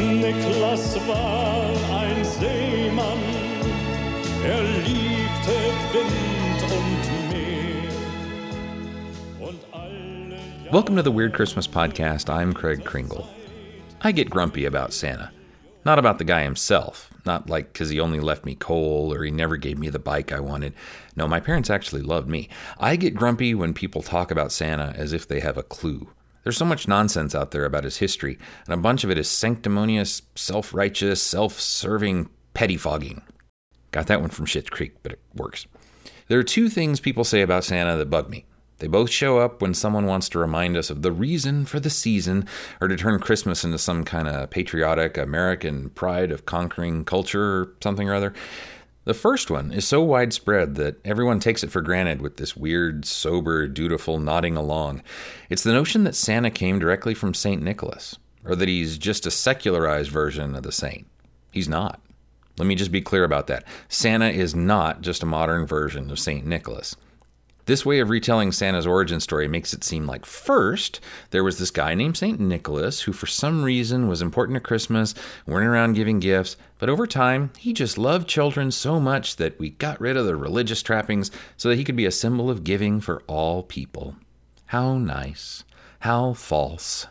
Niklas 0.00 0.96
war 1.06 1.68
ein 2.00 2.24
Seemann, 2.24 3.18
er 4.42 4.62
liebte 4.62 5.58
Wind 5.92 6.62
und 6.72 7.04
Meer. 7.28 7.92
Welcome 10.72 10.96
to 10.96 11.02
the 11.02 11.12
Weird 11.12 11.34
Christmas 11.34 11.66
Podcast. 11.68 12.30
I'm 12.30 12.54
Craig 12.54 12.82
Kringle. 12.82 13.28
I 14.00 14.12
get 14.12 14.30
grumpy 14.30 14.64
about 14.64 14.94
Santa. 14.94 15.32
Not 15.84 15.98
about 15.98 16.16
the 16.16 16.24
guy 16.24 16.44
himself. 16.44 17.10
Not 17.26 17.50
like 17.50 17.74
because 17.74 17.90
he 17.90 18.00
only 18.00 18.20
left 18.20 18.46
me 18.46 18.54
coal 18.54 19.12
or 19.12 19.22
he 19.22 19.30
never 19.30 19.58
gave 19.58 19.78
me 19.78 19.90
the 19.90 19.98
bike 19.98 20.32
I 20.32 20.40
wanted. 20.40 20.72
No, 21.14 21.28
my 21.28 21.40
parents 21.40 21.68
actually 21.68 22.00
loved 22.00 22.28
me. 22.28 22.48
I 22.78 22.96
get 22.96 23.14
grumpy 23.14 23.54
when 23.54 23.74
people 23.74 24.02
talk 24.02 24.30
about 24.30 24.50
Santa 24.50 24.94
as 24.96 25.12
if 25.12 25.28
they 25.28 25.40
have 25.40 25.58
a 25.58 25.62
clue. 25.62 26.08
There's 26.42 26.56
so 26.56 26.64
much 26.64 26.88
nonsense 26.88 27.34
out 27.34 27.50
there 27.50 27.64
about 27.64 27.84
his 27.84 27.98
history, 27.98 28.38
and 28.64 28.74
a 28.74 28.78
bunch 28.78 29.04
of 29.04 29.10
it 29.10 29.18
is 29.18 29.28
sanctimonious, 29.28 30.22
self 30.34 30.72
righteous, 30.72 31.22
self 31.22 31.60
serving 31.60 32.30
pettifogging. 32.54 33.22
Got 33.92 34.06
that 34.06 34.20
one 34.20 34.30
from 34.30 34.46
Schitt's 34.46 34.70
Creek, 34.70 34.96
but 35.02 35.12
it 35.12 35.20
works. 35.34 35.66
There 36.28 36.38
are 36.38 36.44
two 36.44 36.68
things 36.68 37.00
people 37.00 37.24
say 37.24 37.42
about 37.42 37.64
Santa 37.64 37.96
that 37.96 38.10
bug 38.10 38.30
me. 38.30 38.44
They 38.78 38.86
both 38.86 39.10
show 39.10 39.38
up 39.38 39.60
when 39.60 39.74
someone 39.74 40.06
wants 40.06 40.30
to 40.30 40.38
remind 40.38 40.76
us 40.76 40.88
of 40.88 41.02
the 41.02 41.12
reason 41.12 41.66
for 41.66 41.78
the 41.78 41.90
season 41.90 42.46
or 42.80 42.88
to 42.88 42.96
turn 42.96 43.20
Christmas 43.20 43.62
into 43.62 43.78
some 43.78 44.04
kind 44.04 44.26
of 44.26 44.48
patriotic 44.48 45.18
American 45.18 45.90
pride 45.90 46.32
of 46.32 46.46
conquering 46.46 47.04
culture 47.04 47.42
or 47.42 47.74
something 47.82 48.08
or 48.08 48.14
other. 48.14 48.32
The 49.04 49.14
first 49.14 49.50
one 49.50 49.72
is 49.72 49.88
so 49.88 50.02
widespread 50.02 50.74
that 50.74 51.00
everyone 51.06 51.40
takes 51.40 51.64
it 51.64 51.70
for 51.70 51.80
granted 51.80 52.20
with 52.20 52.36
this 52.36 52.54
weird, 52.54 53.06
sober, 53.06 53.66
dutiful 53.66 54.18
nodding 54.18 54.56
along. 54.56 55.02
It's 55.48 55.62
the 55.62 55.72
notion 55.72 56.04
that 56.04 56.14
Santa 56.14 56.50
came 56.50 56.78
directly 56.78 57.14
from 57.14 57.32
St. 57.32 57.62
Nicholas, 57.62 58.18
or 58.44 58.54
that 58.54 58.68
he's 58.68 58.98
just 58.98 59.24
a 59.24 59.30
secularized 59.30 60.10
version 60.10 60.54
of 60.54 60.64
the 60.64 60.72
saint. 60.72 61.06
He's 61.50 61.68
not. 61.68 62.00
Let 62.58 62.66
me 62.66 62.74
just 62.74 62.92
be 62.92 63.00
clear 63.00 63.24
about 63.24 63.46
that. 63.46 63.64
Santa 63.88 64.28
is 64.28 64.54
not 64.54 65.00
just 65.00 65.22
a 65.22 65.26
modern 65.26 65.66
version 65.66 66.10
of 66.10 66.18
St. 66.18 66.44
Nicholas. 66.44 66.94
This 67.66 67.86
way 67.86 68.00
of 68.00 68.10
retelling 68.10 68.52
Santa's 68.52 68.86
origin 68.86 69.20
story 69.20 69.46
makes 69.48 69.72
it 69.72 69.84
seem 69.84 70.06
like 70.06 70.26
first 70.26 71.00
there 71.30 71.44
was 71.44 71.58
this 71.58 71.70
guy 71.70 71.94
named 71.94 72.16
St. 72.16 72.40
Nicholas 72.40 73.02
who, 73.02 73.12
for 73.12 73.26
some 73.26 73.62
reason, 73.62 74.08
was 74.08 74.22
important 74.22 74.56
at 74.56 74.62
Christmas, 74.62 75.14
went 75.46 75.66
around 75.66 75.94
giving 75.94 76.20
gifts, 76.20 76.56
but 76.78 76.88
over 76.88 77.06
time 77.06 77.50
he 77.58 77.72
just 77.72 77.98
loved 77.98 78.28
children 78.28 78.70
so 78.70 78.98
much 78.98 79.36
that 79.36 79.58
we 79.58 79.70
got 79.70 80.00
rid 80.00 80.16
of 80.16 80.26
the 80.26 80.36
religious 80.36 80.82
trappings 80.82 81.30
so 81.56 81.68
that 81.68 81.76
he 81.76 81.84
could 81.84 81.96
be 81.96 82.06
a 82.06 82.10
symbol 82.10 82.50
of 82.50 82.64
giving 82.64 83.00
for 83.00 83.22
all 83.26 83.62
people. 83.62 84.16
How 84.66 84.96
nice. 84.98 85.64
How 86.00 86.32
false. 86.32 87.06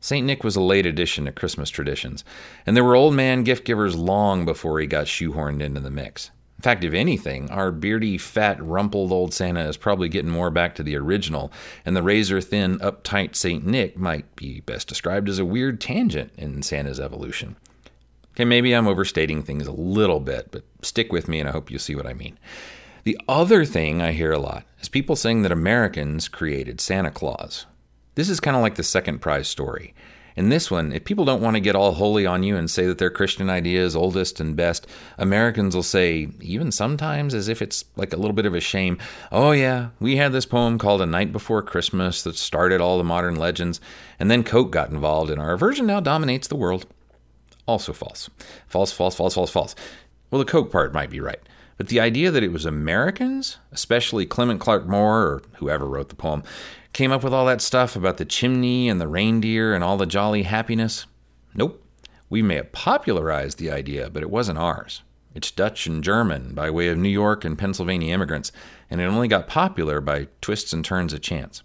St. 0.00 0.26
Nick 0.26 0.44
was 0.44 0.54
a 0.54 0.60
late 0.60 0.84
addition 0.84 1.24
to 1.24 1.32
Christmas 1.32 1.70
traditions, 1.70 2.24
and 2.66 2.76
there 2.76 2.84
were 2.84 2.94
old 2.94 3.14
man 3.14 3.42
gift 3.42 3.64
givers 3.64 3.96
long 3.96 4.44
before 4.44 4.78
he 4.80 4.86
got 4.86 5.06
shoehorned 5.06 5.62
into 5.62 5.80
the 5.80 5.90
mix. 5.90 6.30
Fact, 6.64 6.82
if 6.82 6.94
anything, 6.94 7.50
our 7.50 7.70
beardy, 7.70 8.16
fat, 8.16 8.58
rumpled 8.58 9.12
old 9.12 9.34
Santa 9.34 9.68
is 9.68 9.76
probably 9.76 10.08
getting 10.08 10.30
more 10.30 10.50
back 10.50 10.74
to 10.76 10.82
the 10.82 10.96
original, 10.96 11.52
and 11.84 11.94
the 11.94 12.02
razor 12.02 12.40
thin, 12.40 12.78
uptight 12.78 13.36
St. 13.36 13.66
Nick 13.66 13.98
might 13.98 14.34
be 14.34 14.60
best 14.60 14.88
described 14.88 15.28
as 15.28 15.38
a 15.38 15.44
weird 15.44 15.78
tangent 15.78 16.32
in 16.38 16.62
Santa's 16.62 16.98
evolution. 16.98 17.56
Okay, 18.32 18.46
maybe 18.46 18.72
I'm 18.72 18.86
overstating 18.86 19.42
things 19.42 19.66
a 19.66 19.72
little 19.72 20.20
bit, 20.20 20.48
but 20.52 20.64
stick 20.80 21.12
with 21.12 21.28
me 21.28 21.38
and 21.38 21.50
I 21.50 21.52
hope 21.52 21.70
you 21.70 21.78
see 21.78 21.94
what 21.94 22.06
I 22.06 22.14
mean. 22.14 22.38
The 23.02 23.20
other 23.28 23.66
thing 23.66 24.00
I 24.00 24.12
hear 24.12 24.32
a 24.32 24.38
lot 24.38 24.64
is 24.80 24.88
people 24.88 25.16
saying 25.16 25.42
that 25.42 25.52
Americans 25.52 26.28
created 26.28 26.80
Santa 26.80 27.10
Claus. 27.10 27.66
This 28.14 28.30
is 28.30 28.40
kind 28.40 28.56
of 28.56 28.62
like 28.62 28.76
the 28.76 28.82
second 28.82 29.18
prize 29.18 29.48
story. 29.48 29.92
In 30.36 30.48
this 30.48 30.68
one, 30.68 30.92
if 30.92 31.04
people 31.04 31.24
don't 31.24 31.40
want 31.40 31.54
to 31.54 31.60
get 31.60 31.76
all 31.76 31.92
holy 31.92 32.26
on 32.26 32.42
you 32.42 32.56
and 32.56 32.68
say 32.68 32.86
that 32.86 32.98
their 32.98 33.10
Christian 33.10 33.48
idea 33.48 33.84
is 33.84 33.94
oldest 33.94 34.40
and 34.40 34.56
best, 34.56 34.86
Americans 35.16 35.76
will 35.76 35.84
say, 35.84 36.28
even 36.40 36.72
sometimes 36.72 37.34
as 37.34 37.46
if 37.46 37.62
it's 37.62 37.84
like 37.94 38.12
a 38.12 38.16
little 38.16 38.32
bit 38.32 38.46
of 38.46 38.54
a 38.54 38.60
shame, 38.60 38.98
oh 39.30 39.52
yeah, 39.52 39.90
we 40.00 40.16
had 40.16 40.32
this 40.32 40.46
poem 40.46 40.76
called 40.76 41.00
A 41.00 41.06
Night 41.06 41.30
Before 41.30 41.62
Christmas 41.62 42.22
that 42.24 42.36
started 42.36 42.80
all 42.80 42.98
the 42.98 43.04
modern 43.04 43.36
legends, 43.36 43.80
and 44.18 44.28
then 44.28 44.42
Coke 44.42 44.72
got 44.72 44.90
involved, 44.90 45.30
and 45.30 45.40
our 45.40 45.56
version 45.56 45.86
now 45.86 46.00
dominates 46.00 46.48
the 46.48 46.56
world. 46.56 46.86
Also 47.66 47.92
false. 47.92 48.28
False, 48.66 48.90
false, 48.90 49.14
false, 49.14 49.34
false, 49.34 49.50
false. 49.50 49.74
Well, 50.30 50.40
the 50.40 50.50
Coke 50.50 50.72
part 50.72 50.92
might 50.92 51.10
be 51.10 51.20
right. 51.20 51.40
But 51.76 51.88
the 51.88 52.00
idea 52.00 52.30
that 52.30 52.42
it 52.42 52.52
was 52.52 52.66
Americans, 52.66 53.58
especially 53.72 54.26
Clement 54.26 54.60
Clarke 54.60 54.86
Moore 54.86 55.22
or 55.22 55.42
whoever 55.54 55.86
wrote 55.86 56.08
the 56.08 56.14
poem, 56.14 56.42
came 56.94 57.12
up 57.12 57.22
with 57.22 57.34
all 57.34 57.44
that 57.46 57.60
stuff 57.60 57.96
about 57.96 58.16
the 58.16 58.24
chimney 58.24 58.88
and 58.88 59.00
the 59.00 59.08
reindeer 59.08 59.74
and 59.74 59.84
all 59.84 59.98
the 59.98 60.06
jolly 60.06 60.44
happiness? 60.44 61.06
Nope. 61.54 61.84
We 62.30 62.40
may 62.40 62.54
have 62.54 62.72
popularized 62.72 63.58
the 63.58 63.70
idea, 63.70 64.08
but 64.08 64.22
it 64.22 64.30
wasn't 64.30 64.58
ours. 64.58 65.02
It's 65.34 65.50
Dutch 65.50 65.86
and 65.86 66.02
German 66.02 66.54
by 66.54 66.70
way 66.70 66.88
of 66.88 66.96
New 66.96 67.08
York 67.08 67.44
and 67.44 67.58
Pennsylvania 67.58 68.14
immigrants, 68.14 68.52
and 68.88 69.00
it 69.00 69.04
only 69.04 69.28
got 69.28 69.48
popular 69.48 70.00
by 70.00 70.28
twists 70.40 70.72
and 70.72 70.84
turns 70.84 71.12
of 71.12 71.20
chance. 71.20 71.62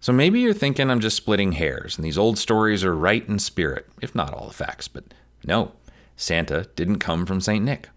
So 0.00 0.12
maybe 0.12 0.40
you're 0.40 0.54
thinking 0.54 0.90
I'm 0.90 0.98
just 0.98 1.16
splitting 1.16 1.52
hairs 1.52 1.96
and 1.96 2.04
these 2.04 2.18
old 2.18 2.38
stories 2.38 2.82
are 2.82 2.96
right 2.96 3.26
in 3.28 3.38
spirit, 3.38 3.86
if 4.00 4.14
not 4.14 4.34
all 4.34 4.48
the 4.48 4.54
facts, 4.54 4.88
but 4.88 5.04
no, 5.44 5.72
Santa 6.16 6.68
didn't 6.74 6.98
come 6.98 7.26
from 7.26 7.40
St. 7.40 7.64
Nick. 7.64 7.88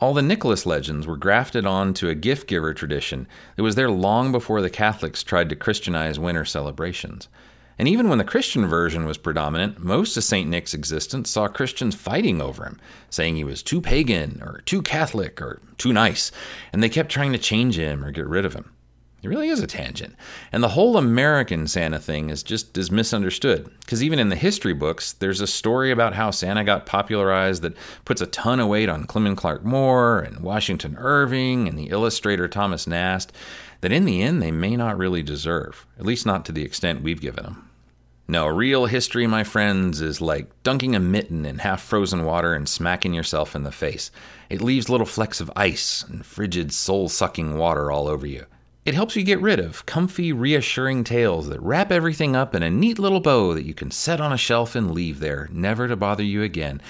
All 0.00 0.12
the 0.12 0.22
Nicholas 0.22 0.66
legends 0.66 1.06
were 1.06 1.16
grafted 1.16 1.64
on 1.64 1.94
to 1.94 2.08
a 2.08 2.14
gift 2.14 2.48
giver 2.48 2.74
tradition 2.74 3.28
that 3.56 3.62
was 3.62 3.76
there 3.76 3.90
long 3.90 4.32
before 4.32 4.60
the 4.60 4.70
Catholics 4.70 5.22
tried 5.22 5.48
to 5.50 5.56
Christianize 5.56 6.18
winter 6.18 6.44
celebrations. 6.44 7.28
And 7.78 7.88
even 7.88 8.08
when 8.08 8.18
the 8.18 8.24
Christian 8.24 8.66
version 8.66 9.04
was 9.04 9.18
predominant, 9.18 9.78
most 9.78 10.16
of 10.16 10.24
St. 10.24 10.48
Nick's 10.48 10.74
existence 10.74 11.30
saw 11.30 11.48
Christians 11.48 11.94
fighting 11.94 12.40
over 12.40 12.64
him, 12.64 12.80
saying 13.10 13.36
he 13.36 13.44
was 13.44 13.62
too 13.62 13.80
pagan 13.80 14.40
or 14.42 14.62
too 14.64 14.82
Catholic 14.82 15.40
or 15.40 15.60
too 15.78 15.92
nice, 15.92 16.30
and 16.72 16.82
they 16.82 16.88
kept 16.88 17.10
trying 17.10 17.32
to 17.32 17.38
change 17.38 17.78
him 17.78 18.04
or 18.04 18.10
get 18.10 18.26
rid 18.26 18.44
of 18.44 18.54
him. 18.54 18.70
It 19.24 19.28
really 19.28 19.48
is 19.48 19.60
a 19.60 19.66
tangent. 19.66 20.16
And 20.52 20.62
the 20.62 20.68
whole 20.68 20.98
American 20.98 21.66
Santa 21.66 21.98
thing 21.98 22.28
is 22.28 22.42
just 22.42 22.76
as 22.76 22.90
misunderstood. 22.90 23.70
Because 23.80 24.02
even 24.02 24.18
in 24.18 24.28
the 24.28 24.36
history 24.36 24.74
books, 24.74 25.14
there's 25.14 25.40
a 25.40 25.46
story 25.46 25.90
about 25.90 26.12
how 26.12 26.30
Santa 26.30 26.62
got 26.62 26.84
popularized 26.84 27.62
that 27.62 27.76
puts 28.04 28.20
a 28.20 28.26
ton 28.26 28.60
of 28.60 28.68
weight 28.68 28.90
on 28.90 29.04
Clement 29.04 29.38
Clarke 29.38 29.64
Moore 29.64 30.18
and 30.20 30.40
Washington 30.40 30.94
Irving 30.98 31.66
and 31.66 31.78
the 31.78 31.88
illustrator 31.88 32.48
Thomas 32.48 32.86
Nast 32.86 33.32
that 33.80 33.92
in 33.92 34.04
the 34.04 34.20
end 34.20 34.42
they 34.42 34.52
may 34.52 34.76
not 34.76 34.98
really 34.98 35.22
deserve, 35.22 35.86
at 35.98 36.04
least 36.04 36.26
not 36.26 36.44
to 36.44 36.52
the 36.52 36.62
extent 36.62 37.00
we've 37.00 37.20
given 37.22 37.44
them. 37.44 37.70
No, 38.28 38.46
real 38.46 38.84
history, 38.86 39.26
my 39.26 39.42
friends, 39.42 40.02
is 40.02 40.20
like 40.20 40.50
dunking 40.62 40.94
a 40.94 41.00
mitten 41.00 41.46
in 41.46 41.58
half 41.58 41.82
frozen 41.82 42.26
water 42.26 42.52
and 42.52 42.68
smacking 42.68 43.14
yourself 43.14 43.56
in 43.56 43.64
the 43.64 43.72
face. 43.72 44.10
It 44.50 44.60
leaves 44.60 44.90
little 44.90 45.06
flecks 45.06 45.40
of 45.40 45.50
ice 45.56 46.02
and 46.02 46.26
frigid, 46.26 46.72
soul 46.72 47.08
sucking 47.08 47.56
water 47.56 47.90
all 47.90 48.06
over 48.06 48.26
you. 48.26 48.44
It 48.84 48.94
helps 48.94 49.16
you 49.16 49.22
get 49.22 49.40
rid 49.40 49.60
of 49.60 49.86
comfy, 49.86 50.30
reassuring 50.30 51.04
tales 51.04 51.48
that 51.48 51.60
wrap 51.60 51.90
everything 51.90 52.36
up 52.36 52.54
in 52.54 52.62
a 52.62 52.70
neat 52.70 52.98
little 52.98 53.20
bow 53.20 53.54
that 53.54 53.64
you 53.64 53.72
can 53.72 53.90
set 53.90 54.20
on 54.20 54.30
a 54.30 54.36
shelf 54.36 54.74
and 54.74 54.90
leave 54.90 55.20
there, 55.20 55.48
never 55.50 55.88
to 55.88 55.96
bother 55.96 56.22
you 56.22 56.42
again. 56.42 56.82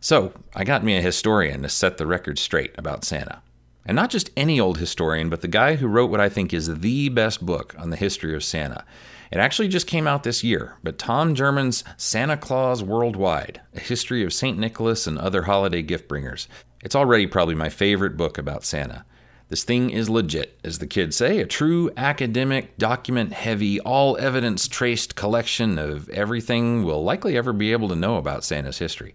So, 0.00 0.32
I 0.54 0.62
got 0.62 0.84
me 0.84 0.96
a 0.96 1.02
historian 1.02 1.62
to 1.62 1.68
set 1.68 1.98
the 1.98 2.06
record 2.06 2.38
straight 2.38 2.72
about 2.78 3.04
Santa. 3.04 3.42
And 3.84 3.96
not 3.96 4.10
just 4.10 4.30
any 4.36 4.60
old 4.60 4.78
historian, 4.78 5.28
but 5.28 5.40
the 5.40 5.48
guy 5.48 5.74
who 5.74 5.88
wrote 5.88 6.12
what 6.12 6.20
I 6.20 6.28
think 6.28 6.54
is 6.54 6.78
the 6.78 7.08
best 7.08 7.44
book 7.44 7.74
on 7.76 7.90
the 7.90 7.96
history 7.96 8.34
of 8.36 8.44
Santa. 8.44 8.84
It 9.32 9.38
actually 9.38 9.66
just 9.66 9.88
came 9.88 10.06
out 10.06 10.22
this 10.22 10.44
year, 10.44 10.76
but 10.84 10.96
Tom 10.96 11.34
Jerman's 11.34 11.82
Santa 11.96 12.36
Claus 12.36 12.84
Worldwide 12.84 13.60
A 13.74 13.80
History 13.80 14.22
of 14.22 14.32
St. 14.32 14.56
Nicholas 14.56 15.08
and 15.08 15.18
Other 15.18 15.42
Holiday 15.42 15.82
Gift 15.82 16.06
Bringers. 16.06 16.46
It's 16.84 16.94
already 16.94 17.26
probably 17.26 17.56
my 17.56 17.68
favorite 17.68 18.16
book 18.16 18.38
about 18.38 18.62
Santa. 18.62 19.04
This 19.48 19.62
thing 19.62 19.90
is 19.90 20.10
legit, 20.10 20.58
as 20.64 20.78
the 20.80 20.88
kids 20.88 21.16
say, 21.16 21.38
a 21.38 21.46
true 21.46 21.90
academic, 21.96 22.76
document 22.78 23.32
heavy, 23.32 23.78
all 23.80 24.16
evidence 24.18 24.66
traced 24.66 25.14
collection 25.14 25.78
of 25.78 26.08
everything 26.08 26.82
we'll 26.82 27.04
likely 27.04 27.36
ever 27.36 27.52
be 27.52 27.70
able 27.70 27.88
to 27.90 27.94
know 27.94 28.16
about 28.16 28.42
Santa's 28.42 28.78
history. 28.78 29.14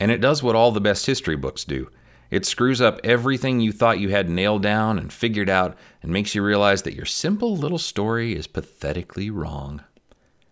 And 0.00 0.10
it 0.10 0.22
does 0.22 0.42
what 0.42 0.56
all 0.56 0.72
the 0.72 0.80
best 0.80 1.04
history 1.04 1.36
books 1.36 1.64
do 1.64 1.90
it 2.30 2.44
screws 2.44 2.80
up 2.80 3.00
everything 3.04 3.60
you 3.60 3.70
thought 3.70 4.00
you 4.00 4.08
had 4.08 4.28
nailed 4.28 4.62
down 4.62 4.98
and 4.98 5.12
figured 5.12 5.48
out 5.48 5.76
and 6.02 6.12
makes 6.12 6.34
you 6.34 6.42
realize 6.42 6.82
that 6.82 6.96
your 6.96 7.06
simple 7.06 7.56
little 7.56 7.78
story 7.78 8.34
is 8.34 8.46
pathetically 8.46 9.30
wrong. 9.30 9.84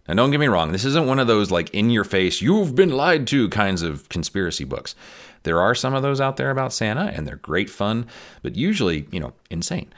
Now, 0.06 0.14
don't 0.14 0.30
get 0.30 0.40
me 0.40 0.46
wrong, 0.46 0.72
this 0.72 0.84
isn't 0.84 1.06
one 1.06 1.18
of 1.18 1.26
those 1.26 1.50
like 1.50 1.70
in 1.70 1.90
your 1.90 2.04
face, 2.04 2.42
you've 2.42 2.74
been 2.74 2.90
lied 2.90 3.26
to 3.28 3.48
kinds 3.48 3.82
of 3.82 4.08
conspiracy 4.08 4.64
books. 4.64 4.94
There 5.44 5.60
are 5.60 5.74
some 5.74 5.94
of 5.94 6.02
those 6.02 6.20
out 6.20 6.36
there 6.36 6.50
about 6.50 6.72
Santa, 6.72 7.12
and 7.14 7.26
they're 7.26 7.36
great 7.36 7.70
fun, 7.70 8.06
but 8.42 8.56
usually, 8.56 9.06
you 9.10 9.20
know, 9.20 9.32
insane. 9.50 9.92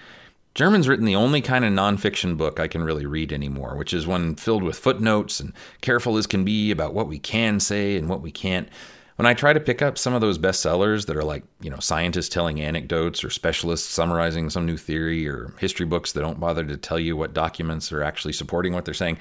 Jerman's 0.55 0.89
written 0.89 1.05
the 1.05 1.17
only 1.17 1.43
kind 1.43 1.65
of 1.65 1.73
nonfiction 1.73 2.37
book 2.37 2.59
I 2.59 2.67
can 2.67 2.83
really 2.83 3.05
read 3.05 3.33
anymore, 3.33 3.77
which 3.77 3.93
is 3.93 4.07
one 4.07 4.37
filled 4.37 4.63
with 4.63 4.79
footnotes 4.79 5.39
and 5.39 5.53
careful 5.83 6.17
as 6.17 6.27
can 6.27 6.45
be 6.45 6.71
about 6.71 6.95
what 6.95 7.09
we 7.09 7.19
can 7.19 7.61
say 7.61 7.97
and 7.97 8.09
what 8.09 8.23
we 8.23 8.31
can't. 8.31 8.69
When 9.17 9.27
I 9.27 9.35
try 9.35 9.53
to 9.53 9.61
pick 9.61 9.83
up 9.83 9.99
some 9.99 10.15
of 10.15 10.21
those 10.21 10.39
bestsellers 10.39 11.07
that 11.07 11.17
are 11.17 11.25
like, 11.25 11.45
you 11.61 11.71
know, 11.71 11.79
scientists 11.79 12.31
telling 12.31 12.61
anecdotes 12.61 13.23
or 13.23 13.31
specialists 13.31 13.89
summarizing 13.89 14.51
some 14.51 14.67
new 14.67 14.77
theory 14.77 15.29
or 15.29 15.53
history 15.59 15.87
books 15.87 16.13
that 16.13 16.21
don't 16.21 16.41
bother 16.41 16.65
to 16.65 16.77
tell 16.77 16.99
you 16.99 17.17
what 17.17 17.35
documents 17.35 17.93
are 17.93 18.03
actually 18.03 18.33
supporting 18.33 18.73
what 18.73 18.85
they're 18.85 18.95
saying, 18.95 19.19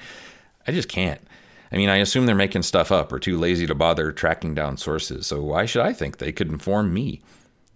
I 0.66 0.72
just 0.72 0.88
can't. 0.88 1.20
I 1.70 1.76
mean, 1.76 1.88
I 1.88 1.96
assume 1.96 2.26
they're 2.26 2.34
making 2.34 2.62
stuff 2.62 2.92
up 2.92 3.12
or 3.12 3.18
too 3.18 3.38
lazy 3.38 3.66
to 3.66 3.74
bother 3.74 4.12
tracking 4.12 4.54
down 4.54 4.76
sources, 4.76 5.26
so 5.26 5.42
why 5.42 5.66
should 5.66 5.82
I 5.82 5.92
think 5.92 6.18
they 6.18 6.32
could 6.32 6.48
inform 6.48 6.94
me? 6.94 7.22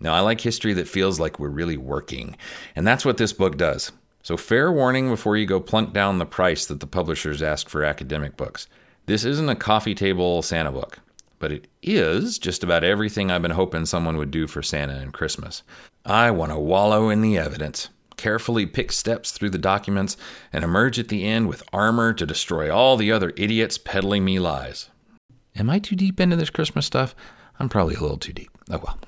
Now, 0.01 0.15
I 0.15 0.21
like 0.21 0.41
history 0.41 0.73
that 0.75 0.89
feels 0.89 1.21
like 1.21 1.39
we're 1.39 1.49
really 1.49 1.77
working, 1.77 2.37
and 2.75 2.87
that's 2.87 3.05
what 3.05 3.19
this 3.19 3.33
book 3.33 3.57
does. 3.57 3.93
So, 4.23 4.37
fair 4.37 4.71
warning 4.73 5.09
before 5.09 5.37
you 5.37 5.47
go 5.47 5.61
plunk 5.61 5.93
down 5.93 6.19
the 6.19 6.27
price 6.27 6.67
that 6.67 6.81
the 6.81 6.87
publishers 6.87 7.43
ask 7.43 7.69
for 7.69 7.85
academic 7.85 8.37
books. 8.37 8.67
This 9.07 9.25
isn't 9.25 9.49
a 9.49 9.57
coffee 9.57 9.95
table 9.95 10.43
Santa 10.43 10.71
book, 10.71 11.01
but 11.39 11.53
it 11.53 11.67
is 11.83 12.39
just 12.39 12.63
about 12.63 12.85
everything 12.85 13.31
I've 13.31 13.43
been 13.43 13.51
hoping 13.51 13.87
someone 13.87 14.17
would 14.17 14.31
do 14.31 14.47
for 14.47 14.63
Santa 14.63 14.95
and 14.95 15.13
Christmas. 15.13 15.63
I 16.05 16.31
want 16.31 16.53
to 16.53 16.59
wallow 16.59 17.09
in 17.09 17.21
the 17.23 17.37
evidence, 17.37 17.89
carefully 18.21 18.67
pick 18.67 18.93
steps 18.93 19.33
through 19.33 19.49
the 19.49 19.57
documents, 19.57 20.19
and 20.53 20.63
emerge 20.63 20.99
at 20.99 21.09
the 21.09 21.25
end 21.25 21.49
with 21.49 21.63
armor 21.73 22.13
to 22.13 22.27
destroy 22.27 22.71
all 22.71 22.99
the 22.99 23.11
other 23.11 23.33
idiots 23.35 23.79
peddling 23.79 24.27
me 24.27 24.39
lies. 24.39 24.91
Am 25.57 25.71
I 25.71 25.79
too 25.79 25.97
deep 25.97 26.21
into 26.21 26.37
this 26.37 26.51
Christmas 26.51 26.85
stuff? 26.85 27.15
I'm 27.59 27.71
probably 27.71 27.95
a 27.95 28.01
little 28.01 28.19
too 28.19 28.35
deep. 28.35 28.51
Oh 28.71 28.83
well. 28.85 28.99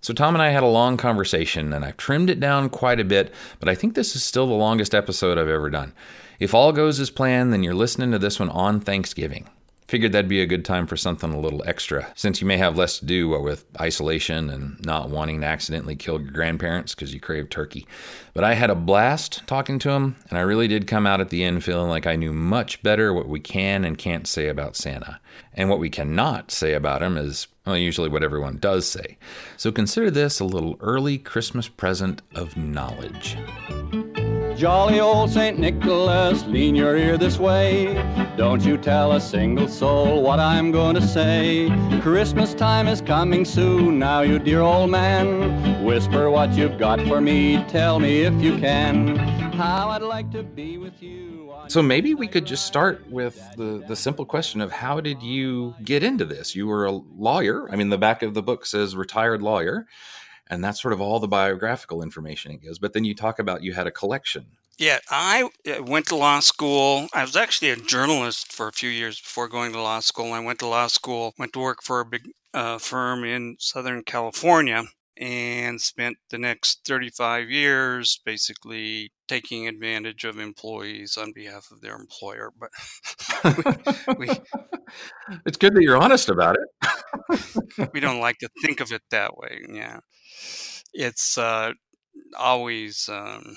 So, 0.00 0.14
Tom 0.14 0.36
and 0.36 0.42
I 0.42 0.50
had 0.50 0.62
a 0.62 0.66
long 0.66 0.96
conversation, 0.96 1.72
and 1.72 1.84
I've 1.84 1.96
trimmed 1.96 2.30
it 2.30 2.38
down 2.38 2.68
quite 2.68 3.00
a 3.00 3.04
bit, 3.04 3.34
but 3.58 3.68
I 3.68 3.74
think 3.74 3.94
this 3.94 4.14
is 4.14 4.22
still 4.22 4.46
the 4.46 4.52
longest 4.52 4.94
episode 4.94 5.38
I've 5.38 5.48
ever 5.48 5.68
done. 5.68 5.92
If 6.38 6.54
all 6.54 6.72
goes 6.72 7.00
as 7.00 7.10
planned, 7.10 7.52
then 7.52 7.64
you're 7.64 7.74
listening 7.74 8.12
to 8.12 8.18
this 8.18 8.38
one 8.38 8.48
on 8.50 8.78
Thanksgiving. 8.80 9.48
Figured 9.92 10.12
that'd 10.12 10.26
be 10.26 10.40
a 10.40 10.46
good 10.46 10.64
time 10.64 10.86
for 10.86 10.96
something 10.96 11.34
a 11.34 11.38
little 11.38 11.62
extra, 11.66 12.10
since 12.14 12.40
you 12.40 12.46
may 12.46 12.56
have 12.56 12.78
less 12.78 12.98
to 12.98 13.04
do 13.04 13.28
with 13.28 13.66
isolation 13.78 14.48
and 14.48 14.82
not 14.86 15.10
wanting 15.10 15.42
to 15.42 15.46
accidentally 15.46 15.96
kill 15.96 16.18
your 16.18 16.30
grandparents 16.30 16.94
because 16.94 17.12
you 17.12 17.20
crave 17.20 17.50
turkey. 17.50 17.86
But 18.32 18.42
I 18.42 18.54
had 18.54 18.70
a 18.70 18.74
blast 18.74 19.46
talking 19.46 19.78
to 19.80 19.90
him, 19.90 20.16
and 20.30 20.38
I 20.38 20.40
really 20.40 20.66
did 20.66 20.86
come 20.86 21.06
out 21.06 21.20
at 21.20 21.28
the 21.28 21.44
end 21.44 21.62
feeling 21.62 21.90
like 21.90 22.06
I 22.06 22.16
knew 22.16 22.32
much 22.32 22.82
better 22.82 23.12
what 23.12 23.28
we 23.28 23.38
can 23.38 23.84
and 23.84 23.98
can't 23.98 24.26
say 24.26 24.48
about 24.48 24.76
Santa. 24.76 25.20
And 25.52 25.68
what 25.68 25.78
we 25.78 25.90
cannot 25.90 26.50
say 26.50 26.72
about 26.72 27.02
him 27.02 27.18
is, 27.18 27.48
well, 27.66 27.76
usually 27.76 28.08
what 28.08 28.24
everyone 28.24 28.56
does 28.56 28.88
say. 28.88 29.18
So 29.58 29.70
consider 29.70 30.10
this 30.10 30.40
a 30.40 30.46
little 30.46 30.78
early 30.80 31.18
Christmas 31.18 31.68
present 31.68 32.22
of 32.34 32.56
knowledge. 32.56 33.36
Jolly 34.56 35.00
old 35.00 35.30
St. 35.30 35.58
Nicholas, 35.58 36.44
lean 36.44 36.74
your 36.74 36.96
ear 36.96 37.16
this 37.16 37.38
way. 37.38 37.94
Don't 38.36 38.62
you 38.62 38.76
tell 38.76 39.12
a 39.12 39.20
single 39.20 39.66
soul 39.66 40.22
what 40.22 40.38
I'm 40.38 40.70
going 40.70 40.94
to 40.94 41.06
say. 41.06 41.68
Christmas 42.00 42.54
time 42.54 42.86
is 42.86 43.00
coming 43.00 43.44
soon, 43.44 43.98
now 43.98 44.20
you 44.20 44.38
dear 44.38 44.60
old 44.60 44.90
man. 44.90 45.84
Whisper 45.84 46.30
what 46.30 46.52
you've 46.52 46.78
got 46.78 47.00
for 47.08 47.20
me, 47.20 47.64
tell 47.68 47.98
me 47.98 48.22
if 48.22 48.34
you 48.42 48.58
can. 48.58 49.16
How 49.16 49.88
I'd 49.88 50.02
like 50.02 50.30
to 50.32 50.42
be 50.42 50.78
with 50.78 51.02
you. 51.02 51.52
So 51.68 51.82
maybe 51.82 52.14
we 52.14 52.26
could 52.28 52.44
just 52.44 52.66
start 52.66 53.08
with 53.10 53.40
the, 53.56 53.82
the 53.86 53.96
simple 53.96 54.26
question 54.26 54.60
of 54.60 54.70
how 54.70 55.00
did 55.00 55.22
you 55.22 55.74
get 55.82 56.02
into 56.02 56.24
this? 56.24 56.54
You 56.54 56.66
were 56.66 56.84
a 56.84 56.92
lawyer. 56.92 57.70
I 57.70 57.76
mean, 57.76 57.88
the 57.88 57.98
back 57.98 58.22
of 58.22 58.34
the 58.34 58.42
book 58.42 58.66
says 58.66 58.94
retired 58.96 59.42
lawyer 59.42 59.86
and 60.52 60.62
that's 60.62 60.82
sort 60.82 60.92
of 60.92 61.00
all 61.00 61.18
the 61.18 61.26
biographical 61.26 62.02
information 62.02 62.52
it 62.52 62.60
gives. 62.60 62.78
But 62.78 62.92
then 62.92 63.04
you 63.04 63.14
talk 63.14 63.38
about 63.38 63.62
you 63.62 63.72
had 63.72 63.86
a 63.86 63.90
collection. 63.90 64.48
Yeah, 64.78 64.98
I 65.10 65.48
uh, 65.66 65.82
went 65.82 66.06
to 66.08 66.16
law 66.16 66.40
school. 66.40 67.08
I 67.14 67.22
was 67.22 67.36
actually 67.36 67.70
a 67.70 67.76
journalist 67.76 68.52
for 68.52 68.68
a 68.68 68.72
few 68.72 68.90
years 68.90 69.18
before 69.18 69.48
going 69.48 69.72
to 69.72 69.80
law 69.80 70.00
school. 70.00 70.34
I 70.34 70.40
went 70.40 70.58
to 70.58 70.66
law 70.66 70.88
school, 70.88 71.32
went 71.38 71.54
to 71.54 71.58
work 71.58 71.82
for 71.82 72.00
a 72.00 72.04
big 72.04 72.28
uh, 72.52 72.76
firm 72.76 73.24
in 73.24 73.56
Southern 73.58 74.02
California, 74.02 74.84
and 75.22 75.80
spent 75.80 76.16
the 76.30 76.38
next 76.38 76.80
35 76.86 77.48
years 77.48 78.20
basically 78.24 79.12
taking 79.28 79.68
advantage 79.68 80.24
of 80.24 80.38
employees 80.38 81.16
on 81.16 81.32
behalf 81.32 81.68
of 81.70 81.80
their 81.80 81.94
employer. 81.94 82.50
But 82.58 82.70
we, 84.18 84.26
we, 84.26 84.28
it's 85.46 85.58
good 85.58 85.74
that 85.74 85.82
you're 85.82 86.02
honest 86.02 86.28
about 86.28 86.56
it. 86.56 87.90
we 87.94 88.00
don't 88.00 88.20
like 88.20 88.38
to 88.38 88.48
think 88.62 88.80
of 88.80 88.90
it 88.90 89.02
that 89.10 89.36
way. 89.36 89.60
Yeah 89.70 90.00
it's 90.92 91.38
uh, 91.38 91.72
always 92.38 93.08
um, 93.08 93.56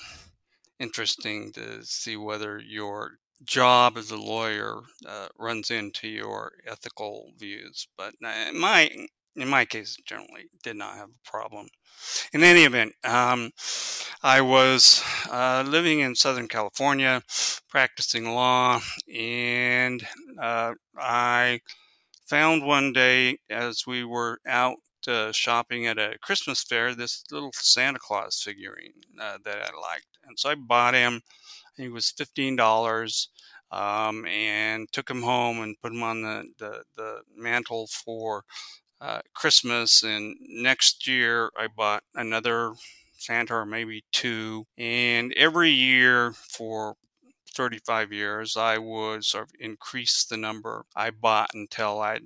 interesting 0.79 1.51
to 1.53 1.83
see 1.83 2.15
whether 2.15 2.59
your 2.59 3.12
job 3.44 3.97
as 3.97 4.12
a 4.12 4.17
lawyer 4.17 4.79
uh, 5.07 5.27
runs 5.38 5.69
into 5.69 6.07
your 6.07 6.53
ethical 6.65 7.31
views. 7.38 7.88
But 7.97 8.13
in 8.21 8.59
my 8.59 8.89
in 9.36 9.48
my 9.48 9.66
case, 9.66 9.98
generally 10.06 10.50
did 10.64 10.76
not 10.76 10.96
have 10.96 11.10
a 11.10 11.30
problem. 11.30 11.68
In 12.34 12.44
any 12.44 12.64
event, 12.64 12.94
um, 13.04 13.52
I 14.24 14.42
was 14.42 15.04
uh, 15.32 15.64
living 15.68 16.00
in 16.00 16.16
Southern 16.16 16.48
California, 16.48 17.24
practicing 17.70 18.34
law, 18.34 18.82
and 19.14 20.06
uh, 20.42 20.74
I 20.98 21.62
found 22.28 22.66
one 22.66 22.94
day 22.94 23.38
as 23.50 23.86
we 23.86 24.04
were 24.04 24.40
out 24.48 24.78
uh, 25.08 25.32
shopping 25.32 25.86
at 25.86 26.00
a 26.00 26.18
Christmas 26.22 26.64
fair 26.64 26.96
this 26.96 27.24
little 27.32 27.52
Santa 27.54 28.00
Claus 28.00 28.42
figurine 28.42 28.94
uh, 29.22 29.38
that 29.44 29.58
I 29.58 29.80
liked, 29.80 30.18
and 30.26 30.38
so 30.40 30.50
I 30.50 30.56
bought 30.56 30.96
him. 30.96 31.22
He 31.78 31.90
was 31.90 32.10
fifteen 32.10 32.56
dollars, 32.56 33.30
um, 33.72 34.26
and 34.26 34.92
took 34.92 35.10
him 35.10 35.22
home 35.22 35.60
and 35.62 35.80
put 35.82 35.92
him 35.92 36.04
on 36.04 36.22
the 36.22 36.46
the, 36.58 36.84
the 36.96 37.22
mantle 37.36 37.88
for 37.88 38.46
uh, 39.01 39.21
Christmas. 39.33 40.03
And 40.03 40.36
next 40.42 41.07
year, 41.07 41.51
I 41.57 41.68
bought 41.68 42.03
another 42.13 42.74
Santa 43.18 43.56
or 43.56 43.65
maybe 43.65 44.03
two, 44.12 44.65
and 44.77 45.33
every 45.36 45.71
year 45.71 46.33
for 46.33 46.95
35 47.56 48.12
years, 48.12 48.57
I 48.57 48.77
would 48.77 49.24
sort 49.24 49.45
of 49.45 49.51
increase 49.59 50.25
the 50.25 50.38
number 50.38 50.86
I 50.95 51.09
bought 51.09 51.51
until 51.53 52.01
I 52.01 52.19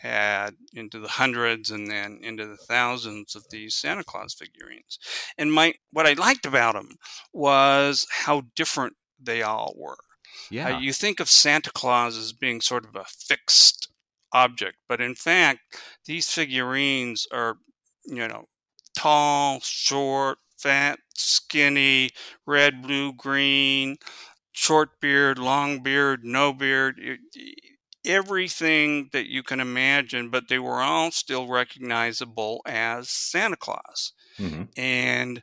had 0.00 0.56
into 0.74 0.98
the 0.98 1.08
hundreds 1.08 1.70
and 1.70 1.90
then 1.90 2.18
into 2.22 2.46
the 2.46 2.56
thousands 2.56 3.34
of 3.34 3.44
these 3.50 3.74
Santa 3.74 4.04
Claus 4.04 4.34
figurines. 4.34 4.98
And 5.38 5.52
my 5.52 5.74
what 5.92 6.06
I 6.06 6.12
liked 6.12 6.44
about 6.44 6.74
them 6.74 6.96
was 7.32 8.06
how 8.10 8.42
different 8.54 8.96
they 9.18 9.42
all 9.42 9.74
were. 9.76 9.96
Yeah. 10.50 10.76
Uh, 10.76 10.80
you 10.80 10.92
think 10.92 11.18
of 11.20 11.30
Santa 11.30 11.70
Claus 11.72 12.16
as 12.18 12.32
being 12.32 12.60
sort 12.60 12.84
of 12.84 12.94
a 12.94 13.04
fixed 13.04 13.88
object, 14.44 14.76
but 14.88 15.00
in 15.00 15.14
fact, 15.14 15.60
these 16.04 16.30
figurines 16.30 17.26
are, 17.32 17.56
you 18.04 18.26
know, 18.28 18.44
tall, 18.96 19.60
short, 19.60 20.38
fat, 20.58 20.98
skinny, 21.14 22.10
red, 22.46 22.82
blue, 22.82 23.12
green, 23.12 23.96
short 24.52 25.00
beard, 25.00 25.38
long 25.38 25.82
beard, 25.82 26.20
no 26.24 26.52
beard 26.52 27.00
everything 28.06 29.08
that 29.12 29.26
you 29.28 29.42
can 29.42 29.60
imagine, 29.60 30.30
but 30.30 30.48
they 30.48 30.58
were 30.58 30.80
all 30.80 31.10
still 31.10 31.48
recognizable 31.48 32.62
as 32.64 33.10
Santa 33.10 33.56
Claus. 33.56 34.12
Mm-hmm. 34.38 34.62
And 34.76 35.42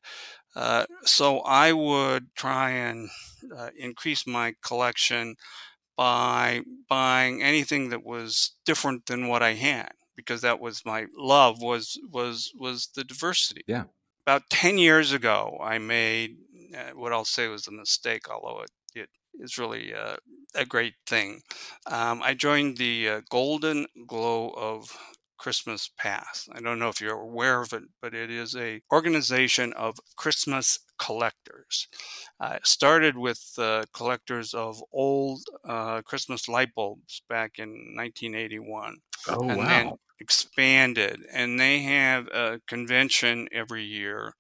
uh, 0.55 0.85
so 1.03 1.39
I 1.39 1.73
would 1.73 2.27
try 2.35 2.71
and 2.71 3.09
uh, 3.55 3.69
increase 3.77 4.25
my 4.25 4.55
collection 4.63 5.35
by 5.95 6.61
buying 6.89 7.41
anything 7.41 7.89
that 7.89 8.03
was 8.03 8.53
different 8.65 9.05
than 9.05 9.27
what 9.27 9.43
I 9.43 9.53
had 9.53 9.91
because 10.15 10.41
that 10.41 10.59
was 10.59 10.85
my 10.85 11.07
love 11.17 11.61
was 11.61 11.99
was 12.11 12.51
was 12.57 12.89
the 12.95 13.03
diversity. 13.03 13.61
Yeah. 13.67 13.85
About 14.25 14.49
10 14.49 14.77
years 14.77 15.11
ago 15.11 15.57
I 15.61 15.77
made 15.77 16.37
uh, 16.75 16.91
what 16.95 17.13
I'll 17.13 17.25
say 17.25 17.47
was 17.47 17.67
a 17.67 17.71
mistake 17.71 18.29
although 18.29 18.61
it 18.61 18.71
it 18.95 19.09
is 19.33 19.57
really 19.57 19.93
uh, 19.93 20.17
a 20.55 20.65
great 20.65 20.93
thing. 21.07 21.41
Um, 21.87 22.21
I 22.21 22.33
joined 22.33 22.77
the 22.77 23.09
uh, 23.09 23.21
Golden 23.29 23.87
Glow 24.07 24.49
of 24.49 24.95
Christmas 25.37 25.89
Past. 25.97 26.47
I 26.53 26.61
don't 26.61 26.79
know 26.79 26.89
if 26.89 27.01
you're 27.01 27.19
aware 27.19 27.61
of 27.61 27.73
it, 27.73 27.83
but 28.01 28.13
it 28.13 28.31
is 28.31 28.55
a 28.55 28.81
organization 28.93 29.73
of 29.73 29.99
Christmas 30.15 30.79
collectors. 31.03 31.87
Uh, 32.39 32.57
started 32.63 33.17
with 33.17 33.53
uh, 33.57 33.83
collectors 33.93 34.53
of 34.53 34.81
old 34.91 35.41
uh, 35.67 36.01
Christmas 36.01 36.47
light 36.47 36.73
bulbs 36.75 37.21
back 37.29 37.59
in 37.59 37.69
1981. 37.95 38.97
Oh, 39.27 39.49
and 39.49 39.57
wow. 39.57 39.67
then 39.67 39.91
expanded. 40.19 41.21
And 41.31 41.59
they 41.59 41.79
have 41.79 42.27
a 42.27 42.59
convention 42.67 43.47
every 43.51 43.83
year. 43.83 44.33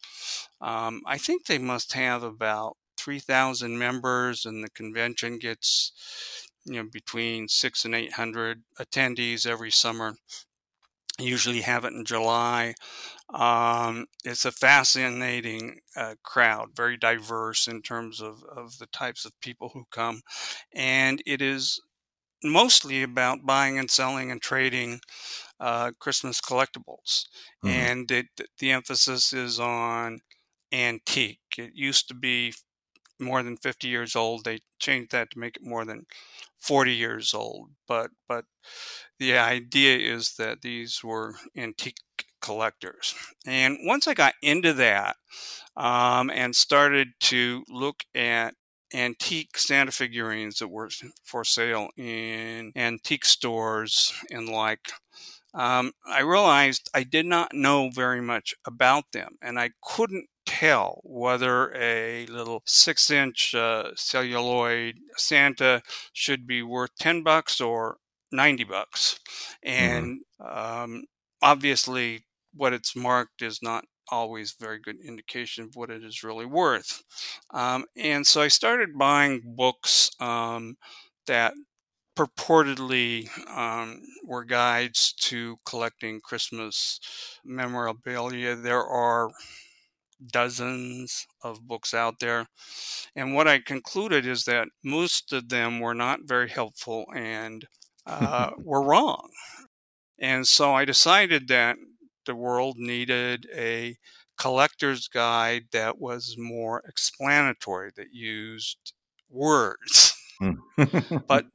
Um, 0.61 1.01
I 1.05 1.17
think 1.17 1.45
they 1.45 1.57
must 1.57 1.93
have 1.93 2.23
about 2.23 2.77
3,000 2.97 3.77
members, 3.77 4.45
and 4.45 4.63
the 4.63 4.69
convention 4.69 5.37
gets 5.37 5.91
you 6.65 6.81
know 6.81 6.89
between 6.91 7.49
six 7.49 7.83
and 7.83 7.93
800 7.93 8.63
attendees 8.79 9.45
every 9.45 9.71
summer. 9.71 10.15
Usually 11.19 11.61
have 11.61 11.85
it 11.85 11.93
in 11.93 12.05
July. 12.05 12.73
Um, 13.33 14.07
it's 14.23 14.45
a 14.45 14.51
fascinating 14.51 15.79
uh, 15.95 16.15
crowd, 16.23 16.69
very 16.75 16.97
diverse 16.97 17.67
in 17.67 17.81
terms 17.81 18.21
of, 18.21 18.43
of 18.43 18.77
the 18.79 18.87
types 18.87 19.25
of 19.25 19.39
people 19.41 19.71
who 19.73 19.85
come. 19.91 20.21
And 20.73 21.21
it 21.25 21.41
is 21.41 21.79
mostly 22.43 23.03
about 23.03 23.45
buying 23.45 23.79
and 23.79 23.89
selling 23.89 24.31
and 24.31 24.41
trading 24.41 24.99
uh, 25.59 25.91
Christmas 25.99 26.41
collectibles. 26.41 27.25
Mm-hmm. 27.63 27.67
And 27.69 28.11
it, 28.11 28.25
the 28.59 28.71
emphasis 28.71 29.33
is 29.33 29.59
on 29.59 30.19
antique. 30.71 31.39
It 31.57 31.71
used 31.73 32.07
to 32.09 32.13
be 32.13 32.53
more 33.19 33.43
than 33.43 33.57
50 33.57 33.87
years 33.87 34.15
old. 34.15 34.43
They 34.43 34.59
changed 34.79 35.11
that 35.11 35.31
to 35.31 35.39
make 35.39 35.55
it 35.57 35.65
more 35.65 35.85
than 35.85 36.05
40 36.59 36.93
years 36.93 37.33
old. 37.33 37.69
But 37.87 38.11
but 38.27 38.45
the 39.23 39.37
idea 39.37 39.97
is 39.97 40.35
that 40.35 40.61
these 40.61 41.01
were 41.01 41.35
antique 41.55 41.95
collectors. 42.41 43.15
And 43.47 43.77
once 43.83 44.05
I 44.05 44.13
got 44.13 44.33
into 44.41 44.73
that 44.73 45.15
um, 45.77 46.29
and 46.29 46.53
started 46.53 47.13
to 47.21 47.63
look 47.69 48.03
at 48.13 48.55
antique 48.93 49.57
Santa 49.57 49.93
figurines 49.93 50.59
that 50.59 50.67
were 50.67 50.89
for 51.23 51.45
sale 51.45 51.87
in 51.95 52.73
antique 52.75 53.23
stores 53.23 54.13
and 54.29 54.49
like, 54.49 54.91
um, 55.53 55.93
I 56.05 56.19
realized 56.19 56.89
I 56.93 57.03
did 57.03 57.25
not 57.25 57.53
know 57.53 57.91
very 57.91 58.21
much 58.21 58.53
about 58.67 59.05
them 59.13 59.37
and 59.41 59.57
I 59.57 59.69
couldn't 59.81 60.27
tell 60.45 60.99
whether 61.05 61.73
a 61.73 62.25
little 62.25 62.61
six 62.65 63.09
inch 63.09 63.55
uh, 63.55 63.91
celluloid 63.95 64.95
Santa 65.15 65.81
should 66.11 66.45
be 66.45 66.61
worth 66.61 66.91
10 66.99 67.23
bucks 67.23 67.61
or 67.61 67.99
90 68.33 68.63
bucks. 68.65 69.19
Mm-hmm. 69.65 69.83
And 69.83 70.21
mm-hmm. 70.41 70.83
um, 70.83 71.03
obviously, 71.41 72.25
what 72.53 72.73
it's 72.73 72.95
marked 72.95 73.41
is 73.41 73.59
not 73.61 73.85
always 74.11 74.55
very 74.59 74.79
good 74.79 74.97
indication 75.05 75.63
of 75.63 75.75
what 75.75 75.89
it 75.89 76.03
is 76.03 76.23
really 76.23 76.45
worth. 76.45 77.03
Um, 77.51 77.85
and 77.95 78.27
so 78.27 78.41
I 78.41 78.47
started 78.49 78.97
buying 78.97 79.41
books 79.55 80.11
um, 80.19 80.75
that 81.27 81.53
purportedly 82.15 83.27
um, 83.49 84.01
were 84.25 84.43
guides 84.43 85.13
to 85.13 85.57
collecting 85.65 86.21
Christmas 86.21 86.99
memorabilia. 87.43 88.55
There 88.55 88.83
are 88.83 89.31
dozens 90.31 91.25
of 91.43 91.67
books 91.67 91.93
out 91.93 92.19
there. 92.19 92.45
And 93.15 93.33
what 93.33 93.47
I 93.47 93.59
concluded 93.59 94.25
is 94.25 94.45
that 94.45 94.67
most 94.83 95.33
of 95.33 95.49
them 95.49 95.79
were 95.79 95.95
not 95.95 96.19
very 96.25 96.49
helpful 96.49 97.05
and 97.15 97.65
uh, 98.05 98.51
were 98.57 98.81
wrong. 98.81 99.29
And 100.19 100.47
so 100.47 100.73
I 100.73 100.85
decided 100.85 101.47
that 101.49 101.77
the 102.25 102.35
world 102.35 102.77
needed 102.77 103.47
a 103.53 103.97
collector's 104.37 105.07
guide 105.07 105.65
that 105.71 105.99
was 105.99 106.35
more 106.37 106.81
explanatory, 106.87 107.91
that 107.95 108.13
used 108.13 108.93
words. 109.29 110.15
Hmm. 110.39 110.53
but 111.27 111.45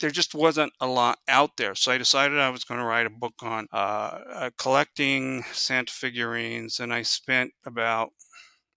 there 0.00 0.10
just 0.10 0.34
wasn't 0.34 0.72
a 0.80 0.86
lot 0.86 1.18
out 1.28 1.56
there. 1.56 1.74
So 1.74 1.92
I 1.92 1.98
decided 1.98 2.38
I 2.38 2.50
was 2.50 2.64
going 2.64 2.80
to 2.80 2.86
write 2.86 3.06
a 3.06 3.10
book 3.10 3.34
on 3.42 3.66
uh, 3.72 4.18
uh, 4.32 4.50
collecting 4.58 5.42
Santa 5.52 5.92
figurines, 5.92 6.80
and 6.80 6.92
I 6.92 7.02
spent 7.02 7.52
about 7.64 8.10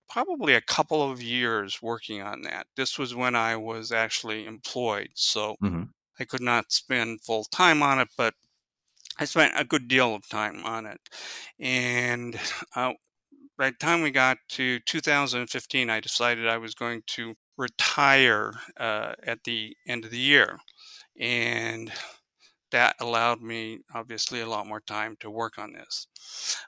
probably 0.10 0.54
a 0.56 0.62
couple 0.62 1.12
of 1.12 1.22
years 1.22 1.80
working 1.82 2.22
on 2.22 2.42
that. 2.44 2.68
This 2.76 2.98
was 2.98 3.14
when 3.14 3.36
I 3.36 3.56
was 3.58 3.92
actually 3.92 4.46
employed, 4.46 5.10
so 5.14 5.56
mm-hmm. 5.64 5.84
I 6.20 6.26
could 6.26 6.42
not 6.42 6.72
spend 6.72 7.22
full 7.22 7.46
time 7.46 7.82
on 7.82 8.00
it, 8.00 8.10
but 8.18 8.34
I 9.20 9.26
spent 9.26 9.54
a 9.58 9.66
good 9.66 9.88
deal 9.88 10.16
of 10.16 10.28
time 10.30 10.64
on 10.64 10.86
it. 10.86 11.00
And 11.60 12.40
uh, 12.76 12.94
by 13.58 13.72
the 13.72 13.78
time 13.78 14.02
we 14.02 14.12
got 14.12 14.38
to 14.50 14.80
2015, 14.80 15.90
I 15.90 16.00
decided 16.00 16.48
I 16.48 16.58
was 16.58 16.74
going 16.74 17.04
to 17.08 17.36
retire 17.58 18.54
uh, 18.78 19.14
at 19.24 19.44
the 19.44 19.76
end 19.88 20.06
of 20.06 20.12
the 20.12 20.18
year. 20.18 20.58
And 21.20 21.92
that 22.72 22.96
allowed 23.02 23.42
me, 23.42 23.80
obviously, 23.94 24.40
a 24.40 24.48
lot 24.48 24.68
more 24.68 24.80
time 24.80 25.18
to 25.20 25.30
work 25.30 25.58
on 25.58 25.74
this. 25.74 26.08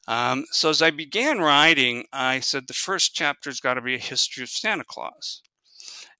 Um, 0.07 0.45
so 0.51 0.69
as 0.69 0.81
I 0.81 0.91
began 0.91 1.39
writing, 1.39 2.05
I 2.11 2.39
said 2.39 2.67
the 2.67 2.73
first 2.73 3.15
chapter's 3.15 3.59
got 3.61 3.75
to 3.75 3.81
be 3.81 3.95
a 3.95 3.99
history 3.99 4.43
of 4.43 4.49
Santa 4.49 4.83
Claus. 4.83 5.41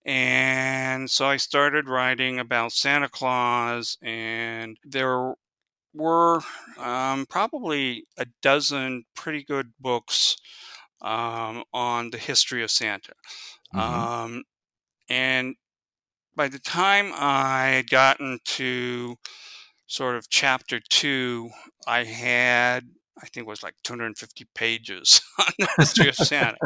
And 0.03 1.10
so 1.10 1.27
I 1.27 1.38
started 1.38 1.88
writing 1.88 2.39
about 2.39 2.72
Santa 2.72 3.08
Claus, 3.10 3.98
and 4.01 4.77
there 4.84 5.36
were 5.93 6.41
um, 6.79 7.25
probably 7.27 8.05
a 8.17 8.25
dozen 8.41 9.03
pretty 9.15 9.43
good 9.43 9.74
books 9.79 10.38
um, 11.01 11.63
on 11.74 12.10
the 12.10 12.17
history 12.17 12.63
of 12.63 12.72
Santa. 12.72 13.13
Mm-hmm. 13.75 13.79
Um, 13.79 14.43
and 15.10 15.55
by 16.36 16.48
the 16.48 16.60
time 16.60 17.12
I 17.13 17.67
had 17.75 17.89
gotten 17.89 18.39
to 18.46 19.17
sort 19.88 20.15
of 20.15 20.29
chapter 20.29 20.79
two, 20.89 21.50
I 21.86 22.05
had, 22.05 22.88
I 23.21 23.27
think 23.27 23.45
it 23.45 23.49
was 23.49 23.63
like 23.63 23.75
250 23.83 24.45
pages 24.55 25.21
on 25.39 25.53
the 25.59 25.69
history 25.77 26.09
of 26.09 26.15
Santa. 26.15 26.57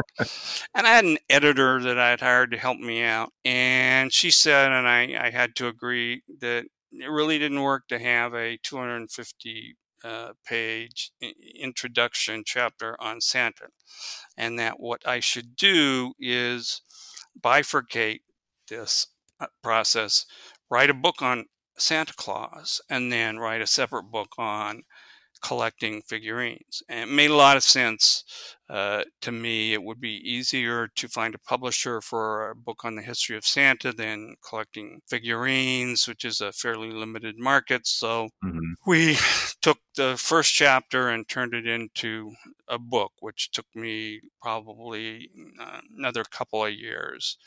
And 0.74 0.86
I 0.86 0.90
had 0.90 1.04
an 1.04 1.18
editor 1.28 1.82
that 1.82 1.98
I 1.98 2.10
had 2.10 2.20
hired 2.20 2.50
to 2.52 2.58
help 2.58 2.78
me 2.78 3.02
out. 3.02 3.30
And 3.44 4.12
she 4.12 4.30
said, 4.30 4.72
and 4.72 4.88
I, 4.88 5.26
I 5.26 5.30
had 5.30 5.54
to 5.56 5.68
agree 5.68 6.22
that 6.40 6.64
it 6.92 7.10
really 7.10 7.38
didn't 7.38 7.62
work 7.62 7.88
to 7.88 7.98
have 7.98 8.34
a 8.34 8.58
250 8.62 9.76
uh, 10.04 10.32
page 10.46 11.10
introduction 11.58 12.42
chapter 12.44 12.96
on 13.00 13.20
Santa, 13.20 13.68
and 14.36 14.58
that 14.58 14.78
what 14.78 15.06
I 15.06 15.20
should 15.20 15.56
do 15.56 16.12
is 16.20 16.82
bifurcate 17.40 18.20
this 18.68 19.08
uh, 19.40 19.46
process, 19.62 20.24
write 20.70 20.90
a 20.90 20.94
book 20.94 21.22
on 21.22 21.46
Santa 21.78 22.14
Claus, 22.14 22.80
and 22.88 23.12
then 23.12 23.38
write 23.38 23.60
a 23.60 23.66
separate 23.66 24.04
book 24.04 24.30
on 24.38 24.82
collecting 25.46 26.02
figurines. 26.02 26.82
And 26.88 27.08
it 27.08 27.12
made 27.12 27.30
a 27.30 27.36
lot 27.36 27.56
of 27.56 27.62
sense 27.62 28.24
uh, 28.68 29.04
to 29.20 29.30
me. 29.30 29.74
It 29.74 29.82
would 29.82 30.00
be 30.00 30.20
easier 30.28 30.88
to 30.96 31.08
find 31.08 31.36
a 31.36 31.38
publisher 31.38 32.00
for 32.00 32.50
a 32.50 32.56
book 32.56 32.84
on 32.84 32.96
the 32.96 33.02
history 33.02 33.36
of 33.36 33.46
Santa 33.46 33.92
than 33.92 34.34
collecting 34.44 35.02
figurines, 35.06 36.08
which 36.08 36.24
is 36.24 36.40
a 36.40 36.50
fairly 36.50 36.90
limited 36.90 37.38
market. 37.38 37.86
So 37.86 38.28
mm-hmm. 38.44 38.72
we 38.88 39.18
took 39.62 39.78
the 39.94 40.16
first 40.16 40.52
chapter 40.52 41.10
and 41.10 41.28
turned 41.28 41.54
it 41.54 41.68
into 41.68 42.32
a 42.66 42.78
book, 42.78 43.12
which 43.20 43.52
took 43.52 43.66
me 43.72 44.20
probably 44.42 45.30
uh, 45.60 45.80
another 45.96 46.24
couple 46.24 46.64
of 46.64 46.74
years. 46.74 47.38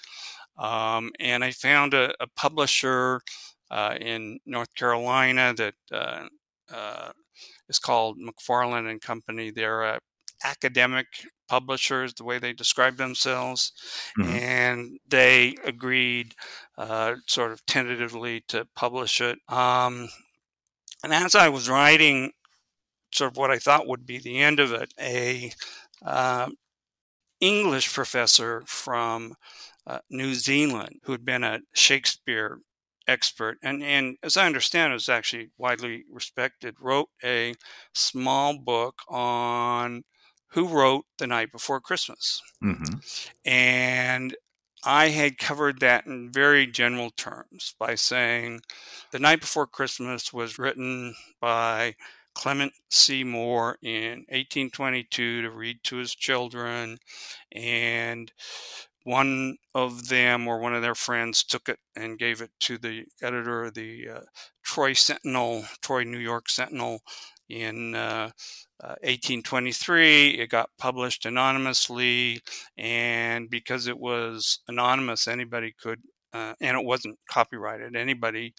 Um, 0.58 1.12
and 1.20 1.44
I 1.44 1.52
found 1.52 1.94
a, 1.94 2.14
a 2.22 2.28
publisher 2.38 3.20
uh, 3.70 3.96
in 4.00 4.40
North 4.46 4.74
Carolina 4.74 5.54
that 5.58 5.76
uh, 5.92 6.28
uh 6.74 7.12
is 7.70 7.80
called 7.80 8.18
McFarland 8.20 8.90
and 8.90 9.02
Company. 9.02 9.52
They're 9.52 9.84
a 9.84 10.00
academic 10.44 11.08
publishers, 11.50 12.14
the 12.14 12.24
way 12.24 12.40
they 12.40 12.54
describe 12.54 12.98
themselves, 12.98 13.74
mm-hmm. 14.18 14.32
and 14.32 15.00
they 15.08 15.56
agreed, 15.66 16.36
uh, 16.78 17.16
sort 17.28 17.52
of 17.52 17.66
tentatively, 17.66 18.44
to 18.48 18.66
publish 18.76 19.20
it. 19.20 19.38
Um, 19.48 20.10
and 21.04 21.14
as 21.14 21.36
I 21.36 21.50
was 21.50 21.70
writing, 21.70 22.32
sort 23.12 23.32
of 23.32 23.38
what 23.38 23.52
I 23.52 23.58
thought 23.58 23.88
would 23.88 24.06
be 24.06 24.20
the 24.20 24.40
end 24.40 24.60
of 24.60 24.72
it, 24.72 24.94
a 25.00 25.52
uh, 26.06 26.50
English 27.40 27.94
professor 27.94 28.64
from 28.66 29.34
uh, 29.88 30.00
New 30.10 30.36
Zealand 30.36 31.00
who 31.04 31.14
had 31.14 31.26
been 31.26 31.44
a 31.44 31.60
Shakespeare 31.74 32.60
expert, 33.10 33.58
and, 33.64 33.84
and 33.84 34.18
as 34.24 34.38
I 34.38 34.46
understand, 34.46 34.92
it 34.92 34.96
was 34.96 35.10
actually 35.10 35.50
widely 35.58 36.04
respected, 36.12 36.76
wrote 36.80 37.10
a 37.24 37.56
small 37.94 38.58
book 38.58 39.02
on 39.10 40.04
who 40.52 40.68
wrote 40.68 41.06
The 41.18 41.28
Night 41.28 41.52
Before 41.52 41.80
Christmas. 41.80 42.42
Mm-hmm. 42.64 43.00
And 43.46 44.36
I 44.84 45.10
had 45.10 45.38
covered 45.38 45.80
that 45.82 46.06
in 46.06 46.32
very 46.32 46.66
general 46.66 47.12
terms 47.12 47.76
by 47.78 47.96
saying 47.96 48.62
The 49.12 49.20
Night 49.20 49.42
Before 49.42 49.68
Christmas 49.68 50.32
was 50.32 50.58
written 50.58 51.16
by 51.42 51.96
Clement 52.34 52.74
C. 52.90 53.24
Moore 53.24 53.78
in 53.82 54.26
1822 54.30 55.42
to 55.42 55.50
read 55.50 55.84
to 55.84 55.98
his 55.98 56.16
children, 56.16 57.00
and 57.52 58.32
one 59.04 59.58
of 59.74 60.10
them 60.10 60.48
or 60.48 60.60
one 60.60 60.76
of 60.76 60.82
their 60.82 60.96
friends 60.96 61.44
took 61.44 61.70
it 61.70 61.80
and 61.96 62.20
gave 62.20 62.42
it 62.42 62.52
to 62.62 62.78
the 62.78 63.06
editor 63.22 63.66
of 63.66 63.74
the 63.74 64.10
uh, 64.10 64.20
Troy 64.64 64.94
Sentinel, 64.94 65.66
Troy, 65.82 66.04
New 66.04 66.20
York 66.20 66.50
Sentinel 66.50 67.02
in 67.50 67.96
uh, 67.96 68.30
uh, 68.84 68.96
1823. 69.02 70.32
It 70.32 70.50
got 70.50 70.70
published 70.78 71.26
anonymously, 71.26 72.42
and 72.78 73.50
because 73.50 73.88
it 73.88 73.98
was 73.98 74.60
anonymous, 74.68 75.28
anybody 75.28 75.74
could, 75.82 76.02
uh, 76.34 76.54
and 76.62 76.78
it 76.78 76.86
wasn't 76.86 77.18
copyrighted, 77.30 77.96
anybody 77.96 78.54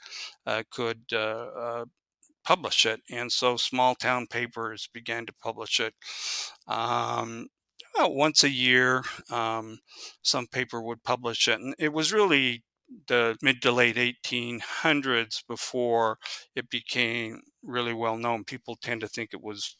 uh, 0.46 0.62
could 0.70 1.00
uh, 1.12 1.84
publish 2.44 2.86
it. 2.86 3.00
And 3.10 3.30
so 3.30 3.56
small 3.56 3.94
town 3.94 4.26
papers 4.26 4.88
began 4.92 5.26
to 5.26 5.32
publish 5.32 5.80
it. 5.80 5.94
Um, 6.66 7.48
about 7.94 8.14
once 8.14 8.44
a 8.44 8.50
year, 8.50 9.02
um, 9.30 9.78
some 10.22 10.46
paper 10.46 10.80
would 10.80 11.02
publish 11.02 11.48
it. 11.48 11.60
And 11.60 11.74
it 11.78 11.92
was 11.92 12.12
really 12.12 12.64
the 13.06 13.36
mid 13.42 13.62
to 13.62 13.72
late 13.72 13.96
1800s 13.96 15.46
before 15.46 16.18
it 16.54 16.68
became 16.70 17.42
really 17.62 17.94
well 17.94 18.16
known. 18.16 18.44
People 18.44 18.76
tend 18.76 19.00
to 19.02 19.08
think 19.08 19.30
it 19.32 19.42
was 19.42 19.76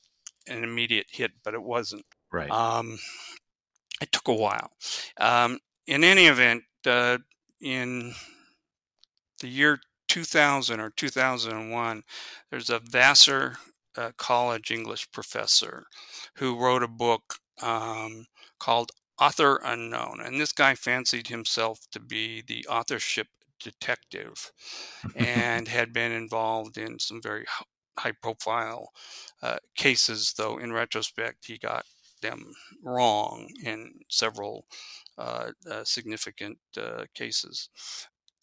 an 0.46 0.64
immediate 0.64 1.06
hit, 1.10 1.32
but 1.44 1.54
it 1.54 1.62
wasn't. 1.62 2.04
Right. 2.32 2.50
Um, 2.50 2.98
it 4.00 4.12
took 4.12 4.28
a 4.28 4.34
while. 4.34 4.70
Um, 5.18 5.58
in 5.86 6.04
any 6.04 6.26
event, 6.26 6.62
uh, 6.86 7.18
in 7.60 8.14
the 9.40 9.48
year 9.48 9.80
2000 10.08 10.80
or 10.80 10.90
2001, 10.90 12.02
there's 12.50 12.70
a 12.70 12.80
Vassar 12.80 13.56
uh, 13.96 14.12
College 14.16 14.70
English 14.70 15.10
professor 15.12 15.84
who 16.36 16.58
wrote 16.58 16.82
a 16.82 16.88
book 16.88 17.36
um, 17.62 18.26
called 18.58 18.92
Author 19.20 19.60
Unknown. 19.64 20.20
And 20.24 20.40
this 20.40 20.52
guy 20.52 20.74
fancied 20.74 21.28
himself 21.28 21.80
to 21.92 22.00
be 22.00 22.42
the 22.46 22.66
authorship 22.68 23.28
detective 23.58 24.52
and 25.14 25.68
had 25.68 25.92
been 25.92 26.12
involved 26.12 26.78
in 26.78 26.98
some 26.98 27.20
very 27.22 27.44
high 27.98 28.12
profile 28.22 28.90
uh, 29.42 29.58
cases, 29.76 30.34
though 30.36 30.58
in 30.58 30.72
retrospect, 30.72 31.46
he 31.46 31.58
got 31.58 31.84
them 32.22 32.52
wrong 32.82 33.48
in 33.64 33.92
several 34.08 34.66
uh, 35.18 35.50
uh, 35.70 35.84
significant 35.84 36.58
uh, 36.78 37.04
cases, 37.14 37.68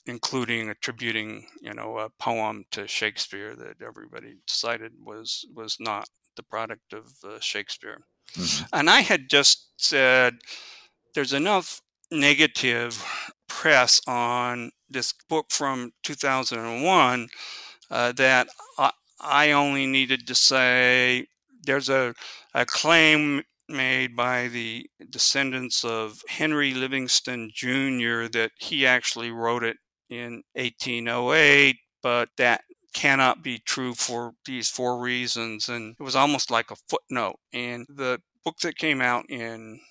including 0.06 0.70
attributing, 0.70 1.48
you 1.62 1.74
know, 1.74 1.98
a 1.98 2.10
poem 2.20 2.66
to 2.72 2.88
Shakespeare 2.88 3.56
that 3.56 3.82
everybody 3.82 4.36
decided 4.46 4.94
was 5.04 5.46
was 5.54 5.78
not 5.80 6.08
the 6.36 6.44
product 6.44 6.94
of 6.94 7.14
uh, 7.24 7.40
Shakespeare. 7.40 8.00
Mm-hmm. 8.34 8.66
And 8.74 8.90
I 8.90 9.02
had 9.02 9.30
just 9.30 9.70
said, 9.78 10.36
there's 11.14 11.34
enough 11.34 11.82
negative 12.12 13.04
press 13.48 14.02
on 14.08 14.72
this 14.90 15.14
book 15.30 15.48
from 15.50 15.92
2001 16.04 17.28
uh, 17.90 18.12
that 18.14 18.48
I, 18.78 18.92
I 19.20 19.52
only 19.52 19.86
needed 19.86 20.28
to 20.28 20.36
say 20.36 21.28
there's 21.64 21.90
a, 21.90 22.14
a 22.54 22.66
claim 22.66 23.44
made 23.70 24.16
by 24.16 24.48
the 24.48 24.90
descendants 25.10 25.84
of 25.84 26.22
Henry 26.30 26.74
Livingston 26.74 27.52
Jr. 27.54 28.28
that 28.32 28.52
he 28.60 28.86
actually 28.86 29.32
wrote 29.32 29.64
it 29.64 29.78
in 30.10 30.44
1808, 30.54 31.78
but 32.02 32.30
that 32.38 32.62
cannot 32.98 33.44
be 33.44 33.60
true 33.60 33.94
for 33.94 34.34
these 34.46 34.70
four 34.70 35.00
reasons. 35.00 35.70
And 35.70 35.96
it 36.00 36.04
was 36.04 36.16
almost 36.16 36.50
like 36.50 36.72
a 36.72 36.76
footnote. 36.90 37.36
And 37.54 37.86
the 37.88 38.20
book 38.44 38.58
that 38.64 38.76
came 38.76 39.02
out 39.02 39.30
in 39.30 39.82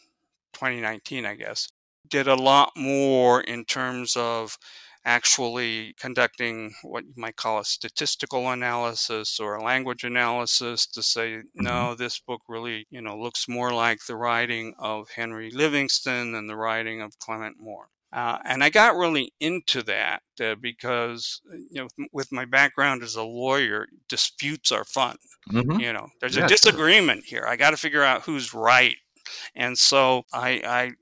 2019, 0.55 1.25
I 1.25 1.37
guess, 1.37 1.69
did 2.09 2.27
a 2.27 2.35
lot 2.35 2.73
more 2.77 3.41
in 3.43 3.65
terms 3.65 4.17
of 4.17 4.59
actually 5.05 5.95
conducting 6.01 6.75
what 6.83 7.05
you 7.05 7.13
might 7.17 7.37
call 7.37 7.61
a 7.61 7.65
statistical 7.65 8.51
analysis 8.51 9.39
or 9.39 9.55
a 9.55 9.63
language 9.63 10.03
analysis 10.03 10.85
to 10.85 11.01
say 11.01 11.35
mm-hmm. 11.37 11.63
no 11.63 11.95
this 11.95 12.19
book 12.19 12.41
really 12.49 12.89
you 12.91 13.01
know 13.01 13.17
looks 13.17 13.47
more 13.47 13.73
like 13.73 14.01
the 14.09 14.17
writing 14.17 14.75
of 14.81 15.09
henry 15.15 15.49
livingston 15.53 16.33
than 16.33 16.49
the 16.49 16.57
writing 16.57 17.01
of 17.01 17.17
clement 17.21 17.55
moore 17.61 17.87
uh, 18.17 18.39
and 18.47 18.65
I 18.65 18.71
got 18.71 18.97
really 18.97 19.35
into 19.41 19.83
that 19.83 20.23
uh, 20.43 20.55
because, 20.55 21.43
you 21.71 21.83
know, 21.83 22.07
with 22.15 22.33
my 22.33 22.47
background 22.47 23.03
as 23.03 23.15
a 23.15 23.23
lawyer, 23.23 23.89
disputes 24.09 24.73
are 24.73 24.87
fun. 24.87 25.17
Mm-hmm. 25.53 25.79
You 25.79 25.93
know, 25.93 26.09
there's 26.19 26.39
yeah, 26.39 26.47
a 26.47 26.49
disagreement 26.49 27.25
here. 27.27 27.45
I 27.47 27.57
got 27.57 27.73
to 27.73 27.77
figure 27.77 28.03
out 28.03 28.23
who's 28.23 28.55
right. 28.55 28.97
And 29.55 29.77
so 29.77 30.23
I, 30.33 30.63
I 30.65 30.93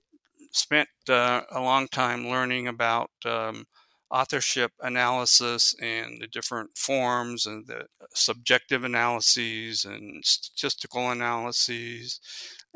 spent 0.50 0.88
uh, 1.08 1.42
a 1.52 1.60
long 1.60 1.86
time 1.86 2.26
learning 2.26 2.66
about 2.66 3.10
um, 3.24 3.66
authorship 4.10 4.72
analysis 4.80 5.72
and 5.80 6.20
the 6.20 6.26
different 6.26 6.76
forms 6.76 7.46
and 7.46 7.64
the 7.68 7.86
subjective 8.14 8.82
analyses 8.82 9.84
and 9.84 10.24
statistical 10.24 11.12
analyses. 11.12 12.18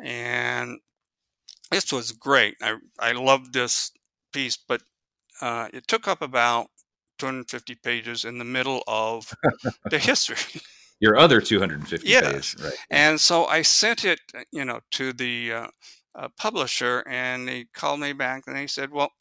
And 0.01 0.79
this 1.73 1.93
was 1.93 2.12
great. 2.12 2.55
I, 2.62 2.77
I 3.01 3.12
loved 3.12 3.53
this 3.53 3.91
piece, 4.33 4.57
but 4.57 4.83
uh, 5.41 5.69
it 5.73 5.87
took 5.87 6.09
up 6.09 6.23
about 6.23 6.69
250 7.19 7.75
pages 7.77 8.25
in 8.25 8.38
the 8.38 8.45
middle 8.45 8.83
of 8.87 9.35
the 9.91 9.99
history. 10.11 10.61
Your 11.01 11.17
other 11.17 11.41
250 11.41 12.09
yes. 12.09 12.25
pages, 12.25 12.64
right? 12.64 12.75
And 12.91 13.21
so 13.21 13.47
I 13.47 13.62
sent 13.62 14.05
it, 14.05 14.21
you 14.51 14.64
know, 14.64 14.81
to 14.93 15.12
the 15.12 15.53
uh, 15.53 15.67
uh, 16.14 16.29
publisher, 16.37 17.05
and 17.07 17.47
they 17.47 17.67
called 17.73 18.01
me 18.01 18.12
back 18.12 18.45
and 18.47 18.57
they 18.57 18.67
said, 18.67 18.91
"Well, 18.91 19.12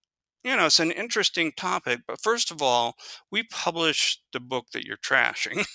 you 0.43 0.55
know, 0.55 0.67
it's 0.67 0.79
an 0.79 0.91
interesting 0.91 1.51
topic, 1.51 2.01
but 2.07 2.21
first 2.21 2.51
of 2.51 2.61
all, 2.61 2.95
we 3.29 3.43
published 3.43 4.23
the 4.31 4.39
book 4.39 4.67
that 4.71 4.85
you're 4.85 4.95
trashing. 4.95 5.65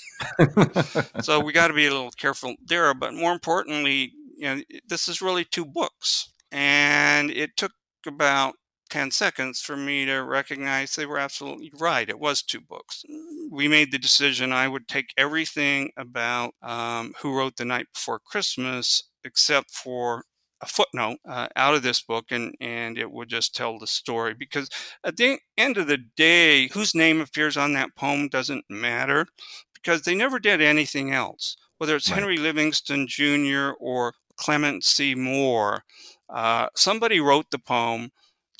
so 1.23 1.41
we 1.41 1.53
got 1.53 1.69
to 1.69 1.75
be 1.75 1.87
a 1.87 1.91
little 1.91 2.11
careful 2.11 2.55
there. 2.65 2.95
But 2.95 3.13
more 3.13 3.33
importantly, 3.33 4.13
you 4.35 4.45
know, 4.45 4.63
this 4.89 5.09
is 5.09 5.21
really 5.21 5.45
two 5.45 5.67
books. 5.67 6.33
And 6.51 7.31
it 7.31 7.57
took 7.57 7.73
about 8.07 8.55
10 8.93 9.11
seconds 9.11 9.63
for 9.63 9.75
me 9.75 10.05
to 10.05 10.19
recognize 10.19 10.95
they 10.95 11.07
were 11.07 11.19
absolutely 11.19 11.73
right. 11.79 12.11
It 12.11 12.21
was 12.21 12.43
two 12.43 12.61
books. 12.61 13.03
We 13.51 13.67
made 13.67 13.91
the 13.91 13.99
decision 13.99 14.53
I 14.53 14.69
would 14.69 14.87
take 14.87 15.15
everything 15.17 15.93
about 15.97 16.53
um, 16.61 17.15
Who 17.23 17.35
Wrote 17.35 17.57
the 17.57 17.65
Night 17.65 17.87
Before 17.95 18.19
Christmas 18.19 19.03
except 19.25 19.71
for 19.71 20.25
a 20.61 20.67
footnote 20.67 21.17
uh, 21.27 21.49
out 21.57 21.75
of 21.75 21.83
this 21.83 22.03
book 22.03 22.27
and, 22.31 22.55
and 22.61 22.99
it 22.99 23.11
would 23.11 23.31
just 23.31 23.55
tell 23.55 23.79
the 23.79 23.87
story 23.87 24.35
because 24.35 24.69
at 25.03 25.17
the 25.17 25.39
end 25.57 25.79
of 25.79 25.87
the 25.87 26.05
day 26.15 26.69
whose 26.69 26.95
name 26.95 27.19
appears 27.19 27.57
on 27.57 27.73
that 27.73 27.97
poem 27.97 28.29
doesn't 28.29 28.67
matter 28.69 29.27
because 29.73 30.03
they 30.03 30.15
never 30.15 30.39
did 30.39 30.61
anything 30.61 31.13
else 31.13 31.57
whether 31.79 31.97
it's 31.97 32.09
right. 32.11 32.21
henry 32.21 32.37
livingston 32.37 33.09
jr 33.09 33.71
or 33.81 34.13
clement 34.37 34.85
c 34.85 35.17
moore 35.17 35.83
uh, 36.29 36.69
somebody 36.77 37.19
wrote 37.19 37.51
the 37.51 37.59
poem 37.59 38.13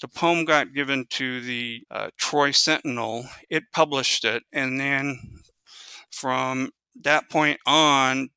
the 0.03 0.09
poem 0.09 0.45
got 0.45 0.75
given 0.75 1.07
to 1.09 1.41
the 1.41 1.83
uh, 1.91 2.11
troy 2.19 2.51
sentinel 2.51 3.25
it 3.49 3.65
published 3.73 4.25
it 4.25 4.43
and 4.53 4.79
then 4.79 5.19
from 6.11 6.71
that 6.95 7.31
point 7.31 7.59
on 7.67 8.29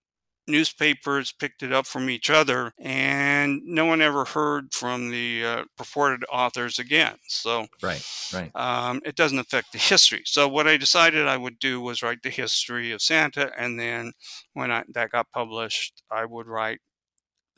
newspapers 0.48 1.32
picked 1.32 1.64
it 1.64 1.74
up 1.74 1.86
from 1.86 2.10
each 2.10 2.30
other, 2.30 2.74
and 2.80 3.62
no 3.64 3.86
one 3.86 4.02
ever 4.02 4.26
heard 4.26 4.74
from 4.74 5.10
the 5.10 5.44
uh, 5.46 5.64
purported 5.78 6.24
authors 6.32 6.80
again. 6.80 7.16
So, 7.28 7.68
right, 7.82 8.06
right, 8.34 8.56
um, 8.56 9.02
it 9.06 9.16
doesn't 9.16 9.40
affect 9.40 9.72
the 9.72 9.78
history. 9.78 10.24
So, 10.26 10.48
what 10.48 10.68
I 10.68 10.78
decided 10.78 11.28
I 11.28 11.38
would 11.38 11.60
do 11.60 11.82
was 11.82 12.04
write 12.04 12.22
the 12.24 12.30
history 12.30 12.92
of 12.92 13.02
Santa, 13.02 13.52
and 13.58 13.80
then 13.80 14.14
when 14.54 14.72
I, 14.72 14.84
that 14.94 15.12
got 15.12 15.32
published, 15.32 16.04
I 16.12 16.26
would 16.26 16.48
write 16.48 16.80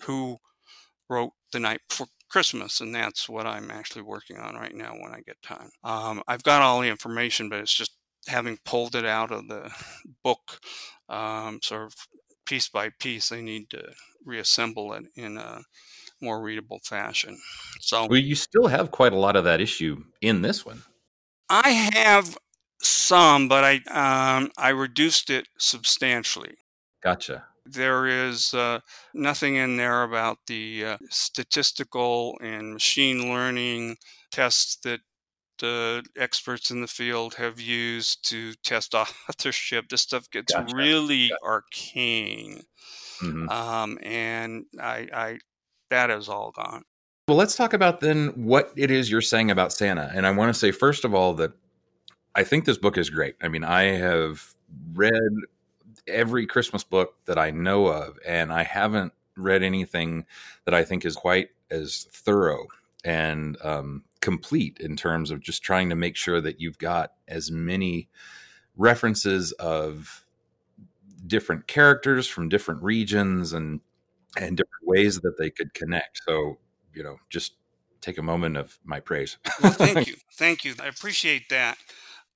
who 0.03 0.37
wrote 1.09 1.31
the 1.51 1.59
night 1.59 1.81
before 1.89 2.07
Christmas, 2.29 2.81
and 2.81 2.93
that's 2.93 3.29
what 3.29 3.45
I'm 3.45 3.71
actually 3.71 4.03
working 4.03 4.37
on 4.37 4.55
right 4.55 4.75
now 4.75 4.93
when 4.93 5.13
I 5.13 5.21
get 5.25 5.41
time. 5.41 5.69
Um, 5.83 6.21
I've 6.27 6.43
got 6.43 6.61
all 6.61 6.81
the 6.81 6.89
information, 6.89 7.49
but 7.49 7.59
it's 7.59 7.73
just 7.73 7.97
having 8.27 8.57
pulled 8.65 8.95
it 8.95 9.05
out 9.05 9.31
of 9.31 9.47
the 9.47 9.71
book, 10.23 10.59
um, 11.09 11.59
sort 11.63 11.83
of 11.83 11.93
piece 12.45 12.69
by 12.69 12.89
piece, 12.99 13.29
they 13.29 13.41
need 13.41 13.69
to 13.69 13.83
reassemble 14.25 14.93
it 14.93 15.03
in 15.15 15.37
a 15.37 15.61
more 16.21 16.41
readable 16.41 16.79
fashion. 16.83 17.37
So, 17.79 18.07
well, 18.07 18.19
you 18.19 18.35
still 18.35 18.67
have 18.67 18.91
quite 18.91 19.13
a 19.13 19.17
lot 19.17 19.35
of 19.35 19.43
that 19.43 19.61
issue 19.61 20.03
in 20.21 20.41
this 20.41 20.65
one. 20.65 20.83
I 21.49 21.69
have 21.69 22.37
some, 22.81 23.47
but 23.47 23.63
I 23.63 23.75
um, 24.37 24.51
I 24.57 24.69
reduced 24.69 25.29
it 25.29 25.47
substantially. 25.57 26.55
Gotcha. 27.03 27.45
There 27.69 28.07
is 28.07 28.53
uh, 28.53 28.79
nothing 29.13 29.55
in 29.55 29.77
there 29.77 30.03
about 30.03 30.39
the 30.47 30.85
uh, 30.85 30.97
statistical 31.09 32.37
and 32.41 32.73
machine 32.73 33.29
learning 33.29 33.97
tests 34.31 34.77
that 34.83 35.01
uh, 35.63 36.01
experts 36.15 36.69
in 36.71 36.81
the 36.81 36.87
field 36.87 37.35
have 37.35 37.59
used 37.59 38.27
to 38.29 38.53
test 38.63 38.93
authorship. 39.29 39.89
This 39.89 40.01
stuff 40.01 40.29
gets 40.29 40.53
gotcha. 40.53 40.75
really 40.75 41.31
arcane, 41.43 42.63
mm-hmm. 43.21 43.49
um, 43.49 43.97
and 44.03 44.65
I, 44.79 45.07
I 45.13 45.39
that 45.89 46.09
is 46.09 46.29
all 46.29 46.51
gone. 46.51 46.83
Well, 47.27 47.37
let's 47.37 47.55
talk 47.55 47.73
about 47.73 47.99
then 47.99 48.29
what 48.35 48.71
it 48.77 48.89
is 48.89 49.11
you're 49.11 49.21
saying 49.21 49.51
about 49.51 49.73
Santa. 49.73 50.11
And 50.15 50.25
I 50.25 50.31
want 50.31 50.53
to 50.53 50.57
say 50.57 50.71
first 50.71 51.03
of 51.03 51.13
all 51.13 51.33
that 51.35 51.51
I 52.35 52.43
think 52.43 52.65
this 52.65 52.77
book 52.77 52.97
is 52.97 53.09
great. 53.09 53.35
I 53.41 53.47
mean, 53.47 53.63
I 53.63 53.83
have 53.83 54.53
read 54.93 55.11
every 56.07 56.45
Christmas 56.45 56.83
book 56.83 57.15
that 57.25 57.37
I 57.37 57.51
know 57.51 57.87
of, 57.87 58.17
and 58.25 58.51
I 58.51 58.63
haven't 58.63 59.13
read 59.35 59.63
anything 59.63 60.25
that 60.65 60.73
I 60.73 60.83
think 60.83 61.05
is 61.05 61.15
quite 61.15 61.49
as 61.69 62.07
thorough 62.11 62.67
and 63.03 63.57
um, 63.63 64.03
complete 64.21 64.77
in 64.79 64.95
terms 64.95 65.31
of 65.31 65.39
just 65.39 65.63
trying 65.63 65.89
to 65.89 65.95
make 65.95 66.15
sure 66.15 66.41
that 66.41 66.59
you've 66.59 66.77
got 66.77 67.13
as 67.27 67.51
many 67.51 68.09
references 68.75 69.51
of 69.53 70.25
different 71.25 71.67
characters 71.67 72.27
from 72.27 72.49
different 72.49 72.81
regions 72.83 73.53
and 73.53 73.81
and 74.37 74.57
different 74.57 74.85
ways 74.85 75.19
that 75.21 75.37
they 75.37 75.49
could 75.49 75.73
connect. 75.73 76.21
So, 76.23 76.59
you 76.93 77.01
know, 77.01 77.17
just 77.29 77.53
take 78.01 78.17
a 78.17 78.21
moment 78.21 78.55
of 78.55 78.77
my 78.83 78.99
praise. 78.99 79.37
well, 79.61 79.71
thank 79.71 80.07
you, 80.07 80.15
thank 80.33 80.63
you. 80.63 80.75
I 80.81 80.87
appreciate 80.87 81.49
that. 81.49 81.77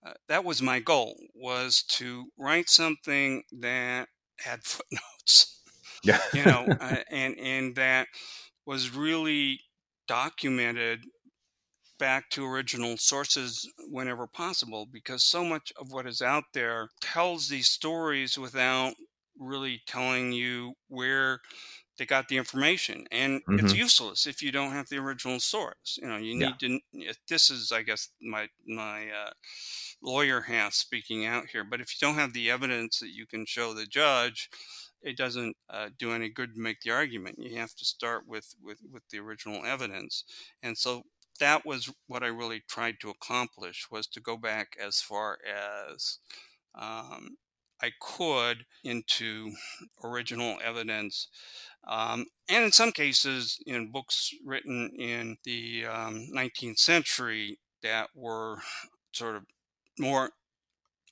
Uh, 0.06 0.14
that 0.28 0.44
was 0.44 0.62
my 0.62 0.80
goal 0.80 1.16
was 1.36 1.84
to 1.84 2.26
write 2.38 2.70
something 2.70 3.44
that 3.52 4.08
had 4.40 4.64
footnotes. 4.64 5.60
Yeah, 6.04 6.20
you 6.34 6.44
know, 6.44 6.66
uh, 6.80 6.98
and 7.10 7.38
and 7.38 7.76
that 7.76 8.08
was 8.66 8.96
really 8.96 9.60
documented 10.08 11.06
back 12.00 12.32
to 12.32 12.44
original 12.44 12.98
sources 12.98 13.70
whenever 13.92 14.26
possible 14.26 14.88
because 14.92 15.24
so 15.24 15.46
much 15.46 15.72
of 15.80 15.92
what 15.92 16.08
is 16.08 16.20
out 16.20 16.46
there 16.52 16.90
tells 17.00 17.48
these 17.48 17.70
stories 17.70 18.40
without 18.40 18.96
really 19.40 19.82
telling 19.86 20.32
you 20.32 20.74
where 20.88 21.40
they 22.00 22.06
got 22.06 22.28
the 22.28 22.38
information 22.38 23.06
and 23.12 23.42
mm-hmm. 23.42 23.64
it's 23.64 23.76
useless 23.76 24.26
if 24.26 24.42
you 24.42 24.52
don't 24.52 24.72
have 24.72 24.90
the 24.90 24.98
original 24.98 25.40
source 25.40 26.00
you 26.02 26.08
know 26.08 26.18
you 26.18 26.34
need 26.34 26.56
yeah. 26.60 27.12
to 27.12 27.20
this 27.30 27.52
is 27.52 27.72
i 27.72 27.84
guess 27.84 28.10
my 28.20 28.48
my 28.66 29.06
uh, 29.10 29.30
lawyer 30.04 30.42
hat 30.42 30.74
speaking 30.74 31.26
out 31.26 31.48
here 31.52 31.64
but 31.64 31.82
if 31.82 31.90
you 31.90 32.06
don't 32.06 32.18
have 32.18 32.34
the 32.34 32.50
evidence 32.50 33.00
that 33.00 33.14
you 33.14 33.26
can 33.26 33.46
show 33.46 33.74
the 33.74 33.86
judge 33.86 34.50
it 35.02 35.18
doesn't 35.18 35.56
uh, 35.70 35.90
do 35.98 36.12
any 36.12 36.30
good 36.30 36.54
to 36.54 36.60
make 36.60 36.82
the 36.82 36.92
argument 36.92 37.38
you 37.40 37.58
have 37.58 37.74
to 37.76 37.86
start 37.86 38.28
with 38.28 38.56
with 38.62 38.80
with 38.92 39.04
the 39.10 39.20
original 39.20 39.66
evidence 39.66 40.24
and 40.64 40.78
so 40.78 41.04
that 41.40 41.66
was 41.66 41.92
what 42.08 42.24
i 42.24 42.28
really 42.28 42.62
tried 42.68 42.96
to 43.00 43.10
accomplish 43.10 43.88
was 43.92 44.08
to 44.08 44.20
go 44.20 44.38
back 44.38 44.76
as 44.84 45.02
far 45.02 45.38
as 45.46 46.20
um, 46.76 47.38
I 47.82 47.92
could 48.00 48.66
into 48.84 49.54
original 50.04 50.60
evidence. 50.64 51.28
Um, 51.88 52.28
and 52.48 52.64
in 52.64 52.72
some 52.72 52.92
cases, 52.92 53.60
in 53.66 53.92
books 53.92 54.34
written 54.46 54.92
in 54.98 55.38
the 55.44 55.86
um, 55.88 56.28
19th 56.34 56.78
century 56.78 57.60
that 57.82 58.10
were 58.14 58.60
sort 59.12 59.36
of 59.36 59.44
more 60.02 60.32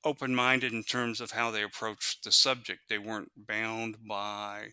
open 0.04 0.34
minded 0.34 0.74
in 0.74 0.84
terms 0.84 1.22
of 1.22 1.32
how 1.32 1.52
they 1.52 1.64
approached 1.64 2.24
the 2.24 2.32
subject. 2.32 2.82
They 2.90 2.98
weren't 2.98 3.32
bound 3.36 3.98
by 4.08 4.70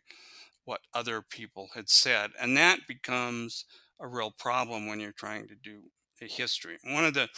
what 0.65 0.81
other 0.95 1.23
people 1.23 1.71
had 1.75 1.89
said. 1.89 2.31
And 2.41 2.57
that 2.57 2.81
becomes 2.89 3.65
a 4.01 4.07
real 4.07 4.31
problem 4.31 4.87
when 4.87 5.01
you're 5.01 5.13
trying 5.13 5.49
to 5.49 5.55
do 5.55 5.85
a 6.21 6.27
history. 6.27 6.79
One 6.85 7.05
of 7.05 7.15
the 7.15 7.29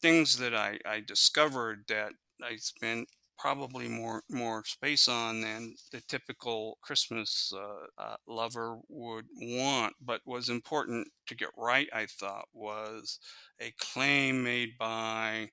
things 0.00 0.38
that 0.38 0.54
I, 0.54 0.78
I 0.86 1.00
discovered 1.00 1.84
that 1.88 2.12
I 2.42 2.56
spent 2.56 3.08
probably 3.38 3.86
more 3.86 4.22
more 4.30 4.64
space 4.64 5.08
on 5.08 5.42
than 5.42 5.74
the 5.92 6.00
typical 6.00 6.78
Christmas 6.80 7.52
uh, 7.54 8.02
uh, 8.02 8.16
lover 8.26 8.78
would 8.88 9.26
want. 9.40 9.94
But 10.00 10.22
was 10.24 10.48
important 10.48 11.08
to 11.26 11.34
get 11.34 11.50
right, 11.56 11.88
I 11.92 12.06
thought, 12.06 12.46
was 12.52 13.18
a 13.60 13.72
claim 13.78 14.42
made 14.42 14.78
by 14.78 15.50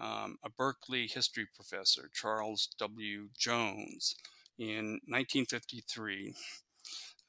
um, 0.00 0.38
a 0.44 0.50
Berkeley 0.50 1.06
history 1.06 1.46
professor, 1.54 2.10
Charles 2.12 2.68
W. 2.78 3.28
Jones, 3.38 4.16
in 4.58 5.00
1953, 5.06 6.34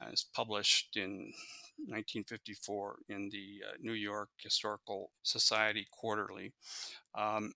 as 0.01 0.25
published 0.33 0.95
in 0.95 1.33
1954 1.85 2.97
in 3.09 3.29
the 3.29 3.61
uh, 3.67 3.73
New 3.79 3.93
York 3.93 4.29
Historical 4.41 5.11
Society 5.23 5.87
Quarterly. 5.91 6.53
Um, 7.15 7.53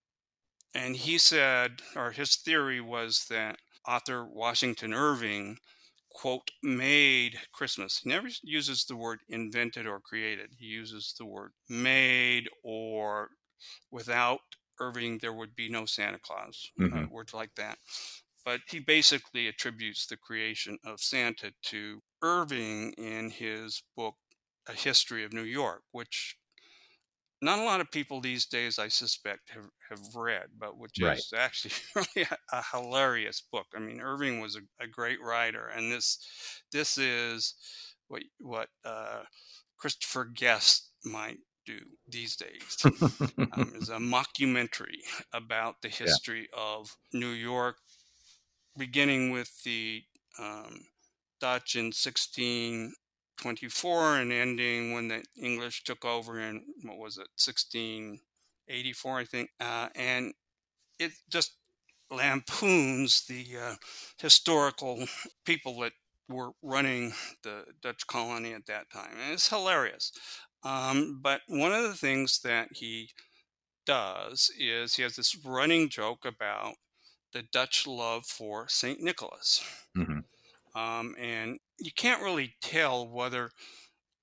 and 0.73 0.95
he 0.95 1.17
said, 1.17 1.81
or 1.95 2.11
his 2.11 2.35
theory 2.35 2.81
was 2.81 3.25
that 3.29 3.57
author 3.87 4.25
Washington 4.25 4.93
Irving, 4.93 5.57
quote, 6.09 6.51
made 6.63 7.39
Christmas. 7.51 7.99
He 8.03 8.09
never 8.09 8.29
uses 8.43 8.85
the 8.85 8.95
word 8.95 9.19
invented 9.27 9.85
or 9.85 9.99
created. 9.99 10.51
He 10.57 10.67
uses 10.67 11.13
the 11.17 11.25
word 11.25 11.51
made 11.67 12.47
or 12.63 13.29
without 13.91 14.41
Irving, 14.81 15.19
there 15.19 15.33
would 15.33 15.55
be 15.55 15.69
no 15.69 15.85
Santa 15.85 16.19
Claus, 16.19 16.71
uh, 16.79 16.83
mm-hmm. 16.83 16.97
uh, 16.97 17.07
words 17.09 17.33
like 17.33 17.55
that. 17.55 17.77
But 18.43 18.61
he 18.67 18.79
basically 18.79 19.47
attributes 19.47 20.07
the 20.07 20.17
creation 20.17 20.79
of 20.83 20.99
Santa 20.99 21.51
to 21.65 22.01
Irving 22.23 22.93
in 22.93 23.29
his 23.29 23.83
book, 23.95 24.15
A 24.67 24.73
History 24.73 25.23
of 25.23 25.33
New 25.33 25.43
York, 25.43 25.83
which 25.91 26.37
not 27.41 27.59
a 27.59 27.63
lot 27.63 27.81
of 27.81 27.91
people 27.91 28.21
these 28.21 28.45
days, 28.45 28.77
I 28.77 28.87
suspect, 28.87 29.49
have, 29.49 29.69
have 29.89 30.15
read, 30.15 30.47
but 30.57 30.77
which 30.77 30.99
right. 31.01 31.17
is 31.17 31.33
actually 31.35 31.73
really 31.95 32.27
a, 32.29 32.57
a, 32.57 32.63
hilarious 32.71 33.41
book. 33.51 33.65
I 33.75 33.79
mean, 33.79 33.99
Irving 33.99 34.39
was 34.39 34.55
a, 34.55 34.83
a, 34.83 34.87
great 34.87 35.19
writer, 35.21 35.67
and 35.67 35.91
this 35.91 36.19
this 36.71 36.97
is 36.97 37.55
what 38.07 38.21
what 38.39 38.69
uh, 38.85 39.23
Christopher 39.77 40.25
Guest 40.25 40.91
might 41.03 41.39
do 41.65 41.79
these 42.07 42.35
days. 42.35 42.77
Um, 43.53 43.73
is 43.75 43.89
a 43.89 43.97
mockumentary 43.97 44.99
about 45.33 45.81
the 45.81 45.89
history 45.89 46.47
yeah. 46.53 46.61
of 46.61 46.95
New 47.11 47.31
York, 47.31 47.79
beginning 48.77 49.31
with 49.31 49.63
the 49.63 50.03
um, 50.39 50.85
Dutch 51.39 51.75
in 51.75 51.87
1624 51.87 54.17
and 54.17 54.31
ending 54.31 54.93
when 54.93 55.09
the 55.09 55.23
English 55.41 55.83
took 55.83 56.05
over 56.05 56.39
in 56.39 56.63
what 56.83 56.97
was 56.97 57.17
it 57.17 57.27
1684 57.35 59.19
I 59.19 59.25
think. 59.25 59.49
Uh, 59.59 59.89
and 59.95 60.33
it 60.99 61.11
just 61.29 61.57
lampoons 62.09 63.25
the 63.25 63.45
uh, 63.61 63.75
historical 64.21 65.05
people 65.45 65.77
that 65.79 65.91
were 66.29 66.51
running 66.61 67.13
the 67.43 67.65
Dutch 67.81 68.07
colony 68.07 68.53
at 68.53 68.67
that 68.67 68.89
time. 68.91 69.17
And 69.21 69.33
it's 69.33 69.49
hilarious 69.49 70.13
um, 70.63 71.19
but 71.21 71.41
one 71.47 71.73
of 71.73 71.83
the 71.83 71.95
things 71.95 72.39
that 72.43 72.69
he 72.73 73.09
does 73.85 74.51
is 74.59 74.95
he 74.95 75.03
has 75.03 75.15
this 75.15 75.35
running 75.43 75.89
joke 75.89 76.25
about 76.25 76.75
the 77.33 77.41
Dutch 77.41 77.87
love 77.87 78.25
for 78.25 78.67
St. 78.67 79.01
Nicholas. 79.01 79.63
Mm-hmm. 79.97 80.79
Um, 80.79 81.15
and 81.19 81.59
you 81.79 81.91
can't 81.95 82.21
really 82.21 82.55
tell 82.61 83.07
whether 83.07 83.51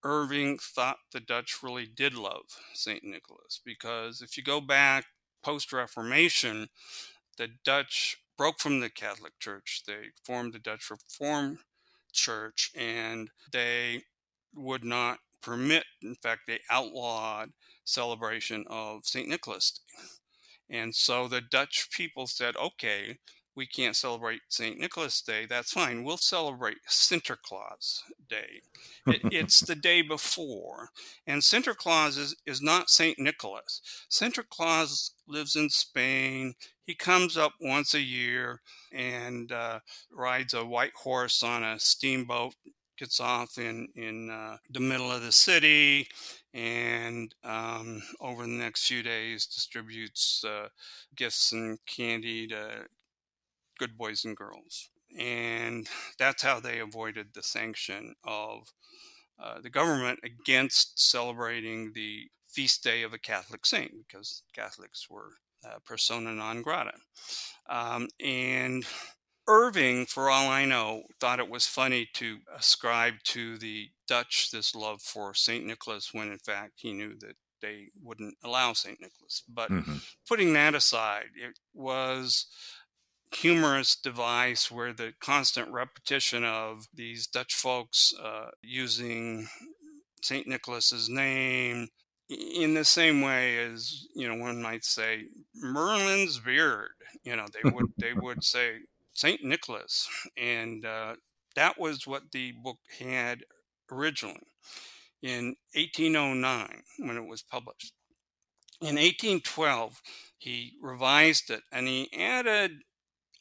Irving 0.04 0.58
thought 0.58 0.98
the 1.12 1.20
Dutch 1.20 1.58
really 1.62 1.86
did 1.86 2.14
love 2.14 2.44
St. 2.72 3.02
Nicholas 3.02 3.60
because 3.64 4.22
if 4.22 4.36
you 4.36 4.42
go 4.42 4.60
back 4.60 5.06
post 5.42 5.72
Reformation, 5.72 6.68
the 7.36 7.48
Dutch 7.64 8.16
broke 8.36 8.60
from 8.60 8.80
the 8.80 8.90
Catholic 8.90 9.32
Church. 9.40 9.82
They 9.86 10.10
formed 10.24 10.52
the 10.52 10.58
Dutch 10.58 10.90
Reformed 10.90 11.58
Church 12.12 12.70
and 12.76 13.30
they 13.52 14.04
would 14.54 14.84
not 14.84 15.18
permit, 15.42 15.84
in 16.02 16.14
fact, 16.16 16.42
they 16.46 16.60
outlawed 16.70 17.50
celebration 17.84 18.64
of 18.68 19.06
St. 19.06 19.28
Nicholas 19.28 19.72
Day. 19.72 20.78
And 20.78 20.94
so 20.94 21.28
the 21.28 21.40
Dutch 21.40 21.88
people 21.90 22.26
said, 22.26 22.56
okay, 22.56 23.18
we 23.58 23.66
can't 23.66 23.96
celebrate 23.96 24.42
St. 24.48 24.78
Nicholas 24.78 25.20
Day, 25.20 25.44
that's 25.44 25.72
fine. 25.72 26.04
We'll 26.04 26.16
celebrate 26.16 26.76
Sinterklaas 26.88 28.02
Day. 28.28 28.62
It, 29.08 29.20
it's 29.32 29.60
the 29.60 29.74
day 29.74 30.00
before. 30.00 30.90
And 31.26 31.42
Sinterklaas 31.42 32.16
is, 32.16 32.36
is 32.46 32.62
not 32.62 32.88
St. 32.88 33.18
Nicholas. 33.18 33.80
Sinterklaas 34.08 35.10
lives 35.26 35.56
in 35.56 35.70
Spain. 35.70 36.54
He 36.84 36.94
comes 36.94 37.36
up 37.36 37.54
once 37.60 37.94
a 37.94 38.00
year 38.00 38.60
and 38.92 39.50
uh, 39.50 39.80
rides 40.12 40.54
a 40.54 40.64
white 40.64 40.94
horse 40.94 41.42
on 41.42 41.64
a 41.64 41.80
steamboat 41.80 42.54
gets 42.98 43.20
off 43.20 43.58
in 43.58 43.88
in 43.94 44.30
uh, 44.30 44.56
the 44.70 44.80
middle 44.80 45.10
of 45.12 45.22
the 45.22 45.32
city, 45.32 46.08
and 46.54 47.34
um, 47.44 48.02
over 48.20 48.42
the 48.42 48.48
next 48.48 48.86
few 48.86 49.02
days 49.02 49.46
distributes 49.46 50.44
uh, 50.44 50.68
gifts 51.16 51.52
and 51.52 51.78
candy 51.86 52.46
to 52.48 52.86
good 53.78 53.96
boys 53.96 54.24
and 54.24 54.36
girls. 54.36 54.90
And 55.18 55.88
that's 56.18 56.42
how 56.42 56.60
they 56.60 56.80
avoided 56.80 57.28
the 57.32 57.42
sanction 57.42 58.14
of 58.24 58.72
uh, 59.42 59.60
the 59.60 59.70
government 59.70 60.20
against 60.24 61.00
celebrating 61.00 61.92
the 61.94 62.28
feast 62.48 62.82
day 62.82 63.02
of 63.02 63.12
a 63.12 63.18
Catholic 63.18 63.64
saint 63.64 63.92
because 64.06 64.42
Catholics 64.54 65.08
were 65.08 65.30
uh, 65.64 65.78
persona 65.84 66.32
non 66.32 66.62
grata. 66.62 66.92
Um, 67.68 68.08
and 68.20 68.84
Irving, 69.48 70.04
for 70.04 70.28
all 70.28 70.48
I 70.48 70.66
know, 70.66 71.04
thought 71.18 71.40
it 71.40 71.48
was 71.48 71.66
funny 71.66 72.06
to 72.14 72.38
ascribe 72.54 73.14
to 73.24 73.56
the 73.56 73.88
Dutch 74.06 74.50
this 74.50 74.74
love 74.74 75.00
for 75.00 75.34
St. 75.34 75.64
Nicholas 75.64 76.10
when 76.12 76.30
in 76.30 76.38
fact 76.38 76.74
he 76.76 76.92
knew 76.92 77.14
that 77.20 77.36
they 77.60 77.88
wouldn't 78.00 78.36
allow 78.44 78.72
St. 78.74 79.00
Nicholas. 79.00 79.42
But 79.48 79.70
mm-hmm. 79.70 79.96
putting 80.28 80.52
that 80.52 80.74
aside, 80.74 81.30
it 81.34 81.58
was 81.74 82.46
humorous 83.34 83.96
device 83.96 84.70
where 84.70 84.92
the 84.92 85.12
constant 85.20 85.70
repetition 85.72 86.44
of 86.44 86.86
these 86.94 87.26
Dutch 87.26 87.54
folks 87.54 88.12
uh, 88.22 88.50
using 88.62 89.48
St. 90.22 90.46
Nicholas's 90.46 91.08
name 91.08 91.88
in 92.28 92.74
the 92.74 92.84
same 92.84 93.22
way 93.22 93.56
as 93.58 94.06
you 94.14 94.28
know 94.28 94.34
one 94.34 94.60
might 94.60 94.84
say 94.84 95.24
Merlin's 95.54 96.38
beard. 96.38 96.90
You 97.24 97.36
know 97.36 97.46
they 97.52 97.70
would 97.70 97.92
they 97.96 98.12
would 98.12 98.44
say 98.44 98.80
St. 99.18 99.42
Nicholas, 99.42 100.08
and 100.36 100.86
uh, 100.86 101.16
that 101.56 101.76
was 101.76 102.06
what 102.06 102.30
the 102.30 102.52
book 102.52 102.78
had 103.00 103.42
originally 103.90 104.46
in 105.20 105.56
1809 105.74 106.84
when 106.98 107.16
it 107.16 107.26
was 107.26 107.42
published. 107.42 107.92
In 108.80 108.94
1812, 108.94 110.00
he 110.38 110.74
revised 110.80 111.50
it 111.50 111.62
and 111.72 111.88
he 111.88 112.08
added 112.16 112.82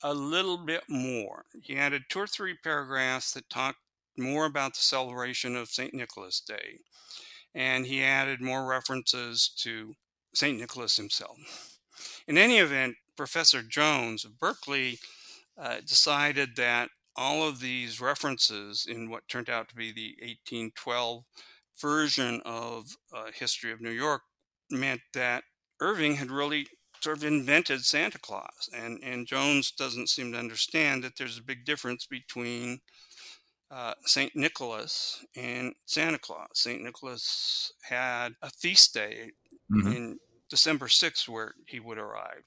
a 0.01 0.15
little 0.15 0.57
bit 0.57 0.81
more. 0.89 1.45
He 1.61 1.77
added 1.77 2.05
two 2.09 2.21
or 2.21 2.27
three 2.27 2.55
paragraphs 2.63 3.33
that 3.33 3.47
talked 3.47 3.77
more 4.17 4.47
about 4.47 4.73
the 4.73 4.79
celebration 4.81 5.55
of 5.55 5.69
St. 5.69 5.93
Nicholas 5.93 6.39
Day. 6.41 6.79
and 7.53 7.85
he 7.85 8.03
added 8.03 8.41
more 8.41 8.65
references 8.65 9.47
to 9.57 9.93
St. 10.33 10.59
Nicholas 10.59 10.97
himself. 10.97 11.37
In 12.27 12.35
any 12.35 12.57
event, 12.57 12.95
Professor 13.15 13.61
Jones 13.61 14.25
of 14.25 14.39
Berkeley 14.39 14.97
uh, 15.59 15.77
decided 15.85 16.55
that 16.55 16.89
all 17.15 17.47
of 17.47 17.59
these 17.59 17.99
references 17.99 18.85
in 18.87 19.09
what 19.09 19.27
turned 19.27 19.49
out 19.49 19.69
to 19.69 19.75
be 19.75 19.91
the 19.91 20.15
1812 20.21 21.23
version 21.81 22.41
of 22.45 22.95
uh, 23.13 23.31
History 23.33 23.71
of 23.71 23.81
New 23.81 23.91
York 23.91 24.21
meant 24.69 25.01
that 25.13 25.43
Irving 25.79 26.15
had 26.15 26.31
really 26.31 26.67
sort 27.01 27.17
of 27.17 27.23
invented 27.23 27.85
Santa 27.85 28.19
Claus. 28.19 28.69
And, 28.73 28.99
and 29.03 29.27
Jones 29.27 29.71
doesn't 29.71 30.09
seem 30.09 30.31
to 30.31 30.39
understand 30.39 31.03
that 31.03 31.17
there's 31.17 31.37
a 31.37 31.43
big 31.43 31.65
difference 31.65 32.05
between 32.05 32.79
uh, 33.69 33.93
St. 34.05 34.35
Nicholas 34.35 35.23
and 35.35 35.73
Santa 35.85 36.19
Claus. 36.19 36.47
St. 36.53 36.81
Nicholas 36.81 37.71
had 37.83 38.33
a 38.41 38.49
feast 38.49 38.93
day 38.93 39.31
mm-hmm. 39.71 39.91
in 39.91 40.19
December 40.49 40.87
6th 40.87 41.27
where 41.27 41.53
he 41.67 41.79
would 41.79 41.97
arrive. 41.97 42.43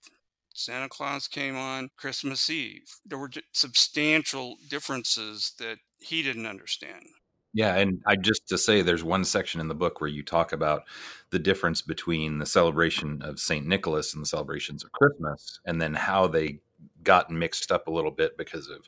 Santa 0.61 0.88
Claus 0.88 1.27
came 1.27 1.57
on 1.57 1.88
Christmas 1.96 2.51
Eve. 2.51 2.85
There 3.07 3.18
were 3.18 3.31
substantial 3.53 4.57
differences 4.68 5.55
that 5.59 5.79
he 5.99 6.23
didn't 6.23 6.46
understand. 6.46 7.07
Yeah, 7.55 7.77
and 7.77 8.01
I 8.07 8.16
just 8.16 8.46
to 8.49 8.59
say 8.59 8.83
there's 8.83 9.03
one 9.03 9.25
section 9.25 9.61
in 9.61 9.68
the 9.68 9.75
book 9.75 10.01
where 10.01 10.11
you 10.11 10.23
talk 10.23 10.53
about 10.53 10.83
the 11.31 11.38
difference 11.38 11.83
between 11.83 12.38
the 12.38 12.46
celebration 12.46 13.23
of 13.23 13.40
St. 13.40 13.66
Nicholas 13.66 14.12
and 14.12 14.23
the 14.23 14.29
celebrations 14.29 14.85
of 14.85 14.92
Christmas 14.92 15.61
and 15.64 15.81
then 15.81 15.94
how 15.94 16.27
they 16.27 16.61
got 17.03 17.31
mixed 17.31 17.73
up 17.73 17.88
a 17.88 17.90
little 17.90 18.11
bit 18.11 18.37
because 18.37 18.68
of 18.68 18.87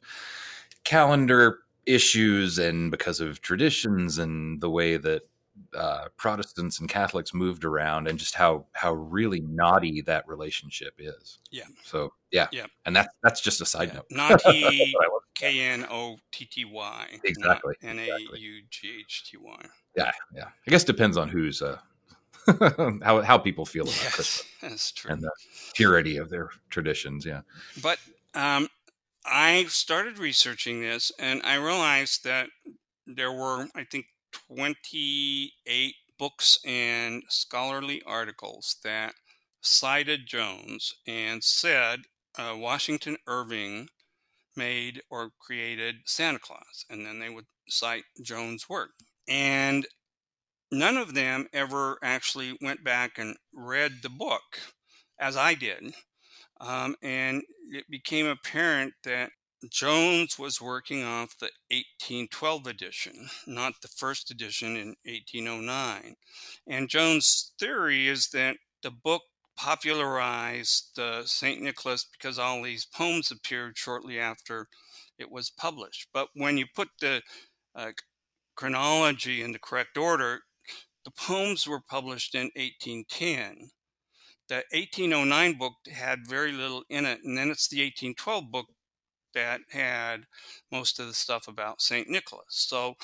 calendar 0.85 1.61
issues 1.87 2.59
and 2.59 2.91
because 2.91 3.21
of 3.21 3.41
traditions 3.41 4.19
and 4.19 4.61
the 4.61 4.71
way 4.71 4.97
that 4.97 5.23
uh, 5.77 6.09
Protestants 6.17 6.81
and 6.81 6.89
Catholics 6.89 7.33
moved 7.33 7.65
around 7.65 8.09
and 8.09 8.19
just 8.19 8.35
how 8.35 8.67
how 8.73 8.93
really 8.95 9.41
naughty 9.41 10.03
that 10.03 10.27
relationship 10.29 10.95
is. 10.99 11.39
Yeah. 11.51 11.65
So 11.85 12.13
yeah. 12.31 12.49
Yeah. 12.53 12.67
And 12.85 12.95
that's 12.95 13.09
that's 13.23 13.41
just 13.41 13.61
a 13.61 13.67
side 13.67 13.89
yeah. 13.89 13.95
note. 13.95 14.07
Naughty 14.11 14.95
K 15.35 15.61
N 15.61 15.87
O 15.91 16.19
T 16.31 16.45
T 16.45 16.65
Y. 16.65 17.07
Exactly. 17.25 17.75
N 17.83 17.99
A 17.99 18.37
U 18.37 18.63
G 18.71 18.99
H 19.01 19.31
T 19.31 19.37
Y. 19.37 19.67
Yeah, 19.97 20.11
yeah. 20.35 20.49
I 20.67 20.71
guess 20.71 20.85
depends 20.85 21.17
on 21.17 21.29
who's 21.29 21.63
uh 21.63 21.79
how 23.03 23.23
how 23.23 23.39
people 23.39 23.65
feel 23.65 23.85
about 23.85 23.95
yes, 24.03 24.15
Christmas. 24.15 24.45
That's 24.63 24.93
true. 24.93 25.13
And 25.13 25.23
the 25.23 25.31
purity 25.75 26.17
of 26.17 26.31
their 26.31 26.51
traditions. 26.71 27.25
Yeah. 27.25 27.43
But 27.83 27.99
um, 28.35 28.69
I 29.25 29.67
started 29.69 30.19
researching 30.19 30.81
this, 30.81 31.13
and 31.19 31.41
I 31.45 31.55
realized 31.57 32.25
that 32.25 32.49
there 33.07 33.33
were, 33.33 33.69
I 33.75 33.85
think, 33.85 34.07
28 34.49 35.95
books 36.19 36.59
and 36.65 37.23
scholarly 37.29 38.03
articles 38.07 38.77
that 38.85 39.15
cited 39.61 40.27
Jones 40.27 40.95
and 41.07 41.43
said 41.43 42.01
uh, 42.39 42.55
Washington 42.57 43.17
Irving 43.27 43.89
made 44.57 45.03
or 45.11 45.31
created 45.39 45.97
Santa 46.07 46.39
Claus. 46.39 46.85
And 46.91 47.07
then 47.07 47.19
they 47.19 47.31
would 47.31 47.47
cite 47.69 48.05
Jones' 48.23 48.69
work. 48.69 48.91
And 49.29 49.87
none 50.71 50.97
of 50.97 51.15
them 51.15 51.47
ever 51.53 51.99
actually 52.03 52.57
went 52.61 52.85
back 52.85 53.19
and 53.19 53.37
read 53.53 54.03
the 54.03 54.09
book 54.11 54.61
as 55.19 55.37
I 55.37 55.55
did. 55.55 55.95
Um, 56.61 56.97
and 57.03 57.43
it 57.71 57.85
became 57.91 58.27
apparent 58.27 58.95
that 59.05 59.31
Jones 59.71 60.39
was 60.39 60.61
working 60.61 61.05
off 61.05 61.39
the 61.39 61.51
1812 61.71 62.67
edition, 62.67 63.29
not 63.47 63.75
the 63.81 63.89
first 63.89 64.31
edition 64.31 64.77
in 64.77 64.97
1809. 65.05 66.17
And 66.67 66.89
Jones' 66.89 67.53
theory 67.59 68.09
is 68.09 68.29
that 68.33 68.57
the 68.83 68.91
book 68.91 69.23
popularized 69.57 70.99
uh, 70.99 71.25
St. 71.25 71.61
Nicholas 71.61 72.05
because 72.11 72.39
all 72.39 72.63
these 72.63 72.87
poems 72.87 73.31
appeared 73.31 73.79
shortly 73.79 74.19
after 74.19 74.67
it 75.19 75.31
was 75.31 75.51
published. 75.51 76.09
But 76.13 76.29
when 76.35 76.59
you 76.59 76.67
put 76.75 76.89
the 77.01 77.23
uh, 77.75 77.93
chronology 78.57 79.43
in 79.43 79.53
the 79.53 79.59
correct 79.59 79.97
order, 79.97 80.41
the 81.05 81.13
poems 81.13 81.67
were 81.67 81.81
published 81.81 82.35
in 82.35 82.51
1810. 82.57 83.71
The 84.49 84.65
1809 84.73 85.59
book 85.59 85.75
had 85.93 86.29
very 86.29 86.53
little 86.53 86.83
in 86.89 87.07
it, 87.07 87.21
and 87.25 87.39
then 87.39 87.51
it's 87.51 87.69
the 87.69 87.83
1812 87.83 88.51
book 88.51 88.67
that 89.35 89.61
had 89.71 90.25
most 90.71 90.99
of 90.99 91.07
the 91.07 91.15
stuff 91.15 91.49
about 91.49 91.81
St. 91.81 92.09
Nicholas. 92.09 92.45
So 92.49 92.95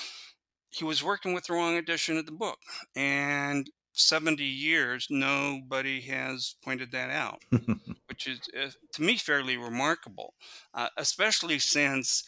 he 0.69 0.83
was 0.83 1.03
working 1.03 1.33
with 1.33 1.45
the 1.45 1.53
wrong 1.53 1.75
edition 1.75 2.17
of 2.17 2.25
the 2.25 2.31
book. 2.31 2.59
And 2.95 3.69
70 3.93 4.43
years, 4.43 5.07
nobody 5.09 6.01
has 6.01 6.55
pointed 6.63 6.91
that 6.91 7.09
out, 7.09 7.41
which 8.07 8.27
is, 8.27 8.39
uh, 8.57 8.69
to 8.93 9.01
me, 9.01 9.17
fairly 9.17 9.57
remarkable, 9.57 10.35
uh, 10.73 10.89
especially 10.97 11.59
since 11.59 12.23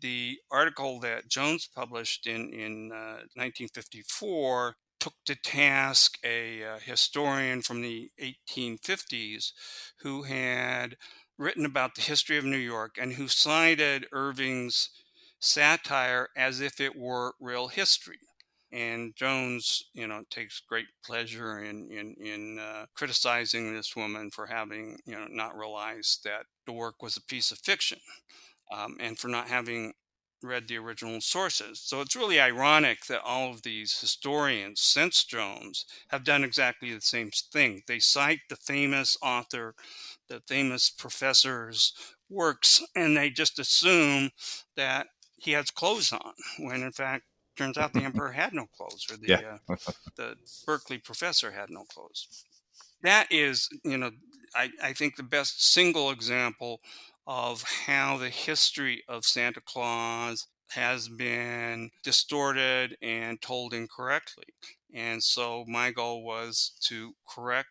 the 0.00 0.38
article 0.50 1.00
that 1.00 1.28
Jones 1.28 1.68
published 1.72 2.26
in, 2.26 2.52
in 2.52 2.90
uh, 2.92 3.22
1954 3.34 4.76
took 4.98 5.14
to 5.24 5.36
task 5.36 6.18
a 6.24 6.64
uh, 6.64 6.78
historian 6.80 7.62
from 7.62 7.82
the 7.82 8.10
1850s 8.20 9.52
who 10.00 10.24
had 10.24 10.96
written 11.38 11.64
about 11.64 11.94
the 11.94 12.02
history 12.02 12.38
of 12.38 12.44
New 12.44 12.56
York 12.56 12.96
and 13.00 13.14
who 13.14 13.28
cited 13.28 14.06
Irving's 14.12 14.90
satire 15.38 16.28
as 16.36 16.60
if 16.60 16.80
it 16.80 16.96
were 16.96 17.34
real 17.40 17.68
history. 17.68 18.18
And 18.72 19.14
Jones, 19.14 19.84
you 19.94 20.06
know, 20.06 20.24
takes 20.28 20.60
great 20.60 20.86
pleasure 21.04 21.58
in 21.60 21.90
in, 21.90 22.14
in 22.20 22.58
uh, 22.58 22.86
criticizing 22.94 23.72
this 23.72 23.94
woman 23.94 24.30
for 24.30 24.46
having, 24.46 24.98
you 25.06 25.14
know, 25.14 25.26
not 25.30 25.56
realized 25.56 26.24
that 26.24 26.46
the 26.66 26.72
work 26.72 27.02
was 27.02 27.16
a 27.16 27.22
piece 27.22 27.52
of 27.52 27.58
fiction, 27.58 27.98
um, 28.72 28.96
and 28.98 29.18
for 29.18 29.28
not 29.28 29.48
having 29.48 29.92
read 30.42 30.68
the 30.68 30.76
original 30.76 31.20
sources. 31.20 31.80
So 31.80 32.00
it's 32.00 32.16
really 32.16 32.40
ironic 32.40 33.06
that 33.06 33.22
all 33.22 33.50
of 33.50 33.62
these 33.62 33.98
historians 34.00 34.80
since 34.80 35.24
Jones 35.24 35.86
have 36.08 36.24
done 36.24 36.44
exactly 36.44 36.92
the 36.92 37.00
same 37.00 37.30
thing. 37.30 37.82
They 37.86 37.98
cite 37.98 38.40
the 38.48 38.56
famous 38.56 39.16
author 39.22 39.74
the 40.28 40.42
famous 40.46 40.90
professor's 40.90 41.92
works, 42.28 42.82
and 42.94 43.16
they 43.16 43.30
just 43.30 43.58
assume 43.58 44.30
that 44.76 45.08
he 45.36 45.52
has 45.52 45.70
clothes 45.70 46.12
on, 46.12 46.32
when 46.58 46.82
in 46.82 46.92
fact, 46.92 47.24
turns 47.56 47.78
out 47.78 47.92
the 47.92 48.00
emperor 48.04 48.32
had 48.32 48.52
no 48.52 48.66
clothes, 48.76 49.06
or 49.10 49.16
the 49.16 49.28
yeah. 49.28 49.58
uh, 49.68 49.76
the 50.16 50.36
Berkeley 50.64 50.98
professor 50.98 51.52
had 51.52 51.70
no 51.70 51.84
clothes. 51.84 52.44
That 53.02 53.28
is, 53.30 53.68
you 53.84 53.98
know, 53.98 54.10
I, 54.54 54.70
I 54.82 54.92
think 54.92 55.16
the 55.16 55.22
best 55.22 55.64
single 55.72 56.10
example 56.10 56.80
of 57.26 57.62
how 57.86 58.16
the 58.16 58.30
history 58.30 59.02
of 59.08 59.24
Santa 59.24 59.60
Claus 59.60 60.46
has 60.70 61.08
been 61.08 61.90
distorted 62.02 62.96
and 63.00 63.40
told 63.40 63.72
incorrectly. 63.72 64.44
And 64.94 65.22
so 65.22 65.64
my 65.68 65.90
goal 65.90 66.24
was 66.24 66.72
to 66.82 67.14
correct 67.28 67.68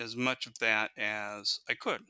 as 0.00 0.16
much 0.16 0.46
of 0.46 0.58
that 0.60 0.90
as 0.96 1.60
I 1.68 1.74
could. 1.74 2.00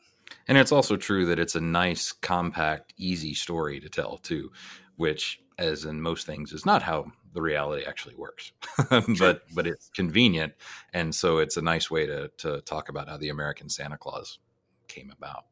And 0.46 0.58
it's 0.58 0.72
also 0.72 0.96
true 0.96 1.26
that 1.26 1.38
it's 1.38 1.54
a 1.54 1.60
nice, 1.60 2.12
compact, 2.12 2.92
easy 2.96 3.34
story 3.34 3.80
to 3.80 3.88
tell, 3.88 4.18
too, 4.18 4.52
which, 4.96 5.40
as 5.58 5.84
in 5.84 6.00
most 6.00 6.26
things, 6.26 6.52
is 6.52 6.66
not 6.66 6.82
how 6.82 7.10
the 7.32 7.40
reality 7.40 7.84
actually 7.86 8.14
works. 8.14 8.52
but 9.18 9.42
but 9.54 9.66
it's 9.66 9.90
convenient, 9.90 10.52
and 10.92 11.14
so 11.14 11.38
it's 11.38 11.56
a 11.56 11.62
nice 11.62 11.90
way 11.90 12.06
to 12.06 12.28
to 12.38 12.60
talk 12.62 12.88
about 12.88 13.08
how 13.08 13.16
the 13.16 13.30
American 13.30 13.68
Santa 13.68 13.96
Claus 13.96 14.38
came 14.86 15.10
about. 15.16 15.46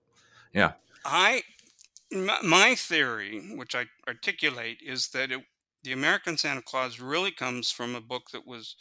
Yeah, 0.53 0.73
I 1.07 1.42
my 2.11 2.75
theory, 2.75 3.53
which 3.55 3.75
I 3.75 3.87
articulate, 4.07 4.79
is 4.85 5.09
that 5.09 5.31
it, 5.31 5.40
the 5.83 5.92
American 5.92 6.37
Santa 6.37 6.62
Claus 6.62 7.01
really 7.01 7.31
comes 7.31 7.71
from 7.71 7.95
a 7.95 8.01
book 8.01 8.31
that 8.33 8.47
was 8.47 8.77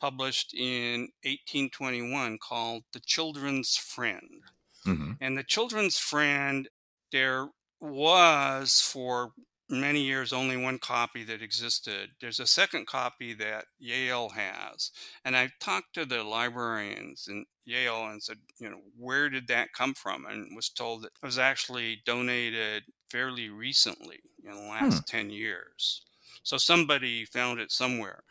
published 0.00 0.54
in 0.54 1.08
1821 1.24 2.38
called 2.38 2.84
The 2.92 3.00
Children's 3.00 3.76
Friend. 3.76 4.42
Mm-hmm. 4.86 5.12
And 5.20 5.38
The 5.38 5.44
Children's 5.44 5.98
Friend, 5.98 6.68
there 7.10 7.48
was 7.80 8.80
for 8.80 9.32
many 9.72 10.02
years 10.02 10.32
only 10.32 10.56
one 10.56 10.78
copy 10.78 11.24
that 11.24 11.42
existed. 11.42 12.10
There's 12.20 12.38
a 12.38 12.46
second 12.46 12.86
copy 12.86 13.32
that 13.34 13.64
Yale 13.78 14.28
has. 14.30 14.90
And 15.24 15.36
I 15.36 15.50
talked 15.60 15.94
to 15.94 16.04
the 16.04 16.22
librarians 16.22 17.26
in 17.28 17.46
Yale 17.64 18.06
and 18.06 18.22
said, 18.22 18.38
you 18.58 18.68
know, 18.68 18.80
where 18.98 19.30
did 19.30 19.48
that 19.48 19.72
come 19.72 19.94
from? 19.94 20.26
And 20.26 20.54
was 20.54 20.68
told 20.68 21.02
that 21.02 21.12
it 21.22 21.26
was 21.26 21.38
actually 21.38 22.02
donated 22.04 22.84
fairly 23.10 23.48
recently 23.48 24.20
in 24.44 24.52
the 24.52 24.68
last 24.68 25.10
hmm. 25.10 25.18
10 25.18 25.30
years. 25.30 26.02
So 26.42 26.58
somebody 26.58 27.24
found 27.24 27.58
it 27.58 27.72
somewhere. 27.72 28.24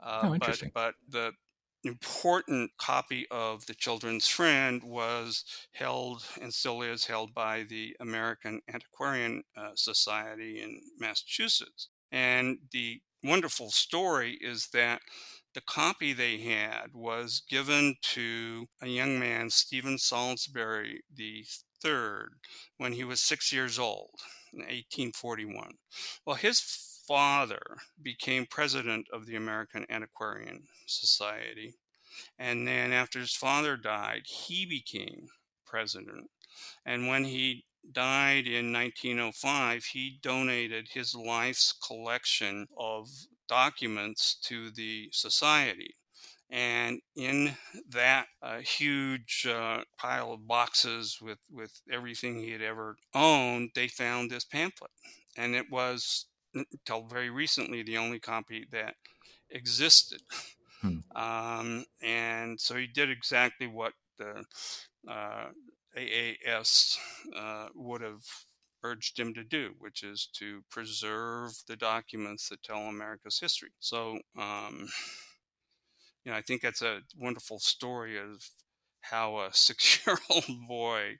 Uh, 0.00 0.20
oh, 0.24 0.34
interesting. 0.34 0.70
But, 0.74 0.94
but 1.08 1.12
the 1.12 1.32
important 1.84 2.72
copy 2.78 3.26
of 3.30 3.66
The 3.66 3.74
Children's 3.74 4.26
Friend 4.28 4.82
was 4.82 5.44
held 5.72 6.24
and 6.40 6.52
still 6.52 6.82
is 6.82 7.06
held 7.06 7.34
by 7.34 7.64
the 7.68 7.96
American 8.00 8.60
Antiquarian 8.72 9.44
uh, 9.56 9.70
Society 9.74 10.60
in 10.60 10.80
Massachusetts. 10.98 11.88
And 12.10 12.58
the 12.72 13.00
wonderful 13.22 13.70
story 13.70 14.38
is 14.40 14.68
that 14.72 15.00
the 15.54 15.60
copy 15.60 16.12
they 16.12 16.38
had 16.38 16.94
was 16.94 17.42
given 17.48 17.96
to 18.02 18.66
a 18.82 18.86
young 18.86 19.18
man, 19.18 19.50
Stephen 19.50 19.98
Salisbury 19.98 21.02
the 21.12 21.44
third, 21.82 22.34
when 22.76 22.92
he 22.92 23.04
was 23.04 23.20
six 23.20 23.52
years 23.52 23.78
old 23.78 24.20
in 24.52 24.60
1841. 24.60 25.72
Well, 26.24 26.36
his 26.36 26.60
father 27.08 27.62
became 28.02 28.46
president 28.46 29.06
of 29.12 29.26
the 29.26 29.34
American 29.34 29.86
Antiquarian 29.88 30.64
Society. 30.86 31.74
And 32.38 32.68
then 32.68 32.92
after 32.92 33.18
his 33.18 33.34
father 33.34 33.76
died, 33.76 34.22
he 34.26 34.66
became 34.66 35.28
president. 35.66 36.30
And 36.84 37.08
when 37.08 37.24
he 37.24 37.64
died 37.90 38.46
in 38.46 38.72
1905, 38.72 39.84
he 39.84 40.18
donated 40.22 40.88
his 40.92 41.14
life's 41.14 41.72
collection 41.72 42.66
of 42.76 43.08
documents 43.48 44.36
to 44.42 44.70
the 44.70 45.08
society. 45.12 45.94
And 46.50 47.00
in 47.14 47.56
that 47.90 48.26
uh, 48.42 48.60
huge 48.60 49.46
uh, 49.46 49.82
pile 49.98 50.32
of 50.32 50.46
boxes 50.46 51.18
with, 51.20 51.38
with 51.50 51.80
everything 51.90 52.38
he 52.38 52.52
had 52.52 52.62
ever 52.62 52.96
owned, 53.14 53.70
they 53.74 53.88
found 53.88 54.30
this 54.30 54.44
pamphlet. 54.44 54.90
And 55.36 55.54
it 55.54 55.66
was, 55.70 56.26
until 56.72 57.06
very 57.06 57.30
recently, 57.30 57.82
the 57.82 57.98
only 57.98 58.18
copy 58.18 58.66
that 58.72 58.94
existed. 59.50 60.20
Hmm. 60.80 60.98
Um, 61.16 61.84
and 62.02 62.60
so 62.60 62.76
he 62.76 62.86
did 62.86 63.10
exactly 63.10 63.66
what 63.66 63.92
the 64.18 64.44
uh, 65.10 65.48
AAS 65.96 66.96
uh, 67.36 67.68
would 67.74 68.00
have 68.02 68.22
urged 68.82 69.18
him 69.18 69.34
to 69.34 69.42
do, 69.42 69.74
which 69.78 70.02
is 70.02 70.28
to 70.34 70.62
preserve 70.70 71.52
the 71.66 71.76
documents 71.76 72.48
that 72.48 72.62
tell 72.62 72.82
America's 72.82 73.40
history. 73.40 73.70
So, 73.80 74.18
um, 74.38 74.88
you 76.24 76.32
know, 76.32 76.38
I 76.38 76.42
think 76.42 76.62
that's 76.62 76.82
a 76.82 77.00
wonderful 77.16 77.58
story 77.58 78.18
of 78.18 78.48
how 79.00 79.40
a 79.40 79.50
six-year-old 79.52 80.68
boy 80.68 81.18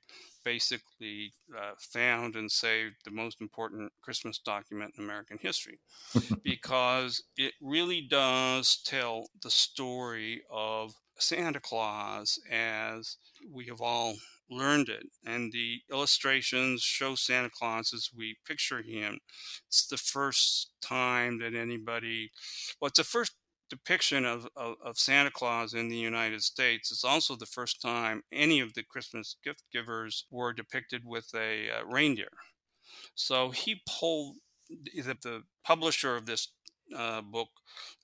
basically 0.49 1.35
uh, 1.55 1.73
found 1.79 2.35
and 2.35 2.51
saved 2.51 2.95
the 3.05 3.11
most 3.11 3.39
important 3.43 3.93
Christmas 4.01 4.39
document 4.39 4.95
in 4.97 5.05
American 5.05 5.37
history 5.39 5.79
because 6.43 7.23
it 7.37 7.53
really 7.61 8.01
does 8.01 8.81
tell 8.87 9.27
the 9.43 9.51
story 9.51 10.41
of 10.51 10.95
Santa 11.19 11.61
Claus 11.61 12.39
as 12.51 13.19
we 13.53 13.67
have 13.67 13.83
all 13.83 14.15
learned 14.51 14.89
it. 14.89 15.05
And 15.27 15.53
the 15.53 15.81
illustrations 15.93 16.81
show 16.81 17.15
Santa 17.15 17.51
Claus 17.51 17.93
as 17.93 18.09
we 18.17 18.39
picture 18.47 18.81
him. 18.81 19.19
It's 19.67 19.87
the 19.87 19.99
first 19.99 20.71
time 20.81 21.41
that 21.41 21.55
anybody, 21.55 22.31
well, 22.81 22.89
it's 22.89 22.97
the 22.97 23.05
first 23.05 23.33
depiction 23.71 24.25
of, 24.25 24.49
of, 24.57 24.77
of, 24.85 24.99
Santa 24.99 25.31
Claus 25.31 25.75
in 25.75 25.89
the 25.89 25.97
United 25.97 26.43
States. 26.43 26.91
It's 26.91 27.05
also 27.05 27.37
the 27.37 27.47
first 27.47 27.81
time 27.81 28.23
any 28.33 28.61
of 28.61 28.75
the 28.75 28.83
Christmas 28.83 29.37
gift 29.45 29.63
givers 29.73 30.25
were 30.31 30.53
depicted 30.53 31.03
with 31.05 31.31
a 31.35 31.71
uh, 31.71 31.85
reindeer. 31.87 32.31
So 33.15 33.51
he 33.51 33.83
pulled, 33.87 34.37
the, 34.69 35.17
the 35.23 35.43
publisher 35.65 36.17
of 36.17 36.27
this 36.27 36.49
uh, 36.97 37.21
book 37.21 37.49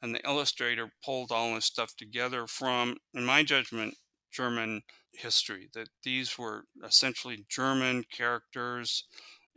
and 0.03 0.14
the 0.14 0.27
illustrator 0.27 0.90
pulled 1.05 1.33
all 1.33 1.55
this 1.55 1.64
stuff 1.64 1.96
together 1.96 2.46
from, 2.46 2.96
in 3.14 3.24
my 3.24 3.42
judgment, 3.42 3.94
German 4.33 4.83
history, 5.12 5.68
that 5.74 5.88
these 6.03 6.38
were 6.38 6.64
essentially 6.85 7.46
German 7.48 8.05
characters. 8.12 9.05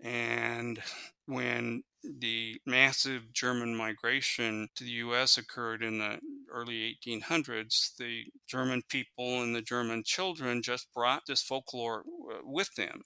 And 0.04 0.80
when 1.28 1.84
the 2.04 2.60
massive 2.66 3.34
German 3.34 3.76
migration 3.76 4.70
to 4.76 4.84
the 4.84 4.92
US 4.92 5.38
occurred 5.38 5.84
in 5.84 6.00
the 6.00 6.20
early 6.52 6.98
1800s, 7.06 7.96
the 7.98 8.24
German 8.48 8.82
people 8.90 9.42
and 9.44 9.54
the 9.54 9.62
German 9.62 10.04
children 10.06 10.62
just 10.62 10.88
brought 10.94 11.24
this 11.28 11.42
folklore 11.42 12.04
uh, 12.32 12.38
with 12.44 12.74
them. 12.76 13.02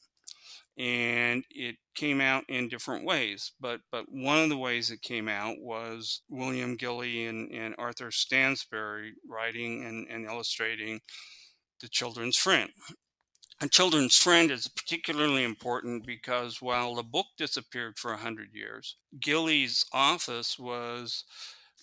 And 0.77 1.43
it 1.49 1.75
came 1.95 2.21
out 2.21 2.45
in 2.47 2.69
different 2.69 3.05
ways, 3.05 3.51
but 3.59 3.81
but 3.91 4.05
one 4.09 4.37
of 4.39 4.49
the 4.49 4.57
ways 4.57 4.89
it 4.89 5.01
came 5.01 5.27
out 5.27 5.57
was 5.59 6.21
William 6.29 6.77
Gilley 6.77 7.25
and, 7.25 7.51
and 7.51 7.75
Arthur 7.77 8.09
Stansbury 8.09 9.13
writing 9.27 9.83
and, 9.83 10.07
and 10.07 10.25
illustrating 10.25 11.01
the 11.81 11.89
children's 11.89 12.37
friend. 12.37 12.69
A 13.63 13.69
children's 13.69 14.17
friend 14.17 14.49
is 14.49 14.67
particularly 14.67 15.43
important 15.43 16.03
because 16.03 16.63
while 16.63 16.95
the 16.95 17.03
book 17.03 17.27
disappeared 17.37 17.99
for 17.99 18.09
100 18.09 18.55
years, 18.55 18.95
Gilley's 19.19 19.85
office 19.93 20.57
was 20.57 21.25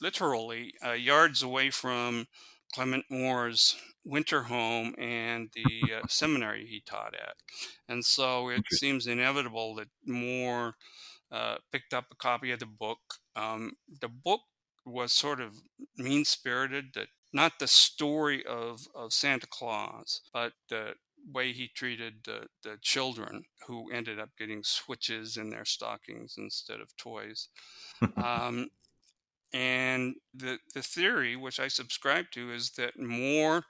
literally 0.00 0.74
uh, 0.84 0.94
yards 0.94 1.40
away 1.40 1.70
from 1.70 2.26
Clement 2.74 3.04
Moore's 3.08 3.76
winter 4.04 4.42
home 4.42 4.92
and 4.98 5.50
the 5.54 5.94
uh, 5.94 6.06
seminary 6.08 6.66
he 6.66 6.82
taught 6.84 7.14
at. 7.14 7.36
And 7.88 8.04
so 8.04 8.48
it 8.48 8.64
seems 8.72 9.06
inevitable 9.06 9.76
that 9.76 9.88
Moore 10.04 10.74
uh, 11.30 11.58
picked 11.70 11.94
up 11.94 12.06
a 12.10 12.16
copy 12.16 12.50
of 12.50 12.58
the 12.58 12.66
book. 12.66 12.98
Um, 13.36 13.74
the 14.00 14.08
book 14.08 14.40
was 14.84 15.12
sort 15.12 15.40
of 15.40 15.54
mean 15.96 16.24
spirited, 16.24 16.86
that 16.94 17.06
not 17.32 17.60
the 17.60 17.68
story 17.68 18.44
of, 18.44 18.88
of 18.96 19.12
Santa 19.12 19.46
Claus, 19.46 20.22
but 20.32 20.54
the 20.68 20.94
way 21.32 21.52
he 21.52 21.68
treated 21.68 22.14
the, 22.24 22.46
the 22.62 22.78
children 22.82 23.44
who 23.66 23.90
ended 23.90 24.18
up 24.18 24.30
getting 24.38 24.62
switches 24.62 25.36
in 25.36 25.50
their 25.50 25.64
stockings 25.64 26.34
instead 26.38 26.80
of 26.80 26.96
toys. 26.96 27.48
um, 28.16 28.68
and 29.52 30.14
the, 30.34 30.58
the 30.74 30.82
theory, 30.82 31.36
which 31.36 31.60
I 31.60 31.68
subscribe 31.68 32.26
to, 32.32 32.52
is 32.52 32.70
that 32.72 32.98
Moore 32.98 33.64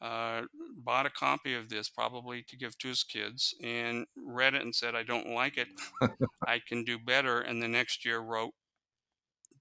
uh, 0.00 0.42
bought 0.78 1.06
a 1.06 1.10
copy 1.10 1.54
of 1.54 1.68
this 1.68 1.88
probably 1.88 2.42
to 2.48 2.56
give 2.56 2.76
to 2.78 2.88
his 2.88 3.04
kids 3.04 3.54
and 3.62 4.06
read 4.16 4.54
it 4.54 4.62
and 4.62 4.74
said, 4.74 4.94
I 4.94 5.02
don't 5.02 5.28
like 5.34 5.58
it. 5.58 5.68
I 6.46 6.60
can 6.66 6.84
do 6.84 6.98
better. 6.98 7.40
And 7.40 7.62
the 7.62 7.68
next 7.68 8.04
year 8.04 8.18
wrote 8.18 8.54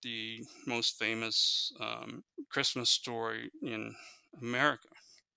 the 0.02 0.46
most 0.66 0.98
famous 0.98 1.74
um, 1.82 2.24
Christmas 2.50 2.90
story 2.90 3.52
in 3.62 3.96
America, 4.42 4.88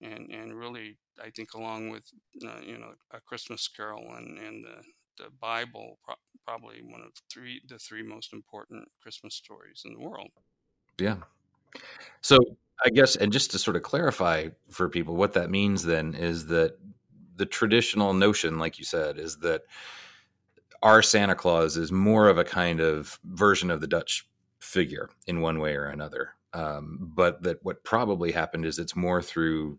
and 0.03 0.31
and 0.31 0.59
really, 0.59 0.99
I 1.23 1.31
think 1.31 1.55
along 1.55 1.91
with 1.91 2.05
uh, 2.45 2.61
you 2.65 2.79
know 2.79 2.93
a 3.13 3.21
Christmas 3.21 3.69
Carol 3.69 4.15
and 4.17 4.39
and 4.39 4.65
the 4.65 4.83
the 5.19 5.31
Bible, 5.41 5.99
pro- 6.05 6.15
probably 6.47 6.83
one 6.83 7.03
of 7.03 7.13
three 7.33 7.61
the 7.69 7.79
three 7.79 8.03
most 8.03 8.33
important 8.33 8.89
Christmas 9.03 9.35
stories 9.35 9.83
in 9.85 9.95
the 9.95 10.01
world. 10.01 10.31
Yeah. 10.99 11.17
So 12.21 12.39
I 12.85 12.91
guess, 12.91 13.17
and 13.17 13.33
just 13.33 13.51
to 13.53 13.59
sort 13.59 13.77
of 13.77 13.83
clarify 13.83 14.49
for 14.71 14.89
people, 14.89 15.17
what 15.17 15.35
that 15.35 15.51
means 15.51 15.85
then 15.85 16.15
is 16.15 16.47
that 16.47 16.77
the 17.37 17.47
traditional 17.47 18.13
notion, 18.13 18.59
like 18.59 18.79
you 18.79 18.85
said, 18.85 19.19
is 19.19 19.39
that 19.39 19.63
our 20.83 21.03
Santa 21.03 21.35
Claus 21.35 21.77
is 21.77 21.93
more 21.93 22.29
of 22.29 22.39
a 22.39 22.45
kind 22.45 22.81
of 22.81 23.19
version 23.25 23.71
of 23.71 23.81
the 23.81 23.87
Dutch 23.87 24.29
figure 24.61 25.09
in 25.27 25.41
one 25.41 25.61
way 25.61 25.75
or 25.75 25.87
another. 25.87 26.31
Um, 26.55 26.99
but 27.01 27.43
that 27.45 27.65
what 27.65 27.85
probably 27.85 28.33
happened 28.33 28.67
is 28.67 28.79
it's 28.79 28.97
more 28.97 29.23
through 29.23 29.79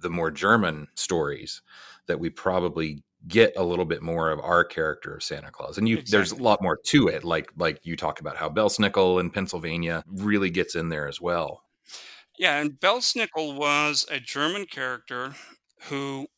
the 0.00 0.10
more 0.10 0.30
German 0.30 0.88
stories 0.94 1.62
that 2.06 2.20
we 2.20 2.30
probably 2.30 3.02
get 3.26 3.52
a 3.56 3.64
little 3.64 3.84
bit 3.84 4.02
more 4.02 4.30
of 4.30 4.40
our 4.40 4.64
character 4.64 5.14
of 5.14 5.22
Santa 5.22 5.50
Claus. 5.50 5.78
And 5.78 5.88
you, 5.88 5.98
exactly. 5.98 6.16
there's 6.16 6.32
a 6.32 6.42
lot 6.42 6.62
more 6.62 6.78
to 6.86 7.08
it. 7.08 7.24
Like 7.24 7.50
like 7.56 7.80
you 7.82 7.96
talk 7.96 8.20
about 8.20 8.36
how 8.36 8.48
Belsnickel 8.48 9.20
in 9.20 9.30
Pennsylvania 9.30 10.04
really 10.06 10.50
gets 10.50 10.74
in 10.74 10.88
there 10.88 11.08
as 11.08 11.20
well. 11.20 11.62
Yeah, 12.38 12.60
and 12.60 12.78
Belsnickel 12.78 13.56
was 13.56 14.06
a 14.08 14.20
German 14.20 14.66
character 14.66 15.34
who 15.84 16.28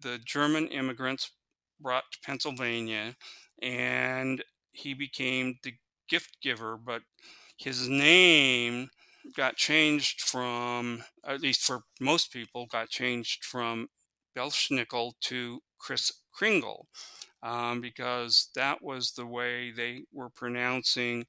the 0.00 0.18
German 0.24 0.68
immigrants 0.68 1.30
brought 1.78 2.04
to 2.12 2.18
Pennsylvania, 2.24 3.14
and 3.62 4.42
he 4.72 4.94
became 4.94 5.58
the 5.62 5.74
gift 6.08 6.38
giver, 6.42 6.78
but 6.78 7.02
his 7.58 7.88
name 7.88 8.88
got 9.36 9.56
changed 9.56 10.20
from, 10.20 11.04
at 11.26 11.40
least 11.40 11.62
for 11.62 11.82
most 12.00 12.32
people, 12.32 12.66
got 12.66 12.88
changed 12.88 13.44
from 13.44 13.88
Belsnickel 14.36 15.12
to 15.22 15.60
Kris 15.78 16.12
Kringle, 16.32 16.88
um, 17.42 17.80
because 17.80 18.48
that 18.54 18.82
was 18.82 19.12
the 19.12 19.26
way 19.26 19.70
they 19.70 20.02
were 20.12 20.30
pronouncing 20.30 21.26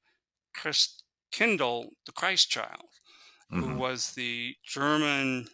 Chris 0.53 1.01
Kindle, 1.31 1.91
the 2.05 2.11
Christ 2.11 2.49
child, 2.49 2.89
mm-hmm. 3.51 3.63
who 3.63 3.75
was 3.77 4.11
the 4.11 4.55
German 4.65 5.47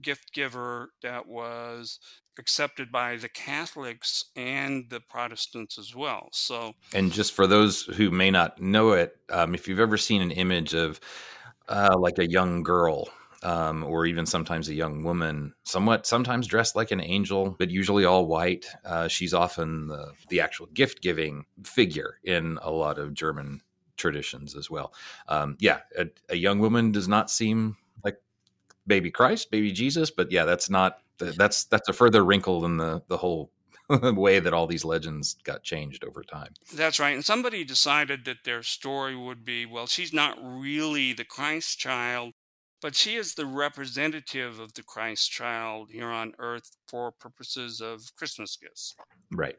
gift 0.00 0.32
giver 0.32 0.90
that 1.02 1.26
was 1.26 1.98
accepted 2.38 2.90
by 2.90 3.16
the 3.16 3.28
Catholics 3.28 4.24
and 4.34 4.88
the 4.88 5.00
Protestants 5.00 5.78
as 5.78 5.94
well. 5.94 6.28
So, 6.32 6.72
and 6.94 7.12
just 7.12 7.32
for 7.32 7.46
those 7.46 7.82
who 7.82 8.10
may 8.10 8.30
not 8.30 8.60
know 8.60 8.92
it, 8.92 9.16
um, 9.30 9.54
if 9.54 9.68
you've 9.68 9.80
ever 9.80 9.98
seen 9.98 10.22
an 10.22 10.30
image 10.30 10.74
of 10.74 11.00
uh, 11.68 11.96
like 11.98 12.18
a 12.18 12.28
young 12.28 12.62
girl. 12.62 13.08
Um, 13.44 13.82
or 13.82 14.06
even 14.06 14.24
sometimes 14.24 14.68
a 14.68 14.74
young 14.74 15.02
woman, 15.02 15.52
somewhat 15.64 16.06
sometimes 16.06 16.46
dressed 16.46 16.76
like 16.76 16.92
an 16.92 17.00
angel, 17.00 17.56
but 17.58 17.70
usually 17.70 18.04
all 18.04 18.28
white. 18.28 18.66
Uh, 18.84 19.08
she's 19.08 19.34
often 19.34 19.88
the, 19.88 20.12
the 20.28 20.40
actual 20.40 20.66
gift 20.66 21.02
giving 21.02 21.46
figure 21.64 22.20
in 22.22 22.60
a 22.62 22.70
lot 22.70 23.00
of 23.00 23.14
German 23.14 23.60
traditions 23.96 24.54
as 24.54 24.70
well. 24.70 24.94
Um, 25.26 25.56
yeah, 25.58 25.80
a, 25.98 26.06
a, 26.28 26.36
young 26.36 26.60
woman 26.60 26.92
does 26.92 27.08
not 27.08 27.30
seem 27.30 27.76
like 28.04 28.16
baby 28.86 29.10
Christ, 29.10 29.50
baby 29.50 29.72
Jesus, 29.72 30.12
but 30.12 30.30
yeah, 30.30 30.44
that's 30.44 30.70
not 30.70 30.98
that's 31.18 31.64
that's 31.64 31.88
a 31.88 31.92
further 31.92 32.24
wrinkle 32.24 32.64
in 32.64 32.76
the 32.76 33.02
the 33.08 33.16
whole 33.16 33.50
way 34.14 34.38
that 34.38 34.54
all 34.54 34.66
these 34.66 34.84
legends 34.84 35.36
got 35.44 35.62
changed 35.62 36.04
over 36.04 36.22
time. 36.22 36.54
That's 36.74 37.00
right. 37.00 37.14
And 37.14 37.24
somebody 37.24 37.64
decided 37.64 38.24
that 38.24 38.44
their 38.44 38.62
story 38.62 39.16
would 39.16 39.44
be 39.44 39.66
well, 39.66 39.86
she's 39.86 40.12
not 40.12 40.38
really 40.42 41.12
the 41.12 41.24
Christ 41.24 41.78
child, 41.78 42.32
but 42.80 42.96
she 42.96 43.14
is 43.14 43.34
the 43.34 43.46
representative 43.46 44.58
of 44.58 44.74
the 44.74 44.82
Christ 44.82 45.30
child 45.30 45.90
here 45.90 46.08
on 46.08 46.34
earth 46.38 46.76
for 46.88 47.12
purposes 47.12 47.80
of 47.80 48.14
Christmas 48.16 48.56
gifts. 48.56 48.94
Right. 49.30 49.56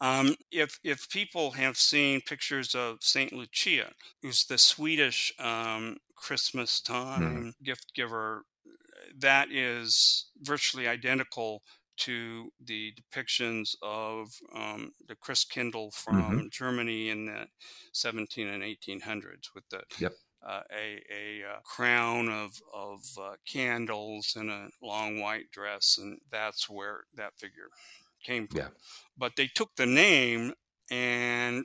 Um, 0.00 0.36
if 0.50 0.78
if 0.84 1.08
people 1.08 1.52
have 1.52 1.76
seen 1.76 2.20
pictures 2.20 2.74
of 2.74 2.98
Saint 3.00 3.32
Lucia, 3.32 3.92
who's 4.22 4.44
the 4.44 4.58
Swedish 4.58 5.32
um, 5.38 5.96
Christmas 6.16 6.80
time 6.80 7.22
mm. 7.22 7.64
gift 7.64 7.94
giver, 7.94 8.44
that 9.16 9.50
is 9.50 10.26
virtually 10.42 10.88
identical 10.88 11.62
to 11.98 12.52
the 12.64 12.92
depictions 12.94 13.74
of 13.82 14.28
um, 14.54 14.92
the 15.06 15.16
Christkindl 15.16 15.92
from 15.94 16.22
mm-hmm. 16.22 16.46
Germany 16.50 17.10
in 17.10 17.26
the 17.26 17.46
17 17.92 18.48
and 18.48 18.62
1800s 18.62 19.54
with 19.54 19.64
the 19.70 19.82
yep. 19.98 20.12
uh, 20.46 20.62
a, 20.72 21.02
a 21.12 21.42
uh, 21.44 21.60
crown 21.64 22.28
of, 22.28 22.60
of 22.72 23.00
uh, 23.20 23.34
candles 23.46 24.34
and 24.36 24.50
a 24.50 24.68
long 24.82 25.20
white 25.20 25.50
dress, 25.52 25.98
and 26.00 26.18
that's 26.30 26.68
where 26.68 27.04
that 27.14 27.32
figure 27.36 27.68
came 28.24 28.46
from. 28.46 28.58
Yeah. 28.58 28.68
But 29.16 29.32
they 29.36 29.48
took 29.48 29.76
the 29.76 29.86
name 29.86 30.54
and 30.90 31.64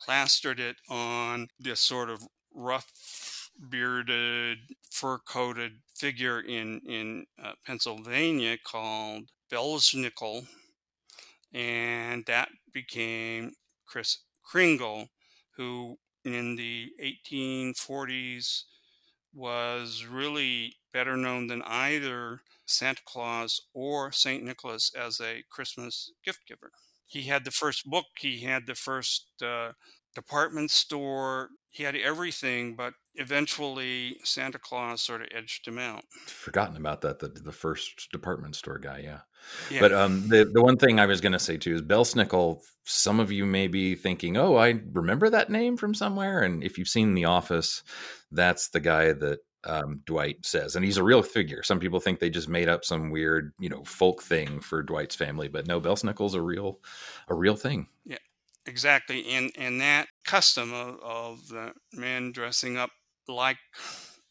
plastered 0.00 0.60
it 0.60 0.76
on 0.88 1.48
this 1.58 1.80
sort 1.80 2.10
of 2.10 2.26
rough 2.54 3.50
bearded, 3.70 4.58
fur 4.90 5.18
coated 5.18 5.72
figure 5.96 6.40
in, 6.40 6.80
in 6.86 7.26
uh, 7.42 7.52
Pennsylvania 7.66 8.56
called 8.64 9.30
Belsnickel, 9.50 10.46
and 11.52 12.24
that 12.26 12.48
became 12.72 13.52
Kris 13.86 14.18
Kringle, 14.42 15.08
who 15.56 15.98
in 16.24 16.56
the 16.56 16.90
1840s 17.02 18.64
was 19.34 20.04
really 20.04 20.76
better 20.92 21.16
known 21.16 21.46
than 21.46 21.62
either 21.62 22.40
Santa 22.66 23.02
Claus 23.04 23.60
or 23.72 24.12
St. 24.12 24.42
Nicholas 24.44 24.92
as 24.94 25.20
a 25.20 25.44
Christmas 25.50 26.12
gift 26.24 26.40
giver. 26.46 26.72
He 27.06 27.22
had 27.22 27.44
the 27.44 27.50
first 27.50 27.86
book, 27.86 28.06
he 28.18 28.40
had 28.40 28.66
the 28.66 28.74
first 28.74 29.26
uh, 29.42 29.72
department 30.14 30.70
store, 30.70 31.50
he 31.70 31.84
had 31.84 31.96
everything, 31.96 32.74
but 32.74 32.94
eventually 33.14 34.16
Santa 34.24 34.58
Claus 34.58 35.02
sort 35.02 35.22
of 35.22 35.28
edged 35.34 35.66
him 35.66 35.78
out. 35.78 36.04
Forgotten 36.26 36.76
about 36.76 37.02
that, 37.02 37.18
the, 37.18 37.28
the 37.28 37.52
first 37.52 38.10
department 38.10 38.56
store 38.56 38.78
guy, 38.78 39.00
yeah. 39.04 39.20
yeah. 39.70 39.80
But 39.80 39.92
um, 39.92 40.28
the, 40.28 40.50
the 40.52 40.62
one 40.62 40.76
thing 40.76 40.98
I 40.98 41.06
was 41.06 41.20
going 41.20 41.32
to 41.32 41.38
say 41.38 41.56
too 41.56 41.74
is 41.74 41.82
Bell 41.82 42.04
Belsnickel, 42.04 42.60
some 42.84 43.20
of 43.20 43.30
you 43.30 43.44
may 43.44 43.68
be 43.68 43.94
thinking, 43.94 44.36
oh, 44.36 44.56
I 44.56 44.80
remember 44.92 45.28
that 45.30 45.50
name 45.50 45.76
from 45.76 45.94
somewhere. 45.94 46.42
And 46.42 46.62
if 46.64 46.78
you've 46.78 46.88
seen 46.88 47.14
The 47.14 47.26
Office, 47.26 47.82
that's 48.30 48.68
the 48.68 48.80
guy 48.80 49.12
that 49.12 49.40
um, 49.64 50.02
Dwight 50.06 50.46
says, 50.46 50.76
and 50.76 50.84
he's 50.84 50.96
a 50.96 51.04
real 51.04 51.22
figure. 51.22 51.62
Some 51.62 51.80
people 51.80 52.00
think 52.00 52.20
they 52.20 52.30
just 52.30 52.48
made 52.48 52.68
up 52.68 52.84
some 52.84 53.10
weird, 53.10 53.52
you 53.58 53.68
know, 53.68 53.82
folk 53.84 54.22
thing 54.22 54.60
for 54.60 54.82
Dwight's 54.82 55.16
family, 55.16 55.48
but 55.48 55.66
no, 55.66 55.80
Bell 55.80 55.94
Belsnickel's 55.96 56.34
a 56.34 56.40
real, 56.40 56.78
a 57.28 57.34
real 57.34 57.56
thing. 57.56 57.88
Yeah, 58.06 58.18
exactly. 58.68 59.26
And 59.28 59.50
and 59.56 59.80
that 59.80 60.08
custom 60.24 60.72
of, 60.72 61.00
of 61.02 61.48
the 61.48 61.72
men 61.92 62.32
dressing 62.32 62.76
up 62.76 62.90
like 63.26 63.58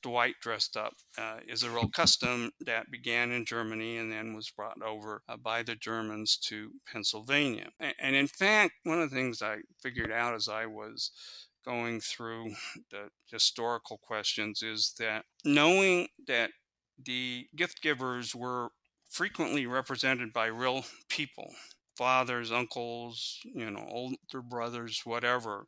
Dwight 0.01 0.35
dressed 0.41 0.77
up 0.77 0.93
uh, 1.17 1.39
is 1.47 1.63
a 1.63 1.69
real 1.69 1.89
custom 1.89 2.51
that 2.61 2.91
began 2.91 3.31
in 3.31 3.45
Germany 3.45 3.97
and 3.97 4.11
then 4.11 4.35
was 4.35 4.49
brought 4.49 4.81
over 4.81 5.21
uh, 5.27 5.38
by 5.38 5.63
the 5.63 5.75
Germans 5.75 6.38
to 6.38 6.71
Pennsylvania. 6.91 7.69
And, 7.79 7.93
and 7.99 8.15
in 8.15 8.27
fact, 8.27 8.73
one 8.83 9.01
of 9.01 9.09
the 9.09 9.15
things 9.15 9.41
I 9.41 9.57
figured 9.81 10.11
out 10.11 10.35
as 10.35 10.47
I 10.47 10.65
was 10.65 11.11
going 11.65 11.99
through 11.99 12.51
the 12.91 13.09
historical 13.29 13.97
questions 13.97 14.61
is 14.61 14.93
that 14.99 15.25
knowing 15.43 16.07
that 16.27 16.51
the 17.03 17.47
gift 17.55 17.81
givers 17.81 18.33
were 18.33 18.69
frequently 19.09 19.65
represented 19.65 20.31
by 20.31 20.45
real 20.45 20.85
people 21.09 21.53
fathers 21.98 22.52
uncles 22.52 23.39
you 23.43 23.70
know 23.72 23.86
older 23.89 24.41
brothers 24.41 25.02
whatever 25.06 25.68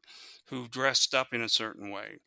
who 0.50 0.68
dressed 0.68 1.14
up 1.16 1.34
in 1.34 1.42
a 1.42 1.50
certain 1.50 1.90
way 1.92 2.20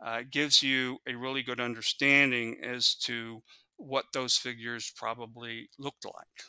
uh, 0.00 0.22
gives 0.30 0.62
you 0.62 0.98
a 1.06 1.14
really 1.14 1.42
good 1.42 1.60
understanding 1.60 2.58
as 2.64 2.94
to 2.94 3.42
what 3.76 4.06
those 4.12 4.36
figures 4.36 4.92
probably 4.96 5.68
looked 5.78 6.04
like 6.04 6.44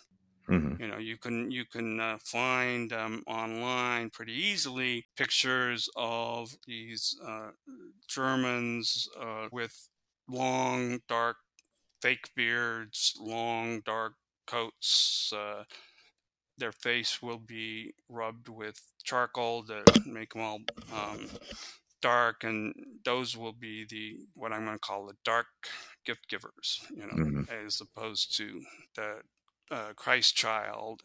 Mm-hmm. 0.50 0.76
You 0.78 0.88
know, 0.88 0.98
you 0.98 1.18
can 1.18 1.52
you 1.52 1.66
can 1.66 2.00
uh, 2.00 2.18
find 2.26 2.92
um, 2.92 3.24
online 3.28 4.10
pretty 4.10 4.34
easily 4.34 5.06
pictures 5.16 5.88
of 5.96 6.56
these 6.66 7.16
uh, 7.24 7.52
Germans 8.08 9.08
uh, 9.20 9.50
with 9.52 9.90
long, 10.28 11.02
dark, 11.08 11.38
fake 12.02 12.32
beards, 12.36 13.14
long, 13.20 13.82
dark 13.82 14.16
coats. 14.48 15.34
Their 16.62 16.72
face 16.72 17.24
will 17.24 17.40
be 17.40 17.96
rubbed 18.08 18.48
with 18.48 18.80
charcoal 19.04 19.64
to 19.64 19.84
make 20.06 20.34
them 20.34 20.44
all 20.44 20.60
um, 20.94 21.28
dark, 22.04 22.44
and 22.44 22.76
those 23.04 23.36
will 23.36 23.52
be 23.52 23.84
the 23.90 24.20
what 24.36 24.54
I'm 24.54 24.66
going 24.66 24.76
to 24.76 24.80
call 24.80 25.08
the 25.08 25.16
dark 25.26 25.48
gift 26.06 26.30
givers. 26.30 26.86
You 26.96 27.08
know, 27.08 27.26
mm-hmm. 27.26 27.66
as 27.66 27.82
opposed 27.82 28.38
to 28.38 28.62
the 28.96 29.22
uh, 29.72 29.94
Christ 29.96 30.36
child 30.36 31.02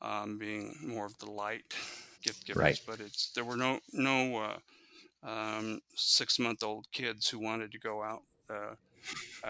um, 0.00 0.38
being 0.38 0.74
more 0.82 1.04
of 1.04 1.18
the 1.18 1.30
light 1.30 1.74
gift 2.22 2.46
givers, 2.46 2.62
right. 2.62 2.80
but 2.86 2.98
it's 2.98 3.30
there 3.32 3.44
were 3.44 3.58
no 3.58 3.80
no 3.92 4.38
uh, 4.38 5.28
um, 5.28 5.82
six 5.94 6.38
month 6.38 6.62
old 6.62 6.86
kids 6.92 7.28
who 7.28 7.38
wanted 7.38 7.72
to 7.72 7.78
go 7.78 8.02
out 8.02 8.22
uh, 8.48 8.74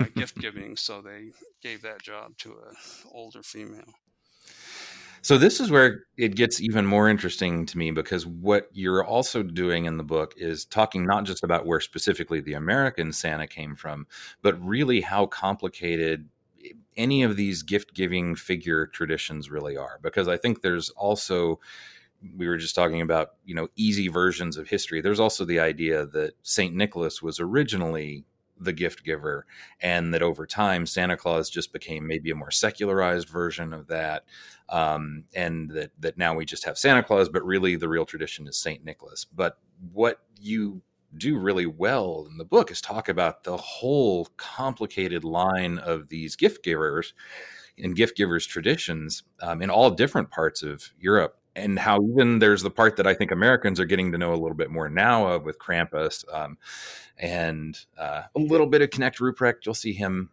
uh 0.01 0.07
gift 0.17 0.37
giving, 0.39 0.77
so 0.77 1.01
they 1.01 1.31
gave 1.63 1.81
that 1.83 2.03
job 2.03 2.37
to 2.39 2.55
a 2.55 2.75
older 3.13 3.45
female. 3.45 3.95
So 5.25 5.39
this 5.39 5.59
is 5.59 5.71
where 5.71 6.05
it 6.19 6.37
gets 6.37 6.61
even 6.61 6.85
more 6.85 7.09
interesting 7.09 7.65
to 7.65 7.79
me 7.79 7.91
because 7.91 8.27
what 8.27 8.69
you're 8.75 9.03
also 9.03 9.43
doing 9.43 9.87
in 9.87 9.97
the 9.97 10.05
book 10.05 10.35
is 10.37 10.67
talking 10.67 11.07
not 11.07 11.25
just 11.25 11.43
about 11.43 11.65
where 11.65 11.81
specifically 11.81 12.43
the 12.43 12.53
American 12.53 13.11
Santa 13.11 13.47
came 13.47 13.75
from, 13.75 14.07
but 14.43 14.63
really 14.63 15.01
how 15.01 15.25
complicated 15.25 16.29
any 16.99 17.23
of 17.23 17.37
these 17.37 17.63
gift 17.63 17.95
giving 17.95 18.35
figure 18.37 18.87
traditions 18.87 19.51
really 19.51 19.79
are. 19.79 19.99
Because 20.03 20.29
i 20.29 20.37
think 20.37 20.61
there's 20.61 20.91
also 20.91 21.59
we 22.37 22.47
were 22.47 22.59
just 22.59 22.75
talking 22.75 23.01
about 23.01 23.31
you 23.47 23.55
know 23.55 23.69
easy 23.77 24.09
versions 24.09 24.59
of 24.59 24.69
history. 24.69 25.01
There's 25.01 25.21
also 25.21 25.47
the 25.47 25.59
idea 25.59 26.05
that 26.05 26.35
saint 26.43 26.75
nicholas 26.75 27.23
was 27.23 27.41
originally 27.41 28.27
the 28.61 28.73
gift 28.73 29.05
giver 29.05 29.47
and 29.81 30.15
that 30.15 30.23
over 30.23 30.47
time 30.47 30.87
santa 30.87 31.17
claus 31.17 31.51
just 31.51 31.73
became 31.73 32.07
maybe 32.07 32.31
a 32.31 32.37
more 32.37 32.53
secularized 32.53 33.29
version 33.29 33.73
of 33.73 33.89
that 33.89 34.25
um, 34.69 35.25
and 35.35 35.71
that 35.71 35.91
that 35.99 36.17
now 36.17 36.35
we 36.35 36.45
just 36.45 36.65
have 36.65 36.79
santa 36.79 37.03
claus 37.03 37.29
but 37.29 37.45
really 37.45 37.77
the 37.77 37.89
real 37.89 38.07
tradition 38.07 38.47
is 38.47 38.57
saint 38.57 38.85
nicholas 38.85 39.25
but 39.25 39.59
what 39.93 40.21
you 40.41 40.83
do 41.17 41.39
really 41.39 41.67
well 41.67 42.27
in 42.31 42.39
the 42.39 42.45
book 42.45 42.71
is 42.71 42.81
talk 42.81 43.09
about 43.09 43.45
the 43.45 43.57
whole 43.57 44.27
complicated 44.37 45.25
line 45.25 45.79
of 45.79 46.09
these 46.09 46.37
gift 46.37 46.65
givers 46.65 47.15
and 47.79 47.97
gift 47.97 48.17
givers 48.17 48.47
traditions 48.47 49.23
um, 49.41 49.63
in 49.63 49.71
all 49.71 49.91
different 49.91 50.31
parts 50.31 50.63
of 50.63 50.91
Europe. 50.99 51.39
And 51.57 51.79
how 51.79 52.03
even 52.03 52.41
there's 52.41 52.63
the 52.63 52.71
part 52.71 52.97
that 52.97 53.07
I 53.07 53.15
think 53.15 53.31
Americans 53.31 53.79
are 53.79 53.85
getting 53.85 54.11
to 54.13 54.19
know 54.19 54.33
a 54.33 54.35
little 54.35 54.57
bit 54.57 54.71
more 54.71 54.89
now 54.89 55.27
of 55.29 55.45
with 55.45 55.59
Krampus 55.59 56.25
um, 56.35 56.59
and 57.17 57.79
uh, 57.97 58.23
a 58.35 58.41
little 58.41 58.67
bit 58.67 58.83
of 58.83 58.91
Knecht 58.91 59.21
Ruprecht. 59.21 59.65
You'll 59.65 59.75
see 59.75 59.93
him 59.93 60.31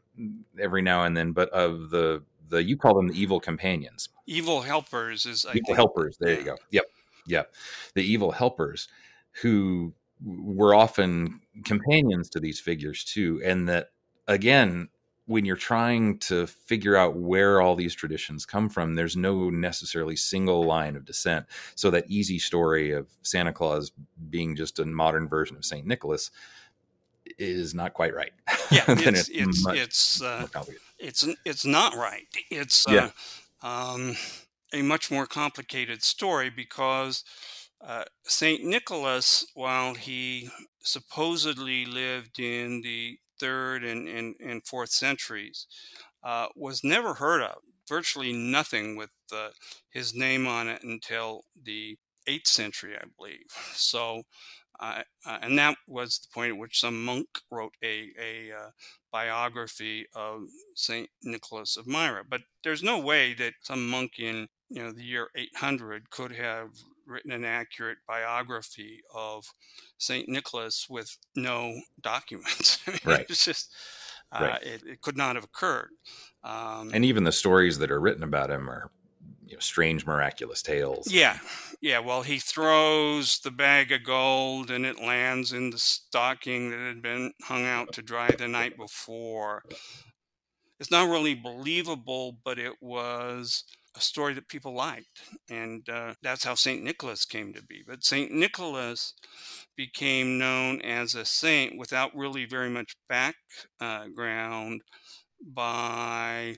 every 0.59 0.81
now 0.81 1.03
and 1.03 1.15
then, 1.15 1.31
but 1.31 1.49
of 1.49 1.91
the 1.91 2.23
the 2.51 2.63
you 2.63 2.77
call 2.77 2.93
them 2.93 3.07
the 3.07 3.19
evil 3.19 3.39
companions, 3.39 4.09
evil 4.27 4.61
helpers 4.61 5.25
is 5.25 5.45
I 5.45 5.51
evil 5.51 5.61
think. 5.65 5.77
helpers. 5.77 6.17
There 6.19 6.37
you 6.37 6.43
go. 6.43 6.57
Yep, 6.69 6.85
yep. 7.25 7.53
The 7.95 8.03
evil 8.03 8.31
helpers 8.31 8.87
who 9.41 9.93
were 10.23 10.75
often 10.75 11.41
companions 11.65 12.29
to 12.29 12.39
these 12.39 12.59
figures 12.59 13.03
too 13.03 13.41
and 13.43 13.67
that 13.67 13.89
again 14.27 14.87
when 15.25 15.45
you're 15.45 15.55
trying 15.55 16.17
to 16.17 16.45
figure 16.45 16.95
out 16.95 17.15
where 17.15 17.61
all 17.61 17.75
these 17.75 17.95
traditions 17.95 18.45
come 18.45 18.69
from 18.69 18.93
there's 18.93 19.17
no 19.17 19.49
necessarily 19.49 20.15
single 20.15 20.63
line 20.63 20.95
of 20.95 21.05
descent 21.05 21.45
so 21.75 21.89
that 21.89 22.05
easy 22.07 22.37
story 22.37 22.91
of 22.91 23.07
santa 23.23 23.51
claus 23.51 23.91
being 24.29 24.55
just 24.55 24.79
a 24.79 24.85
modern 24.85 25.27
version 25.27 25.57
of 25.57 25.65
saint 25.65 25.87
nicholas 25.87 26.29
is 27.39 27.73
not 27.73 27.93
quite 27.93 28.13
right 28.13 28.33
yeah 28.69 28.83
it's 28.87 29.29
it's 29.29 29.65
it's, 29.67 30.21
uh, 30.21 30.47
it's 31.01 31.27
it's 31.45 31.65
not 31.65 31.95
right 31.95 32.27
it's 32.49 32.87
uh, 32.87 33.11
um, 33.61 34.15
a 34.73 34.81
much 34.81 35.11
more 35.11 35.27
complicated 35.27 36.03
story 36.03 36.49
because 36.49 37.23
Uh, 37.81 38.05
St. 38.25 38.63
Nicholas, 38.63 39.45
while 39.55 39.95
he 39.95 40.49
supposedly 40.83 41.85
lived 41.85 42.39
in 42.39 42.81
the 42.81 43.19
third 43.39 43.83
and, 43.83 44.07
and, 44.07 44.35
and 44.39 44.65
fourth 44.65 44.91
centuries, 44.91 45.67
uh, 46.23 46.47
was 46.55 46.83
never 46.83 47.15
heard 47.15 47.41
of. 47.41 47.59
Virtually 47.87 48.33
nothing 48.33 48.95
with 48.95 49.11
uh, 49.33 49.49
his 49.89 50.13
name 50.13 50.47
on 50.47 50.67
it 50.67 50.83
until 50.83 51.45
the 51.61 51.97
8th 52.27 52.47
century, 52.47 52.95
I 52.97 53.05
believe. 53.17 53.47
So, 53.73 54.23
uh, 54.81 55.03
and 55.25 55.57
that 55.59 55.77
was 55.87 56.19
the 56.19 56.27
point 56.33 56.53
at 56.53 56.57
which 56.57 56.79
some 56.79 57.05
monk 57.05 57.27
wrote 57.51 57.73
a, 57.83 58.09
a 58.19 58.51
uh, 58.51 58.69
biography 59.11 60.07
of 60.15 60.43
Saint 60.75 61.09
Nicholas 61.23 61.77
of 61.77 61.85
Myra. 61.85 62.23
But 62.27 62.41
there's 62.63 62.81
no 62.81 62.99
way 62.99 63.33
that 63.35 63.53
some 63.61 63.87
monk 63.89 64.13
in 64.17 64.47
you 64.69 64.81
know 64.81 64.91
the 64.91 65.03
year 65.03 65.27
800 65.35 66.09
could 66.09 66.31
have 66.31 66.69
written 67.05 67.31
an 67.31 67.45
accurate 67.45 67.99
biography 68.07 69.01
of 69.13 69.45
Saint 69.97 70.27
Nicholas 70.27 70.87
with 70.89 71.17
no 71.35 71.81
documents. 72.01 72.79
right. 73.05 73.25
It's 73.29 73.45
just 73.45 73.71
uh, 74.31 74.45
right. 74.45 74.63
it, 74.63 74.83
it, 74.83 75.01
could 75.01 75.17
not 75.17 75.35
have 75.35 75.43
occurred. 75.43 75.89
Um, 76.43 76.91
and 76.93 77.05
even 77.05 77.23
the 77.23 77.31
stories 77.31 77.77
that 77.79 77.91
are 77.91 77.99
written 77.99 78.23
about 78.23 78.49
him 78.49 78.69
are 78.69 78.89
you 79.51 79.57
know, 79.57 79.61
strange, 79.61 80.05
miraculous 80.05 80.61
tales. 80.61 81.11
Yeah, 81.11 81.37
yeah. 81.81 81.99
Well, 81.99 82.21
he 82.21 82.39
throws 82.39 83.39
the 83.39 83.51
bag 83.51 83.91
of 83.91 84.05
gold, 84.05 84.71
and 84.71 84.85
it 84.85 85.01
lands 85.01 85.51
in 85.51 85.71
the 85.71 85.77
stocking 85.77 86.71
that 86.71 86.79
had 86.79 87.01
been 87.01 87.33
hung 87.43 87.65
out 87.65 87.91
to 87.93 88.01
dry 88.01 88.31
the 88.31 88.47
night 88.47 88.77
before. 88.77 89.63
It's 90.79 90.89
not 90.89 91.09
really 91.09 91.35
believable, 91.35 92.37
but 92.43 92.57
it 92.57 92.73
was 92.81 93.65
a 93.95 93.99
story 93.99 94.33
that 94.35 94.47
people 94.47 94.73
liked, 94.73 95.21
and 95.49 95.87
uh, 95.89 96.13
that's 96.23 96.45
how 96.45 96.55
Saint 96.55 96.81
Nicholas 96.81 97.25
came 97.25 97.53
to 97.53 97.61
be. 97.61 97.83
But 97.85 98.05
Saint 98.05 98.31
Nicholas 98.31 99.13
became 99.75 100.37
known 100.37 100.81
as 100.81 101.13
a 101.13 101.25
saint 101.25 101.77
without 101.77 102.15
really 102.15 102.45
very 102.45 102.69
much 102.69 102.95
background 103.09 104.81
by 105.45 106.55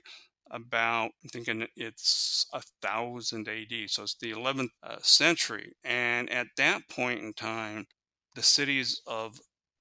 about 0.50 1.10
I'm 1.22 1.28
thinking 1.30 1.66
it's 1.76 2.46
a 2.52 2.62
thousand 2.82 3.48
AD, 3.48 3.72
so 3.88 4.02
it's 4.02 4.16
the 4.16 4.32
11th 4.32 4.70
uh, 4.82 4.96
century. 5.00 5.72
And 5.84 6.30
at 6.30 6.48
that 6.56 6.88
point 6.88 7.20
in 7.20 7.32
time, 7.32 7.86
the 8.34 8.42
cities 8.42 9.00
of 9.06 9.38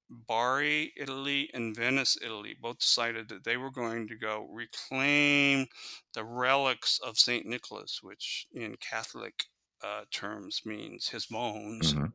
Bari, 0.09 0.93
Italy, 0.97 1.49
and 1.53 1.75
Venice, 1.75 2.17
Italy, 2.23 2.55
both 2.59 2.79
decided 2.79 3.29
that 3.29 3.43
they 3.43 3.57
were 3.57 3.71
going 3.71 4.07
to 4.07 4.15
go 4.15 4.47
reclaim 4.51 5.67
the 6.13 6.23
relics 6.23 6.99
of 7.03 7.17
Saint 7.17 7.45
Nicholas, 7.45 7.99
which 8.01 8.47
in 8.53 8.75
Catholic 8.77 9.45
uh, 9.83 10.01
terms 10.11 10.61
means 10.65 11.09
his 11.09 11.25
bones, 11.25 11.93
mm-hmm. 11.93 12.05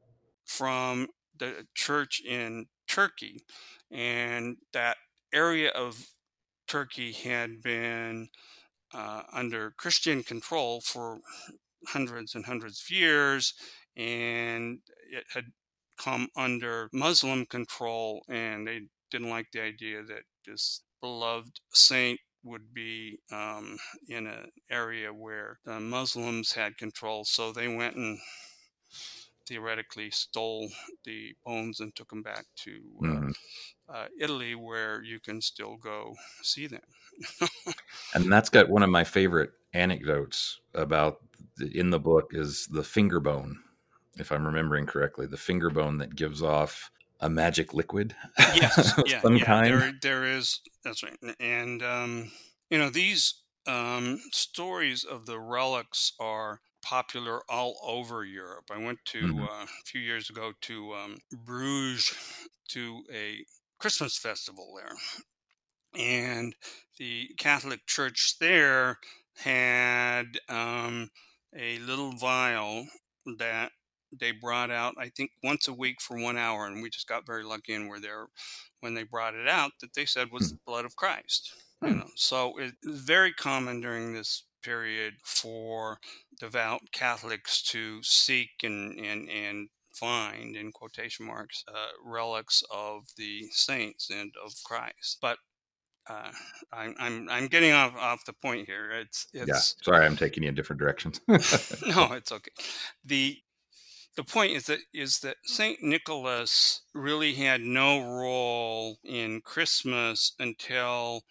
from 0.45 1.09
the 1.37 1.67
church 1.75 2.23
in 2.27 2.67
Turkey, 2.89 3.43
and 3.91 4.57
that 4.73 4.97
area 5.33 5.71
of 5.71 6.07
Turkey 6.69 7.13
had 7.13 7.63
been 7.63 8.29
uh, 8.95 9.23
under 9.33 9.73
Christian 9.77 10.23
control 10.23 10.81
for 10.81 11.19
hundreds 11.89 12.35
and 12.35 12.45
hundreds 12.45 12.83
of 12.85 12.97
years, 12.97 13.55
and 13.97 14.81
it 15.11 15.25
had 15.35 15.47
come 15.99 16.29
under 16.37 16.89
Muslim 16.93 17.47
control, 17.47 18.23
and 18.29 18.67
they 18.67 18.83
didn't 19.11 19.31
like 19.31 19.47
the 19.53 19.63
idea 19.63 20.03
that 20.03 20.23
this 20.47 20.83
beloved 21.01 21.61
saint 21.73 22.21
would 22.45 22.73
be 22.73 23.19
um, 23.33 23.77
in 24.09 24.27
an 24.27 24.51
area 24.71 25.13
where 25.13 25.59
the 25.65 25.81
Muslims 25.81 26.53
had 26.53 26.77
control. 26.77 27.25
So 27.25 27.53
they 27.53 27.69
went 27.69 27.97
and 27.97 28.19
theoretically 29.47 30.11
stole 30.11 30.69
the 31.05 31.35
bones 31.45 31.81
and 31.81 31.95
took 31.95 32.11
them 32.11 32.23
back 32.23 32.45
to 32.65 32.71
uh, 33.03 33.07
mm-hmm. 33.07 33.31
Uh, 33.89 34.07
Italy, 34.21 34.55
where 34.55 35.03
you 35.03 35.21
can 35.21 35.41
still 35.41 35.77
go 35.77 36.15
see 36.43 36.67
them. 36.67 36.81
and 38.15 38.31
that's 38.31 38.51
got 38.51 38.69
one 38.69 38.83
of 38.83 38.91
my 38.91 39.05
favorite 39.05 39.51
anecdotes 39.73 40.61
about 40.75 41.19
the, 41.57 41.67
in 41.79 41.91
the 41.91 41.99
book 41.99 42.31
is 42.33 42.67
the 42.71 42.85
finger 42.85 43.21
bone, 43.21 43.59
if 44.19 44.31
I'm 44.31 44.47
remembering 44.47 44.87
correctly, 44.87 45.27
the 45.27 45.37
finger 45.37 45.71
bone 45.71 45.99
that 45.99 46.15
gives 46.15 46.43
off 46.43 46.91
a 47.21 47.29
magic 47.29 47.75
liquid. 47.75 48.15
Yes, 48.39 48.93
yeah, 49.07 49.21
some 49.21 49.37
yeah. 49.37 49.45
kind. 49.45 49.75
There, 49.75 49.93
there 50.03 50.25
is. 50.25 50.61
That's 50.85 51.03
right, 51.03 51.19
and 51.41 51.83
um, 51.83 52.31
you 52.71 52.79
know 52.79 52.91
these 52.91 53.35
um, 53.67 54.21
stories 54.33 55.05
of 55.05 55.27
the 55.27 55.39
relics 55.39 56.13
are 56.21 56.61
popular 56.83 57.43
all 57.49 57.77
over 57.85 58.25
Europe. 58.25 58.71
I 58.71 58.79
went 58.79 59.01
to 59.07 59.21
mm-hmm. 59.21 59.43
uh, 59.43 59.65
a 59.65 59.85
few 59.85 60.01
years 60.01 60.31
ago 60.31 60.53
to 60.63 60.95
um, 60.95 61.19
Bruges 61.45 62.15
to 62.69 63.03
a 63.13 63.45
Christmas 63.79 64.17
festival 64.17 64.75
there, 64.77 64.97
and 65.95 66.55
the 66.99 67.31
Catholic 67.39 67.87
Church 67.87 68.37
there 68.41 68.99
had 69.37 70.39
um, 70.49 71.11
a 71.57 71.79
little 71.79 72.13
vial 72.13 72.87
that 73.39 73.73
they 74.19 74.33
brought 74.33 74.71
out, 74.71 74.95
I 74.99 75.11
think, 75.11 75.31
once 75.43 75.69
a 75.69 75.73
week 75.73 76.01
for 76.01 76.19
one 76.19 76.37
hour, 76.37 76.67
and 76.67 76.83
we 76.83 76.91
just 76.91 77.09
got 77.09 77.27
very 77.27 77.45
lucky 77.45 77.75
and 77.75 77.89
were 77.89 78.01
there 78.01 78.27
when 78.81 78.95
they 78.95 79.03
brought 79.03 79.35
it 79.35 79.49
out 79.49 79.73
that 79.81 79.95
they 79.95 80.05
said 80.05 80.31
was 80.31 80.51
hmm. 80.51 80.55
the 80.55 80.61
blood 80.67 80.85
of 80.85 80.97
Christ. 80.97 81.53
You 81.83 81.91
hmm. 81.91 81.99
know, 81.99 82.07
so 82.15 82.55
it's 82.59 82.77
very 82.85 83.33
common 83.33 83.81
during 83.81 84.15
this 84.15 84.45
period 84.63 85.15
for 85.25 85.99
devout 86.41 86.81
Catholics 86.93 87.63
to 87.63 88.03
seek 88.03 88.51
and 88.63 88.99
and 88.99 89.29
and 89.29 89.69
find 89.99 90.57
in 90.57 90.73
quotation 90.73 91.27
marks 91.27 91.65
uh, 91.69 91.93
relics 92.05 92.63
of 92.71 93.05
the 93.17 93.49
saints 93.51 94.11
and 94.11 94.33
of 94.45 94.53
Christ. 94.65 95.19
But 95.21 95.39
uh, 96.09 96.31
I'm, 96.73 96.95
I'm 96.99 97.29
I'm 97.29 97.47
getting 97.49 97.73
off 97.73 97.95
off 97.97 98.25
the 98.25 98.33
point 98.33 98.67
here. 98.67 98.91
It's 98.93 99.27
it's 99.33 99.49
yeah. 99.49 99.85
Sorry, 99.85 100.07
I'm 100.07 100.17
taking 100.17 100.43
you 100.43 100.49
in 100.49 100.55
different 100.55 100.81
directions. 100.81 101.21
no, 101.29 102.13
it's 102.13 102.33
okay. 102.33 102.51
The 103.05 103.39
the 104.17 104.25
point 104.25 104.53
is 104.53 104.67
that 104.67 104.81
is 104.93 105.21
that 105.21 105.37
Saint 105.45 105.83
Nicholas 105.83 106.83
really 106.95 107.35
had 107.35 107.61
no 107.61 108.01
role 108.01 108.99
in 109.05 109.41
Christmas 109.43 110.33
until 110.39 111.23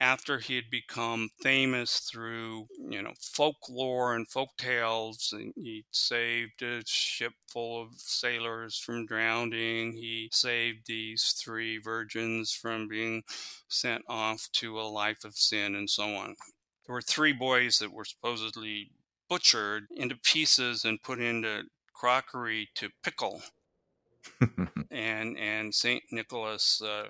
after 0.00 0.38
he 0.38 0.56
had 0.56 0.70
become 0.70 1.28
famous 1.42 2.00
through 2.10 2.66
you 2.78 3.02
know 3.02 3.12
folklore 3.20 4.14
and 4.14 4.28
folk 4.28 4.48
tales 4.56 5.32
and 5.32 5.52
he 5.56 5.84
saved 5.90 6.62
a 6.62 6.82
ship 6.86 7.32
full 7.46 7.82
of 7.82 7.88
sailors 7.96 8.78
from 8.78 9.06
drowning. 9.06 9.92
He 9.92 10.28
saved 10.32 10.86
these 10.86 11.34
three 11.38 11.78
virgins 11.78 12.52
from 12.52 12.88
being 12.88 13.22
sent 13.68 14.02
off 14.08 14.48
to 14.54 14.80
a 14.80 14.82
life 14.82 15.24
of 15.24 15.36
sin 15.36 15.74
and 15.74 15.88
so 15.88 16.14
on. 16.14 16.36
There 16.86 16.94
were 16.94 17.02
three 17.02 17.32
boys 17.32 17.78
that 17.78 17.92
were 17.92 18.04
supposedly 18.04 18.90
butchered 19.28 19.84
into 19.90 20.16
pieces 20.16 20.84
and 20.84 21.02
put 21.02 21.20
into 21.20 21.64
crockery 21.94 22.68
to 22.76 22.90
pickle 23.04 23.42
and 24.90 25.38
and 25.38 25.74
Saint 25.74 26.02
Nicholas 26.10 26.82
uh, 26.82 27.08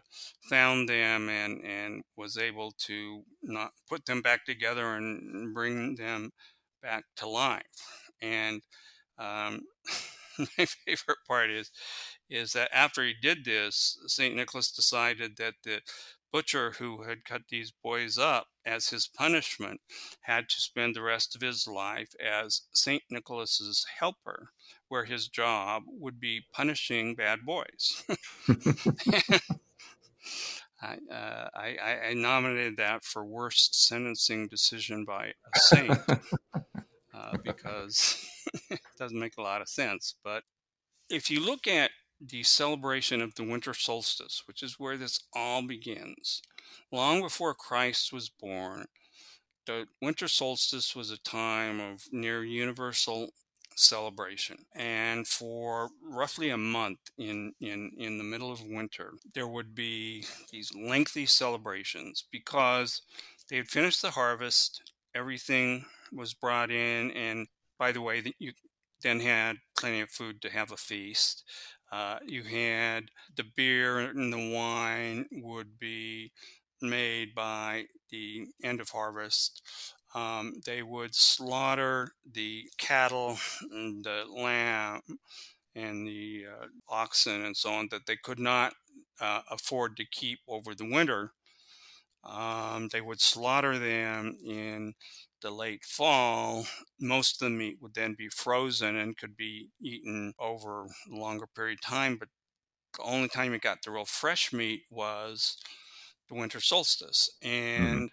found 0.48 0.88
them 0.88 1.28
and 1.28 1.64
and 1.64 2.02
was 2.16 2.36
able 2.36 2.72
to 2.86 3.22
not 3.42 3.72
put 3.88 4.06
them 4.06 4.22
back 4.22 4.44
together 4.44 4.94
and 4.94 5.54
bring 5.54 5.96
them 5.96 6.30
back 6.82 7.04
to 7.16 7.28
life. 7.28 7.64
And 8.22 8.62
um, 9.18 9.62
my 10.38 10.66
favorite 10.66 11.18
part 11.26 11.50
is 11.50 11.70
is 12.28 12.52
that 12.52 12.70
after 12.72 13.04
he 13.04 13.14
did 13.20 13.44
this, 13.44 13.98
Saint 14.06 14.36
Nicholas 14.36 14.70
decided 14.70 15.36
that 15.38 15.54
the 15.64 15.80
butcher 16.32 16.72
who 16.78 17.02
had 17.02 17.24
cut 17.24 17.42
these 17.50 17.72
boys 17.82 18.16
up 18.16 18.46
as 18.70 18.88
his 18.88 19.08
punishment 19.08 19.80
had 20.22 20.48
to 20.48 20.60
spend 20.60 20.94
the 20.94 21.02
rest 21.02 21.34
of 21.34 21.42
his 21.42 21.66
life 21.66 22.14
as 22.24 22.62
St. 22.72 23.02
Nicholas's 23.10 23.84
helper, 23.98 24.50
where 24.88 25.04
his 25.04 25.28
job 25.28 25.82
would 25.86 26.20
be 26.20 26.42
punishing 26.52 27.14
bad 27.16 27.40
boys. 27.44 28.04
I, 30.82 30.96
uh, 31.12 31.48
I, 31.54 31.76
I, 32.08 32.14
nominated 32.14 32.78
that 32.78 33.04
for 33.04 33.22
worst 33.22 33.86
sentencing 33.86 34.48
decision 34.48 35.04
by 35.04 35.26
a 35.26 35.58
saint 35.58 35.98
uh, 37.14 37.36
because 37.44 38.24
it 38.70 38.80
doesn't 38.98 39.18
make 39.18 39.36
a 39.36 39.42
lot 39.42 39.60
of 39.60 39.68
sense. 39.68 40.14
But 40.24 40.44
if 41.10 41.28
you 41.28 41.44
look 41.44 41.66
at 41.66 41.90
the 42.20 42.42
celebration 42.42 43.20
of 43.20 43.34
the 43.34 43.44
winter 43.44 43.74
solstice, 43.74 44.42
which 44.46 44.62
is 44.62 44.78
where 44.78 44.96
this 44.96 45.20
all 45.34 45.62
begins. 45.62 46.42
Long 46.92 47.22
before 47.22 47.54
Christ 47.54 48.12
was 48.12 48.28
born, 48.28 48.86
the 49.66 49.86
winter 50.02 50.28
solstice 50.28 50.94
was 50.94 51.10
a 51.10 51.18
time 51.18 51.80
of 51.80 52.04
near 52.12 52.44
universal 52.44 53.32
celebration. 53.76 54.66
And 54.74 55.26
for 55.26 55.90
roughly 56.02 56.50
a 56.50 56.56
month 56.56 56.98
in, 57.18 57.52
in, 57.60 57.92
in 57.96 58.18
the 58.18 58.24
middle 58.24 58.52
of 58.52 58.62
winter, 58.62 59.14
there 59.34 59.48
would 59.48 59.74
be 59.74 60.24
these 60.50 60.74
lengthy 60.74 61.26
celebrations 61.26 62.24
because 62.30 63.02
they 63.48 63.56
had 63.56 63.68
finished 63.68 64.02
the 64.02 64.10
harvest, 64.10 64.92
everything 65.14 65.84
was 66.12 66.34
brought 66.34 66.70
in, 66.70 67.10
and 67.12 67.48
by 67.78 67.92
the 67.92 68.00
way, 68.00 68.22
you 68.38 68.52
then 69.02 69.20
had 69.20 69.56
plenty 69.78 70.00
of 70.00 70.10
food 70.10 70.42
to 70.42 70.50
have 70.50 70.70
a 70.72 70.76
feast. 70.76 71.44
Uh, 71.90 72.18
you 72.26 72.42
had 72.42 73.10
the 73.36 73.44
beer 73.56 73.98
and 73.98 74.32
the 74.32 74.54
wine 74.54 75.26
would 75.32 75.78
be 75.78 76.32
made 76.82 77.34
by 77.34 77.84
the 78.10 78.46
end 78.62 78.80
of 78.80 78.90
harvest. 78.90 79.62
Um, 80.14 80.54
they 80.66 80.82
would 80.82 81.14
slaughter 81.14 82.12
the 82.30 82.64
cattle 82.78 83.38
and 83.70 84.04
the 84.04 84.24
lamb 84.28 85.02
and 85.74 86.06
the 86.06 86.46
uh, 86.50 86.66
oxen 86.88 87.44
and 87.44 87.56
so 87.56 87.72
on 87.72 87.88
that 87.90 88.06
they 88.06 88.16
could 88.16 88.38
not 88.38 88.74
uh, 89.20 89.42
afford 89.50 89.96
to 89.96 90.04
keep 90.04 90.40
over 90.48 90.74
the 90.74 90.90
winter. 90.90 91.32
Um, 92.24 92.88
they 92.92 93.00
would 93.00 93.20
slaughter 93.20 93.78
them 93.78 94.36
in 94.44 94.94
the 95.40 95.50
late 95.50 95.84
fall. 95.84 96.66
Most 97.00 97.40
of 97.42 97.46
the 97.46 97.56
meat 97.56 97.78
would 97.80 97.94
then 97.94 98.14
be 98.14 98.28
frozen 98.28 98.96
and 98.96 99.16
could 99.16 99.36
be 99.36 99.70
eaten 99.80 100.34
over 100.38 100.84
a 100.84 100.88
longer 101.16 101.46
period 101.46 101.78
of 101.78 101.82
time. 101.90 102.16
But 102.16 102.28
the 102.96 103.02
only 103.02 103.28
time 103.28 103.52
you 103.52 103.58
got 103.58 103.82
the 103.84 103.90
real 103.92 104.04
fresh 104.04 104.52
meat 104.52 104.84
was 104.90 105.56
the 106.28 106.34
winter 106.34 106.60
solstice. 106.60 107.30
Mm-hmm. 107.78 108.00
And 108.00 108.10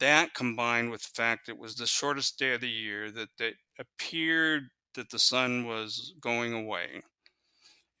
that 0.00 0.34
combined 0.34 0.90
with 0.90 1.02
the 1.02 1.10
fact 1.14 1.48
it 1.48 1.58
was 1.58 1.76
the 1.76 1.86
shortest 1.86 2.38
day 2.38 2.54
of 2.54 2.60
the 2.62 2.70
year, 2.70 3.10
that 3.12 3.30
it 3.40 3.56
appeared 3.78 4.64
that 4.94 5.10
the 5.10 5.18
sun 5.18 5.66
was 5.66 6.14
going 6.20 6.52
away. 6.54 7.02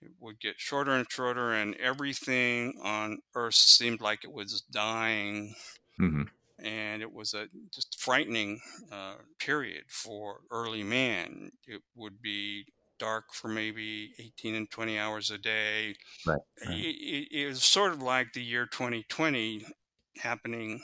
It 0.00 0.12
would 0.20 0.38
get 0.38 0.60
shorter 0.60 0.92
and 0.92 1.10
shorter, 1.10 1.52
and 1.52 1.74
everything 1.76 2.78
on 2.80 3.22
Earth 3.34 3.56
seemed 3.56 4.00
like 4.00 4.22
it 4.22 4.32
was 4.32 4.60
dying. 4.60 5.56
hmm 5.98 6.24
And 6.62 7.02
it 7.02 7.12
was 7.12 7.34
a 7.34 7.46
just 7.72 8.00
frightening 8.00 8.60
uh, 8.92 9.14
period 9.40 9.84
for 9.88 10.40
early 10.50 10.82
man. 10.82 11.50
It 11.66 11.82
would 11.96 12.22
be 12.22 12.66
dark 12.98 13.32
for 13.32 13.48
maybe 13.48 14.14
18 14.18 14.54
and 14.54 14.70
20 14.70 14.98
hours 14.98 15.30
a 15.30 15.38
day. 15.38 15.94
Right. 16.26 16.38
It, 16.58 16.68
right. 16.68 16.78
it, 16.78 17.28
it 17.32 17.46
was 17.48 17.62
sort 17.62 17.92
of 17.92 18.02
like 18.02 18.32
the 18.32 18.42
year 18.42 18.66
2020 18.66 19.64
happening 20.18 20.80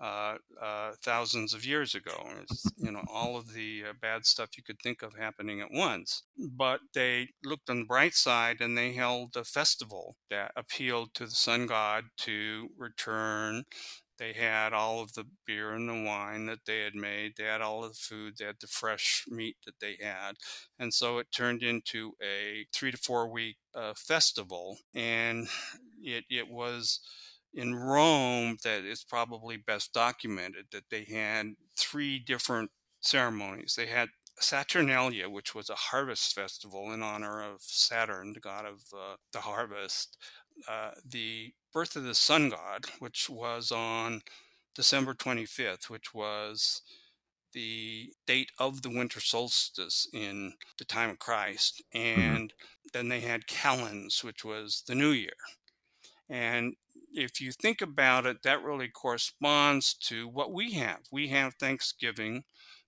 uh, 0.00 0.34
uh, 0.62 0.92
thousands 1.02 1.54
of 1.54 1.64
years 1.64 1.94
ago. 1.94 2.28
It's, 2.42 2.70
you 2.76 2.90
know, 2.90 3.02
all 3.10 3.36
of 3.36 3.54
the 3.54 3.84
uh, 3.88 3.92
bad 4.00 4.26
stuff 4.26 4.50
you 4.56 4.62
could 4.62 4.80
think 4.82 5.02
of 5.02 5.14
happening 5.14 5.60
at 5.60 5.72
once. 5.72 6.22
But 6.38 6.80
they 6.94 7.28
looked 7.44 7.70
on 7.70 7.80
the 7.80 7.86
bright 7.86 8.14
side 8.14 8.60
and 8.60 8.76
they 8.76 8.92
held 8.92 9.36
a 9.36 9.44
festival 9.44 10.16
that 10.30 10.52
appealed 10.56 11.14
to 11.14 11.24
the 11.24 11.30
sun 11.30 11.66
god 11.66 12.04
to 12.18 12.68
return. 12.76 13.64
They 14.18 14.32
had 14.32 14.72
all 14.72 15.00
of 15.00 15.12
the 15.14 15.24
beer 15.46 15.72
and 15.72 15.88
the 15.88 16.08
wine 16.08 16.46
that 16.46 16.64
they 16.66 16.80
had 16.80 16.94
made. 16.94 17.34
They 17.36 17.44
had 17.44 17.60
all 17.60 17.84
of 17.84 17.92
the 17.92 17.98
food. 17.98 18.34
They 18.38 18.46
had 18.46 18.60
the 18.60 18.66
fresh 18.66 19.24
meat 19.28 19.56
that 19.66 19.80
they 19.80 19.96
had. 20.02 20.36
And 20.78 20.92
so 20.92 21.18
it 21.18 21.32
turned 21.32 21.62
into 21.62 22.12
a 22.22 22.66
three 22.72 22.90
to 22.90 22.96
four 22.96 23.28
week 23.28 23.56
uh, 23.74 23.94
festival. 23.96 24.78
And 24.94 25.48
it, 26.00 26.24
it 26.30 26.48
was 26.48 27.00
in 27.52 27.74
Rome 27.74 28.58
that 28.64 28.84
is 28.84 29.04
probably 29.04 29.56
best 29.56 29.92
documented 29.92 30.66
that 30.72 30.90
they 30.90 31.04
had 31.04 31.54
three 31.76 32.18
different 32.18 32.70
ceremonies. 33.00 33.74
They 33.76 33.86
had 33.86 34.08
Saturnalia, 34.38 35.30
which 35.30 35.54
was 35.54 35.70
a 35.70 35.74
harvest 35.74 36.34
festival 36.34 36.92
in 36.92 37.02
honor 37.02 37.42
of 37.42 37.62
Saturn, 37.62 38.34
the 38.34 38.40
god 38.40 38.66
of 38.66 38.82
uh, 38.94 39.16
the 39.32 39.40
harvest. 39.40 40.18
Uh, 40.68 40.92
the 41.04 41.52
birth 41.72 41.96
of 41.96 42.04
the 42.04 42.14
sun 42.14 42.50
god, 42.50 42.86
which 42.98 43.28
was 43.28 43.70
on 43.70 44.22
December 44.74 45.14
25th, 45.14 45.88
which 45.88 46.14
was 46.14 46.82
the 47.52 48.12
date 48.26 48.50
of 48.58 48.82
the 48.82 48.90
winter 48.90 49.20
solstice 49.20 50.08
in 50.12 50.54
the 50.78 50.84
time 50.84 51.10
of 51.10 51.18
Christ. 51.18 51.82
And 51.94 52.52
then 52.92 53.08
they 53.08 53.20
had 53.20 53.46
Calends, 53.46 54.22
which 54.22 54.44
was 54.44 54.82
the 54.86 54.94
new 54.94 55.10
year. 55.10 55.36
And 56.28 56.74
if 57.12 57.40
you 57.40 57.52
think 57.52 57.80
about 57.80 58.26
it, 58.26 58.42
that 58.42 58.62
really 58.62 58.88
corresponds 58.88 59.94
to 59.94 60.28
what 60.28 60.52
we 60.52 60.72
have. 60.72 61.00
We 61.10 61.28
have 61.28 61.54
Thanksgiving, 61.54 62.44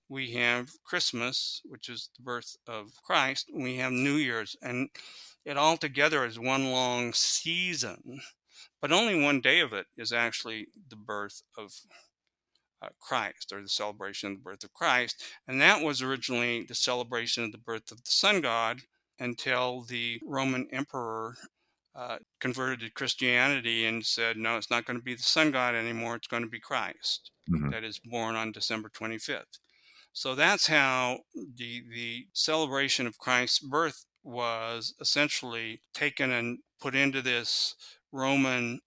we 0.09 0.33
have 0.33 0.71
Christmas, 0.85 1.61
which 1.65 1.89
is 1.89 2.11
the 2.17 2.23
birth 2.23 2.57
of 2.67 2.93
Christ, 3.03 3.51
we 3.53 3.77
have 3.77 3.93
New 3.93 4.15
Year's, 4.17 4.57
and 4.63 4.89
it 5.45 5.57
all 5.57 5.77
together 5.77 6.25
is 6.25 6.39
one 6.39 6.71
long 6.71 7.13
season. 7.13 8.21
But 8.81 8.93
only 8.93 9.21
one 9.21 9.41
day 9.41 9.61
of 9.61 9.73
it 9.73 9.87
is 9.97 10.13
actually 10.13 10.69
the 10.89 10.97
birth 10.97 11.43
of 11.57 11.73
uh, 12.83 12.89
Christ 13.01 13.53
or 13.53 13.61
the 13.63 13.69
celebration 13.69 14.31
of 14.33 14.37
the 14.39 14.43
birth 14.43 14.65
of 14.65 14.73
Christ. 14.73 15.23
And 15.47 15.61
that 15.61 15.83
was 15.83 16.01
originally 16.03 16.63
the 16.65 16.75
celebration 16.75 17.45
of 17.45 17.53
the 17.53 17.59
birth 17.59 17.91
of 17.91 18.05
the 18.05 18.11
sun 18.11 18.41
god 18.41 18.83
until 19.19 19.83
the 19.83 20.21
Roman 20.25 20.69
emperor 20.73 21.37
uh, 21.97 22.19
converted 22.39 22.81
to 22.81 22.91
Christianity 22.91 23.85
and 23.85 24.07
said, 24.07 24.37
no, 24.37 24.57
it's 24.57 24.71
not 24.71 24.85
going 24.85 24.99
to 24.99 25.03
be 25.05 25.15
the 25.15 25.23
sun 25.23 25.51
god 25.51 25.75
anymore. 25.75 26.15
It's 26.15 26.29
going 26.29 26.45
to 26.45 26.49
be 26.49 26.61
Christ 26.61 27.33
Mhm. 27.51 27.71
that 27.73 27.83
is 27.83 27.99
born 27.99 28.37
on 28.37 28.53
December 28.53 28.91
25th. 28.91 29.59
So 30.13 30.35
that's 30.35 30.67
how 30.67 31.21
the, 31.35 31.83
the 31.95 32.27
celebration 32.33 33.07
of 33.07 33.19
Christ's 33.19 33.61
birth 33.61 34.05
was 34.25 34.95
essentially 35.01 35.81
taken 35.95 36.31
and 36.33 36.59
put 36.81 36.95
into 36.95 37.23
this 37.23 37.75
Roman 38.13 38.81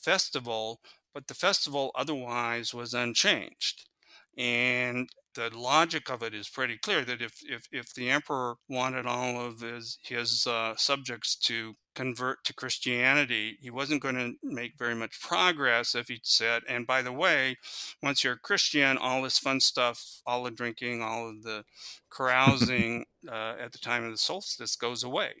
festival, 0.00 0.80
but 1.12 1.26
the 1.26 1.34
festival 1.34 1.90
otherwise 1.94 2.72
was 2.72 2.94
unchanged. 2.94 3.88
And 4.36 5.08
the 5.34 5.50
logic 5.56 6.10
of 6.10 6.22
it 6.22 6.34
is 6.34 6.48
pretty 6.48 6.78
clear 6.78 7.04
that 7.04 7.22
if, 7.22 7.34
if, 7.44 7.68
if 7.70 7.94
the 7.94 8.10
emperor 8.10 8.56
wanted 8.68 9.06
all 9.06 9.40
of 9.40 9.60
his, 9.60 9.98
his 10.02 10.46
uh, 10.46 10.74
subjects 10.76 11.36
to 11.36 11.74
convert 11.98 12.44
to 12.44 12.54
Christianity, 12.54 13.58
he 13.60 13.70
wasn't 13.70 14.02
going 14.02 14.14
to 14.16 14.34
make 14.42 14.78
very 14.78 14.94
much 14.94 15.20
progress 15.20 15.94
if 15.94 16.08
he 16.08 16.20
said, 16.22 16.62
and 16.68 16.86
by 16.86 17.02
the 17.02 17.12
way, 17.12 17.56
once 18.02 18.22
you're 18.22 18.34
a 18.34 18.38
Christian, 18.38 18.96
all 18.98 19.22
this 19.22 19.38
fun 19.38 19.60
stuff, 19.60 20.20
all 20.26 20.44
the 20.44 20.50
drinking, 20.50 21.02
all 21.02 21.28
of 21.30 21.42
the 21.42 21.64
carousing 22.10 23.04
uh, 23.28 23.54
at 23.58 23.72
the 23.72 23.78
time 23.78 24.04
of 24.04 24.12
the 24.12 24.18
solstice 24.18 24.76
goes 24.76 25.02
away 25.02 25.32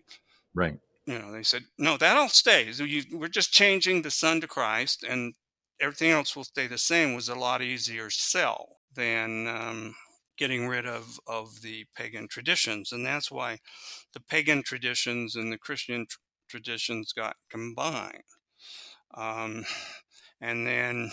Right. 0.54 0.78
you 1.06 1.18
know, 1.18 1.32
they 1.32 1.42
said, 1.42 1.64
no, 1.78 1.96
that 1.96 2.16
all 2.16 2.28
stays. 2.28 2.80
You, 2.80 3.02
we're 3.18 3.28
just 3.28 3.52
changing 3.52 4.02
the 4.02 4.10
sun 4.10 4.40
to 4.42 4.46
Christ, 4.46 5.04
and 5.08 5.34
everything 5.80 6.10
else 6.10 6.36
will 6.36 6.44
stay 6.44 6.66
the 6.66 6.78
same. 6.78 7.14
Was 7.14 7.28
a 7.28 7.34
lot 7.34 7.62
easier 7.62 8.10
sell 8.10 8.76
than 8.94 9.46
um, 9.46 9.94
getting 10.36 10.68
rid 10.68 10.86
of 10.86 11.18
of 11.26 11.62
the 11.62 11.86
pagan 11.96 12.28
traditions, 12.28 12.92
and 12.92 13.06
that's 13.06 13.30
why 13.30 13.58
the 14.12 14.20
pagan 14.20 14.62
traditions 14.62 15.34
and 15.34 15.50
the 15.52 15.58
Christian 15.58 16.06
tr- 16.06 16.18
traditions 16.48 17.12
got 17.12 17.36
combined. 17.50 18.22
Um, 19.14 19.64
and 20.40 20.66
then 20.66 21.10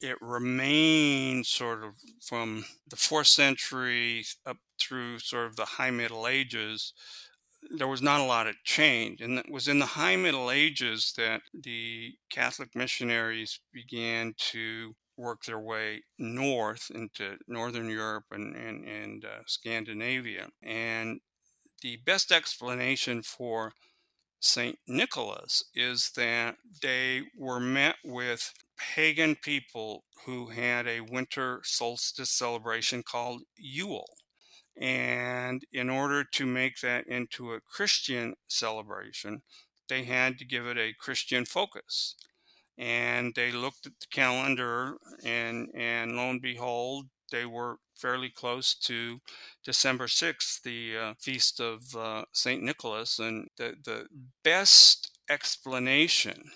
it 0.00 0.16
remained 0.20 1.46
sort 1.46 1.82
of 1.82 1.94
from 2.22 2.64
the 2.88 2.96
fourth 2.96 3.26
century 3.26 4.24
up 4.46 4.58
through 4.80 5.18
sort 5.18 5.46
of 5.46 5.56
the 5.56 5.64
high 5.64 5.90
Middle 5.90 6.26
Ages 6.26 6.92
there 7.70 7.88
was 7.88 8.02
not 8.02 8.20
a 8.20 8.24
lot 8.24 8.46
of 8.46 8.62
change. 8.64 9.20
And 9.20 9.38
it 9.38 9.50
was 9.50 9.68
in 9.68 9.78
the 9.78 9.86
high 9.86 10.16
Middle 10.16 10.50
Ages 10.50 11.12
that 11.16 11.42
the 11.52 12.14
Catholic 12.30 12.74
missionaries 12.74 13.60
began 13.72 14.34
to 14.38 14.94
work 15.16 15.44
their 15.44 15.58
way 15.58 16.02
north 16.18 16.90
into 16.94 17.36
Northern 17.48 17.88
Europe 17.90 18.26
and, 18.30 18.54
and, 18.54 18.86
and 18.86 19.24
uh, 19.24 19.40
Scandinavia. 19.46 20.48
And 20.62 21.20
the 21.82 21.96
best 22.04 22.32
explanation 22.32 23.22
for 23.22 23.72
St. 24.40 24.78
Nicholas 24.86 25.64
is 25.74 26.10
that 26.16 26.56
they 26.80 27.22
were 27.36 27.60
met 27.60 27.96
with 28.04 28.52
pagan 28.78 29.34
people 29.34 30.04
who 30.24 30.48
had 30.48 30.86
a 30.86 31.00
winter 31.00 31.60
solstice 31.64 32.30
celebration 32.30 33.02
called 33.02 33.42
Yule. 33.56 34.08
And 34.80 35.62
in 35.72 35.90
order 35.90 36.22
to 36.22 36.46
make 36.46 36.80
that 36.82 37.06
into 37.08 37.52
a 37.52 37.60
Christian 37.60 38.34
celebration, 38.46 39.42
they 39.88 40.04
had 40.04 40.38
to 40.38 40.44
give 40.44 40.66
it 40.66 40.78
a 40.78 40.94
Christian 40.98 41.44
focus. 41.44 42.14
And 42.76 43.34
they 43.34 43.50
looked 43.50 43.86
at 43.86 43.98
the 43.98 44.06
calendar, 44.12 44.98
and, 45.24 45.68
and 45.74 46.16
lo 46.16 46.30
and 46.30 46.40
behold, 46.40 47.06
they 47.30 47.46
were 47.46 47.78
fairly 47.96 48.30
close 48.30 48.74
to 48.74 49.20
December 49.64 50.08
6th, 50.08 50.60
the 50.62 50.96
uh, 50.96 51.14
feast 51.20 51.60
of 51.60 51.94
uh, 51.96 52.24
St. 52.32 52.62
Nicholas. 52.62 53.18
And 53.18 53.48
the, 53.56 53.76
the 53.84 54.08
best 54.44 55.18
explanation, 55.28 56.50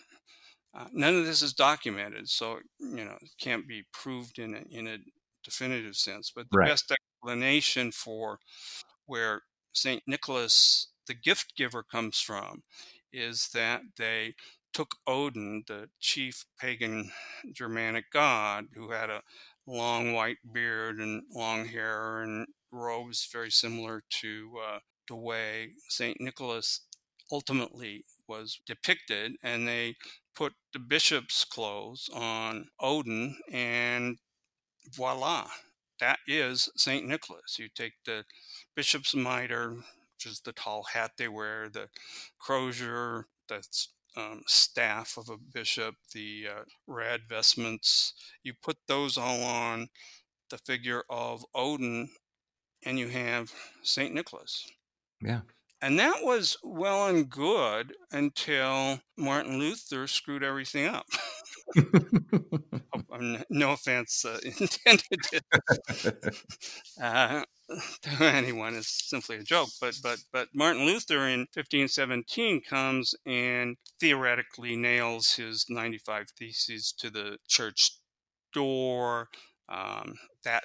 uh, 0.75 0.89
none 0.93 1.15
of 1.17 1.27
this 1.27 1.43
is 1.43 1.53
documented, 1.53 2.29
so 2.29 2.61
you 2.81 3.05
know 3.05 3.19
it 3.21 3.31
can't 3.39 3.69
be 3.69 3.85
proved 3.93 4.39
in 4.39 4.55
a, 4.55 4.63
in 4.71 4.87
a 4.89 4.99
definitive 5.45 5.97
sense. 5.97 6.33
But 6.35 6.51
the 6.51 6.59
Right. 6.59 6.73
best 6.73 6.91
explanation 6.91 7.93
for 7.93 8.39
where 9.07 9.43
St. 9.73 10.03
Nicholas, 10.07 10.93
the 11.07 11.15
gift 11.15 11.55
giver, 11.57 11.83
comes 11.83 12.21
from 12.21 12.63
is 13.13 13.49
that 13.55 13.83
they 13.99 14.35
took 14.73 14.97
Odin, 15.07 15.65
the 15.67 15.91
chief 16.01 16.47
pagan 16.59 17.11
Germanic 17.53 18.11
god, 18.11 18.67
who 18.75 18.91
had 18.91 19.11
a, 19.11 19.23
long 19.67 20.13
white 20.13 20.39
beard 20.53 20.99
and 20.99 21.23
long 21.33 21.67
hair 21.67 22.23
and 22.23 22.47
robes 22.71 23.29
very 23.33 23.51
similar 23.51 24.03
to 24.21 24.53
uh, 24.67 24.79
the 25.09 25.17
way 25.17 25.73
St. 25.89 26.21
Nicholas 26.21 26.81
ultimately 27.31 28.05
was 28.27 28.61
depicted. 28.67 29.37
And 29.43 29.67
they 29.67 29.97
put 30.35 30.55
the 30.73 30.79
bishop's 30.79 31.45
clothes 31.45 32.09
on 32.15 32.69
Odin, 32.81 33.37
and 33.51 34.19
voila, 34.91 35.49
that 36.01 36.19
is 36.27 36.71
St. 36.77 37.07
Nicholas. 37.07 37.59
You 37.59 37.69
take 37.75 37.95
the 38.05 38.25
bishop's 38.75 39.15
mitre, 39.15 39.71
which 39.71 40.27
is 40.27 40.41
the 40.41 40.53
tall 40.53 40.85
hat 40.95 41.13
they 41.19 41.29
wear, 41.29 41.69
the 41.69 41.89
crozier, 42.39 43.27
that's 43.49 43.91
um, 44.17 44.43
staff 44.47 45.17
of 45.17 45.29
a 45.29 45.37
bishop, 45.37 45.95
the 46.13 46.47
uh, 46.49 46.63
red 46.87 47.23
vestments. 47.29 48.15
You 48.43 48.55
put 48.61 48.77
those 48.87 49.17
all 49.17 49.43
on 49.43 49.89
the 50.51 50.59
figure 50.59 51.03
of 51.09 51.45
Odin, 51.55 52.11
and 52.85 52.99
you 52.99 53.09
have 53.09 53.53
St. 53.83 54.13
Nicholas. 54.15 54.67
Yeah. 55.21 55.41
And 55.81 55.99
that 55.99 56.23
was 56.23 56.57
well 56.63 57.09
and 57.09 57.29
good 57.29 57.95
until 58.13 59.01
Martin 59.17 59.59
Luther 59.59 60.07
screwed 60.07 60.45
everything 60.45 60.87
up. 60.87 61.07
Oh, 63.15 63.43
no 63.51 63.73
offense 63.73 64.25
uh, 64.25 64.39
intended 64.45 65.21
uh, 67.01 67.45
to 68.03 68.25
anyone. 68.25 68.75
It's 68.75 69.09
simply 69.09 69.37
a 69.37 69.43
joke. 69.43 69.69
But 69.81 69.95
but 70.03 70.19
but 70.33 70.49
Martin 70.55 70.85
Luther 70.87 71.27
in 71.29 71.47
1517 71.53 72.63
comes 72.69 73.15
and 73.27 73.77
theoretically 74.01 74.77
nails 74.77 75.35
his 75.35 75.67
95 75.69 76.27
theses 76.39 76.93
to 76.99 77.11
the 77.11 77.39
church 77.49 77.93
door. 78.53 79.29
Um, 79.69 80.15
that 80.45 80.65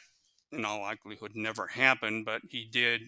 in 0.52 0.66
all 0.66 0.82
likelihood 0.82 1.32
never 1.36 1.68
happened, 1.68 2.26
but 2.26 2.42
he 2.50 2.66
did 2.66 3.02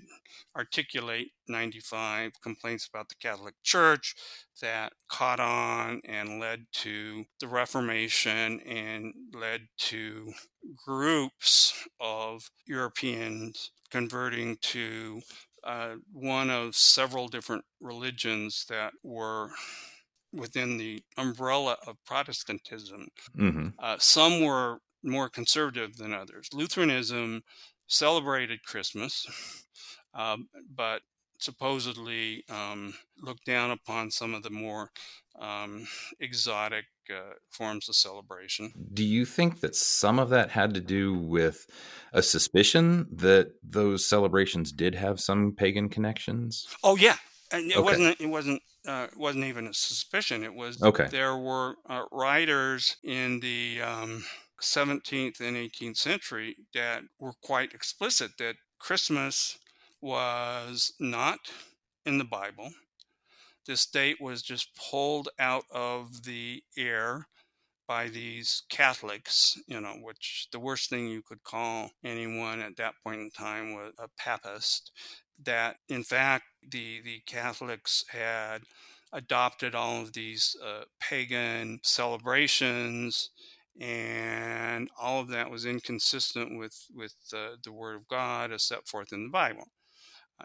articulate 0.56 1.32
95 1.48 2.34
complaints 2.42 2.88
about 2.88 3.10
the 3.10 3.16
Catholic 3.16 3.56
Church 3.64 4.16
that 4.62 4.94
caught 5.10 5.40
on 5.40 6.02
and 6.06 6.40
led 6.40 6.66
to 6.74 7.26
the 7.40 7.48
Reformation 7.48 8.60
and 8.62 9.14
led 9.34 9.68
to 9.78 10.34
groups 10.86 11.88
of 12.00 12.50
Europeans 12.66 13.72
converting 13.90 14.58
to 14.62 15.22
uh, 15.64 15.96
one 16.12 16.50
of 16.50 16.76
several 16.76 17.28
different 17.28 17.64
religions 17.82 18.66
that 18.70 18.94
were 19.04 19.52
within 20.32 20.78
the 20.78 21.04
umbrella 21.18 21.78
of 21.88 21.96
Protestantism. 22.06 23.08
Mm-hmm. 23.38 23.70
Uh, 23.80 23.98
some 24.00 24.44
were 24.44 24.80
more 25.04 25.30
conservative 25.30 25.97
than 25.97 26.14
others. 26.14 26.50
Lutheranism 26.54 27.43
celebrated 27.88 28.64
Christmas, 28.64 29.26
um, 30.14 30.47
but 30.74 31.02
supposedly 31.39 32.43
um, 32.50 32.93
looked 33.22 33.45
down 33.45 33.72
upon 33.72 34.12
some 34.12 34.34
of 34.34 34.43
the 34.43 34.50
more 34.50 34.91
um, 35.39 35.88
exotic 36.20 36.86
uh, 37.10 37.34
forms 37.50 37.89
of 37.89 37.95
celebration. 37.95 38.72
Do 38.93 39.06
you 39.06 39.26
think 39.26 39.62
that 39.62 39.76
some 39.76 40.20
of 40.20 40.30
that 40.30 40.52
had 40.52 40.74
to 40.74 40.82
do 40.82 41.14
with 41.14 41.66
a 42.14 42.22
suspicion 42.22 43.08
that 43.12 43.54
those 43.64 44.06
celebrations 44.06 44.72
did 44.72 44.95
have 44.95 45.20
some 45.20 45.54
pagan 45.54 45.89
connections? 45.89 46.68
Oh 46.84 46.97
yeah, 46.97 47.16
and 47.52 47.72
it 47.72 47.78
okay. 47.78 47.84
wasn't. 47.84 48.22
It 48.22 48.28
wasn't. 48.28 48.62
Uh, 48.88 49.08
wasn't 49.18 49.45
even 49.45 49.68
a 49.68 49.74
suspicion. 49.74 50.43
It 50.43 50.54
was. 50.54 50.82
Okay. 50.82 51.08
There 51.10 51.38
were 51.38 51.76
uh, 51.89 52.04
writers 52.12 52.97
in 53.04 53.39
the 53.39 53.82
um, 53.82 54.24
17th 54.62 55.39
and 55.39 55.55
18th 55.57 55.97
century 55.97 56.55
that 56.74 57.03
were 57.20 57.34
quite 57.41 57.74
explicit 57.74 58.32
that 58.38 58.55
Christmas 58.80 59.57
was 60.01 60.93
not 60.99 61.39
in 62.05 62.18
the 62.18 62.26
Bible. 62.26 62.72
This 63.68 63.86
date 63.86 64.18
was 64.20 64.41
just 64.41 64.76
pulled 64.76 65.30
out 65.38 65.66
of 65.72 66.24
the 66.24 66.64
air 66.78 67.28
by 67.88 68.07
these 68.07 68.64
Catholics, 68.70 69.57
you 69.68 69.82
know, 69.82 69.95
which 70.01 70.47
the 70.51 70.60
worst 70.60 70.89
thing 70.89 71.07
you 71.07 71.22
could 71.22 71.43
call 71.43 71.89
anyone 72.03 72.60
at 72.60 72.78
that 72.78 72.93
point 73.03 73.20
in 73.20 73.32
time 73.32 73.74
was 73.74 73.93
a 73.97 74.07
papist. 74.18 74.91
That 75.43 75.78
in 75.88 76.03
fact 76.03 76.45
the 76.68 77.01
the 77.01 77.22
Catholics 77.26 78.03
had 78.10 78.64
adopted 79.12 79.74
all 79.74 80.01
of 80.01 80.14
these 80.14 80.55
uh, 80.64 80.84
pagan 80.99 81.80
celebrations 81.84 83.32
and 83.80 84.90
all 85.00 85.22
of 85.22 85.30
that 85.30 85.50
was 85.50 85.66
inconsistent 85.66 86.58
with 86.58 86.86
with 86.94 87.16
uh, 87.34 87.56
the 87.64 87.72
Word 87.72 87.96
of 87.96 88.08
God 88.08 88.52
as 88.52 88.64
set 88.64 88.88
forth 88.88 89.14
in 89.14 89.24
the 89.24 89.30
Bible. 89.30 89.68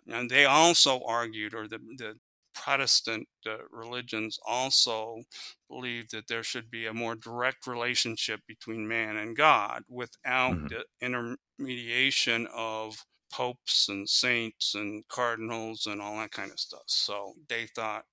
And 0.07 0.31
they 0.31 0.45
also 0.45 1.03
argued, 1.07 1.55
or 1.55 1.69
the 1.69 1.79
the 1.97 2.15
Protestant 2.55 3.27
uh, 3.47 3.57
religions 3.71 4.39
also 4.47 5.23
believed 5.69 6.13
that 6.13 6.29
there 6.29 6.45
should 6.45 6.71
be 6.71 6.87
a 6.87 6.95
more 6.95 7.17
direct 7.17 7.67
relationship 7.67 8.41
between 8.47 8.87
man 8.87 9.17
and 9.17 9.37
God 9.37 9.83
without 9.89 10.55
mm-hmm. 10.55 10.69
the 10.69 10.85
intermediation 11.01 12.47
of 12.55 13.05
popes 13.33 13.89
and 13.89 14.09
saints 14.09 14.75
and 14.77 15.07
cardinals 15.09 15.87
and 15.87 16.01
all 16.01 16.17
that 16.19 16.31
kind 16.31 16.53
of 16.53 16.61
stuff. 16.61 16.85
So 16.87 17.35
they 17.49 17.67
thought 17.67 18.05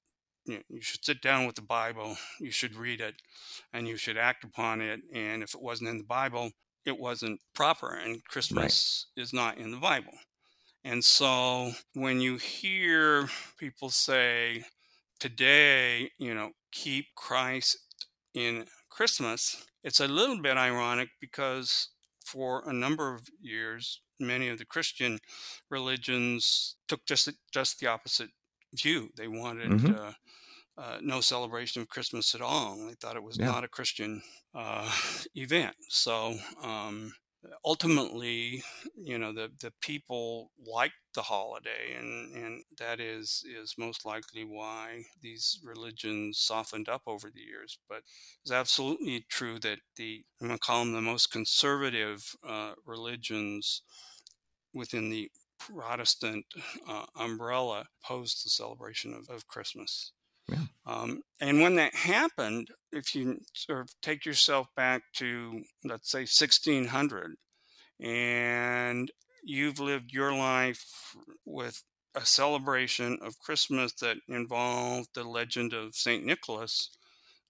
you, 0.52 0.62
you 0.70 0.82
should 0.82 1.04
sit 1.04 1.22
down 1.22 1.46
with 1.46 1.56
the 1.56 1.62
Bible, 1.62 2.18
you 2.40 2.52
should 2.52 2.76
read 2.76 3.02
it, 3.02 3.16
and 3.74 3.88
you 3.88 3.98
should 3.98 4.18
act 4.18 4.44
upon 4.44 4.82
it. 4.82 5.02
And 5.14 5.44
if 5.44 5.54
it 5.54 5.62
wasn't 5.62 5.90
in 5.90 5.98
the 5.98 6.04
Bible, 6.04 6.52
it 6.86 7.00
wasn't 7.00 7.40
proper, 7.54 7.94
and 7.94 8.24
Christmas 8.26 9.08
right. 9.16 9.22
is 9.24 9.34
not 9.34 9.58
in 9.58 9.72
the 9.72 9.78
Bible. 9.78 10.14
And 10.84 11.06
so 11.06 11.72
when 11.94 12.22
you 12.22 12.38
hear 12.38 13.30
people 13.58 13.90
say, 13.90 14.64
today, 15.20 16.10
you 16.18 16.34
know, 16.34 16.52
keep 16.72 17.06
Christ 17.16 17.78
in 18.34 18.66
Christmas, 18.90 19.64
it's 19.84 20.00
a 20.00 20.08
little 20.08 20.42
bit 20.42 20.58
ironic 20.58 21.10
because 21.20 21.90
for 22.26 22.68
a 22.68 22.74
number 22.74 23.14
of 23.14 23.28
years, 23.40 24.02
many 24.20 24.50
of 24.50 24.58
the 24.58 24.66
Christian 24.66 25.20
religions 25.70 26.76
took 26.88 27.06
just 27.06 27.30
just 27.54 27.80
the 27.80 27.88
opposite 27.88 28.30
view. 28.74 29.10
They 29.16 29.28
wanted 29.28 29.70
mm-hmm. 29.70 29.94
uh, 29.94 30.12
uh, 30.82 30.98
no 31.02 31.22
celebration 31.22 31.82
of 31.82 31.90
Christmas 31.90 32.34
at 32.34 32.42
all. 32.42 32.76
They 32.88 32.96
thought 32.96 33.16
it 33.16 33.24
was 33.24 33.38
yeah. 33.38 33.46
not 33.46 33.64
a 33.64 33.68
Christian 33.68 34.24
uh, 34.56 34.92
event. 35.36 35.76
So 35.90 36.36
um, 36.64 37.14
ultimately, 37.64 38.64
you 38.96 39.20
know, 39.20 39.32
the, 39.32 39.50
the 39.62 39.72
people 39.82 40.50
liked 40.66 40.96
the 41.14 41.22
holiday, 41.22 41.96
and, 42.00 42.34
and 42.36 42.64
that 42.80 43.00
is 43.00 43.44
is 43.46 43.76
most 43.78 44.06
likely 44.06 44.44
why 44.44 45.04
these 45.22 45.60
religions 45.64 46.40
softened 46.40 46.90
up 46.90 47.04
over 47.06 47.30
the 47.30 47.42
years. 47.42 47.78
But 47.88 48.02
it's 48.44 48.52
absolutely 48.52 49.26
true 49.30 49.60
that 49.60 49.80
the 49.98 50.24
I'm 50.42 50.48
going 50.48 50.58
to 50.58 50.66
call 50.66 50.80
them 50.80 50.94
the 50.94 51.02
most 51.02 51.32
conservative 51.32 52.36
uh, 52.48 52.74
religions 52.86 53.84
within 54.74 55.10
the 55.10 55.30
Protestant 55.60 56.46
uh, 56.88 57.06
umbrella 57.16 57.86
opposed 58.04 58.44
the 58.44 58.50
celebration 58.50 59.14
of, 59.14 59.30
of 59.30 59.48
Christmas. 59.48 60.12
Yeah. 60.52 60.66
Um, 60.86 61.22
and 61.40 61.62
when 61.62 61.76
that 61.76 61.96
happened, 61.96 62.70
if 62.92 63.16
you 63.16 63.40
sort 63.54 63.80
of 63.80 63.90
take 64.02 64.26
yourself 64.26 64.68
back 64.76 65.04
to, 65.16 65.62
let's 65.84 66.12
say, 66.12 66.20
1600, 66.20 67.36
and 68.00 69.12
you've 69.44 69.80
lived 69.80 70.12
your 70.12 70.34
life 70.34 71.16
with 71.46 71.84
a 72.16 72.26
celebration 72.26 73.18
of 73.22 73.40
Christmas 73.40 73.94
that 74.02 74.18
involved 74.28 75.10
the 75.14 75.24
legend 75.24 75.74
of 75.74 75.96
St. 75.96 76.26
Nicholas, 76.26 76.90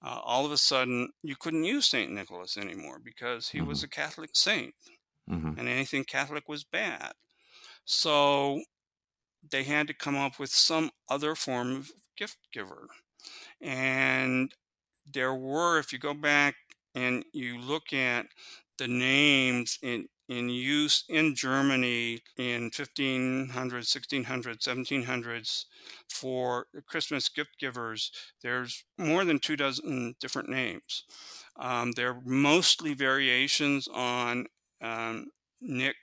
uh, 0.04 0.20
all 0.24 0.46
of 0.46 0.52
a 0.52 0.58
sudden 0.58 1.10
you 1.24 1.36
couldn't 1.36 1.64
use 1.64 1.88
St. 1.88 2.12
Nicholas 2.12 2.58
anymore 2.58 3.00
because 3.04 3.50
he 3.50 3.60
mm-hmm. 3.60 3.68
was 3.68 3.84
a 3.84 3.90
Catholic 3.90 4.32
saint 4.34 4.74
mm-hmm. 5.30 5.60
and 5.60 5.68
anything 5.68 6.04
Catholic 6.04 6.48
was 6.48 6.64
bad. 6.64 7.14
So 7.86 8.62
they 9.50 9.64
had 9.64 9.88
to 9.88 9.94
come 9.94 10.16
up 10.16 10.40
with 10.40 10.52
some 10.52 10.92
other 11.10 11.36
form 11.36 11.76
of 11.76 11.92
gift 12.22 12.38
giver. 12.54 12.88
And 13.60 14.54
there 15.12 15.34
were, 15.34 15.80
if 15.80 15.92
you 15.92 15.98
go 15.98 16.14
back 16.14 16.54
and 16.94 17.26
you 17.34 17.60
look 17.60 17.94
at 17.94 18.28
the 18.78 18.88
names 18.88 19.80
in, 19.82 20.08
in 20.30 20.50
use 20.50 21.04
in 21.10 21.34
Germany 21.34 22.22
in 22.38 22.66
1500, 22.66 23.50
1600, 23.56 24.60
1700s 24.60 25.66
for 26.10 26.68
Christmas 26.86 27.28
gift 27.28 27.58
givers, 27.60 28.12
there's 28.44 28.84
more 29.00 29.26
than 29.26 29.40
two 29.40 29.56
dozen 29.56 30.14
different 30.20 30.50
names. 30.50 31.06
Um, 31.60 31.92
they're 31.94 32.22
mostly 32.24 32.94
variations 32.94 33.88
on 33.92 34.46
um, 34.80 35.32
Nick 35.60 35.96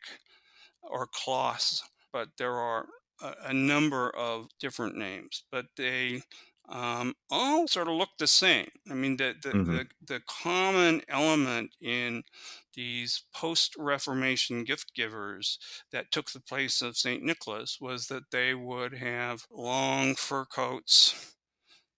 or 0.82 1.06
Klaus, 1.06 1.88
but 2.12 2.30
there 2.38 2.54
are 2.54 2.86
a, 3.20 3.34
a 3.46 3.54
number 3.54 4.10
of 4.10 4.48
different 4.58 4.96
names. 4.96 5.44
But 5.50 5.66
they 5.76 6.22
um, 6.68 7.14
all 7.30 7.66
sort 7.68 7.88
of 7.88 7.94
look 7.94 8.10
the 8.18 8.26
same. 8.26 8.68
I 8.90 8.94
mean, 8.94 9.16
the 9.16 9.34
the, 9.40 9.54
Mhm. 9.54 9.64
the, 9.64 9.88
the 10.00 10.20
common 10.20 11.02
element 11.08 11.74
in 11.80 12.24
these 12.74 13.24
post 13.34 13.74
Reformation 13.76 14.64
gift 14.64 14.94
givers 14.94 15.58
that 15.92 16.10
took 16.12 16.30
the 16.32 16.40
place 16.40 16.82
of 16.82 16.96
St. 16.96 17.22
Nicholas 17.22 17.78
was 17.80 18.08
that 18.08 18.30
they 18.30 18.54
would 18.54 18.94
have 18.94 19.46
long 19.50 20.14
fur 20.14 20.44
coats, 20.44 21.34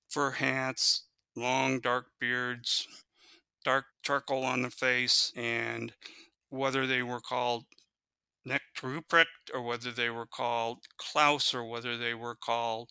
fur 0.08 0.32
hats, 0.32 1.06
long 1.36 1.80
dark 1.80 2.08
beards, 2.20 2.86
dark 3.64 3.86
charcoal 4.02 4.44
on 4.44 4.62
the 4.62 4.70
face, 4.70 5.32
and 5.36 5.94
whether 6.50 6.86
they 6.86 7.02
were 7.02 7.20
called 7.20 7.66
Knecht 8.46 8.82
Ruprecht 8.82 9.50
or 9.54 9.62
whether 9.62 9.92
they 9.92 10.10
were 10.10 10.26
called 10.26 10.86
Klaus 10.98 11.54
or 11.54 11.64
whether 11.64 11.96
they 11.96 12.14
were 12.14 12.36
called 12.36 12.90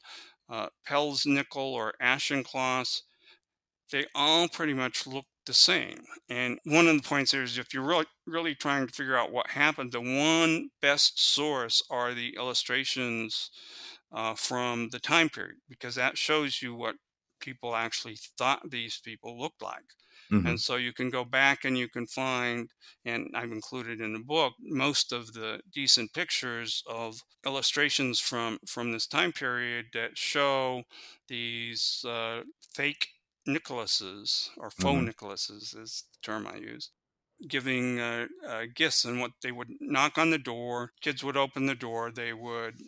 uh, 0.49 0.69
Pelsnickel 0.87 1.57
or 1.73 1.93
Aschenkloss, 2.01 3.01
they 3.91 4.05
all 4.15 4.47
pretty 4.47 4.73
much 4.73 5.07
look 5.07 5.25
the 5.45 5.53
same. 5.53 6.03
And 6.29 6.59
one 6.63 6.87
of 6.87 6.95
the 6.95 7.07
points 7.07 7.31
there 7.31 7.43
is 7.43 7.57
if 7.57 7.73
you're 7.73 7.83
really, 7.83 8.05
really 8.25 8.55
trying 8.55 8.85
to 8.87 8.93
figure 8.93 9.17
out 9.17 9.31
what 9.31 9.49
happened, 9.51 9.91
the 9.91 10.01
one 10.01 10.69
best 10.81 11.19
source 11.21 11.81
are 11.89 12.13
the 12.13 12.35
illustrations 12.35 13.49
uh, 14.11 14.35
from 14.35 14.89
the 14.91 14.99
time 14.99 15.29
period 15.29 15.57
because 15.69 15.95
that 15.95 16.17
shows 16.17 16.61
you 16.61 16.75
what 16.75 16.95
people 17.39 17.75
actually 17.75 18.17
thought 18.37 18.69
these 18.69 18.99
people 19.03 19.39
looked 19.39 19.61
like. 19.61 19.85
Mhm. 20.31 20.55
And 20.55 20.59
so 20.61 20.75
you 20.77 20.93
can 20.93 21.09
go 21.09 21.25
back 21.25 21.65
and 21.65 21.77
you 21.77 21.89
can 21.89 22.07
find, 22.07 22.71
and 23.05 23.29
I've 23.35 23.51
included 23.51 23.99
in 24.01 24.13
the 24.13 24.19
book, 24.19 24.53
most 24.59 25.11
of 25.11 25.33
the 25.33 25.61
decent 25.71 26.13
pictures 26.13 26.83
of 26.87 27.21
illustrations 27.45 28.19
from 28.19 28.59
from 28.67 28.91
this 28.91 29.07
time 29.07 29.31
period 29.33 29.87
that 29.93 30.17
show 30.17 30.83
these 31.27 32.03
uh, 32.05 32.43
fake 32.73 33.07
Nicholases 33.47 34.49
or 34.57 34.69
faux 34.71 34.99
Mhm. 34.99 35.09
Nicholases 35.13 35.75
is 35.77 36.03
the 36.11 36.17
term 36.21 36.45
I 36.47 36.57
use, 36.57 36.91
giving 37.47 37.99
uh, 37.99 38.27
uh, 38.45 38.65
gifts. 38.73 39.05
And 39.05 39.19
what 39.21 39.33
they 39.41 39.51
would 39.51 39.69
knock 39.81 40.17
on 40.17 40.31
the 40.31 40.39
door, 40.39 40.93
kids 41.01 41.23
would 41.23 41.37
open 41.37 41.65
the 41.67 41.75
door, 41.75 42.11
they 42.11 42.33
would 42.33 42.79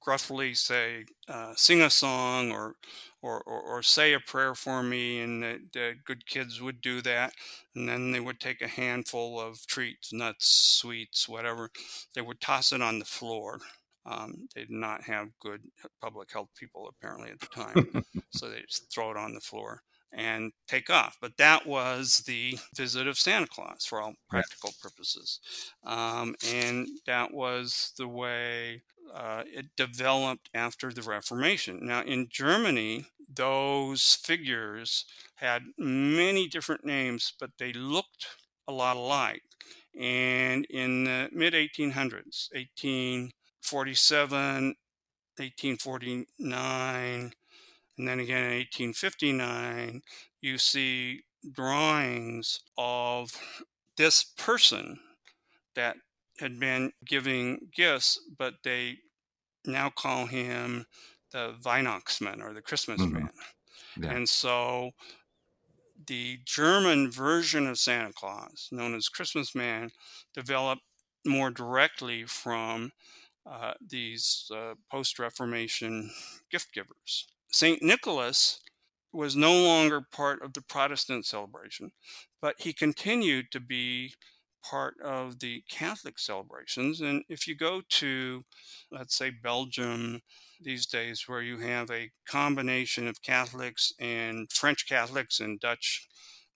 gruffly 0.00 0.54
say, 0.54 1.04
uh, 1.28 1.54
"Sing 1.56 1.80
a 1.82 1.90
song," 1.90 2.52
or, 2.52 2.76
or 3.22 3.42
or 3.42 3.60
or 3.60 3.82
say 3.82 4.12
a 4.12 4.20
prayer 4.20 4.54
for 4.54 4.82
me, 4.82 5.20
and 5.20 5.42
the, 5.42 5.60
the 5.72 5.94
good 6.04 6.26
kids 6.26 6.60
would 6.60 6.80
do 6.80 7.00
that, 7.02 7.34
and 7.74 7.88
then 7.88 8.12
they 8.12 8.20
would 8.20 8.40
take 8.40 8.62
a 8.62 8.68
handful 8.68 9.40
of 9.40 9.66
treats, 9.66 10.12
nuts, 10.12 10.46
sweets, 10.48 11.28
whatever. 11.28 11.70
They 12.14 12.22
would 12.22 12.40
toss 12.40 12.72
it 12.72 12.82
on 12.82 12.98
the 12.98 13.04
floor. 13.04 13.60
Um, 14.06 14.48
they 14.54 14.62
did 14.62 14.70
not 14.70 15.02
have 15.04 15.38
good 15.40 15.62
public 16.00 16.32
health 16.32 16.48
people 16.58 16.88
apparently 16.88 17.30
at 17.30 17.40
the 17.40 17.46
time, 17.48 18.04
so 18.30 18.48
they 18.48 18.62
just 18.62 18.92
throw 18.92 19.10
it 19.10 19.16
on 19.16 19.34
the 19.34 19.40
floor 19.40 19.82
and 20.12 20.52
take 20.66 20.88
off. 20.90 21.18
But 21.20 21.36
that 21.36 21.66
was 21.66 22.18
the 22.26 22.58
visit 22.74 23.06
of 23.06 23.18
Santa 23.18 23.46
Claus 23.46 23.84
for 23.84 24.00
all 24.00 24.14
practical 24.28 24.72
purposes, 24.82 25.40
um, 25.84 26.34
and 26.46 26.88
that 27.06 27.32
was 27.32 27.92
the 27.98 28.08
way 28.08 28.82
uh, 29.14 29.44
it 29.46 29.66
developed 29.76 30.50
after 30.54 30.92
the 30.92 31.02
Reformation. 31.02 31.78
Now, 31.82 32.02
in 32.02 32.28
Germany, 32.30 33.06
those 33.32 34.18
figures 34.22 35.04
had 35.36 35.62
many 35.78 36.48
different 36.48 36.84
names, 36.84 37.32
but 37.38 37.50
they 37.58 37.72
looked 37.72 38.26
a 38.66 38.72
lot 38.72 38.96
alike. 38.96 39.42
And 39.98 40.64
in 40.66 41.04
the 41.04 41.28
mid 41.32 41.54
1800s, 41.54 42.50
1847, 42.52 44.74
1849, 45.36 47.32
and 47.98 48.08
then 48.08 48.20
again 48.20 48.44
in 48.44 48.58
1859, 48.58 50.02
you 50.40 50.58
see 50.58 51.22
drawings 51.52 52.60
of 52.78 53.32
this 53.96 54.22
person 54.24 55.00
that 55.74 55.96
had 56.40 56.58
been 56.60 56.92
giving 57.04 57.70
gifts, 57.74 58.20
but 58.38 58.56
they 58.64 58.98
now 59.66 59.90
call 59.90 60.26
him 60.26 60.86
the 61.32 61.58
Weihnachtsmann 61.64 62.42
or 62.42 62.54
the 62.54 62.62
Christmas 62.62 63.06
Mhm. 63.06 63.12
man. 63.12 63.32
Yeah. 63.96 64.16
And 64.16 64.28
so 64.28 64.92
the 66.06 66.38
German 66.44 67.10
version 67.10 67.66
of 67.66 67.78
Santa 67.78 68.12
Claus, 68.12 68.68
known 68.72 68.94
as 68.94 69.08
Christmas 69.08 69.54
Man, 69.54 69.90
developed 70.32 70.82
more 71.26 71.50
directly 71.50 72.24
from 72.24 72.92
uh, 73.46 73.74
these 73.80 74.50
uh, 74.54 74.76
post 74.90 75.18
Reformation 75.18 76.12
gift 76.50 76.72
givers. 76.74 77.26
St. 77.50 77.82
Nicholas 77.82 78.60
was 79.12 79.36
no 79.36 79.52
longer 79.54 80.00
part 80.00 80.42
of 80.42 80.54
the 80.54 80.62
Protestant 80.62 81.26
celebration, 81.26 81.92
but 82.40 82.60
he 82.62 82.72
continued 82.72 83.52
to 83.52 83.60
be 83.60 84.14
part 84.62 84.94
of 85.02 85.38
the 85.40 85.62
Catholic 85.70 86.18
celebrations. 86.18 87.00
And 87.00 87.24
if 87.28 87.46
you 87.46 87.54
go 87.54 87.82
to, 87.88 88.44
let's 88.90 89.16
say, 89.16 89.30
Belgium 89.30 90.20
these 90.60 90.86
days, 90.86 91.24
where 91.26 91.42
you 91.42 91.58
have 91.58 91.90
a 91.90 92.10
combination 92.28 93.08
of 93.08 93.22
Catholics 93.22 93.92
and 93.98 94.50
French 94.52 94.88
Catholics 94.88 95.40
and 95.40 95.60
Dutch 95.60 96.06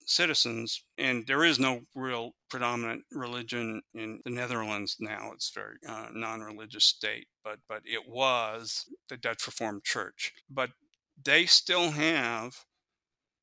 citizens, 0.05 0.83
and 0.97 1.25
there 1.25 1.43
is 1.43 1.59
no 1.59 1.81
real 1.95 2.35
predominant 2.49 3.03
religion 3.11 3.81
in 3.93 4.21
the 4.23 4.29
Netherlands 4.29 4.97
now. 4.99 5.31
It's 5.33 5.51
a 5.55 5.59
very 5.59 5.75
uh, 5.87 6.09
non-religious 6.13 6.85
state, 6.85 7.27
but 7.43 7.59
but 7.67 7.81
it 7.85 8.07
was 8.07 8.85
the 9.09 9.17
Dutch 9.17 9.45
Reformed 9.47 9.83
Church. 9.83 10.31
But 10.49 10.69
they 11.23 11.45
still 11.45 11.91
have 11.91 12.65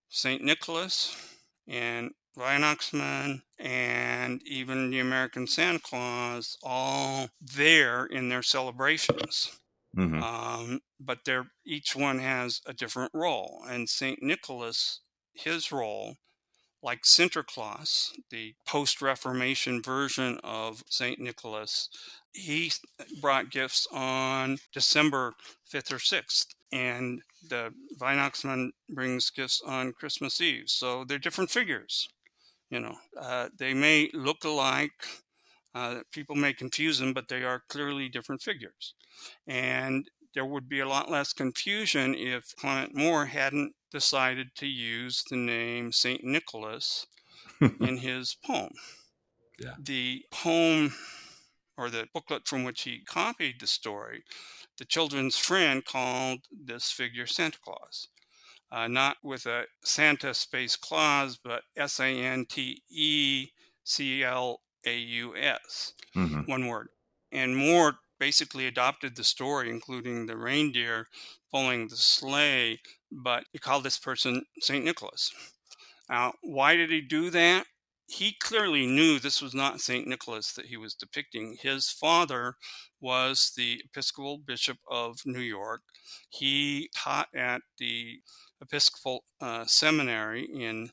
Saint 0.09 0.43
Nicholas 0.43 1.17
and 1.67 2.13
Weihnachtsmann 2.37 3.43
and 3.59 4.43
even 4.47 4.91
the 4.91 5.01
American 5.01 5.47
Santa 5.47 5.79
Claus 5.81 6.57
all 6.63 7.29
there 7.41 8.07
in 8.07 8.29
their 8.29 8.43
celebrations. 8.43 9.59
Mhm. 9.97 10.23
Um, 10.23 10.81
but 10.99 11.25
they're 11.25 11.51
each 11.65 11.95
one 11.95 12.19
has 12.19 12.61
a 12.67 12.73
different 12.73 13.13
role. 13.15 13.63
And 13.69 13.89
Saint 13.89 14.23
Nicholas, 14.23 15.01
his 15.35 15.71
role, 15.71 16.17
like 16.83 17.03
Sinterklaas, 17.03 18.13
the 18.31 18.55
post-Reformation 18.67 19.83
version 19.83 20.39
of 20.43 20.83
Saint 20.89 21.21
Nicholas, 21.21 21.89
he 22.33 22.73
brought 23.21 23.51
gifts 23.51 23.87
on 23.93 24.59
December 24.73 25.35
5th 25.71 25.93
or 25.93 25.99
6th. 25.99 26.55
And 26.73 27.23
the 27.47 27.75
Weihnachtsmann 28.01 28.73
brings 28.89 29.31
gifts 29.31 29.61
on 29.61 29.93
Christmas 29.93 30.41
Eve. 30.41 30.71
So 30.71 31.05
they're 31.05 31.19
different 31.19 31.51
figures. 31.51 32.09
You 32.73 32.81
know, 32.81 32.97
uh, 33.21 33.51
they 33.59 33.75
may 33.75 34.09
look 34.15 34.45
alike. 34.45 35.07
Uh, 35.75 36.01
people 36.11 36.37
may 36.37 36.55
confuse 36.55 36.99
them, 36.99 37.13
but 37.13 37.29
they 37.29 37.45
are 37.45 37.63
clearly 37.69 38.09
different 38.09 38.41
figures. 38.41 38.95
And 39.47 40.09
there 40.35 40.47
would 40.47 40.71
be 40.71 40.81
a 40.81 40.89
lot 40.89 41.11
less 41.11 41.35
confusion 41.35 42.15
if 42.15 42.57
Clement 42.57 42.95
Moore 42.95 43.27
hadn't 43.27 43.75
decided 43.91 44.55
to 44.57 44.67
use 44.67 45.23
the 45.29 45.37
name 45.37 45.93
St. 45.93 46.25
Nicholas 46.25 47.07
in 47.61 47.99
his 47.99 48.39
poem. 48.43 48.73
Yeah. 49.61 49.75
The 49.79 50.25
poem 50.33 50.95
or 51.77 51.91
the 51.91 52.09
booklet 52.15 52.49
from 52.49 52.65
which 52.65 52.83
he 52.83 53.05
copied 53.07 53.61
the 53.61 53.67
story, 53.67 54.25
the 54.79 54.87
children's 54.87 55.37
friend 55.37 55.85
called 55.85 56.47
this 56.51 56.91
figure 56.91 57.27
Santa 57.27 57.59
Claus. 57.63 58.09
Uh, 58.73 58.89
not 58.89 59.19
with 59.23 59.45
a 59.45 59.67
Santa 59.85 60.33
space 60.33 60.77
clause, 60.77 61.37
but 61.37 61.63
S 61.77 62.01
A 62.01 62.07
N 62.07 62.47
T 62.47 62.83
E 62.91 63.49
C 63.85 64.25
L 64.25 64.63
A 64.87 64.97
U 64.97 65.37
S 65.37 65.93
Mhm. 66.17 66.49
one 66.49 66.67
word. 66.67 66.89
And 67.31 67.55
Moore 67.57 67.99
basically 68.19 68.67
adopted 68.67 69.15
the 69.17 69.25
story, 69.25 69.69
including 69.69 70.27
the 70.27 70.37
reindeer 70.39 71.09
pulling 71.51 71.89
the 71.89 71.97
sleigh, 71.97 72.81
but 73.11 73.45
he 73.53 73.59
called 73.59 73.85
this 73.85 73.99
person 73.99 74.47
St. 74.61 74.85
Nicholas. 74.85 75.31
Now, 76.09 76.35
why 76.43 76.77
did 76.77 76.91
he 76.91 77.01
do 77.03 77.31
that? 77.31 77.67
He 78.07 78.33
clearly 78.33 78.87
knew 78.87 79.19
this 79.19 79.43
was 79.43 79.55
not 79.55 79.81
St. 79.81 80.07
Nicholas 80.07 80.53
that 80.53 80.67
he 80.67 80.77
was 80.77 80.95
depicting. 80.95 81.57
His 81.61 81.91
father 81.91 82.57
was 83.01 83.53
the 83.57 83.83
Episcopal 83.85 84.39
Bishop 84.39 84.79
of 84.89 85.21
New 85.27 85.41
York. 85.41 85.83
He 86.29 86.91
taught 86.95 87.29
at 87.35 87.63
the 87.79 88.23
Episcopal 88.63 89.25
uh, 89.41 89.67
Seminary 89.67 90.45
in 90.45 90.91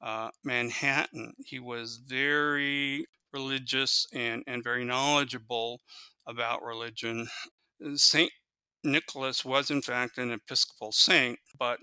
uh, 0.00 0.30
Manhattan. 0.44 1.34
He 1.44 1.58
was 1.58 1.96
very 1.96 3.06
religious 3.32 4.06
and, 4.12 4.42
and 4.46 4.62
very 4.62 4.84
knowledgeable 4.84 5.80
about 6.26 6.62
religion. 6.62 7.28
Saint 7.94 8.30
Nicholas 8.84 9.44
was, 9.44 9.70
in 9.70 9.82
fact, 9.82 10.18
an 10.18 10.30
Episcopal 10.30 10.92
saint, 10.92 11.38
but 11.58 11.78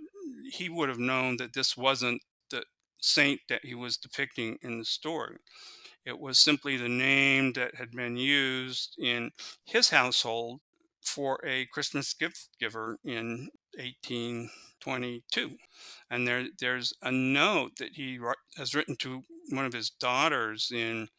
he 0.52 0.70
would 0.70 0.90
have 0.90 1.00
known 1.00 1.38
that 1.38 1.54
this 1.54 1.76
wasn't 1.76 2.22
the 2.50 2.64
saint 3.02 3.42
that 3.50 3.66
he 3.66 3.76
was 3.76 3.98
depicting 3.98 4.58
in 4.62 4.80
the 4.80 4.86
story. 4.86 5.38
It 6.06 6.20
was 6.20 6.40
simply 6.40 6.78
the 6.78 6.90
name 6.90 7.54
that 7.54 7.76
had 7.76 7.92
been 7.92 8.18
used 8.18 8.96
in 9.00 9.32
his 9.66 9.90
household 9.90 10.62
for 11.04 11.40
a 11.46 11.66
Christmas 11.68 12.14
gift 12.14 12.50
giver 12.60 12.98
in 13.04 13.50
1822. 13.78 15.58
And 16.10 16.28
there, 16.28 16.46
there's 16.60 16.94
a 17.02 17.12
note 17.12 17.74
that 17.80 17.94
he 17.94 18.20
has 18.58 18.76
written 18.76 18.96
to 18.98 19.24
one 19.50 19.66
of 19.66 19.74
his 19.74 19.90
daughters 19.90 20.72
in 20.74 21.10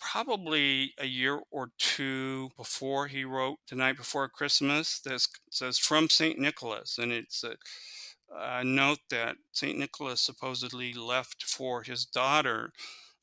probably 0.00 0.92
a 0.98 1.06
year 1.06 1.40
or 1.50 1.70
two 1.78 2.50
before 2.56 3.06
he 3.06 3.24
wrote 3.24 3.58
The 3.68 3.76
Night 3.76 3.96
Before 3.96 4.28
Christmas. 4.28 5.00
That 5.00 5.26
says 5.50 5.78
from 5.78 6.08
St. 6.08 6.38
Nicholas. 6.38 6.98
And 6.98 7.12
it's 7.12 7.44
a, 7.44 7.54
a 8.34 8.64
note 8.64 9.00
that 9.10 9.36
St. 9.52 9.78
Nicholas 9.78 10.20
supposedly 10.20 10.92
left 10.92 11.44
for 11.44 11.82
his 11.82 12.04
daughter 12.04 12.70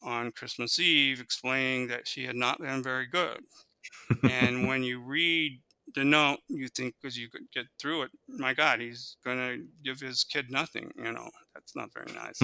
on 0.01 0.31
Christmas 0.31 0.79
Eve, 0.79 1.21
explaining 1.21 1.87
that 1.87 2.07
she 2.07 2.25
had 2.25 2.35
not 2.35 2.59
been 2.59 2.81
very 2.81 3.07
good. 3.07 3.41
and 4.29 4.67
when 4.67 4.83
you 4.83 4.99
read 4.99 5.59
the 5.95 6.03
note, 6.03 6.39
you 6.47 6.67
think 6.67 6.95
because 7.01 7.17
you 7.17 7.29
could 7.29 7.49
get 7.53 7.65
through 7.79 8.03
it, 8.03 8.11
my 8.27 8.53
God, 8.53 8.79
he's 8.79 9.17
going 9.23 9.37
to 9.37 9.65
give 9.83 9.99
his 9.99 10.23
kid 10.23 10.51
nothing. 10.51 10.91
You 10.97 11.11
know, 11.11 11.29
that's 11.53 11.75
not 11.75 11.89
very 11.93 12.11
nice. 12.13 12.39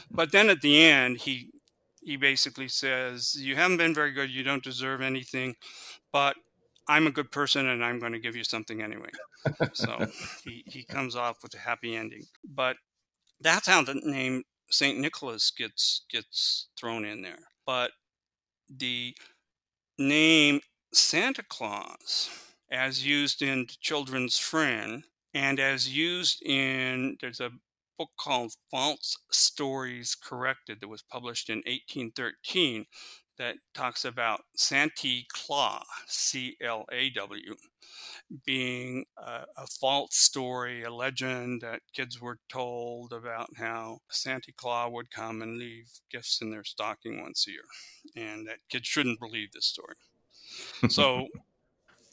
but 0.10 0.32
then 0.32 0.50
at 0.50 0.60
the 0.60 0.82
end, 0.82 1.18
he 1.18 1.50
he 2.02 2.16
basically 2.16 2.68
says, 2.68 3.34
"You 3.38 3.56
haven't 3.56 3.78
been 3.78 3.94
very 3.94 4.12
good. 4.12 4.30
You 4.30 4.42
don't 4.42 4.62
deserve 4.62 5.00
anything, 5.00 5.54
but 6.12 6.36
I'm 6.88 7.06
a 7.06 7.12
good 7.12 7.30
person, 7.30 7.68
and 7.68 7.84
I'm 7.84 7.98
going 7.98 8.12
to 8.12 8.18
give 8.18 8.36
you 8.36 8.44
something 8.44 8.82
anyway." 8.82 9.10
so 9.72 10.06
he 10.44 10.64
he 10.66 10.84
comes 10.84 11.16
off 11.16 11.38
with 11.42 11.54
a 11.54 11.58
happy 11.58 11.96
ending. 11.96 12.24
But 12.44 12.76
that's 13.40 13.66
how 13.66 13.82
the 13.82 13.94
name 13.94 14.44
Saint 14.70 14.98
Nicholas 14.98 15.50
gets 15.50 16.04
gets 16.10 16.68
thrown 16.78 17.04
in 17.04 17.22
there. 17.22 17.38
But 17.66 17.92
the 18.68 19.14
name 19.98 20.60
Santa 20.92 21.42
Claus, 21.42 22.30
as 22.70 23.06
used 23.06 23.42
in 23.42 23.66
Children's 23.80 24.38
Friend, 24.38 25.04
and 25.32 25.60
as 25.60 25.94
used 25.94 26.42
in 26.42 27.16
there's 27.20 27.40
a 27.40 27.50
book 27.98 28.10
called 28.18 28.54
False 28.70 29.16
Stories 29.30 30.14
Corrected 30.14 30.80
that 30.80 30.88
was 30.88 31.02
published 31.02 31.48
in 31.48 31.58
1813 31.58 32.86
that 33.38 33.56
talks 33.74 34.04
about 34.04 34.42
Santa 34.56 35.22
Claw, 35.32 35.82
C 36.06 36.56
L 36.60 36.84
A 36.92 37.10
W, 37.10 37.56
being 38.44 39.04
a, 39.18 39.44
a, 39.56 39.66
false 39.80 40.16
story, 40.16 40.84
a 40.84 40.92
legend 40.92 41.60
that 41.62 41.80
kids 41.92 42.20
were 42.20 42.38
told 42.48 43.12
about 43.12 43.48
how 43.56 43.98
Santa 44.08 44.52
Claus 44.56 44.92
would 44.92 45.10
come 45.10 45.42
and 45.42 45.58
leave 45.58 45.88
gifts 46.10 46.40
in 46.40 46.50
their 46.50 46.64
stocking 46.64 47.20
once 47.20 47.46
a 47.48 47.50
year, 47.50 48.26
and 48.28 48.46
that 48.46 48.58
kids 48.68 48.86
shouldn't 48.86 49.20
believe 49.20 49.52
this 49.52 49.66
story. 49.66 49.96
so, 50.88 51.26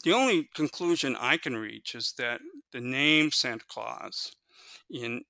the 0.02 0.12
only 0.12 0.48
conclusion 0.54 1.16
I 1.18 1.36
can 1.36 1.56
reach 1.56 1.94
is 1.94 2.14
that 2.18 2.40
the 2.72 2.80
name 2.80 3.30
Santa 3.30 3.64
Claus, 3.68 4.32
in 4.90 5.22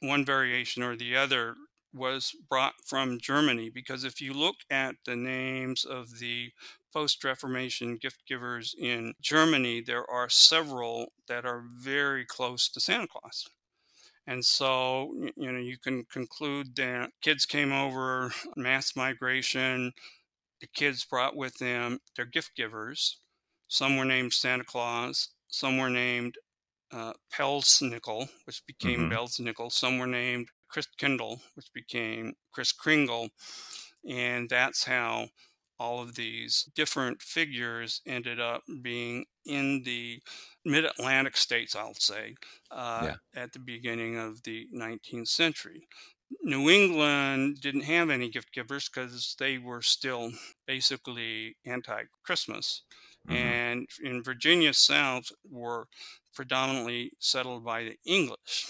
one 0.00 0.24
variation 0.24 0.82
or 0.82 0.96
the 0.96 1.16
other, 1.16 1.54
was 1.92 2.34
brought 2.48 2.74
from 2.86 3.18
Germany 3.20 3.68
because 3.68 4.04
if 4.04 4.20
you 4.20 4.32
look 4.32 4.56
at 4.70 4.94
the 5.04 5.16
names 5.16 5.84
of 5.84 6.18
the 6.20 6.52
post 6.92 7.22
Reformation 7.24 7.96
gift 7.96 8.26
givers 8.26 8.74
in 8.78 9.14
Germany, 9.20 9.80
there 9.80 10.08
are 10.08 10.28
several 10.28 11.12
that 11.28 11.44
are 11.44 11.62
very 11.66 12.24
close 12.24 12.68
to 12.68 12.80
Santa 12.80 13.08
Claus. 13.08 13.48
And 14.26 14.44
so, 14.44 15.12
you 15.36 15.50
know, 15.50 15.58
you 15.58 15.78
can 15.78 16.04
conclude 16.04 16.76
that 16.76 17.10
kids 17.20 17.46
came 17.46 17.72
over, 17.72 18.32
mass 18.56 18.94
migration, 18.94 19.92
the 20.60 20.68
kids 20.68 21.04
brought 21.04 21.34
with 21.34 21.58
them 21.58 22.00
their 22.16 22.26
gift 22.26 22.52
givers. 22.54 23.18
Some 23.70 23.96
were 23.96 24.04
named 24.04 24.32
Santa 24.32 24.64
Claus, 24.64 25.28
some 25.46 25.78
were 25.78 25.88
named 25.88 26.34
uh, 26.92 27.12
Pelsnickel, 27.32 28.28
which 28.44 28.66
became 28.66 29.08
mm-hmm. 29.08 29.68
Some 29.68 29.98
were 29.98 30.08
named 30.08 30.48
Chris 30.68 30.88
Kindle, 30.98 31.40
which 31.54 31.72
became 31.72 32.34
Kris 32.52 32.72
Kringle. 32.72 33.28
And 34.08 34.50
that's 34.50 34.84
how 34.84 35.28
all 35.78 36.02
of 36.02 36.16
these 36.16 36.68
different 36.74 37.22
figures 37.22 38.02
ended 38.04 38.40
up 38.40 38.64
being 38.82 39.26
in 39.46 39.84
the 39.84 40.20
mid 40.64 40.84
Atlantic 40.84 41.36
states, 41.36 41.76
I'll 41.76 41.94
say, 41.94 42.34
uh, 42.72 43.12
yeah. 43.12 43.40
at 43.40 43.52
the 43.52 43.60
beginning 43.60 44.18
of 44.18 44.42
the 44.42 44.66
19th 44.74 45.28
century. 45.28 45.86
New 46.42 46.68
England 46.68 47.60
didn't 47.60 47.82
have 47.82 48.10
any 48.10 48.28
gift 48.28 48.52
givers 48.52 48.88
because 48.88 49.36
they 49.38 49.58
were 49.58 49.82
still 49.82 50.32
basically 50.66 51.56
anti 51.64 52.02
Christmas. 52.24 52.82
Mm-hmm. 53.30 53.36
And 53.36 53.88
in 54.02 54.22
Virginia 54.22 54.74
South 54.74 55.26
were 55.48 55.86
predominantly 56.34 57.12
settled 57.18 57.64
by 57.64 57.84
the 57.84 57.96
English. 58.04 58.66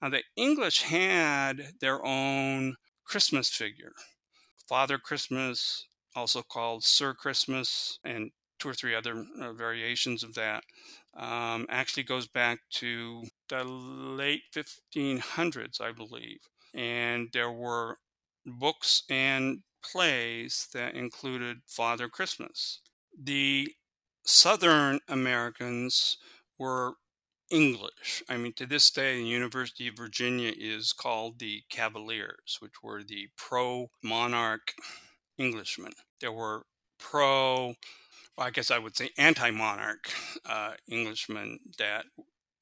Now, 0.00 0.08
the 0.10 0.22
English 0.36 0.82
had 0.82 1.72
their 1.80 2.04
own 2.04 2.76
Christmas 3.04 3.48
figure. 3.48 3.92
Father 4.68 4.98
Christmas, 4.98 5.86
also 6.14 6.42
called 6.42 6.84
Sir 6.84 7.14
Christmas, 7.14 7.98
and 8.04 8.30
two 8.58 8.68
or 8.68 8.74
three 8.74 8.94
other 8.94 9.24
uh, 9.40 9.52
variations 9.52 10.22
of 10.22 10.34
that, 10.34 10.62
um, 11.16 11.66
actually 11.68 12.02
goes 12.02 12.26
back 12.26 12.60
to 12.70 13.22
the 13.48 13.64
late 13.64 14.42
1500s, 14.54 15.80
I 15.80 15.92
believe. 15.92 16.38
And 16.74 17.28
there 17.32 17.50
were 17.50 17.98
books 18.44 19.02
and 19.08 19.60
plays 19.82 20.68
that 20.74 20.94
included 20.94 21.58
Father 21.66 22.08
Christmas. 22.08 22.80
The 23.20 23.72
Southern 24.28 25.00
Americans 25.08 26.18
were 26.58 26.96
English. 27.50 28.22
I 28.28 28.36
mean, 28.36 28.52
to 28.56 28.66
this 28.66 28.90
day, 28.90 29.16
the 29.16 29.26
University 29.26 29.88
of 29.88 29.96
Virginia 29.96 30.52
is 30.54 30.92
called 30.92 31.38
the 31.38 31.62
Cavaliers, 31.70 32.58
which 32.60 32.82
were 32.82 33.02
the 33.02 33.28
pro 33.38 33.90
monarch 34.04 34.74
Englishmen. 35.38 35.92
There 36.20 36.30
were 36.30 36.66
pro, 36.98 37.74
well, 38.36 38.46
I 38.46 38.50
guess 38.50 38.70
I 38.70 38.78
would 38.78 38.98
say 38.98 39.08
anti 39.16 39.50
monarch 39.50 40.12
uh, 40.44 40.74
Englishmen 40.90 41.60
that 41.78 42.04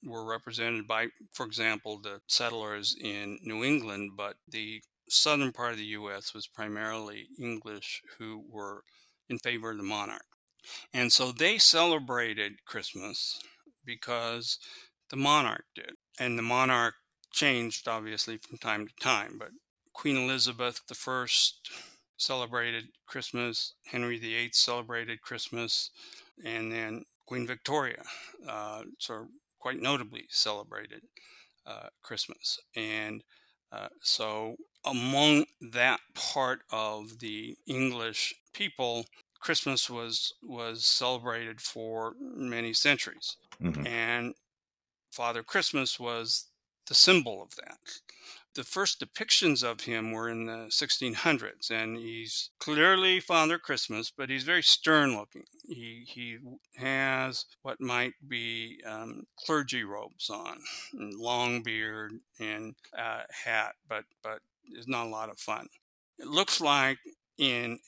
were 0.05 0.25
represented 0.25 0.87
by, 0.87 1.09
for 1.33 1.45
example, 1.45 1.99
the 1.99 2.21
settlers 2.29 2.95
in 2.99 3.41
New 3.43 3.65
England, 3.65 4.13
but 4.17 4.37
the 4.49 4.83
southern 5.09 5.51
part 5.51 5.73
of 5.73 5.79
the 5.79 5.97
U.S. 5.99 6.33
was 6.33 6.47
primarily 6.47 7.27
English 7.41 8.03
who 8.19 8.45
were 8.49 8.85
in 9.29 9.41
favor 9.41 9.73
of 9.73 9.79
the 9.79 9.83
monarch. 9.83 10.36
And 10.93 11.13
so 11.13 11.33
they 11.33 11.59
celebrated 11.59 12.65
Christmas 12.65 13.41
because 13.85 14.59
the 15.11 15.17
monarch 15.17 15.65
did. 15.75 15.93
And 16.19 16.39
the 16.39 16.43
monarch 16.43 16.95
changed, 17.33 17.87
obviously, 17.89 18.39
from 18.39 18.59
time 18.59 18.87
to 18.87 18.95
time. 19.01 19.37
But 19.39 19.51
Queen 19.93 20.17
Elizabeth 20.17 20.81
I 20.91 21.27
celebrated 22.17 22.87
Christmas, 23.07 23.75
Henry 23.87 24.19
VIII 24.19 24.51
celebrated 24.53 25.21
Christmas, 25.21 25.91
and 26.45 26.73
then 26.73 27.05
Queen 27.27 27.47
Victoria, 27.47 28.03
uh, 28.49 28.83
of 28.99 29.29
quite 29.59 29.81
notably, 29.81 30.25
celebrated 30.31 31.03
uh, 31.67 31.89
Christmas. 32.03 32.59
And 32.75 33.23
uh, 33.73 33.89
so, 34.01 34.57
among 34.85 35.47
that 35.73 36.01
part 36.15 36.61
of 36.71 37.19
the 37.19 37.57
English 37.67 38.35
people, 38.53 39.07
Christmas 39.47 39.89
was 39.89 40.35
was 40.43 40.85
celebrated 40.85 41.61
for 41.61 42.15
many 42.21 42.73
centuries, 42.73 43.37
mm-hmm. 43.63 43.87
and 43.87 44.35
Father 45.13 45.45
Christmas 45.45 46.01
was 46.01 46.47
the 46.89 46.97
symbol 46.97 47.41
of 47.45 47.55
that. 47.55 47.79
The 48.57 48.65
first 48.65 48.99
depictions 48.99 49.63
of 49.63 49.83
him 49.83 50.11
were 50.11 50.29
in 50.29 50.47
the 50.47 50.67
1600s, 50.71 51.71
and 51.71 51.97
he's 51.97 52.51
clearly 52.59 53.21
Father 53.21 53.57
Christmas, 53.57 54.11
but 54.11 54.31
he's 54.31 54.43
very 54.43 54.65
stern 54.65 55.17
looking. 55.17 55.45
He 55.69 56.03
he 56.09 56.39
has 56.79 57.45
what 57.63 57.81
might 57.81 58.15
be 58.27 58.81
um, 58.85 59.29
clergy 59.39 59.85
robes 59.85 60.29
on, 60.29 60.59
long 60.93 61.63
beard 61.63 62.15
and 62.41 62.75
uh, 62.99 63.23
hat, 63.45 63.77
but 63.89 64.07
but 64.25 64.41
it's 64.73 64.89
not 64.89 65.07
a 65.07 65.11
lot 65.11 65.31
of 65.31 65.39
fun. 65.39 65.69
It 66.19 66.27
looks 66.27 66.61
like 66.61 66.99
in 67.39 67.79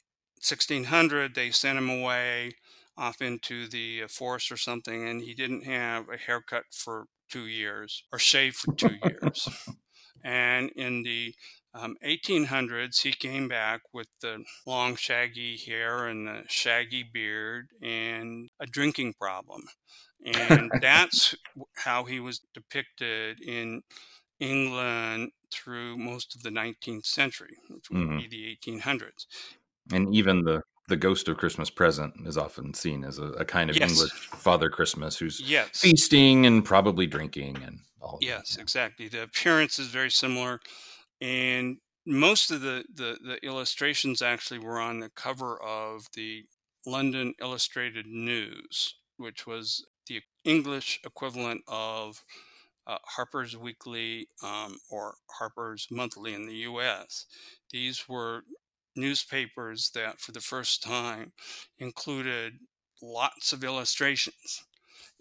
1600 0.40 1.34
they 1.34 1.50
sent 1.50 1.78
him 1.78 1.90
away 1.90 2.52
off 2.96 3.20
into 3.20 3.68
the 3.68 4.02
uh, 4.04 4.08
forest 4.08 4.50
or 4.50 4.56
something, 4.56 5.06
and 5.06 5.22
he 5.22 5.34
didn't 5.34 5.64
have 5.64 6.08
a 6.08 6.16
haircut 6.16 6.64
for 6.72 7.06
two 7.30 7.46
years 7.46 8.02
or 8.12 8.18
shave 8.18 8.54
for 8.54 8.74
two 8.74 8.96
years. 9.04 9.48
And 10.24 10.70
in 10.70 11.04
the 11.04 11.34
um, 11.74 11.96
1800s, 12.04 13.02
he 13.02 13.12
came 13.12 13.48
back 13.48 13.82
with 13.92 14.08
the 14.20 14.44
long, 14.66 14.96
shaggy 14.96 15.56
hair 15.56 16.06
and 16.06 16.26
the 16.26 16.42
shaggy 16.48 17.02
beard 17.02 17.68
and 17.80 18.50
a 18.60 18.66
drinking 18.66 19.14
problem. 19.14 19.62
And 20.24 20.70
that's 20.80 21.34
how 21.76 22.04
he 22.04 22.20
was 22.20 22.40
depicted 22.52 23.40
in 23.40 23.82
England 24.40 25.30
through 25.52 25.96
most 25.96 26.34
of 26.34 26.42
the 26.42 26.50
19th 26.50 27.06
century, 27.06 27.56
which 27.70 27.90
would 27.90 28.00
mm-hmm. 28.00 28.18
be 28.18 28.28
the 28.28 28.70
1800s. 28.70 29.26
And 29.92 30.14
even 30.14 30.42
the 30.44 30.62
the 30.88 30.96
ghost 30.96 31.28
of 31.28 31.36
Christmas 31.36 31.68
present 31.68 32.14
is 32.26 32.38
often 32.38 32.72
seen 32.72 33.04
as 33.04 33.18
a, 33.18 33.24
a 33.32 33.44
kind 33.44 33.70
of 33.70 33.76
Yes. 33.76 33.82
English 33.82 34.30
Father 34.38 34.70
Christmas 34.70 35.18
who's 35.18 35.42
Yes. 35.42 35.70
feasting 35.74 36.46
and 36.46 36.64
probably 36.64 37.06
drinking 37.06 37.62
and 37.62 37.80
all. 38.00 38.20
of 38.20 38.24
that. 38.26 38.26
Yes, 38.26 38.56
exactly. 38.56 39.08
The 39.08 39.22
appearance 39.22 39.78
is 39.78 39.88
very 39.88 40.10
similar, 40.10 40.60
and 41.20 41.78
most 42.06 42.50
of 42.50 42.62
the, 42.62 42.84
the, 42.92 43.18
the 43.22 43.38
illustrations 43.46 44.22
actually 44.22 44.60
were 44.60 44.80
on 44.80 45.00
the 45.00 45.10
cover 45.10 45.60
of 45.62 46.06
the 46.14 46.46
London 46.86 47.34
Illustrated 47.40 48.06
News, 48.06 48.96
which 49.18 49.46
was 49.46 49.86
the 50.08 50.22
English 50.44 51.00
equivalent 51.04 51.62
of 51.68 52.24
uh, 52.86 52.98
Harper's 53.04 53.56
Weekly 53.56 54.28
um, 54.42 54.78
or 54.90 55.16
Harper's 55.30 55.88
Monthly 55.90 56.34
in 56.34 56.46
the 56.46 56.56
U.S. 56.56 57.26
These 57.70 58.08
were 58.08 58.44
newspapers 58.98 59.90
that, 59.94 60.20
for 60.20 60.32
the 60.32 60.40
first 60.40 60.82
time, 60.82 61.32
included 61.78 62.54
lots 63.02 63.52
of 63.52 63.64
illustrations, 63.64 64.64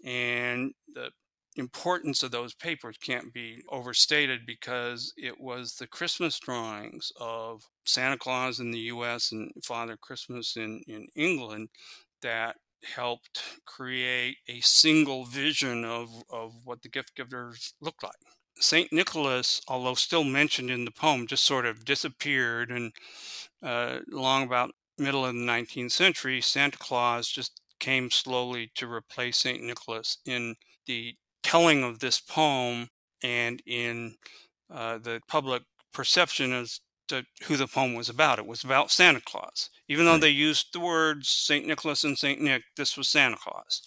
and 0.04 0.72
the 0.94 1.10
importance 1.56 2.22
of 2.22 2.30
those 2.30 2.54
papers 2.54 2.96
can't 3.02 3.32
be 3.32 3.62
overstated 3.70 4.46
because 4.46 5.12
it 5.16 5.40
was 5.40 5.74
the 5.74 5.86
Christmas 5.86 6.38
drawings 6.38 7.10
of 7.20 7.62
Santa 7.84 8.16
Claus 8.16 8.60
in 8.60 8.70
the 8.70 8.78
US 8.78 9.32
and 9.32 9.50
Father 9.64 9.96
Christmas 9.96 10.56
in, 10.56 10.82
in 10.86 11.08
England 11.16 11.68
that 12.22 12.56
helped 12.84 13.42
create 13.64 14.36
a 14.48 14.60
single 14.60 15.24
vision 15.24 15.84
of, 15.84 16.08
of 16.30 16.54
what 16.64 16.82
the 16.82 16.88
gift 16.88 17.16
givers 17.16 17.74
looked 17.80 18.02
like. 18.02 18.12
St. 18.60 18.92
Nicholas, 18.92 19.60
although 19.68 19.94
still 19.94 20.24
mentioned 20.24 20.70
in 20.70 20.84
the 20.84 20.90
poem, 20.90 21.26
just 21.26 21.44
sort 21.44 21.66
of 21.66 21.84
disappeared 21.84 22.70
and 22.70 22.92
uh, 23.62 23.98
long 24.10 24.44
about 24.44 24.70
middle 24.98 25.24
of 25.24 25.34
the 25.34 25.40
19th 25.40 25.92
century, 25.92 26.40
Santa 26.40 26.78
Claus 26.78 27.28
just 27.28 27.60
came 27.78 28.10
slowly 28.10 28.70
to 28.74 28.90
replace 28.90 29.38
St. 29.38 29.62
Nicholas 29.62 30.18
in 30.26 30.56
the 30.86 31.14
telling 31.42 31.82
of 31.82 32.00
this 32.00 32.20
poem 32.20 32.88
and 33.22 33.62
in 33.66 34.16
uh, 34.72 34.98
the 34.98 35.20
public 35.28 35.62
perception 35.92 36.52
as 36.52 36.80
to 37.08 37.24
who 37.44 37.56
the 37.56 37.66
poem 37.66 37.94
was 37.94 38.08
about. 38.08 38.38
It 38.38 38.46
was 38.46 38.62
about 38.62 38.90
Santa 38.90 39.20
Claus. 39.20 39.70
Even 39.88 40.04
though 40.04 40.18
they 40.18 40.28
used 40.28 40.72
the 40.72 40.80
words 40.80 41.28
St. 41.28 41.66
Nicholas 41.66 42.04
and 42.04 42.18
St. 42.18 42.40
Nick, 42.40 42.62
this 42.76 42.96
was 42.96 43.08
Santa 43.08 43.36
Claus. 43.36 43.82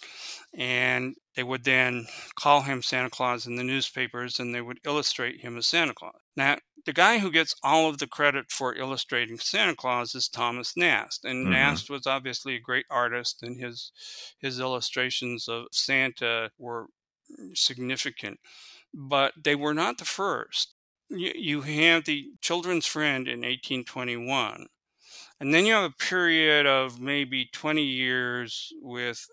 And 0.56 1.16
they 1.36 1.44
would 1.44 1.64
then 1.64 2.08
call 2.36 2.62
him 2.62 2.82
Santa 2.82 3.10
Claus 3.10 3.46
in 3.46 3.56
the 3.56 3.64
newspapers 3.64 4.40
and 4.40 4.54
they 4.54 4.62
would 4.62 4.80
illustrate 4.86 5.42
him 5.42 5.58
as 5.58 5.68
Santa 5.68 5.94
Claus. 5.94 6.20
Now, 6.36 6.58
the 6.86 6.94
guy 6.94 7.20
who 7.20 7.32
gets 7.32 7.56
all 7.64 7.90
of 7.90 7.98
the 8.00 8.08
credit 8.08 8.52
for 8.52 8.76
illustrating 8.76 9.38
Santa 9.38 9.76
Claus 9.76 10.16
is 10.16 10.28
Thomas 10.30 10.76
Nast. 10.78 11.26
And 11.26 11.50
Mhm. 11.50 11.50
Nast 11.50 11.90
was 11.90 12.08
obviously 12.08 12.56
a 12.56 12.60
great 12.60 12.86
artist 12.90 13.44
and 13.44 13.60
his 13.60 13.92
his 14.40 14.60
illustrations 14.60 15.48
of 15.48 15.68
Santa 15.72 16.52
were 16.58 16.88
significant, 17.54 18.40
but 18.94 19.34
they 19.42 19.56
were 19.56 19.74
not 19.74 19.98
the 19.98 20.06
first. 20.06 20.76
You, 21.10 21.34
you 21.36 21.62
have 21.62 22.06
the 22.06 22.32
Children's 22.42 22.88
Friend 22.88 23.28
in 23.28 23.44
1821, 23.46 24.68
and 25.40 25.54
then 25.54 25.66
you 25.66 25.74
have 25.74 25.92
a 25.92 25.96
period 25.96 26.66
of 26.68 27.00
maybe 27.02 27.46
20 27.54 27.86
years 27.86 28.72
with 28.82 29.28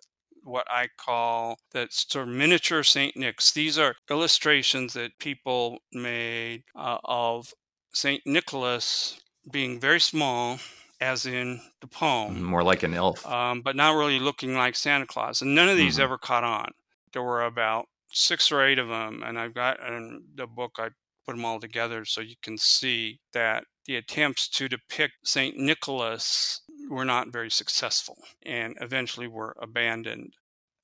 what 0.45 0.67
I 0.71 0.89
call 0.97 1.59
that 1.73 1.93
sort 1.93 2.29
of 2.29 2.35
miniature 2.35 2.83
Saint 2.83 3.17
Nick's. 3.17 3.53
These 3.53 3.79
are 3.79 3.97
illustrations 4.11 4.93
that 4.95 5.19
people 5.19 5.79
made 5.93 6.65
uh, 6.75 6.99
of 7.05 7.53
Saint 7.93 8.23
Nicholas 8.27 9.21
being 9.51 9.81
very 9.81 10.01
small, 10.01 10.59
as 11.01 11.27
in 11.27 11.61
the 11.81 11.87
poem 11.87 12.43
More 12.43 12.63
like 12.63 12.83
an 12.83 12.95
elf. 12.95 13.25
um, 13.27 13.63
but 13.63 13.77
not 13.77 13.97
really 13.97 14.19
looking 14.19 14.55
like 14.55 14.77
Santa 14.77 15.07
Claus. 15.07 15.41
And 15.43 15.55
none 15.55 15.69
of 15.69 15.77
these 15.77 15.97
Mhm. 15.99 16.03
ever 16.03 16.19
caught 16.19 16.45
on. 16.45 16.73
There 17.13 17.23
were 17.23 17.45
about 17.45 17.89
six 18.13 18.51
or 18.53 18.63
eight 18.65 18.79
of 18.79 18.89
them, 18.89 19.23
and 19.23 19.39
I've 19.39 19.55
got 19.55 19.81
in 19.81 20.23
the 20.35 20.47
book. 20.47 20.77
I 20.79 20.89
put 21.27 21.37
them 21.37 21.45
all 21.45 21.61
together 21.61 22.05
so 22.05 22.21
you 22.21 22.37
can 22.43 22.57
see 22.59 23.21
that 23.33 23.65
the 23.87 23.97
attempts 23.97 24.49
to 24.49 24.69
depict 24.69 25.15
Saint 25.27 25.57
Nicholas 25.57 26.61
were 26.89 27.05
not 27.05 27.29
very 27.33 27.51
successful, 27.51 28.19
and 28.43 28.77
eventually 28.81 29.29
were 29.29 29.57
abandoned. 29.61 30.35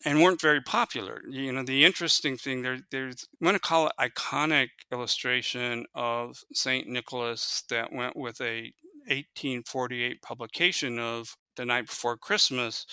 And 0.06 0.22
weren't 0.22 0.40
very 0.40 0.60
popular. 0.60 1.22
You 1.28 1.50
know, 1.52 1.62
the 1.62 1.84
interesting 1.84 2.36
thing 2.36 2.60
there, 2.62 2.80
there's 2.90 3.26
I'm 3.40 3.44
going 3.46 3.54
to 3.54 3.60
call 3.60 3.86
it 3.88 3.94
iconic 3.98 4.68
illustration 4.92 5.86
of 5.94 6.44
Saint 6.52 6.88
Nicholas 6.88 7.62
that 7.70 7.90
went 7.92 8.14
with 8.16 8.40
a 8.40 8.72
1848 9.08 10.20
publication 10.22 10.98
of 10.98 11.36
the 11.56 11.64
night 11.64 11.86
before 11.86 12.18
Christmas 12.18 12.84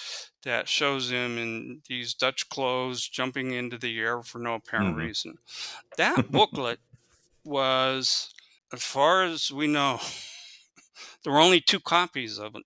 that 0.43 0.69
shows 0.69 1.11
him 1.11 1.37
in 1.37 1.81
these 1.89 2.13
Dutch 2.13 2.47
clothes 2.49 3.07
jumping 3.09 3.51
into 3.51 3.77
the 3.77 3.99
air 3.99 4.23
for 4.23 4.39
no 4.39 4.55
apparent 4.55 4.95
Mhm. 4.95 4.95
reason. 4.95 5.35
That 5.97 6.23
booklet 6.31 6.79
was, 7.45 8.33
as 8.73 8.83
far 8.83 9.23
as 9.23 9.51
we 9.51 9.67
know, 9.67 9.99
there 11.23 11.33
were 11.33 11.39
only 11.39 11.61
two 11.61 11.79
copies 11.79 12.37
of 12.39 12.55
it 12.55 12.63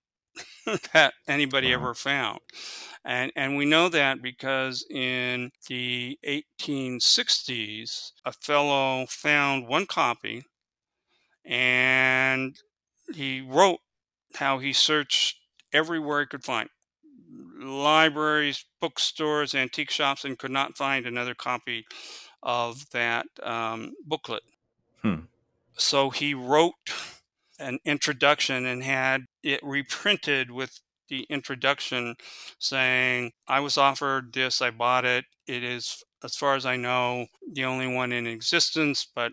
that 0.92 1.14
anybody 1.28 1.72
ever 1.72 1.94
found. 1.94 2.40
And, 3.04 3.32
and 3.36 3.56
we 3.56 3.64
know 3.64 3.88
that 3.88 4.20
because 4.20 4.84
in 4.90 5.52
the 5.68 6.18
1860s, 6.26 8.10
a 8.24 8.32
fellow 8.32 9.06
found 9.08 9.68
one 9.68 9.86
copy 9.86 10.44
and 11.44 12.56
he 13.14 13.40
wrote 13.40 13.78
how 14.34 14.58
he 14.58 14.72
searched 14.72 15.36
everywhere 15.72 16.20
he 16.20 16.26
could 16.26 16.44
find 16.44 16.68
libraries, 17.60 18.64
bookstores, 18.80 19.54
antique 19.54 19.90
shops, 19.90 20.24
and 20.24 20.38
could 20.38 20.50
not 20.50 20.76
find 20.76 21.06
another 21.06 21.34
copy 21.34 21.86
of 22.42 22.90
that 22.90 23.26
um, 23.42 23.92
booklet. 24.04 24.42
Hmm. 25.02 25.20
So 25.76 26.10
he 26.10 26.34
wrote 26.34 26.74
an 27.58 27.78
introduction 27.84 28.66
and 28.66 28.82
had 28.82 29.26
it 29.42 29.60
reprinted 29.62 30.50
with 30.50 30.80
the 31.08 31.26
introduction 31.30 32.16
saying, 32.58 33.32
I 33.46 33.60
was 33.60 33.78
offered 33.78 34.32
this, 34.32 34.60
I 34.60 34.70
bought 34.70 35.04
it. 35.04 35.24
It 35.46 35.62
is, 35.62 36.02
as 36.24 36.36
far 36.36 36.56
as 36.56 36.66
I 36.66 36.76
know, 36.76 37.26
the 37.52 37.64
only 37.64 37.86
one 37.86 38.12
in 38.12 38.26
existence, 38.26 39.06
but 39.14 39.32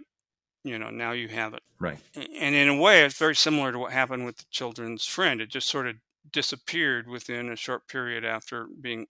you 0.63 0.78
know, 0.80 0.89
now 0.89 1.11
you 1.11 1.28
have 1.28 1.53
it 1.53 1.63
right. 1.80 1.99
and 2.15 2.55
in 2.55 2.69
a 2.69 2.78
way 2.78 3.03
it's 3.03 3.17
very 3.17 3.36
similar 3.36 3.71
to 3.71 3.80
what 3.80 3.91
happened 3.91 4.26
with 4.26 4.38
the 4.38 4.45
children's 4.49 5.05
friend 5.05 5.41
it 5.41 5.49
just 5.49 5.67
sort 5.67 5.88
of 5.88 5.95
disappeared 6.32 7.07
within 7.07 7.51
a 7.51 7.55
short 7.55 7.88
period 7.88 8.24
after 8.24 8.67
being 8.82 9.05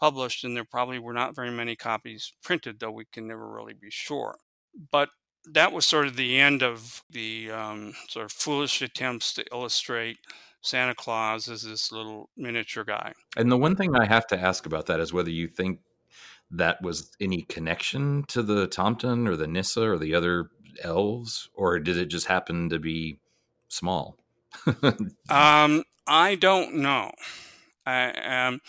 published 0.00 0.44
and 0.44 0.56
there 0.56 0.64
probably 0.64 0.98
were 0.98 1.12
not 1.12 1.34
very 1.34 1.50
many 1.50 1.76
copies 1.76 2.32
printed 2.42 2.80
though 2.80 2.90
we 2.90 3.04
can 3.12 3.26
never 3.26 3.48
really 3.48 3.74
be 3.74 3.90
sure 3.90 4.36
but 4.90 5.08
that 5.46 5.72
was 5.72 5.86
sort 5.86 6.06
of 6.06 6.16
the 6.16 6.38
end 6.38 6.62
of 6.62 7.02
the 7.10 7.50
um, 7.50 7.94
sort 8.08 8.26
of 8.26 8.32
foolish 8.32 8.82
attempts 8.82 9.32
to 9.34 9.44
illustrate 9.52 10.18
santa 10.60 10.94
claus 10.94 11.48
as 11.48 11.62
this 11.62 11.92
little 11.92 12.28
miniature 12.36 12.84
guy 12.84 13.12
And 13.36 13.50
the 13.50 13.56
one 13.56 13.76
thing 13.76 13.94
I 13.94 14.06
have 14.06 14.26
to 14.28 14.38
ask 14.38 14.66
about 14.66 14.86
that 14.86 15.00
is 15.00 15.12
whether 15.12 15.30
you 15.30 15.46
think 15.48 15.80
that 16.50 16.82
was 16.82 17.10
any 17.20 17.42
connection 17.42 18.24
to 18.28 18.42
the 18.42 18.66
Tomten 18.68 19.28
or 19.28 19.36
the 19.36 19.46
Nisse 19.46 19.76
or 19.76 19.98
the 19.98 20.14
other 20.14 20.48
elves, 20.82 21.48
or 21.54 21.78
did 21.78 21.96
it 21.96 22.06
just 22.06 22.26
happen 22.26 22.68
to 22.70 22.78
be 22.78 23.20
small? 23.68 24.16
Um, 25.28 25.84
I 26.06 26.36
don't 26.36 26.76
know. 26.76 27.12
I, 27.84 28.46
um, 28.46 28.60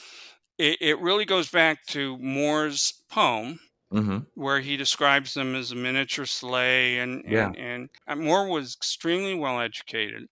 it, 0.58 0.78
it 0.82 1.00
really 1.00 1.26
goes 1.26 1.50
back 1.50 1.86
to 1.88 2.18
Moore's 2.18 3.02
poem, 3.10 3.60
hmm 3.92 4.20
where 4.36 4.62
he 4.62 4.78
describes 4.78 5.34
them 5.34 5.56
as 5.56 5.72
a 5.72 5.76
miniature 5.76 6.26
sleigh, 6.26 7.00
and 7.00 7.24
and, 7.26 7.56
Yeah. 7.56 7.56
and, 7.56 7.90
and 8.08 8.22
Moore 8.22 8.48
was 8.50 8.76
extremely 8.76 9.36
well 9.36 9.60
educated. 9.60 10.28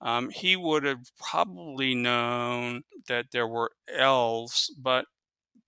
Um, 0.00 0.30
he 0.30 0.56
would 0.56 0.84
have 0.84 1.04
probably 1.18 1.94
known 1.94 2.82
that 3.08 3.26
there 3.32 3.46
were 3.48 3.72
elves, 3.88 4.74
but 4.78 5.04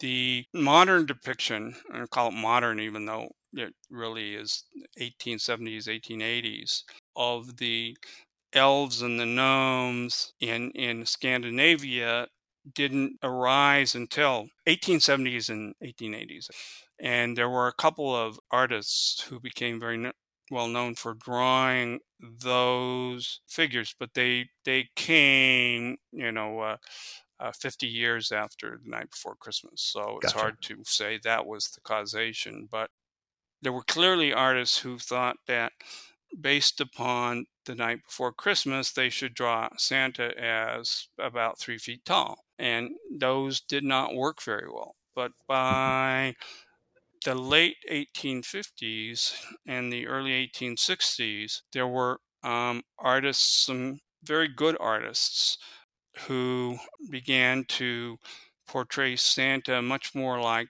the 0.00 0.44
modern 0.54 1.06
depiction, 1.06 1.76
I 1.92 2.06
call 2.06 2.28
it 2.28 2.32
modern, 2.32 2.80
even 2.80 3.06
though 3.06 3.30
it 3.52 3.74
really 3.90 4.34
is 4.34 4.64
1870s, 4.98 5.88
1880s, 5.88 6.84
of 7.16 7.58
the 7.58 7.96
elves 8.52 9.02
and 9.02 9.18
the 9.18 9.26
gnomes 9.26 10.32
in, 10.40 10.70
in 10.72 11.06
Scandinavia 11.06 12.28
didn't 12.74 13.18
arise 13.22 13.94
until 13.94 14.48
1870s 14.66 15.48
and 15.48 15.74
1880s. 15.82 16.48
And 17.00 17.36
there 17.36 17.48
were 17.50 17.68
a 17.68 17.72
couple 17.72 18.14
of 18.14 18.38
artists 18.50 19.22
who 19.22 19.40
became 19.40 19.80
very 19.80 19.98
kn- 19.98 20.12
well 20.50 20.68
known 20.68 20.94
for 20.94 21.14
drawing 21.14 22.00
those 22.20 23.40
figures, 23.48 23.94
but 23.98 24.14
they 24.14 24.50
they 24.64 24.88
came, 24.96 25.96
you 26.12 26.30
know, 26.32 26.60
uh, 26.60 26.76
uh, 27.40 27.52
50 27.52 27.88
years 27.88 28.32
after 28.32 28.78
the 28.82 28.88
night 28.90 29.10
before 29.10 29.36
Christmas. 29.36 29.82
So 29.82 30.18
it's 30.20 30.32
Gotcha. 30.32 30.32
hard 30.32 30.60
to 30.62 30.82
say 30.84 31.18
that 31.24 31.46
was 31.46 31.70
the 31.70 31.80
causation, 31.82 32.66
but 32.70 32.90
there 33.62 33.72
were 33.72 33.84
clearly 33.84 34.32
artists 34.32 34.78
who 34.78 34.98
thought 34.98 35.36
that 35.46 35.72
based 36.40 36.80
upon 36.80 37.46
the 37.66 37.74
night 37.74 38.02
before 38.04 38.32
Christmas, 38.32 38.92
they 38.92 39.10
should 39.10 39.34
draw 39.34 39.68
Santa 39.76 40.36
as 40.40 41.08
about 41.18 41.58
three 41.58 41.78
feet 41.78 42.04
tall. 42.04 42.44
And 42.58 42.92
those 43.10 43.60
did 43.60 43.84
not 43.84 44.14
work 44.14 44.42
very 44.42 44.68
well. 44.70 44.96
But 45.14 45.32
by 45.46 46.34
the 47.24 47.34
late 47.34 47.76
1850s 47.90 49.34
and 49.66 49.92
the 49.92 50.06
early 50.06 50.48
1860s, 50.48 51.62
there 51.72 51.86
were 51.86 52.20
um, 52.42 52.82
artists, 52.98 53.66
some 53.66 54.00
very 54.24 54.48
good 54.48 54.76
artists, 54.80 55.58
who 56.26 56.78
began 57.10 57.64
to 57.64 58.18
portray 58.66 59.16
Santa 59.16 59.80
much 59.82 60.14
more 60.14 60.40
like 60.40 60.68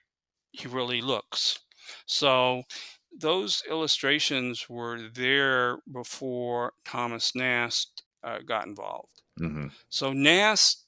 he 0.52 0.68
really 0.68 1.00
looks. 1.00 1.58
So 2.06 2.62
those 3.18 3.62
illustrations 3.68 4.66
were 4.68 5.08
there 5.14 5.78
before 5.92 6.72
Thomas 6.84 7.34
Nast 7.34 8.04
uh, 8.24 8.38
got 8.46 8.66
involved. 8.66 9.22
Mm-hmm. 9.40 9.68
So 9.88 10.12
Nast 10.12 10.81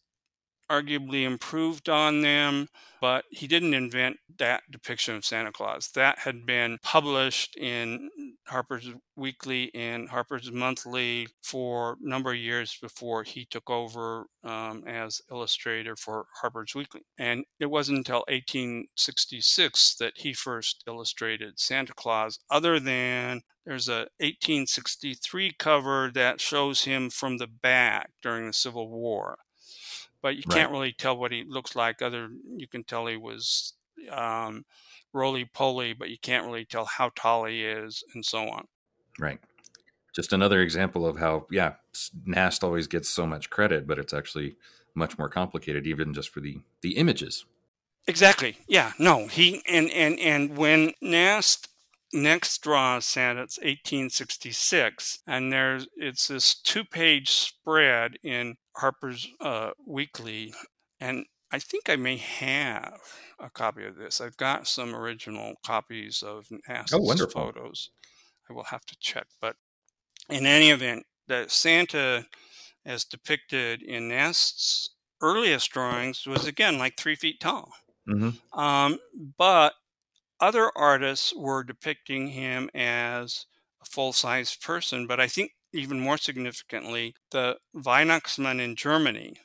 arguably 0.71 1.25
improved 1.25 1.89
on 1.89 2.23
them, 2.23 2.69
but 3.01 3.25
he 3.31 3.47
didn't 3.47 3.75
invent 3.75 4.17
that 4.39 4.63
depiction 4.71 5.15
of 5.15 5.25
Santa 5.25 5.53
Claus. 5.53 5.91
That 5.95 6.19
had 6.19 6.47
been 6.47 6.79
published 6.83 7.57
in 7.57 8.11
Harper's 8.47 8.91
Weekly 9.17 9.71
and 9.75 10.09
Harper's 10.09 10.51
Monthly 10.51 11.29
for 11.43 11.93
a 11.93 11.97
number 12.01 12.31
of 12.31 12.39
years 12.39 12.77
before 12.81 13.23
he 13.23 13.45
took 13.45 13.69
over 13.71 14.27
um, 14.43 14.85
as 14.87 15.21
illustrator 15.31 15.97
for 15.97 16.27
Harper's 16.41 16.75
Weekly. 16.75 17.03
And 17.19 17.45
it 17.61 17.67
wasn't 17.67 17.99
until 17.99 18.25
1866 18.29 19.97
that 19.97 20.15
he 20.17 20.33
first 20.33 20.83
illustrated 20.87 21.59
Santa 21.59 21.95
Claus, 21.95 22.39
other 22.51 22.81
than 22.81 23.43
there's 23.67 23.89
a 23.89 24.09
1863 24.21 25.53
cover 25.59 26.11
that 26.15 26.41
shows 26.41 26.85
him 26.85 27.09
from 27.09 27.39
the 27.39 27.47
back 27.47 28.11
during 28.23 28.47
the 28.47 28.53
Civil 28.53 28.91
War 28.91 29.39
but 30.25 30.37
you 30.37 30.43
Right. 30.49 30.57
can't 30.57 30.73
really 30.73 30.95
tell 30.95 31.19
what 31.19 31.33
he 31.33 31.45
looks 31.47 31.77
like. 31.77 32.01
Other 32.01 32.31
you 32.57 32.67
can 32.67 32.83
tell 32.83 33.07
he 33.07 33.19
was 33.19 33.75
um, 34.11 34.65
roly 35.13 35.45
poly, 35.45 35.93
but 35.93 36.09
you 36.09 36.17
can't 36.19 36.47
really 36.47 36.65
tell 36.65 36.87
how 36.87 37.11
tall 37.15 37.45
he 37.45 37.63
is, 37.63 38.03
and 38.15 38.25
so 38.25 38.49
on. 38.49 38.67
Right. 39.19 39.39
Just 40.17 40.33
another 40.33 40.63
example 40.63 41.07
of 41.07 41.19
how, 41.19 41.47
yeah, 41.51 41.75
Nast 42.25 42.65
always 42.65 42.87
gets 42.87 43.11
so 43.11 43.27
much 43.27 43.51
credit, 43.51 43.87
but 43.87 43.99
it's 43.99 44.15
actually 44.15 44.57
much 44.95 45.19
more 45.19 45.29
complicated, 45.29 45.87
even 45.87 46.15
just 46.15 46.31
for 46.31 46.41
the 46.41 46.61
the 46.81 46.97
images. 46.97 47.45
Exactly. 48.07 48.57
Yeah. 48.67 48.93
No. 48.99 49.27
He 49.27 49.63
and 49.69 49.91
and 49.91 50.19
and 50.19 50.57
when 50.57 50.95
Nast 51.03 51.69
next 52.15 52.63
draws 52.63 53.05
Santa, 53.05 53.43
it's 53.43 53.59
1866, 53.59 55.19
and 55.27 55.53
there's 55.53 55.87
it's 55.97 56.29
this 56.29 56.55
two-page 56.55 57.31
spread 57.31 58.17
in 58.23 58.57
Harper's 58.77 59.29
uh, 59.41 59.71
Weekly, 59.87 60.55
and 61.01 61.27
I 61.53 61.59
think 61.59 61.89
I 61.89 61.97
may 61.97 62.17
have 62.17 63.01
a 63.39 63.51
copy 63.51 63.85
of 63.85 63.97
this. 63.97 64.21
I've 64.21 64.37
got 64.37 64.67
some 64.67 64.95
original 64.95 65.55
copies 65.65 66.23
of 66.23 66.47
Nast's 66.69 66.95
Oh, 66.95 67.27
photos. 67.27 67.91
I 68.49 68.53
will 68.53 68.65
have 68.65 68.85
to 68.87 68.97
check, 69.01 69.27
but 69.41 69.57
in 70.29 70.47
any 70.47 70.71
event, 70.71 71.07
the 71.27 71.47
Santa, 71.49 72.27
as 72.85 73.05
depicted 73.05 73.83
in 73.83 74.09
Nast's 74.09 74.91
earliest 75.21 75.71
drawings, 75.71 76.27
was 76.27 76.47
again 76.47 76.79
like 76.79 76.97
three 76.97 77.17
feet 77.17 77.41
tall. 77.41 77.73
Mm-hmm. 78.09 78.59
Um, 78.59 78.99
but 79.39 79.75
other 80.45 80.71
artists 80.77 81.35
were 81.35 81.65
depicting 81.65 82.29
him 82.29 82.71
as 82.75 83.47
a 83.83 83.87
full 83.87 84.13
sized 84.13 84.63
person. 84.63 85.07
But 85.07 85.21
I 85.21 85.29
think 85.29 85.53
even 85.73 86.01
more 86.01 86.19
significantly, 86.19 87.17
the 87.31 87.59
Weihnachtsmann 87.75 88.61
in 88.61 88.77
Germany 88.77 89.37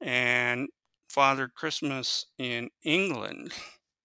and 0.00 0.68
Father 1.08 1.48
Christmas 1.48 2.26
in 2.38 2.70
England. 2.84 3.52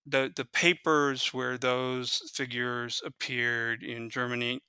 The, 0.06 0.32
the 0.36 0.45
papers 0.45 1.34
where 1.34 1.57
those 1.57 2.18
figures 2.34 3.02
appeared 3.06 3.84
in 3.84 4.10
Germany 4.10 4.61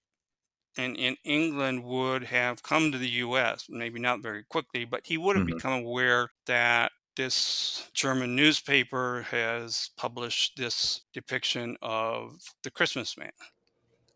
and 0.77 0.97
in 0.97 1.17
England 1.25 1.85
would 1.85 2.25
have 2.25 2.63
come 2.63 2.93
to 2.93 2.99
the 2.99 3.11
US, 3.11 3.67
maybe 3.69 4.01
not 4.01 4.23
very 4.23 4.45
quickly, 4.45 4.85
but 4.87 5.07
he 5.07 5.19
would 5.19 5.37
have 5.37 5.45
Mhm. 5.45 5.57
become 5.57 5.73
aware 5.85 6.31
that 6.47 6.93
this 7.17 7.91
German 7.93 8.35
newspaper 8.37 9.23
has 9.31 9.91
published 9.97 10.57
this 10.57 11.03
depiction 11.13 11.77
of 11.83 12.39
the 12.63 12.71
Christmas 12.71 13.17
man. 13.19 13.33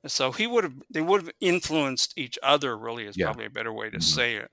So 0.07 0.33
he 0.33 0.47
would 0.47 0.65
have, 0.65 0.75
they 0.91 1.01
would 1.01 1.23
have 1.23 1.33
influenced 1.41 2.17
each 2.19 2.39
other, 2.43 2.77
really, 2.77 3.07
is 3.07 3.17
Yeah. 3.17 3.27
probably 3.27 3.47
a 3.47 3.51
better 3.51 3.73
way 3.73 3.91
to 3.91 3.99
Mhm. 3.99 4.03
say 4.03 4.37
it. 4.37 4.51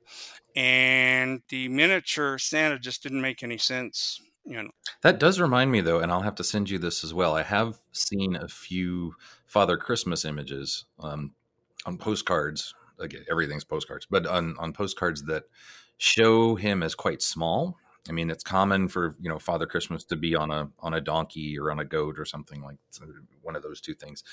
And 0.55 1.41
the 1.49 1.67
miniature 1.67 2.37
Santa 2.37 2.79
just 2.79 3.03
didn't 3.03 3.21
make 3.21 3.43
any 3.43 3.57
sense, 3.57 4.21
you 4.45 4.63
know. 4.63 4.71
That 5.01 5.19
does 5.19 5.39
remind 5.39 5.71
me, 5.71 5.81
though, 5.81 5.99
and 5.99 6.11
I'll 6.11 6.21
have 6.21 6.35
to 6.35 6.43
send 6.43 6.69
you 6.69 6.77
this 6.79 7.03
as 7.03 7.13
well. 7.13 7.35
I 7.35 7.43
have 7.43 7.81
seen 7.91 8.35
a 8.35 8.47
few 8.47 9.15
Father 9.45 9.77
Christmas 9.77 10.23
images 10.25 10.85
um, 10.99 11.35
on 11.85 11.97
postcards. 11.97 12.73
Again, 12.99 13.25
everything's 13.29 13.63
postcards, 13.63 14.05
but 14.09 14.25
on, 14.25 14.55
on 14.57 14.71
postcards 14.73 15.23
that 15.23 15.45
show 15.97 16.55
him 16.55 16.81
as 16.83 16.95
quite 16.95 17.21
small. 17.21 17.77
I 18.09 18.13
mean, 18.13 18.29
it's 18.29 18.43
common 18.43 18.87
for 18.87 19.15
you 19.19 19.29
know 19.29 19.39
Father 19.39 19.65
Christmas 19.65 20.03
to 20.05 20.15
be 20.15 20.35
on 20.35 20.51
a 20.51 20.69
on 20.79 20.93
a 20.93 21.01
donkey 21.01 21.57
or 21.59 21.71
on 21.71 21.79
a 21.79 21.85
goat 21.85 22.19
or 22.19 22.25
something 22.25 22.61
like 22.61 22.77
one 23.41 23.55
of 23.55 23.63
those 23.63 23.81
two 23.81 23.93
things. 23.93 24.23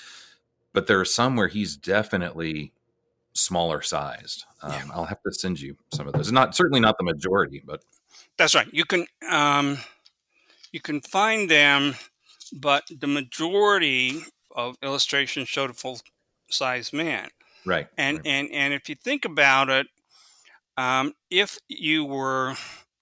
But 0.72 0.86
there 0.86 1.00
are 1.00 1.04
some 1.04 1.36
where 1.36 1.48
he's 1.48 1.76
definitely 1.76 2.72
smaller 3.34 3.82
sized. 3.82 4.44
Um, 4.62 4.72
Yeah. 4.72 4.84
I'll 4.92 5.04
have 5.04 5.22
to 5.22 5.32
send 5.32 5.60
you 5.60 5.76
some 5.92 6.06
of 6.06 6.14
those. 6.14 6.32
Not 6.32 6.54
certainly 6.54 6.80
not 6.80 6.96
the 6.98 7.04
majority, 7.04 7.62
but 7.64 7.82
That's 8.36 8.54
right. 8.54 8.68
You 8.72 8.84
can 8.84 9.06
um, 9.30 9.78
you 10.72 10.80
can 10.80 11.00
find 11.00 11.50
them, 11.50 11.94
but 12.52 12.84
the 12.90 13.06
majority 13.06 14.22
of 14.54 14.76
illustrations 14.82 15.48
showed 15.48 15.70
a 15.70 15.74
full 15.74 16.00
size 16.50 16.92
man. 16.92 17.28
right. 17.66 17.88
And 17.98 18.18
right. 18.18 18.26
and 18.26 18.50
and 18.52 18.74
if 18.74 18.88
you 18.88 18.94
think 18.94 19.24
about 19.24 19.68
it, 19.68 19.86
um, 20.76 21.12
if 21.30 21.58
you 21.68 22.04
were 22.04 22.56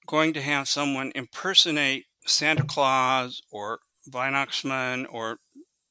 going 0.06 0.32
to 0.34 0.42
have 0.42 0.68
someone 0.68 1.12
impersonate 1.14 2.04
Santa 2.26 2.64
Claus 2.64 3.42
or 3.50 3.80
Weihnachtsmann 4.10 5.06
or 5.10 5.38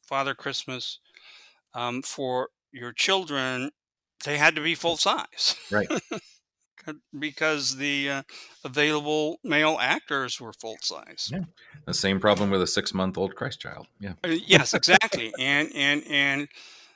Father 0.07 0.33
Christmas 0.33 0.99
um, 1.73 2.01
for 2.01 2.49
your 2.71 2.93
children, 2.93 3.71
they 4.23 4.37
had 4.37 4.55
to 4.55 4.61
be 4.61 4.75
full 4.75 4.97
size. 4.97 5.55
Right. 5.71 5.89
because 7.19 7.77
the 7.77 8.09
uh, 8.09 8.23
available 8.63 9.39
male 9.43 9.77
actors 9.79 10.39
were 10.39 10.53
full 10.53 10.77
size. 10.81 11.29
Yeah. 11.31 11.45
the 11.85 11.93
same 11.93 12.19
problem 12.19 12.49
with 12.49 12.61
a 12.61 12.67
six 12.67 12.93
month 12.93 13.17
old 13.17 13.35
Christ 13.35 13.59
child. 13.59 13.87
Yeah. 13.99 14.13
Uh, 14.23 14.29
yes, 14.45 14.73
exactly. 14.73 15.33
and 15.39 15.71
and 15.75 16.03
and 16.09 16.47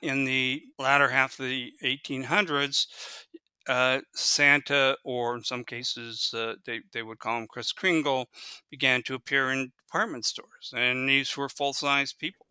in 0.02 0.26
the 0.26 0.62
latter 0.78 1.10
half 1.10 1.40
of 1.40 1.46
the 1.46 1.74
1800s, 1.84 2.88
uh, 3.70 4.02
Santa, 4.16 4.98
or 5.06 5.38
in 5.38 5.44
some 5.46 5.64
cases 5.66 6.34
uh, 6.36 6.56
they 6.66 6.82
they 6.94 7.04
would 7.04 7.20
call 7.20 7.40
him 7.40 7.48
Kris 7.48 7.72
Kringle, 7.74 8.30
began 8.72 9.04
to 9.04 9.16
appear 9.16 9.52
in 9.52 9.72
department 9.88 10.26
stores, 10.26 10.74
and 10.76 11.10
these 11.10 11.38
were 11.38 11.50
full 11.50 11.74
size 11.74 12.14
people. 12.14 12.48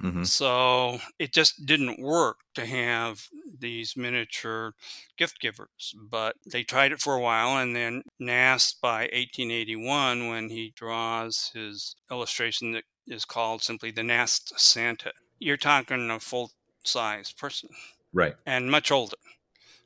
hmm 0.00 0.24
So 0.24 0.98
it 1.18 1.32
just 1.32 1.66
didn't 1.66 2.00
work 2.00 2.40
to 2.54 2.66
have 2.66 3.28
these 3.58 3.96
miniature 3.96 4.74
gift 5.16 5.40
givers. 5.40 5.94
But 5.96 6.36
they 6.46 6.62
tried 6.64 6.92
it 6.92 7.00
for 7.00 7.14
a 7.16 7.20
while, 7.20 7.58
and 7.58 7.74
then 7.76 8.02
Nast 8.18 8.80
by 8.80 9.08
1881, 9.12 10.28
when 10.28 10.50
he 10.50 10.72
draws 10.76 11.50
his 11.54 11.96
illustration 12.10 12.72
that 12.72 12.84
is 13.06 13.24
called 13.24 13.62
simply 13.62 13.90
the 13.90 14.02
Nast 14.04 14.58
Santa, 14.58 15.12
you're 15.40 15.56
talking 15.56 16.10
a 16.10 16.20
full 16.20 16.52
size 16.84 17.32
person 17.32 17.70
Right. 18.12 18.36
and 18.46 18.70
much 18.70 18.90
older. 18.92 19.16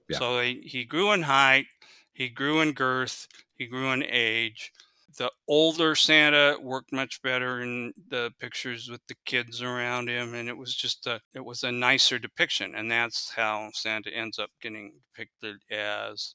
Yeah. 0.08 0.20
So 0.20 0.40
he, 0.40 0.62
he 0.62 0.84
grew 0.84 1.12
in 1.12 1.22
height, 1.22 1.66
he 2.12 2.28
grew 2.28 2.60
in 2.60 2.72
girth, 2.72 3.26
he 3.54 3.66
grew 3.66 3.90
in 3.92 4.02
age. 4.02 4.72
The 5.18 5.32
older 5.48 5.94
Santa 5.94 6.58
worked 6.60 6.92
much 6.92 7.22
better 7.22 7.60
in 7.62 7.92
the 8.08 8.32
pictures 8.38 8.88
with 8.90 9.06
the 9.06 9.14
kids 9.24 9.62
around 9.62 10.08
him, 10.08 10.34
and 10.34 10.48
it 10.48 10.56
was 10.56 10.74
just 10.74 11.06
a 11.06 11.20
it 11.34 11.44
was 11.44 11.62
a 11.64 11.72
nicer 11.72 12.18
depiction, 12.18 12.74
and 12.74 12.90
that's 12.90 13.30
how 13.30 13.70
Santa 13.72 14.10
ends 14.10 14.38
up 14.38 14.50
getting 14.60 15.00
depicted 15.14 15.56
as 15.70 16.34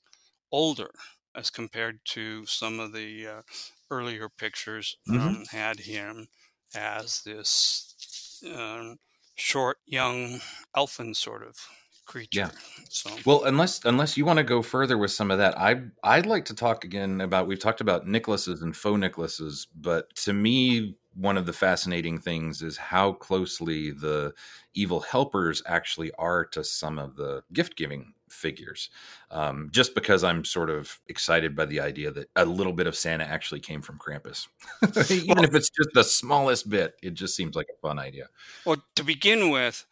older 0.51 0.91
as 1.35 1.49
compared 1.49 1.99
to 2.05 2.45
some 2.45 2.79
of 2.79 2.93
the 2.93 3.27
uh, 3.27 3.41
earlier 3.89 4.29
pictures 4.29 4.97
Mhm. 5.07 5.35
um, 5.35 5.45
had 5.51 5.79
him 5.81 6.27
as 6.73 7.21
this 7.23 8.43
um, 8.53 8.97
short, 9.35 9.77
young, 9.85 10.39
elfin 10.75 11.13
sort 11.13 11.43
of 11.43 11.57
creature. 12.05 12.39
Yeah. 12.39 12.49
So 12.89 13.09
Well, 13.25 13.43
unless 13.43 13.83
unless 13.85 14.17
you 14.17 14.25
want 14.25 14.37
to 14.37 14.43
go 14.43 14.61
further 14.61 14.97
with 14.97 15.11
some 15.11 15.31
of 15.31 15.37
that, 15.37 15.57
I 15.57 15.81
I'd 16.03 16.25
like 16.25 16.45
to 16.45 16.55
talk 16.55 16.83
again 16.83 17.21
about 17.21 17.47
we've 17.47 17.59
talked 17.59 17.81
about 17.81 18.05
Nicholases 18.05 18.61
and 18.61 18.75
faux 18.75 18.99
Nicholases, 18.99 19.67
but 19.75 20.13
to 20.17 20.33
me 20.33 20.97
one 21.13 21.37
of 21.37 21.45
the 21.45 21.53
fascinating 21.53 22.17
things 22.17 22.61
is 22.61 22.77
how 22.77 23.13
closely 23.13 23.91
the 23.91 24.33
evil 24.73 25.01
helpers 25.01 25.61
actually 25.65 26.11
are 26.17 26.45
to 26.45 26.63
some 26.63 26.97
of 26.97 27.15
the 27.17 27.43
gift 27.51 27.75
giving 27.75 28.13
figures. 28.29 28.89
Um, 29.29 29.69
just 29.71 29.93
because 29.93 30.23
I'm 30.23 30.45
sort 30.45 30.69
of 30.69 30.99
excited 31.07 31.55
by 31.55 31.65
the 31.65 31.81
idea 31.81 32.11
that 32.11 32.29
a 32.35 32.45
little 32.45 32.71
bit 32.71 32.87
of 32.87 32.95
Santa 32.95 33.25
actually 33.25 33.59
came 33.59 33.81
from 33.81 33.99
Krampus. 33.99 34.47
Even 35.11 35.35
well, 35.35 35.43
if 35.43 35.53
it's 35.53 35.69
just 35.69 35.89
the 35.93 36.03
smallest 36.03 36.69
bit, 36.69 36.95
it 37.03 37.13
just 37.13 37.35
seems 37.35 37.55
like 37.55 37.67
a 37.69 37.81
fun 37.81 37.99
idea. 37.99 38.27
Well, 38.65 38.81
to 38.95 39.03
begin 39.03 39.49
with, 39.49 39.85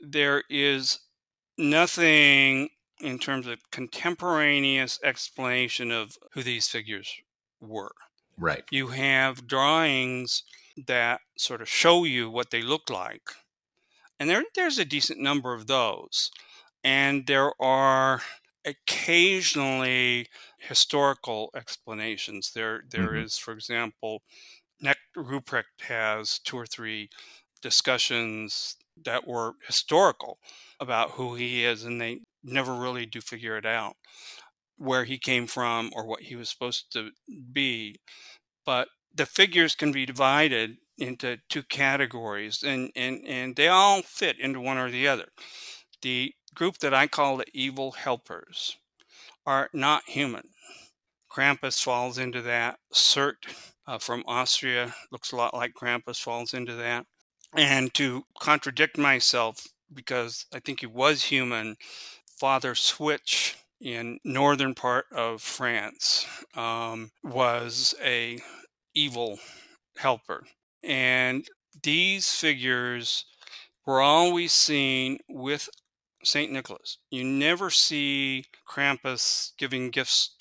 there 0.00 0.42
is 0.48 1.00
nothing 1.58 2.70
in 3.00 3.18
terms 3.18 3.46
of 3.46 3.58
contemporaneous 3.70 4.98
explanation 5.02 5.90
of 5.90 6.16
who 6.32 6.42
these 6.42 6.68
figures 6.68 7.12
were. 7.60 7.92
Right. 8.38 8.64
You 8.70 8.88
have 8.88 9.46
drawings 9.46 10.44
that 10.86 11.20
sort 11.36 11.60
of 11.60 11.68
show 11.68 12.04
you 12.04 12.30
what 12.30 12.50
they 12.50 12.62
look 12.62 12.88
like. 12.88 13.30
And 14.18 14.30
there, 14.30 14.44
there's 14.54 14.78
a 14.78 14.84
decent 14.84 15.18
number 15.20 15.52
of 15.52 15.66
those. 15.66 16.30
And 16.84 17.26
there 17.26 17.52
are 17.60 18.22
occasionally 18.64 20.28
historical 20.58 21.50
explanations. 21.54 22.52
There, 22.54 22.84
there 22.88 23.08
mm-hmm. 23.08 23.24
is, 23.24 23.36
for 23.36 23.52
example, 23.52 24.22
Ruprecht 25.16 25.82
has 25.88 26.38
two 26.38 26.56
or 26.58 26.66
three 26.66 27.10
discussions 27.60 28.76
that 29.04 29.26
were 29.26 29.54
historical 29.66 30.38
about 30.80 31.12
who 31.12 31.34
he 31.34 31.64
is, 31.64 31.84
and 31.84 32.00
they 32.00 32.20
never 32.42 32.74
really 32.74 33.06
do 33.06 33.20
figure 33.20 33.56
it 33.56 33.66
out 33.66 33.96
where 34.76 35.04
he 35.04 35.18
came 35.18 35.46
from 35.46 35.90
or 35.94 36.04
what 36.04 36.22
he 36.22 36.34
was 36.34 36.48
supposed 36.48 36.92
to 36.92 37.10
be. 37.52 38.00
But 38.66 38.88
the 39.14 39.26
figures 39.26 39.74
can 39.74 39.92
be 39.92 40.06
divided 40.06 40.76
into 40.98 41.38
two 41.48 41.62
categories, 41.62 42.62
and, 42.62 42.90
and, 42.96 43.22
and 43.26 43.56
they 43.56 43.68
all 43.68 44.02
fit 44.02 44.38
into 44.38 44.60
one 44.60 44.78
or 44.78 44.90
the 44.90 45.08
other. 45.08 45.28
The 46.02 46.32
group 46.54 46.78
that 46.78 46.94
I 46.94 47.06
call 47.06 47.36
the 47.36 47.46
evil 47.54 47.92
helpers 47.92 48.76
are 49.46 49.70
not 49.72 50.02
human. 50.06 50.48
Krampus 51.30 51.82
falls 51.82 52.18
into 52.18 52.42
that. 52.42 52.78
Surt 52.92 53.34
uh, 53.86 53.98
from 53.98 54.22
Austria 54.26 54.94
looks 55.10 55.32
a 55.32 55.36
lot 55.36 55.54
like 55.54 55.72
Krampus, 55.80 56.20
falls 56.20 56.52
into 56.52 56.74
that. 56.74 57.06
And 57.54 57.92
to 57.94 58.24
contradict 58.40 58.96
myself, 58.96 59.68
because 59.92 60.46
I 60.52 60.58
think 60.58 60.80
he 60.80 60.86
was 60.86 61.24
human, 61.24 61.76
Father 62.38 62.74
Switch 62.74 63.56
in 63.80 64.18
northern 64.24 64.74
part 64.74 65.06
of 65.12 65.42
France 65.42 66.26
um, 66.54 67.10
was 67.22 67.94
a 68.02 68.38
evil 68.94 69.38
helper. 69.98 70.44
And 70.82 71.46
these 71.82 72.32
figures 72.32 73.24
were 73.84 74.00
always 74.00 74.52
seen 74.52 75.18
with 75.28 75.68
St. 76.24 76.52
Nicholas. 76.52 76.98
You 77.10 77.24
never 77.24 77.70
see 77.70 78.44
Krampus 78.68 79.52
giving 79.58 79.90
gifts 79.90 80.36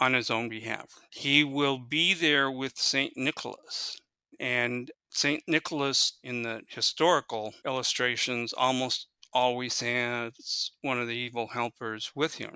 on 0.00 0.14
his 0.14 0.30
own 0.30 0.48
behalf. 0.48 0.98
He 1.10 1.44
will 1.44 1.78
be 1.78 2.14
there 2.14 2.50
with 2.50 2.78
St. 2.78 3.16
Nicholas. 3.16 3.98
And 4.38 4.90
St. 5.10 5.42
Nicholas, 5.46 6.18
in 6.22 6.42
the 6.42 6.62
historical 6.68 7.52
illustrations, 7.66 8.52
almost 8.52 9.08
always 9.32 9.80
has 9.80 10.70
one 10.82 11.00
of 11.00 11.06
the 11.06 11.14
evil 11.14 11.48
helpers 11.48 12.10
with 12.14 12.34
him. 12.34 12.54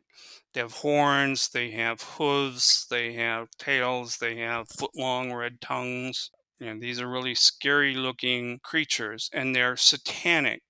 They 0.53 0.61
have 0.61 0.73
horns, 0.73 1.49
they 1.49 1.71
have 1.73 2.01
hooves, 2.03 2.87
they 2.91 3.13
have 3.15 3.49
tails, 3.59 4.19
they 4.19 4.37
have 4.37 4.69
foot 4.69 4.91
long 4.97 5.33
red 5.33 5.61
tongues. 5.61 6.31
And 6.61 6.81
these 6.81 7.01
are 7.01 7.09
really 7.09 7.35
scary 7.35 7.95
looking 7.95 8.61
creatures, 8.63 9.29
and 9.33 9.55
they're 9.55 9.77
satanic. 9.77 10.63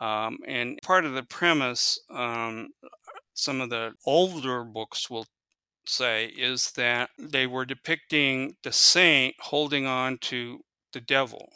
Um, 0.00 0.38
and 0.46 0.78
part 0.82 1.04
of 1.04 1.12
the 1.14 1.22
premise, 1.22 2.00
um, 2.10 2.68
some 3.34 3.60
of 3.60 3.70
the 3.70 3.92
older 4.06 4.64
books 4.64 5.10
will 5.10 5.26
say, 5.86 6.26
is 6.26 6.72
that 6.72 7.10
they 7.18 7.46
were 7.46 7.64
depicting 7.64 8.56
the 8.62 8.72
saint 8.72 9.34
holding 9.40 9.86
on 9.86 10.18
to 10.18 10.60
the 10.92 11.00
devil. 11.00 11.50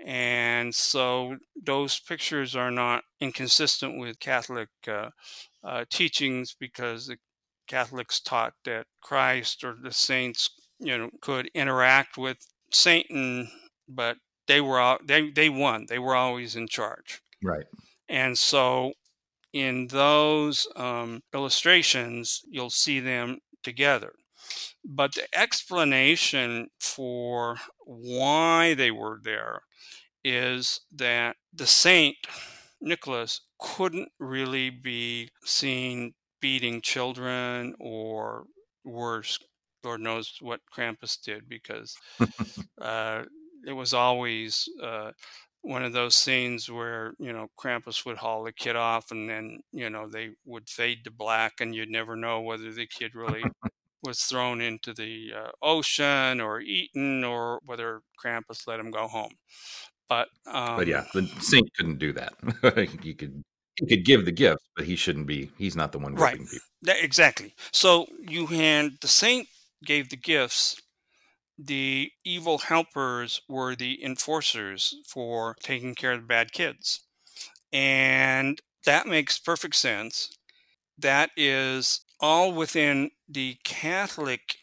And 0.00 0.74
so 0.74 1.38
those 1.60 1.98
pictures 1.98 2.54
are 2.54 2.70
not 2.70 3.02
inconsistent 3.20 3.98
with 3.98 4.20
Catholic 4.20 4.68
uh, 4.86 5.10
uh, 5.64 5.84
teachings 5.90 6.54
because 6.58 7.06
the 7.06 7.16
Catholics 7.66 8.20
taught 8.20 8.54
that 8.64 8.86
Christ 9.02 9.64
or 9.64 9.74
the 9.80 9.92
saints, 9.92 10.50
you 10.78 10.96
know, 10.96 11.10
could 11.20 11.50
interact 11.54 12.16
with 12.16 12.38
Satan, 12.72 13.50
but 13.88 14.18
they 14.46 14.60
were 14.60 14.78
all, 14.78 14.98
they 15.04 15.30
they 15.30 15.48
won. 15.48 15.86
They 15.88 15.98
were 15.98 16.14
always 16.14 16.56
in 16.56 16.68
charge. 16.68 17.20
Right. 17.42 17.66
And 18.08 18.38
so 18.38 18.92
in 19.52 19.88
those 19.88 20.66
um, 20.76 21.22
illustrations, 21.34 22.42
you'll 22.48 22.70
see 22.70 23.00
them 23.00 23.38
together. 23.62 24.12
But 24.84 25.14
the 25.14 25.26
explanation 25.38 26.68
for 26.80 27.58
why 27.84 28.74
they 28.74 28.90
were 28.90 29.20
there 29.22 29.62
is 30.24 30.80
that 30.92 31.36
the 31.52 31.66
saint 31.66 32.16
Nicholas 32.80 33.40
couldn't 33.58 34.10
really 34.18 34.70
be 34.70 35.30
seen 35.44 36.14
beating 36.40 36.80
children 36.80 37.74
or 37.80 38.44
worse. 38.84 39.38
Lord 39.84 40.00
knows 40.00 40.34
what 40.40 40.60
Krampus 40.72 41.20
did 41.20 41.48
because 41.48 41.96
uh, 42.80 43.24
it 43.66 43.72
was 43.72 43.94
always 43.94 44.68
uh, 44.82 45.12
one 45.62 45.84
of 45.84 45.92
those 45.92 46.14
scenes 46.14 46.70
where 46.70 47.14
you 47.18 47.32
know 47.32 47.48
Krampus 47.58 48.04
would 48.06 48.18
haul 48.18 48.44
the 48.44 48.52
kid 48.52 48.76
off, 48.76 49.10
and 49.10 49.28
then 49.28 49.60
you 49.72 49.90
know 49.90 50.08
they 50.08 50.30
would 50.44 50.68
fade 50.68 51.04
to 51.04 51.10
black, 51.10 51.54
and 51.60 51.74
you'd 51.74 51.90
never 51.90 52.16
know 52.16 52.40
whether 52.40 52.72
the 52.72 52.86
kid 52.86 53.14
really 53.14 53.44
was 54.02 54.20
thrown 54.20 54.60
into 54.60 54.92
the 54.94 55.32
uh, 55.36 55.50
ocean 55.62 56.40
or 56.40 56.60
eaten, 56.60 57.24
or 57.24 57.60
whether 57.64 58.00
Krampus 58.22 58.66
let 58.66 58.80
him 58.80 58.90
go 58.90 59.06
home. 59.06 59.32
But 60.08 60.28
um, 60.46 60.76
but 60.76 60.86
yeah, 60.86 61.04
the 61.14 61.26
saint 61.40 61.68
couldn't 61.74 61.98
do 61.98 62.12
that. 62.14 62.34
he 63.02 63.14
could 63.14 63.42
he 63.76 63.86
could 63.86 64.04
give 64.04 64.24
the 64.24 64.32
gifts, 64.32 64.64
but 64.76 64.86
he 64.86 64.96
shouldn't 64.96 65.26
be. 65.26 65.50
He's 65.58 65.76
not 65.76 65.92
the 65.92 65.98
one 65.98 66.14
right. 66.14 66.38
people. 66.38 66.58
Exactly. 66.86 67.54
So 67.72 68.06
you 68.26 68.46
had 68.46 68.92
the 69.00 69.08
saint 69.08 69.48
gave 69.84 70.08
the 70.08 70.16
gifts. 70.16 70.80
The 71.58 72.10
evil 72.24 72.58
helpers 72.58 73.40
were 73.48 73.74
the 73.74 74.02
enforcers 74.04 74.94
for 75.08 75.56
taking 75.60 75.94
care 75.94 76.12
of 76.12 76.20
the 76.20 76.26
bad 76.26 76.52
kids, 76.52 77.00
and 77.72 78.60
that 78.84 79.06
makes 79.06 79.38
perfect 79.38 79.74
sense. 79.74 80.30
That 80.96 81.30
is 81.36 82.00
all 82.20 82.52
within 82.52 83.10
the 83.28 83.56
Catholic 83.64 84.56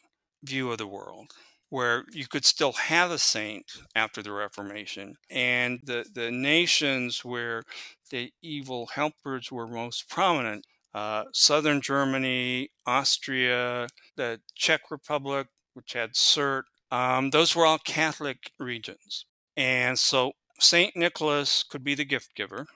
view 0.43 0.71
of 0.71 0.77
the 0.77 0.87
world 0.87 1.31
where 1.69 2.05
you 2.11 2.27
could 2.27 2.45
still 2.45 2.73
have 2.73 3.11
a 3.11 3.17
saint 3.17 3.65
after 3.95 4.21
the 4.21 4.31
Reformation. 4.31 5.15
And 5.29 5.79
the, 5.83 6.05
the 6.13 6.31
nations 6.31 7.25
where 7.25 7.63
the 8.11 8.31
evil 8.41 8.87
helpers 8.93 9.51
were 9.51 9.67
most 9.67 10.09
prominent 10.09 10.65
uh, 10.93 11.25
southern 11.33 11.81
Germany, 11.81 12.69
Austria, 12.85 13.87
the 14.15 14.39
Czech 14.55 14.89
Republic, 14.89 15.47
which 15.73 15.93
had 15.93 16.13
Čert, 16.13 16.63
um, 16.91 17.31
those 17.31 17.55
were 17.55 17.65
all 17.65 17.79
Catholic 17.79 18.51
regions. 18.59 19.25
And 19.57 19.99
so 19.99 20.31
St. 20.59 20.95
Nicholas 20.95 21.63
could 21.63 21.83
be 21.83 21.95
the 21.95 22.05
gift 22.05 22.35
giver, 22.35 22.67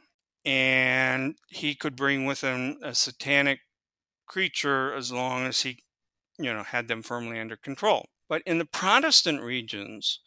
and 0.44 1.36
he 1.48 1.76
could 1.76 1.96
bring 1.96 2.26
with 2.26 2.42
him 2.42 2.78
a 2.84 2.94
satanic 2.94 3.60
creature 4.30 4.94
as 4.94 5.12
long 5.12 5.46
as 5.46 5.62
he, 5.62 5.80
you 6.38 6.54
know, 6.54 6.64
had 6.64 6.88
them 6.88 7.04
firmly 7.04 7.38
under 7.38 7.58
control. 7.58 8.06
But 8.30 8.44
in 8.46 8.60
the 8.60 8.66
Protestant 8.66 9.42
regions, 9.42 10.20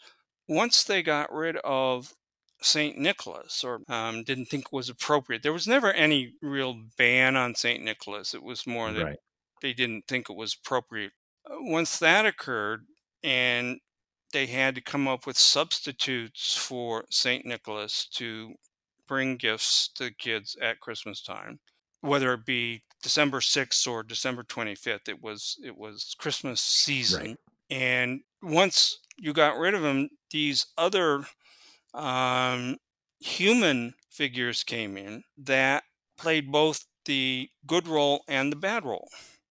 once 0.47 0.85
they 0.85 1.03
got 1.03 1.33
rid 1.33 1.57
of 1.59 2.13
St. 2.61 2.99
Nicholas 2.99 3.65
or 3.65 3.81
um, 3.89 4.25
didn't 4.25 4.47
think 4.47 4.67
it 4.67 4.77
was 4.77 4.91
appropriate, 4.91 5.43
there 5.43 5.53
was 5.53 5.67
never 5.69 5.93
any 5.93 6.35
real 6.43 6.77
ban 6.99 7.37
on 7.37 7.55
St. 7.55 7.83
Nicholas. 7.83 8.35
It 8.35 8.43
was 8.43 8.67
more 8.67 8.93
that 8.93 9.05
right. 9.05 9.19
they 9.63 9.73
didn't 9.73 10.07
think 10.07 10.29
it 10.29 10.37
was 10.37 10.55
appropriate. 10.55 11.13
Once 11.49 11.99
that 11.99 12.27
occurred, 12.27 12.85
and 13.23 13.79
they 14.33 14.47
had 14.47 14.75
to 14.75 14.81
come 14.81 15.07
up 15.07 15.27
with 15.27 15.39
substitutes 15.39 16.57
for 16.57 17.05
St. 17.11 17.47
Nicholas 17.47 18.07
to 18.15 18.55
bring 19.07 19.37
gifts 19.37 19.89
to 19.95 20.05
the 20.05 20.11
kids 20.11 20.57
at 20.61 20.81
Christmas 20.81 21.23
time, 21.23 21.61
whether 22.03 22.35
it 22.35 22.45
be 22.45 22.83
December 23.03 23.41
6th 23.41 23.89
or 23.91 24.03
December 24.05 24.45
25th. 24.45 25.09
It 25.09 25.23
was 25.23 25.59
it 25.65 25.77
was 25.77 26.15
Christmas 26.19 26.61
season. 26.61 27.21
Right. 27.27 27.37
And 27.71 28.21
once 28.43 28.99
you 29.19 29.33
got 29.33 29.59
rid 29.59 29.75
of 29.75 29.83
them, 29.83 30.11
these 30.31 30.67
other 30.79 31.25
um, 31.95 32.77
human 33.21 33.95
figures 34.11 34.63
came 34.65 34.97
in 34.97 35.25
that 35.39 35.85
played 36.19 36.53
both 36.53 36.87
the 37.07 37.49
good 37.67 37.89
role 37.89 38.23
and 38.29 38.53
the 38.53 38.57
bad 38.57 38.85
role. 38.85 39.09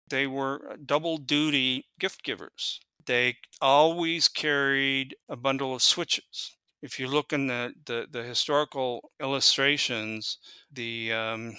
They 0.10 0.28
were 0.28 0.78
double 0.86 1.18
duty 1.18 1.86
gift 2.00 2.24
givers. 2.24 2.80
they 3.06 3.38
always 3.62 4.28
carried 4.28 5.16
a 5.30 5.36
bundle 5.36 5.74
of 5.76 5.82
switches. 5.82 6.56
If 6.82 7.00
you 7.00 7.08
look 7.08 7.34
in 7.34 7.48
the, 7.48 7.74
the, 7.86 8.08
the 8.10 8.24
historical 8.24 9.12
illustrations, 9.22 10.38
the 10.72 11.14
um, 11.14 11.58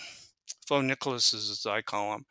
faux 0.67 0.85
Nicholases, 0.85 1.51
as 1.51 1.67
I 1.67 1.83
call 1.83 2.13
them, 2.13 2.27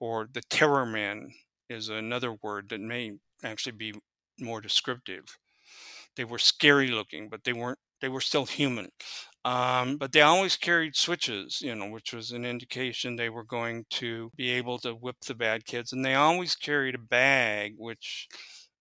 or 0.00 0.28
the 0.32 0.42
terror 0.42 0.86
Man 0.86 1.30
is 1.68 1.88
another 1.88 2.32
word 2.42 2.68
that 2.70 2.80
may 2.80 3.12
actually 3.44 3.72
be 3.72 3.94
more 4.40 4.60
descriptive. 4.60 5.24
They 6.16 6.24
were 6.24 6.38
scary 6.38 6.88
looking, 6.88 7.28
but 7.28 7.44
they 7.44 7.52
weren't. 7.52 7.78
They 8.00 8.08
were 8.08 8.20
still 8.20 8.46
human. 8.46 8.90
Um, 9.44 9.96
but 9.96 10.12
they 10.12 10.22
always 10.22 10.56
carried 10.56 10.96
switches, 10.96 11.62
you 11.62 11.74
know, 11.74 11.88
which 11.88 12.12
was 12.12 12.32
an 12.32 12.44
indication 12.44 13.16
they 13.16 13.30
were 13.30 13.44
going 13.44 13.86
to 13.90 14.30
be 14.36 14.50
able 14.50 14.78
to 14.80 14.92
whip 14.92 15.16
the 15.26 15.34
bad 15.34 15.64
kids. 15.64 15.92
And 15.92 16.04
they 16.04 16.14
always 16.14 16.56
carried 16.56 16.96
a 16.96 16.98
bag, 16.98 17.74
which 17.78 18.28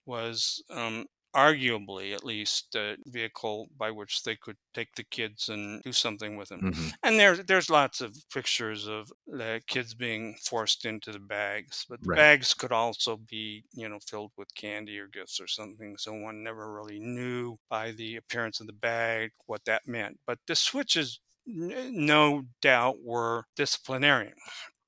was 0.06 0.64
um, 0.70 1.06
arguably 1.36 2.14
at 2.14 2.24
least 2.24 2.76
a 2.76 2.96
vehicle 3.06 3.68
by 3.78 3.92
which 3.92 4.24
they 4.24 4.36
could 4.36 4.56
take 4.74 4.96
the 4.96 5.04
kids 5.04 5.50
and 5.50 5.82
do 5.84 5.92
something 5.92 6.38
with 6.38 6.50
them. 6.50 6.62
Mm-hmm. 6.62 6.88
And 7.04 7.20
there's 7.20 7.44
there's 7.44 7.70
lots 7.70 8.02
of 8.02 8.16
pictures 8.34 8.88
of 8.88 9.12
the 9.28 9.62
kids 9.68 9.94
being 9.94 10.36
forced 10.42 10.86
into 10.86 11.12
the 11.12 11.20
bags, 11.20 11.86
but 11.90 12.02
the 12.02 12.10
right. 12.10 12.18
bags 12.18 12.54
could 12.54 12.72
also 12.72 13.18
be 13.18 13.64
you 13.74 13.90
know 13.90 14.00
filled 14.08 14.32
with 14.38 14.56
candy 14.56 14.98
or 15.00 15.08
gifts 15.08 15.40
or 15.40 15.48
something. 15.48 15.96
So 15.98 16.14
one 16.14 16.44
never 16.44 16.74
really 16.74 17.00
knew 17.00 17.58
by 17.70 17.92
the 17.92 18.16
appearance 18.16 18.60
of 18.60 18.68
the 18.68 18.74
bag 18.74 19.32
what 19.46 19.66
that 19.66 19.88
meant. 19.88 20.20
But 20.26 20.40
the 20.48 20.56
switches, 20.56 21.20
no 21.46 22.44
doubt, 22.62 22.98
were 23.04 23.46
disciplinarian. 23.56 24.36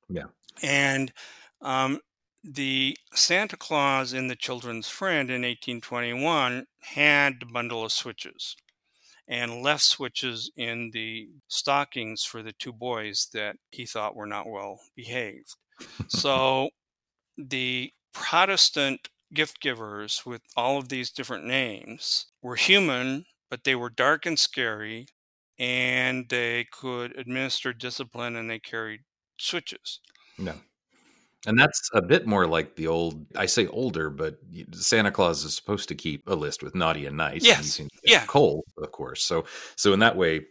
Yeah. 0.10 0.28
And 0.64 1.12
um, 1.62 2.00
the 2.44 2.98
Santa 3.14 3.58
Claus 3.58 4.14
in 4.14 4.28
The 4.28 4.36
Children's 4.36 4.88
Friend 4.88 5.30
in 5.30 5.42
1821 5.42 6.66
had 6.82 7.36
a 7.42 7.46
bundle 7.46 7.84
of 7.84 7.92
switches 7.92 8.56
and 9.28 9.62
left 9.62 9.84
switches 9.84 10.50
in 10.56 10.92
the 10.94 11.28
stockings 11.48 12.24
for 12.24 12.42
the 12.42 12.54
two 12.54 12.72
boys 12.72 13.28
that 13.34 13.58
he 13.72 13.86
thought 13.86 14.16
were 14.16 14.26
not 14.26 14.48
well 14.48 14.80
behaved. 14.96 15.56
so 16.08 16.70
the 17.38 17.92
Protestant 18.14 19.10
gift 19.34 19.60
givers 19.60 20.24
with 20.26 20.42
all 20.56 20.78
of 20.78 20.90
these 20.90 21.12
different 21.12 21.46
names 21.46 22.28
were 22.42 22.56
human, 22.56 23.26
but 23.50 23.64
they 23.64 23.76
were 23.76 23.90
dark 23.90 24.26
and 24.26 24.40
scary, 24.40 25.08
and 25.60 26.30
they 26.30 26.66
could 26.72 27.18
administer 27.18 27.74
discipline 27.74 28.36
and 28.36 28.50
they 28.50 28.60
carried 28.60 29.02
switches. 29.38 30.00
No. 30.38 30.54
And 31.48 31.58
that's 31.58 31.90
a 31.94 32.02
bit 32.02 32.28
more 32.28 32.46
like 32.46 32.76
the 32.76 32.88
old, 32.88 33.26
I 33.36 33.46
say 33.46 33.68
older, 33.68 34.10
but 34.10 34.38
Santa 34.74 35.12
Claus 35.12 35.46
is 35.46 35.56
supposed 35.56 35.88
to 35.88 35.96
keep 35.96 36.28
a 36.28 36.36
list 36.36 36.62
with 36.62 36.76
naughty 36.76 37.06
and 37.06 37.16
nice. 37.16 37.46
Yes. 37.46 37.80
And 37.80 37.90
yeah. 38.04 38.26
Cold, 38.28 38.66
of 38.78 38.92
course. 38.92 39.24
So, 39.24 39.46
so 39.78 39.94
in 39.94 40.00
that 40.00 40.18
way, 40.18 40.42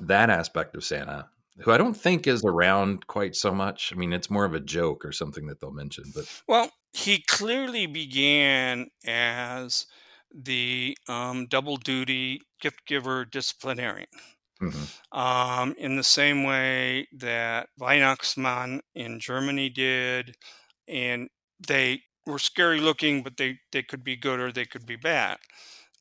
that 0.00 0.30
aspect 0.30 0.76
of 0.76 0.84
Santa, 0.84 1.28
who 1.58 1.72
I 1.72 1.76
don't 1.76 1.96
think 1.96 2.28
is 2.28 2.44
around 2.44 3.08
quite 3.08 3.34
so 3.34 3.52
much. 3.52 3.92
I 3.92 3.96
mean, 3.96 4.12
it's 4.12 4.30
more 4.30 4.44
of 4.44 4.54
a 4.54 4.60
joke 4.60 5.04
or 5.04 5.10
something 5.10 5.48
that 5.48 5.60
they'll 5.60 5.72
mention, 5.72 6.04
but. 6.14 6.42
Well, 6.46 6.70
he 6.92 7.24
clearly 7.26 7.86
began 7.86 8.90
as 9.04 9.86
the 10.32 10.96
um, 11.08 11.46
double 11.46 11.78
duty 11.78 12.42
gift 12.60 12.86
giver 12.86 13.24
disciplinarian. 13.24 14.06
Mm-hmm. 14.62 15.18
Um, 15.18 15.74
in 15.78 15.96
the 15.96 16.04
same 16.04 16.42
way 16.42 17.06
that 17.16 17.68
Weihnachtsmann 17.78 18.80
in 18.94 19.20
Germany 19.20 19.70
did, 19.70 20.34
and 20.88 21.28
they 21.66 22.02
were 22.26 22.38
scary 22.38 22.80
looking, 22.80 23.22
but 23.22 23.36
they, 23.36 23.58
they 23.72 23.82
could 23.82 24.02
be 24.02 24.16
good 24.16 24.40
or 24.40 24.50
they 24.50 24.64
could 24.64 24.84
be 24.84 24.96
bad. 24.96 25.38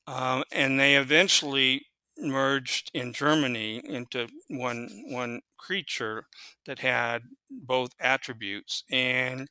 Um, 0.07 0.43
and 0.51 0.79
they 0.79 0.95
eventually 0.95 1.85
merged 2.17 2.89
in 2.93 3.13
Germany 3.13 3.81
into 3.85 4.27
one 4.47 4.89
one 5.09 5.41
creature 5.57 6.25
that 6.65 6.79
had 6.79 7.23
both 7.49 7.91
attributes. 7.99 8.83
And 8.91 9.47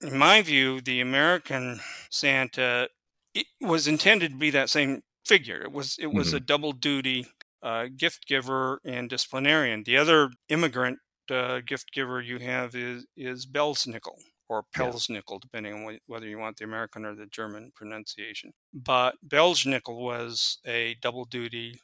in 0.00 0.16
my 0.18 0.42
view, 0.42 0.80
the 0.80 1.00
American 1.00 1.80
Santa 2.10 2.88
it 3.34 3.46
was 3.60 3.86
intended 3.86 4.32
to 4.32 4.38
be 4.38 4.50
that 4.50 4.70
same 4.70 5.02
figure. 5.24 5.62
It 5.62 5.72
was 5.72 5.96
it 6.00 6.12
was 6.12 6.28
mm-hmm. 6.28 6.36
a 6.38 6.40
double 6.40 6.72
duty 6.72 7.26
uh, 7.62 7.86
gift 7.96 8.26
giver 8.26 8.80
and 8.84 9.08
disciplinarian. 9.10 9.82
The 9.84 9.96
other 9.96 10.30
immigrant 10.48 10.98
uh, 11.30 11.60
gift 11.66 11.92
giver 11.92 12.20
you 12.20 12.38
have 12.38 12.74
is 12.74 13.06
is 13.16 13.46
Belsnickel 13.46 14.18
or 14.48 14.64
Pelsnickel, 14.74 15.40
depending 15.40 15.74
on 15.74 15.98
whether 16.06 16.26
you 16.26 16.38
want 16.38 16.56
the 16.56 16.64
American 16.64 17.04
or 17.04 17.14
the 17.14 17.26
German 17.26 17.70
pronunciation. 17.74 18.52
But 18.72 19.16
Belsnickel 19.26 19.98
was 19.98 20.58
a 20.66 20.96
double 21.02 21.24
duty 21.26 21.80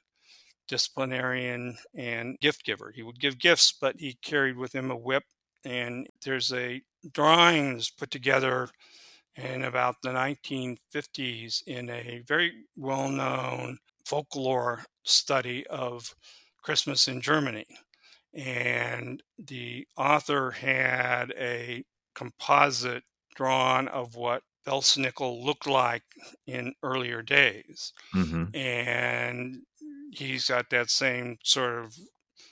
disciplinarian 0.66 1.76
and 1.94 2.38
gift 2.40 2.64
giver. 2.64 2.90
He 2.94 3.02
would 3.02 3.20
give 3.20 3.38
gifts, 3.38 3.72
but 3.72 3.96
he 3.98 4.14
carried 4.22 4.56
with 4.56 4.74
him 4.74 4.90
a 4.90 4.96
whip. 4.96 5.24
And 5.64 6.06
there's 6.24 6.52
a 6.52 6.82
drawings 7.12 7.90
put 7.90 8.10
together 8.10 8.68
in 9.36 9.64
about 9.64 9.96
the 10.02 10.10
1950s 10.10 11.62
in 11.66 11.90
a 11.90 12.22
very 12.26 12.52
well 12.76 13.09
known 13.09 13.78
folklore 14.05 14.85
study 15.05 15.66
of 15.68 16.14
Christmas 16.62 17.09
in 17.09 17.20
Germany. 17.20 17.66
And 18.32 19.22
the 19.39 19.86
author 19.97 20.51
had 20.51 21.32
a 21.39 21.85
composite 22.14 23.05
drawn 23.35 23.89
of 23.89 24.16
what 24.16 24.43
Belsnickel 24.66 25.44
looked 25.44 25.66
like 25.66 26.02
in 26.47 26.74
earlier 26.82 27.22
days. 27.22 27.93
Mm-hmm. 28.14 28.56
And 28.56 29.62
he's 30.10 30.48
got 30.48 30.70
that 30.70 30.90
same 30.90 31.36
sort 31.44 31.85
of 31.85 31.97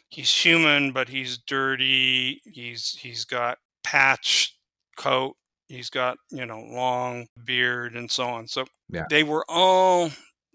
he's 0.08 0.32
human, 0.32 0.92
but 0.92 1.08
he's 1.08 1.38
dirty. 1.38 2.40
He's 2.44 2.90
he's 2.90 3.24
got 3.24 3.58
patched 3.82 4.56
coat. 4.96 5.36
He's 5.68 5.88
got, 5.88 6.18
you 6.30 6.44
know, 6.44 6.60
long 6.60 7.26
beard 7.44 7.96
and 7.96 8.10
so 8.10 8.24
on. 8.24 8.46
So 8.46 8.66
yeah. 8.90 9.06
they 9.08 9.22
were 9.22 9.44
all 9.48 10.10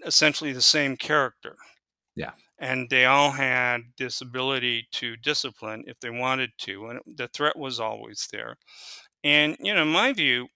essentially 0.07 0.53
the 0.53 0.61
same 0.61 0.97
character. 0.97 1.55
Yeah. 2.15 2.31
And 2.59 2.89
they 2.89 3.05
all 3.05 3.31
had 3.31 3.81
this 3.97 4.21
ability 4.21 4.87
to 4.93 5.15
discipline 5.17 5.83
if 5.85 5.99
they 5.99 6.09
wanted 6.09 6.51
to. 6.59 6.87
And 6.87 6.99
the 7.05 7.27
threat 7.27 7.57
was 7.57 7.79
always 7.79 8.27
there. 8.31 8.57
And, 9.23 9.55
you 9.59 9.73
know, 9.75 9.83
in 9.83 9.89
my 9.89 10.13
view, 10.13 10.47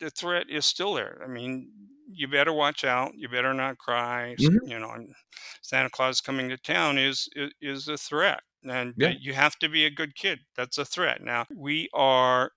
the 0.00 0.10
threat 0.10 0.46
is 0.50 0.66
still 0.66 0.94
there. 0.94 1.20
I 1.22 1.28
mean, 1.28 1.70
you 2.10 2.28
better 2.28 2.52
watch 2.52 2.84
out. 2.84 3.12
You 3.16 3.28
better 3.28 3.54
not 3.54 3.78
cry. 3.78 4.34
Mm-hmm. 4.38 4.68
You 4.68 4.78
know, 4.78 5.06
Santa 5.62 5.90
Claus 5.90 6.20
coming 6.20 6.48
to 6.48 6.56
town 6.56 6.98
is 6.98 7.28
is, 7.34 7.52
is 7.60 7.88
a 7.88 7.96
threat, 7.96 8.40
and 8.62 8.94
yeah. 8.96 9.14
you 9.18 9.32
have 9.34 9.56
to 9.60 9.68
be 9.68 9.84
a 9.84 9.90
good 9.90 10.14
kid. 10.14 10.40
That's 10.56 10.78
a 10.78 10.84
threat. 10.84 11.22
Now 11.22 11.46
we 11.54 11.88
are 11.92 12.52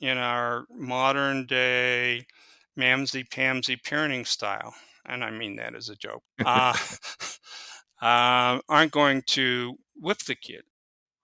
in 0.00 0.18
our 0.18 0.66
modern 0.70 1.46
day 1.46 2.26
mamsy 2.78 3.28
pamsy 3.28 3.80
parenting 3.80 4.26
style 4.26 4.74
and 5.08 5.24
I 5.24 5.30
mean 5.30 5.56
that 5.56 5.74
as 5.74 5.88
a 5.88 5.96
joke, 5.96 6.22
uh, 6.44 6.76
uh, 8.00 8.60
aren't 8.68 8.92
going 8.92 9.22
to 9.28 9.74
whip 9.96 10.18
the 10.18 10.34
kid. 10.34 10.62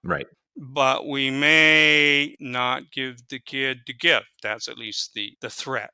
Right. 0.02 0.27
But 0.56 1.09
we 1.09 1.31
may 1.31 2.36
not 2.39 2.90
give 2.93 3.16
the 3.28 3.40
kid 3.40 3.81
the 3.86 3.94
gift. 3.94 4.27
That's 4.43 4.69
at 4.69 4.78
least 4.78 5.12
the, 5.15 5.32
the 5.40 5.51
threat. 5.51 5.90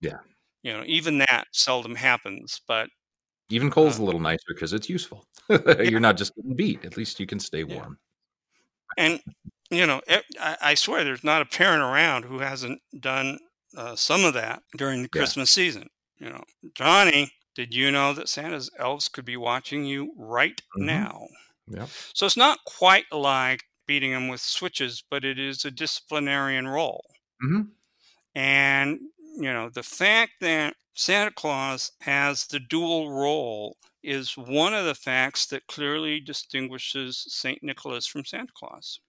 Yeah. 0.00 0.18
You 0.62 0.74
know, 0.74 0.84
even 0.86 1.18
that 1.18 1.46
seldom 1.52 1.94
happens, 1.94 2.60
but. 2.68 2.88
Even 3.48 3.70
coal's 3.70 3.98
uh, 3.98 4.02
a 4.02 4.04
little 4.04 4.20
nicer 4.20 4.42
because 4.48 4.72
it's 4.72 4.88
useful. 4.88 5.26
You're 5.48 6.00
not 6.00 6.16
just 6.16 6.34
getting 6.36 6.54
beat. 6.54 6.84
At 6.84 6.96
least 6.96 7.20
you 7.20 7.26
can 7.26 7.40
stay 7.40 7.64
warm. 7.64 7.98
Yeah. 8.96 9.04
And, 9.04 9.20
you 9.70 9.86
know, 9.86 10.02
it, 10.06 10.24
I, 10.38 10.56
I, 10.60 10.74
swear 10.74 11.02
there's 11.02 11.24
not 11.24 11.40
a 11.40 11.46
parent 11.46 11.82
around 11.82 12.24
who 12.24 12.38
hasn't 12.40 12.80
done 13.00 13.38
uh, 13.76 13.96
some 13.96 14.24
of 14.24 14.34
that 14.34 14.62
during 14.76 15.02
the 15.02 15.08
yeah. 15.12 15.20
Christmas 15.20 15.50
season. 15.50 15.88
You 16.22 16.30
know, 16.30 16.44
Johnny, 16.74 17.32
did 17.56 17.74
you 17.74 17.90
know 17.90 18.12
that 18.12 18.28
Santa's 18.28 18.70
elves 18.78 19.08
could 19.08 19.24
be 19.24 19.36
watching 19.36 19.84
you 19.84 20.12
right 20.16 20.62
mm-hmm. 20.76 20.86
now? 20.86 21.26
Yeah. 21.66 21.86
So 22.14 22.26
it's 22.26 22.36
not 22.36 22.60
quite 22.64 23.10
like 23.10 23.64
beating 23.88 24.12
them 24.12 24.28
with 24.28 24.40
switches, 24.40 25.02
but 25.10 25.24
it 25.24 25.40
is 25.40 25.64
a 25.64 25.70
disciplinarian 25.70 26.68
role. 26.68 27.04
Mm-hmm. 27.44 27.62
And, 28.36 29.00
you 29.36 29.52
know, 29.52 29.68
the 29.68 29.82
fact 29.82 30.34
that 30.42 30.74
Santa 30.94 31.32
Claus 31.32 31.90
has 32.02 32.46
the 32.46 32.60
dual 32.60 33.10
role 33.10 33.76
is 34.04 34.38
one 34.38 34.74
of 34.74 34.84
the 34.84 34.94
facts 34.94 35.46
that 35.46 35.66
clearly 35.66 36.20
distinguishes 36.20 37.24
St. 37.28 37.62
Nicholas 37.64 38.06
from 38.06 38.24
Santa 38.24 38.52
Claus. 38.54 39.00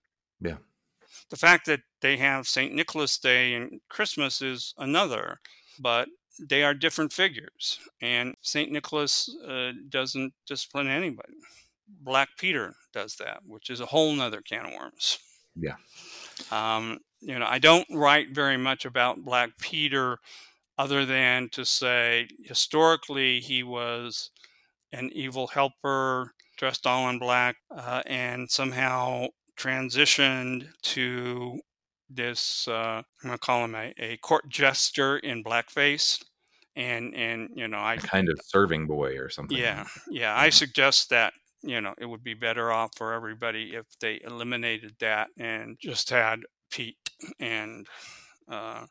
Yeah. 0.41 0.57
The 1.29 1.37
fact 1.37 1.67
that 1.67 1.81
they 2.01 2.17
have 2.17 2.47
St. 2.47 2.73
Nicholas 2.73 3.19
Day 3.19 3.53
and 3.53 3.81
Christmas 3.87 4.41
is 4.41 4.73
another, 4.79 5.39
but 5.79 6.09
they 6.39 6.63
are 6.63 6.73
different 6.73 7.13
figures. 7.13 7.79
And 8.01 8.35
St. 8.41 8.71
Nicholas 8.71 9.29
uh, 9.47 9.71
doesn't 9.89 10.33
discipline 10.47 10.87
anybody. 10.87 11.33
Black 12.01 12.29
Peter 12.37 12.73
does 12.93 13.15
that, 13.17 13.41
which 13.45 13.69
is 13.69 13.79
a 13.79 13.85
whole 13.85 14.13
nother 14.13 14.41
can 14.41 14.65
of 14.65 14.73
worms. 14.73 15.19
Yeah. 15.55 15.75
Um, 16.51 16.99
you 17.21 17.37
know, 17.37 17.45
I 17.47 17.59
don't 17.59 17.87
write 17.91 18.31
very 18.31 18.57
much 18.57 18.85
about 18.85 19.23
Black 19.23 19.51
Peter 19.59 20.17
other 20.77 21.05
than 21.05 21.49
to 21.49 21.65
say 21.65 22.27
historically 22.43 23.39
he 23.39 23.63
was 23.63 24.31
an 24.91 25.09
evil 25.13 25.47
helper 25.47 26.33
dressed 26.57 26.85
all 26.85 27.09
in 27.09 27.19
black 27.19 27.55
uh, 27.75 28.01
and 28.05 28.49
somehow 28.49 29.27
transitioned 29.57 30.67
to 30.81 31.59
this 32.09 32.67
uh, 32.67 33.01
I'm 33.01 33.03
gonna 33.23 33.37
call 33.37 33.65
him 33.65 33.75
a, 33.75 33.93
a 33.97 34.17
court 34.17 34.49
jester 34.49 35.17
in 35.17 35.43
blackface 35.43 36.23
and 36.75 37.13
and 37.15 37.49
you 37.55 37.67
know 37.67 37.77
I 37.79 37.95
A 37.95 37.97
kind 37.97 38.29
of 38.29 38.39
serving 38.43 38.87
boy 38.87 39.17
or 39.17 39.29
something. 39.29 39.57
yeah 39.57 39.85
yeah 40.09 40.35
I 40.37 40.49
suggest 40.49 41.09
that 41.09 41.33
you 41.61 41.79
know 41.81 41.93
it 41.97 42.05
would 42.05 42.23
be 42.23 42.33
better 42.33 42.71
off 42.71 42.91
for 42.97 43.13
everybody 43.13 43.75
if 43.75 43.85
they 43.99 44.19
eliminated 44.23 44.95
that 44.99 45.29
and 45.37 45.77
just 45.79 46.09
had 46.09 46.41
Pete 46.71 46.97
and 47.39 47.87
uh, 48.49 48.85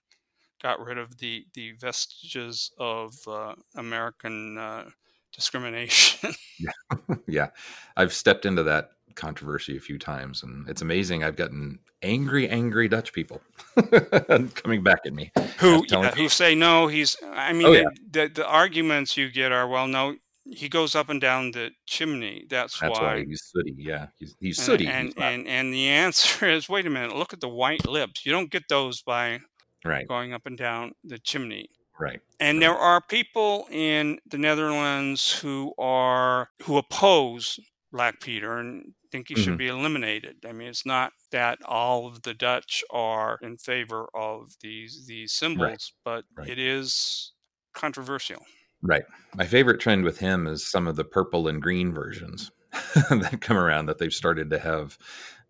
got 0.62 0.80
rid 0.80 0.98
of 0.98 1.18
the 1.18 1.44
the 1.54 1.72
vestiges 1.72 2.70
of 2.78 3.14
uh, 3.26 3.54
American 3.76 4.56
uh, 4.58 4.88
discrimination. 5.32 6.34
Yeah. 6.58 7.16
Yeah. 7.26 7.48
I've 7.96 8.12
stepped 8.12 8.46
into 8.46 8.62
that 8.64 8.90
controversy 9.14 9.76
a 9.76 9.80
few 9.80 9.98
times 9.98 10.42
and 10.42 10.68
it's 10.68 10.82
amazing 10.82 11.22
I've 11.24 11.36
gotten 11.36 11.78
angry 12.02 12.48
angry 12.48 12.88
Dutch 12.88 13.12
people 13.12 13.40
coming 14.54 14.82
back 14.82 15.00
at 15.06 15.12
me. 15.12 15.30
who 15.58 15.84
yeah, 15.88 16.10
who 16.12 16.28
say 16.28 16.54
no 16.54 16.86
he's 16.88 17.16
i 17.32 17.52
mean 17.52 17.66
Oh, 17.66 17.72
the, 17.72 17.80
yeah. 17.80 17.88
the 18.10 18.28
the 18.34 18.46
arguments 18.46 19.16
you 19.16 19.30
get 19.30 19.52
are 19.52 19.68
well 19.68 19.86
no 19.86 20.14
he 20.44 20.68
goes 20.68 20.94
up 20.96 21.08
and 21.08 21.20
down 21.20 21.52
the 21.52 21.70
chimney 21.86 22.44
that's, 22.50 22.78
That's 22.80 22.98
why 22.98 23.14
why 23.18 23.24
he's 23.24 23.44
sooty. 23.44 23.74
Yeah. 23.78 24.06
He's 24.18 24.34
he's 24.40 24.58
and, 24.58 24.66
sooty. 24.66 24.86
and, 24.88 25.06
He's 25.08 25.14
and 25.18 25.46
and 25.46 25.72
the 25.72 25.88
answer 25.88 26.48
is 26.56 26.68
wait 26.68 26.86
a 26.86 26.90
minute 26.90 27.14
look 27.16 27.32
at 27.32 27.40
the 27.40 27.48
white 27.48 27.86
lips 27.86 28.26
you 28.26 28.32
don't 28.32 28.50
get 28.50 28.64
those 28.68 29.02
by 29.02 29.40
right. 29.84 30.06
going 30.08 30.32
up 30.32 30.46
and 30.46 30.58
down 30.58 30.92
the 31.04 31.18
chimney 31.18 31.68
Right. 32.00 32.20
and 32.40 32.60
there 32.60 32.74
are 32.74 33.00
people 33.00 33.68
in 33.70 34.18
the 34.26 34.38
netherlands 34.38 35.30
who 35.38 35.72
are 35.78 36.48
who 36.62 36.76
oppose 36.78 37.60
black 37.92 38.20
peter 38.20 38.58
and 38.58 38.94
think 39.12 39.28
he 39.28 39.36
should 39.36 39.54
Mhm. 39.54 39.58
be 39.58 39.68
eliminated 39.68 40.36
i 40.48 40.52
mean 40.52 40.68
it's 40.68 40.84
not 40.86 41.12
that 41.30 41.58
all 41.64 42.06
of 42.08 42.22
the 42.22 42.34
dutch 42.34 42.82
are 42.90 43.38
in 43.42 43.56
favor 43.58 44.08
of 44.14 44.54
these 44.62 45.06
these 45.06 45.32
symbols 45.32 45.92
but 46.04 46.24
Right. 46.34 46.48
it 46.48 46.58
is 46.58 47.32
controversial 47.74 48.44
Right. 48.84 49.04
My 49.36 49.46
favorite 49.46 49.78
trend 49.80 50.02
with 50.02 50.18
him 50.18 50.48
is 50.48 50.66
some 50.68 50.88
of 50.88 50.96
the 50.96 51.04
purple 51.04 51.46
and 51.46 51.62
green 51.62 51.94
versions 51.94 52.50
that 52.72 53.38
come 53.40 53.56
around 53.56 53.86
that 53.86 53.98
they've 53.98 54.12
started 54.12 54.50
to 54.50 54.58
have. 54.58 54.98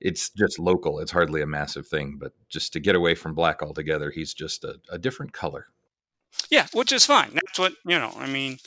It's 0.01 0.29
just 0.29 0.59
local. 0.59 0.99
It's 0.99 1.13
hardly 1.13 1.41
a 1.41 1.47
massive 1.47 1.87
thing, 1.89 2.19
but 2.21 2.33
just 2.51 2.75
to 2.75 2.79
get 2.81 2.95
away 2.95 3.15
from 3.15 3.33
black 3.35 3.63
altogether, 3.63 4.11
he's 4.11 4.35
just 4.35 4.65
a, 4.65 4.81
a 4.91 4.99
different 4.99 5.33
color. 5.33 5.69
Yeah, 6.51 6.67
which 6.75 6.93
is 6.93 7.07
fine. 7.07 7.31
That's 7.33 7.59
what 7.59 7.73
you 7.87 7.99
know. 7.99 8.13
I 8.19 8.27
mean, 8.27 8.59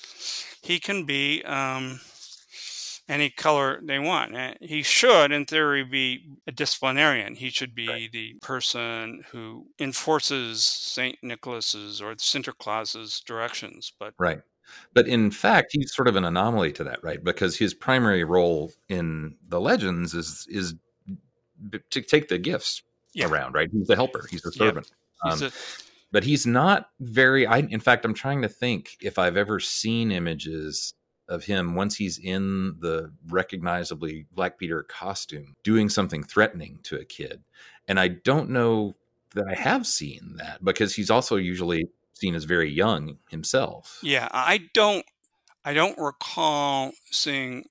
he 0.63 0.79
can 0.79 1.05
be 1.05 1.43
um, 1.43 1.99
any 3.07 3.29
color 3.29 3.79
they 3.83 3.99
want. 3.99 4.35
Uh, 4.35 4.53
He 4.61 4.81
should, 4.83 5.31
in 5.31 5.45
theory, 5.45 5.83
be 5.83 6.27
a 6.47 6.51
disciplinarian. 6.51 7.35
He 7.35 7.49
should 7.49 7.75
be 7.75 8.07
the 8.11 8.33
person 8.41 9.23
who 9.31 9.67
enforces 9.79 10.63
Saint 10.63 11.17
Nicholas's 11.21 12.01
or 12.01 12.15
Sinterklaas's 12.15 13.21
directions. 13.21 13.91
But 13.99 14.13
Right. 14.17 14.41
But 14.95 15.07
in 15.07 15.29
fact, 15.29 15.69
he's 15.73 15.93
sort 15.93 16.07
of 16.07 16.15
an 16.15 16.25
anomaly 16.25 16.71
to 16.73 16.83
that, 16.85 17.03
right? 17.03 17.23
Because 17.23 17.55
his 17.57 17.75
primary 17.75 18.23
role 18.23 18.71
in 18.89 19.35
the 19.47 19.61
legends 19.61 20.13
is 20.15 20.47
is 20.49 20.73
to 21.91 22.01
take 22.01 22.27
the 22.29 22.37
gifts 22.39 22.81
Yeah. 23.13 23.27
around, 23.27 23.53
right? 23.53 23.69
He's 23.71 23.89
a 23.89 23.95
helper. 23.95 24.27
He's 24.29 24.43
a 24.45 24.49
Yeah. 24.53 24.57
servant. 24.67 24.91
he's 25.23 25.41
Um, 25.41 25.47
a, 25.49 25.51
but 26.11 26.23
he's 26.23 26.45
not 26.45 26.89
very 26.99 27.45
i 27.47 27.57
in 27.59 27.79
fact 27.79 28.05
i'm 28.05 28.13
trying 28.13 28.41
to 28.41 28.47
think 28.49 28.97
if 29.01 29.17
i've 29.17 29.37
ever 29.37 29.59
seen 29.59 30.11
images 30.11 30.93
of 31.27 31.45
him 31.45 31.75
once 31.75 31.95
he's 31.95 32.17
in 32.17 32.75
the 32.79 33.11
recognizably 33.29 34.25
black 34.31 34.57
peter 34.57 34.83
costume 34.83 35.55
doing 35.63 35.89
something 35.89 36.23
threatening 36.23 36.79
to 36.83 36.97
a 36.97 37.05
kid 37.05 37.43
and 37.87 37.99
i 37.99 38.07
don't 38.07 38.49
know 38.49 38.95
that 39.33 39.45
i 39.49 39.55
have 39.55 39.85
seen 39.85 40.35
that 40.37 40.63
because 40.63 40.95
he's 40.95 41.09
also 41.09 41.35
usually 41.35 41.85
seen 42.13 42.35
as 42.35 42.45
very 42.45 42.71
young 42.71 43.17
himself 43.29 43.99
yeah, 44.01 44.27
I 44.31 44.69
don't. 44.73 45.05
I 45.63 45.73
don't 45.73 45.97
recall 45.97 46.91
seeing 47.11 47.65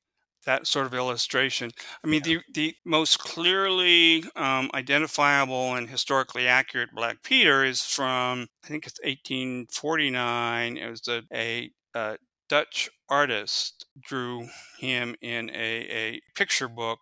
that 0.46 0.66
sort 0.66 0.86
of 0.86 0.94
illustration. 0.94 1.70
I 2.02 2.08
mean, 2.08 2.22
the 2.22 2.40
the 2.52 2.74
most 2.84 3.18
clearly 3.18 4.24
um, 4.36 4.70
identifiable 4.74 5.74
and 5.74 5.88
historically 5.88 6.48
accurate 6.48 6.90
Black 6.94 7.22
Peter 7.22 7.64
is 7.64 7.82
from 7.82 8.48
I 8.64 8.66
think 8.66 8.86
it's 8.86 9.00
1849. 9.04 10.76
It 10.76 10.90
was 10.90 11.08
a, 11.08 11.22
a, 11.32 11.70
uh 11.94 12.16
Dutch 12.48 12.90
artist 13.08 13.86
drew 14.02 14.48
him 14.78 15.14
in 15.20 15.50
a, 15.50 15.86
a 15.90 16.20
picture 16.34 16.68
book, 16.68 16.98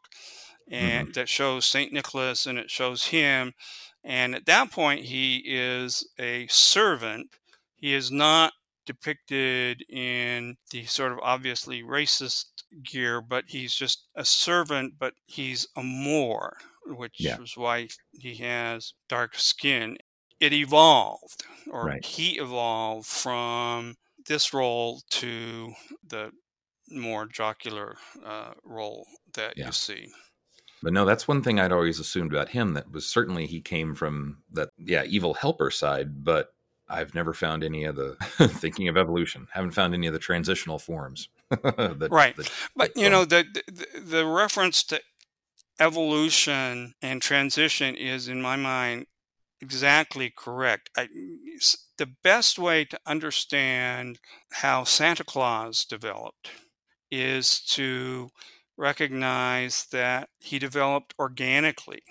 and 0.70 1.08
mm-hmm. 1.08 1.12
that 1.12 1.28
shows 1.28 1.66
Saint 1.66 1.92
Nicholas 1.92 2.46
and 2.46 2.58
it 2.58 2.70
shows 2.70 3.06
him. 3.06 3.52
And 4.04 4.34
at 4.34 4.46
that 4.46 4.70
point, 4.70 5.04
he 5.04 5.42
is 5.46 6.08
a 6.18 6.46
servant. 6.48 7.28
He 7.76 7.94
is 7.94 8.10
not 8.10 8.52
depicted 8.86 9.84
in 9.88 10.56
the 10.70 10.84
sort 10.86 11.12
of 11.12 11.18
obviously 11.22 11.82
racist 11.82 12.46
gear, 12.82 13.20
but 13.20 13.44
he's 13.48 13.74
just 13.74 14.08
a 14.16 14.24
servant, 14.24 14.94
but 14.98 15.14
he's 15.26 15.68
a 15.76 15.82
Moor, 15.82 16.56
which 16.86 17.16
Yeah. 17.18 17.40
is 17.40 17.56
why 17.56 17.88
he 18.12 18.36
has 18.36 18.94
dark 19.08 19.38
skin. 19.38 19.98
It 20.40 20.52
evolved, 20.52 21.44
or 21.70 21.86
Right. 21.86 22.04
he 22.04 22.38
evolved 22.38 23.06
from 23.06 23.96
this 24.26 24.52
role 24.54 25.00
to 25.10 25.72
the 26.06 26.30
more 26.90 27.26
jocular 27.26 27.96
uh, 28.24 28.52
role 28.64 29.06
that 29.34 29.54
Yeah. 29.56 29.66
you 29.66 29.72
see. 29.72 30.08
but 30.82 30.92
no 30.92 31.04
that's 31.04 31.26
one 31.28 31.42
thing 31.42 31.58
i'd 31.60 31.72
always 31.72 31.98
assumed 32.00 32.32
about 32.32 32.48
him 32.50 32.74
that 32.74 32.90
was 32.90 33.06
certainly 33.06 33.46
he 33.46 33.60
came 33.60 33.94
from 33.94 34.38
that 34.52 34.68
yeah 34.78 35.04
evil 35.04 35.32
helper 35.34 35.70
side 35.70 36.24
but 36.24 36.52
i've 36.88 37.14
never 37.14 37.32
found 37.32 37.62
any 37.64 37.84
of 37.84 37.96
the 37.96 38.16
thinking 38.60 38.88
of 38.88 38.96
evolution 38.96 39.46
haven't 39.52 39.70
found 39.70 39.94
any 39.94 40.06
of 40.08 40.12
the 40.12 40.18
transitional 40.18 40.78
forms 40.78 41.28
that, 41.50 42.08
Right. 42.10 42.36
that- 42.36 42.50
But 42.76 42.94
that 42.94 43.00
you 43.00 43.08
know 43.10 43.24
the, 43.24 43.44
the 43.66 44.00
the 44.00 44.26
reference 44.26 44.82
to 44.84 45.00
evolution 45.80 46.94
and 47.02 47.20
transition 47.22 47.94
is, 47.96 48.28
in 48.28 48.40
my 48.42 48.56
mind, 48.56 49.06
exactly 49.62 50.30
correct. 50.36 50.90
I, 50.96 51.08
the 51.98 52.06
best 52.22 52.58
way 52.58 52.84
to 52.86 53.00
understand 53.06 54.20
how 54.52 54.84
Santa 54.84 55.24
Claus 55.24 55.84
developed 55.86 56.50
is 57.10 57.60
to 57.60 58.30
recognize 58.76 59.86
that 59.92 60.30
he 60.40 60.58
developed 60.58 61.14
organically. 61.18 62.02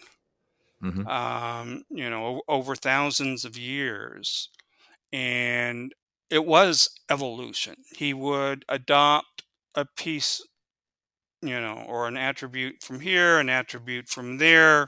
Mhm. 0.82 1.06
Um, 1.06 1.84
you 1.90 2.10
know, 2.10 2.44
over 2.48 2.76
thousands 2.76 3.44
of 3.44 3.58
years, 3.58 4.50
and 5.14 5.94
it 6.30 6.46
was 6.46 6.90
evolution. 7.10 7.76
He 7.98 8.14
would 8.14 8.66
adopt 8.70 9.44
a 9.76 9.86
piece 9.86 10.42
you 11.42 11.60
know, 11.60 11.86
or 11.88 12.08
an 12.08 12.18
attribute 12.18 12.84
from 12.84 13.00
here, 13.00 13.40
an 13.40 13.50
attribute 13.50 14.08
from 14.10 14.38
there. 14.38 14.88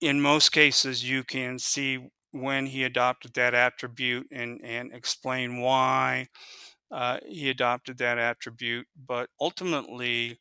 In 0.00 0.20
most 0.20 0.50
cases, 0.50 1.08
you 1.08 1.24
can 1.24 1.58
see 1.58 2.08
when 2.32 2.66
he 2.66 2.84
adopted 2.84 3.34
that 3.34 3.54
attribute 3.54 4.26
and, 4.32 4.60
and 4.64 4.92
explain 4.92 5.60
why 5.60 6.28
uh, 6.90 7.18
he 7.26 7.48
adopted 7.48 7.98
that 7.98 8.18
attribute. 8.18 8.86
But 9.06 9.30
ultimately, 9.40 10.38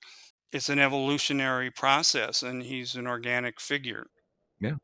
it's 0.52 0.70
an 0.70 0.80
evolutionary 0.80 1.72
process, 1.72 2.44
and 2.44 2.64
he's 2.64 2.96
an 2.96 3.08
organic 3.08 3.60
figure. 3.60 4.08
Yeah. 4.60 4.76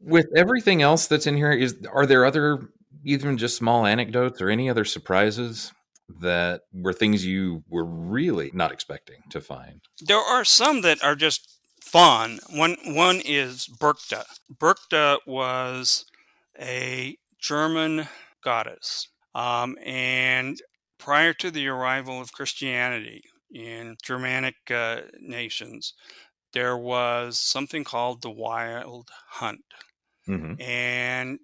With 0.00 0.26
everything 0.36 0.82
else 0.82 1.06
that's 1.06 1.26
in 1.26 1.36
here 1.36 1.52
is 1.52 1.76
are 1.92 2.06
there 2.06 2.24
other 2.24 2.68
even 3.04 3.38
just 3.38 3.56
small 3.56 3.86
anecdotes 3.86 4.40
or 4.40 4.50
any 4.50 4.68
other 4.68 4.84
surprises 4.84 5.72
that 6.20 6.62
were 6.72 6.92
things 6.92 7.24
you 7.24 7.62
were 7.68 7.84
really 7.84 8.50
not 8.52 8.72
expecting 8.72 9.22
to 9.30 9.40
find 9.40 9.80
There 10.00 10.18
are 10.18 10.44
some 10.44 10.80
that 10.82 11.02
are 11.04 11.14
just 11.14 11.59
fun. 11.90 12.38
One 12.50 12.76
one 12.86 13.20
is 13.24 13.66
Berchta. 13.66 14.24
Berchta 14.58 15.18
was 15.26 16.04
a 16.58 17.16
German 17.40 18.06
goddess, 18.44 19.08
um, 19.34 19.76
and 19.84 20.60
prior 20.98 21.32
to 21.34 21.50
the 21.50 21.66
arrival 21.68 22.20
of 22.20 22.32
Christianity 22.32 23.22
in 23.52 23.96
Germanic 24.02 24.54
uh, 24.70 25.00
nations, 25.20 25.94
there 26.52 26.76
was 26.76 27.38
something 27.38 27.82
called 27.82 28.22
the 28.22 28.30
wild 28.30 29.08
hunt, 29.28 29.64
mm-hmm. 30.28 30.60
and 30.60 31.38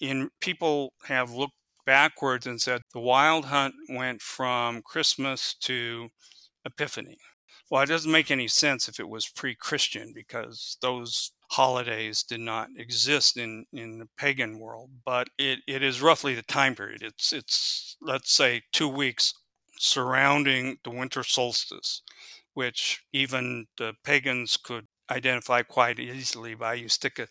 in 0.00 0.30
people 0.40 0.94
have 1.06 1.30
looked 1.30 1.54
backwards 1.84 2.46
and 2.46 2.60
said 2.60 2.80
the 2.94 3.00
wild 3.00 3.46
hunt 3.46 3.74
went 3.90 4.22
from 4.22 4.80
Christmas 4.82 5.54
to 5.60 6.08
Epiphany. 6.64 7.18
Well, 7.74 7.82
it 7.82 7.86
doesn't 7.86 8.12
make 8.12 8.30
any 8.30 8.46
sense 8.46 8.86
if 8.86 9.00
it 9.00 9.08
was 9.08 9.26
pre 9.26 9.56
Christian 9.56 10.12
because 10.14 10.76
those 10.80 11.32
holidays 11.50 12.22
did 12.22 12.38
not 12.38 12.68
exist 12.76 13.36
in, 13.36 13.66
in 13.72 13.98
the 13.98 14.06
pagan 14.16 14.60
world, 14.60 14.90
but 15.04 15.26
it, 15.38 15.58
it 15.66 15.82
is 15.82 16.00
roughly 16.00 16.36
the 16.36 16.42
time 16.42 16.76
period. 16.76 17.02
It's 17.02 17.32
it's 17.32 17.96
let's 18.00 18.30
say 18.32 18.62
two 18.70 18.86
weeks 18.86 19.34
surrounding 19.76 20.76
the 20.84 20.90
winter 20.90 21.24
solstice, 21.24 22.02
which 22.52 23.02
even 23.12 23.66
the 23.76 23.94
pagans 24.04 24.56
could 24.56 24.86
identify 25.10 25.62
quite 25.62 25.98
easily 25.98 26.54
by 26.54 26.74
you 26.74 26.88
stick 26.88 27.18
a, 27.18 27.26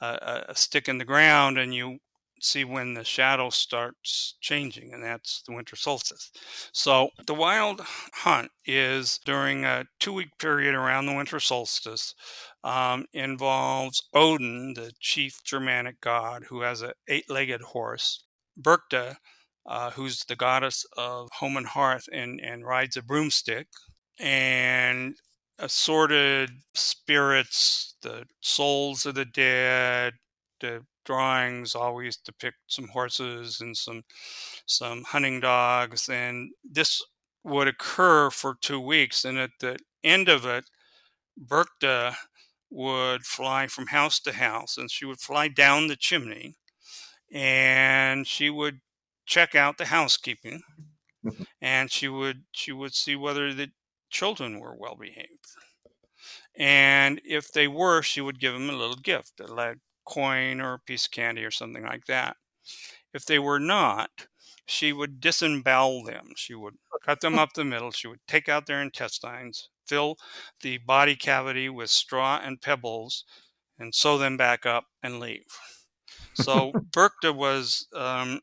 a, 0.00 0.44
a 0.48 0.56
stick 0.56 0.88
in 0.88 0.96
the 0.96 1.04
ground 1.04 1.58
and 1.58 1.74
you 1.74 1.98
see 2.42 2.64
when 2.64 2.94
the 2.94 3.04
shadow 3.04 3.50
starts 3.50 4.36
changing, 4.40 4.92
and 4.92 5.02
that's 5.02 5.42
the 5.46 5.54
winter 5.54 5.76
solstice. 5.76 6.30
So 6.72 7.10
the 7.26 7.34
wild 7.34 7.80
hunt 8.12 8.50
is 8.66 9.18
during 9.24 9.64
a 9.64 9.84
two 10.00 10.12
week 10.12 10.30
period 10.38 10.74
around 10.74 11.06
the 11.06 11.14
winter 11.14 11.40
solstice. 11.40 12.14
Um, 12.64 13.06
involves 13.12 14.02
Odin, 14.14 14.74
the 14.74 14.92
chief 15.00 15.42
Germanic 15.44 16.00
god, 16.00 16.44
who 16.48 16.60
has 16.62 16.82
an 16.82 16.92
eight 17.08 17.28
legged 17.28 17.60
horse, 17.60 18.24
Berchta, 18.56 19.16
uh, 19.66 19.90
who's 19.90 20.24
the 20.24 20.36
goddess 20.36 20.84
of 20.96 21.28
home 21.32 21.56
and 21.56 21.66
hearth 21.66 22.08
and, 22.12 22.40
and 22.40 22.64
rides 22.64 22.96
a 22.96 23.02
broomstick, 23.02 23.66
and 24.20 25.16
assorted 25.58 26.50
spirits, 26.74 27.94
the 28.02 28.24
souls 28.40 29.06
of 29.06 29.14
the 29.14 29.24
dead, 29.24 30.14
the 30.60 30.84
drawings 31.04 31.74
always 31.74 32.16
depict 32.16 32.56
some 32.66 32.88
horses 32.88 33.60
and 33.60 33.76
some 33.76 34.02
some 34.66 35.04
hunting 35.04 35.40
dogs 35.40 36.08
and 36.08 36.50
this 36.64 37.02
would 37.44 37.68
occur 37.68 38.30
for 38.30 38.56
two 38.60 38.80
weeks 38.80 39.24
and 39.24 39.38
at 39.38 39.50
the 39.60 39.76
end 40.04 40.28
of 40.28 40.44
it 40.44 40.64
Berchta 41.38 42.14
would 42.70 43.24
fly 43.24 43.66
from 43.66 43.88
house 43.88 44.18
to 44.20 44.32
house 44.32 44.76
and 44.78 44.90
she 44.90 45.04
would 45.04 45.20
fly 45.20 45.48
down 45.48 45.88
the 45.88 45.96
chimney 45.96 46.54
and 47.32 48.26
she 48.26 48.50
would 48.50 48.80
check 49.26 49.54
out 49.54 49.78
the 49.78 49.86
housekeeping 49.86 50.62
mm-hmm. 51.24 51.42
and 51.60 51.90
she 51.90 52.08
would 52.08 52.44
she 52.52 52.72
would 52.72 52.94
see 52.94 53.16
whether 53.16 53.52
the 53.52 53.68
children 54.10 54.58
were 54.58 54.74
well 54.76 54.96
behaved. 54.96 55.28
And 56.56 57.20
if 57.24 57.50
they 57.52 57.68
were 57.68 58.02
she 58.02 58.20
would 58.20 58.40
give 58.40 58.52
them 58.52 58.68
a 58.68 58.74
little 58.74 58.96
gift 58.96 59.40
a 59.40 59.46
coin 60.04 60.60
or 60.60 60.74
a 60.74 60.78
piece 60.78 61.06
of 61.06 61.12
candy 61.12 61.44
or 61.44 61.50
something 61.50 61.84
like 61.84 62.06
that. 62.06 62.36
If 63.14 63.24
they 63.24 63.38
were 63.38 63.60
not, 63.60 64.10
she 64.66 64.92
would 64.92 65.20
disembowel 65.20 66.04
them. 66.04 66.32
She 66.36 66.54
would 66.54 66.74
cut 67.04 67.20
them 67.20 67.38
up 67.38 67.52
the 67.54 67.64
middle. 67.64 67.90
She 67.90 68.08
would 68.08 68.20
take 68.26 68.48
out 68.48 68.66
their 68.66 68.80
intestines, 68.80 69.68
fill 69.86 70.16
the 70.62 70.78
body 70.78 71.16
cavity 71.16 71.68
with 71.68 71.90
straw 71.90 72.40
and 72.42 72.60
pebbles, 72.60 73.24
and 73.78 73.94
sew 73.94 74.16
them 74.18 74.36
back 74.36 74.64
up 74.64 74.86
and 75.02 75.20
leave. 75.20 75.46
So 76.34 76.72
Berchta 76.90 77.34
was, 77.34 77.86
um, 77.94 78.40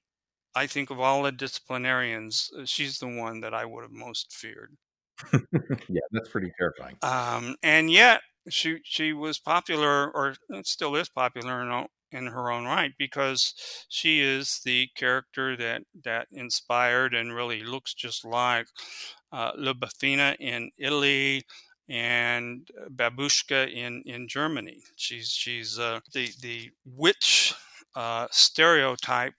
I 0.55 0.67
think, 0.67 0.89
of 0.89 0.99
all 0.99 1.23
the 1.23 1.31
disciplinarians, 1.31 2.51
uh, 2.57 2.65
she's 2.65 2.99
the 2.99 3.07
one 3.07 3.39
that 3.41 3.53
I 3.53 3.65
would 3.65 3.83
have 3.83 3.91
most 3.91 4.33
feared. 4.33 4.75
yeah, 5.89 6.01
that's 6.11 6.29
pretty 6.29 6.51
terrifying. 6.57 6.97
Um, 7.01 7.55
and 7.63 7.91
yet, 7.91 8.21
she 8.49 8.79
she 8.83 9.13
was 9.13 9.39
popular, 9.39 10.11
or 10.11 10.35
still 10.63 10.95
is 10.95 11.09
popular 11.09 11.61
in, 11.61 11.87
in 12.11 12.27
her 12.27 12.51
own 12.51 12.65
right, 12.65 12.93
because 12.97 13.53
she 13.89 14.21
is 14.21 14.61
the 14.65 14.89
character 14.95 15.55
that 15.57 15.83
that 16.03 16.27
inspired 16.31 17.13
and 17.13 17.35
really 17.35 17.63
looks 17.63 17.93
just 17.93 18.25
like 18.25 18.67
uh, 19.31 19.51
La 19.55 19.73
Befana 19.73 20.35
in 20.39 20.71
Italy 20.77 21.43
and 21.87 22.67
Babushka 22.89 23.71
in, 23.71 24.03
in 24.05 24.27
Germany. 24.27 24.83
She's 24.95 25.29
she's 25.29 25.79
uh, 25.79 26.01
the 26.13 26.31
the 26.41 26.71
witch 26.85 27.53
uh, 27.95 28.27
stereotype 28.31 29.33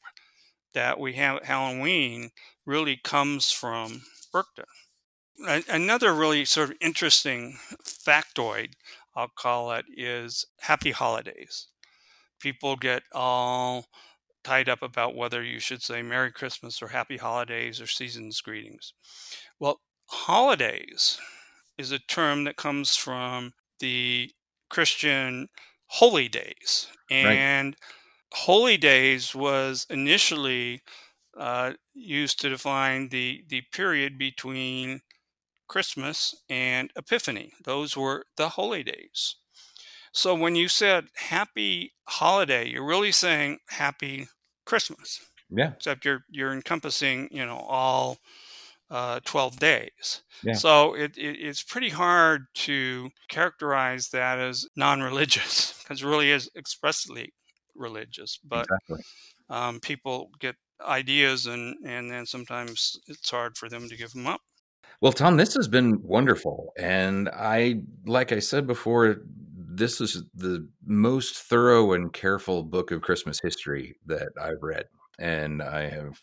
that 0.74 0.98
we 1.00 1.14
have 1.14 1.38
at 1.38 1.44
Halloween 1.46 2.30
really 2.66 2.96
comes 2.96 3.50
from 3.50 4.02
Berchta 4.32 4.64
another 5.68 6.14
really 6.14 6.44
sort 6.44 6.70
of 6.70 6.76
interesting 6.80 7.58
factoid, 7.84 8.74
I'll 9.14 9.30
call 9.36 9.72
it, 9.72 9.84
is 9.96 10.46
happy 10.60 10.92
holidays. 10.92 11.68
People 12.40 12.76
get 12.76 13.02
all 13.12 13.86
tied 14.42 14.68
up 14.68 14.82
about 14.82 15.14
whether 15.14 15.42
you 15.42 15.60
should 15.60 15.82
say 15.82 16.02
Merry 16.02 16.32
Christmas 16.32 16.80
or 16.80 16.88
Happy 16.88 17.18
Holidays 17.18 17.80
or 17.80 17.86
Season's 17.86 18.40
Greetings. 18.40 18.94
Well, 19.58 19.80
holidays 20.06 21.18
is 21.76 21.92
a 21.92 21.98
term 21.98 22.44
that 22.44 22.56
comes 22.56 22.96
from 22.96 23.52
the 23.80 24.30
Christian 24.68 25.48
holy 25.86 26.28
days. 26.28 26.88
And 27.10 27.68
right. 27.68 27.76
holy 28.32 28.76
days 28.76 29.34
was 29.34 29.86
initially 29.90 30.82
uh, 31.38 31.72
used 31.94 32.40
to 32.40 32.48
define 32.48 33.08
the, 33.08 33.44
the 33.48 33.62
period 33.72 34.18
between 34.18 35.00
Christmas, 35.70 36.34
and 36.48 36.90
Epiphany. 36.96 37.52
Those 37.62 37.96
were 37.96 38.24
the 38.36 38.48
holy 38.50 38.82
days. 38.82 39.36
So 40.12 40.34
when 40.34 40.56
you 40.56 40.66
said 40.66 41.06
happy 41.14 41.92
holiday, 42.08 42.68
you're 42.68 42.84
really 42.84 43.12
saying 43.12 43.58
happy 43.68 44.26
Christmas. 44.66 45.20
Yeah. 45.48 45.74
Except 45.76 46.04
you're 46.04 46.24
you're 46.28 46.52
encompassing, 46.52 47.28
you 47.30 47.46
know, 47.46 47.58
all 47.58 48.18
uh, 48.90 49.20
12 49.24 49.60
days. 49.60 50.22
Yeah. 50.42 50.54
So 50.54 50.94
it, 50.94 51.16
it, 51.16 51.36
it's 51.38 51.62
pretty 51.62 51.90
hard 51.90 52.46
to 52.66 53.10
characterize 53.28 54.08
that 54.08 54.40
as 54.40 54.66
non-religious 54.74 55.78
because 55.82 56.02
it 56.02 56.06
really 56.06 56.32
is 56.32 56.50
expressly 56.56 57.32
religious. 57.76 58.40
But 58.42 58.66
exactly. 58.66 59.04
um, 59.48 59.78
people 59.78 60.30
get 60.40 60.56
ideas 60.84 61.46
and 61.46 61.76
and 61.86 62.10
then 62.10 62.26
sometimes 62.26 62.98
it's 63.06 63.30
hard 63.30 63.56
for 63.56 63.68
them 63.68 63.88
to 63.88 63.96
give 63.96 64.10
them 64.10 64.26
up. 64.26 64.40
Well, 65.00 65.12
Tom, 65.12 65.36
this 65.36 65.54
has 65.54 65.66
been 65.66 66.02
wonderful. 66.02 66.72
And 66.78 67.28
I, 67.30 67.82
like 68.06 68.32
I 68.32 68.38
said 68.38 68.66
before, 68.66 69.22
this 69.56 70.00
is 70.00 70.24
the 70.34 70.68
most 70.84 71.38
thorough 71.38 71.92
and 71.92 72.12
careful 72.12 72.62
book 72.62 72.90
of 72.90 73.00
Christmas 73.00 73.40
history 73.40 73.96
that 74.06 74.28
I've 74.40 74.62
read. 74.62 74.84
And 75.18 75.62
I 75.62 75.88
have 75.88 76.20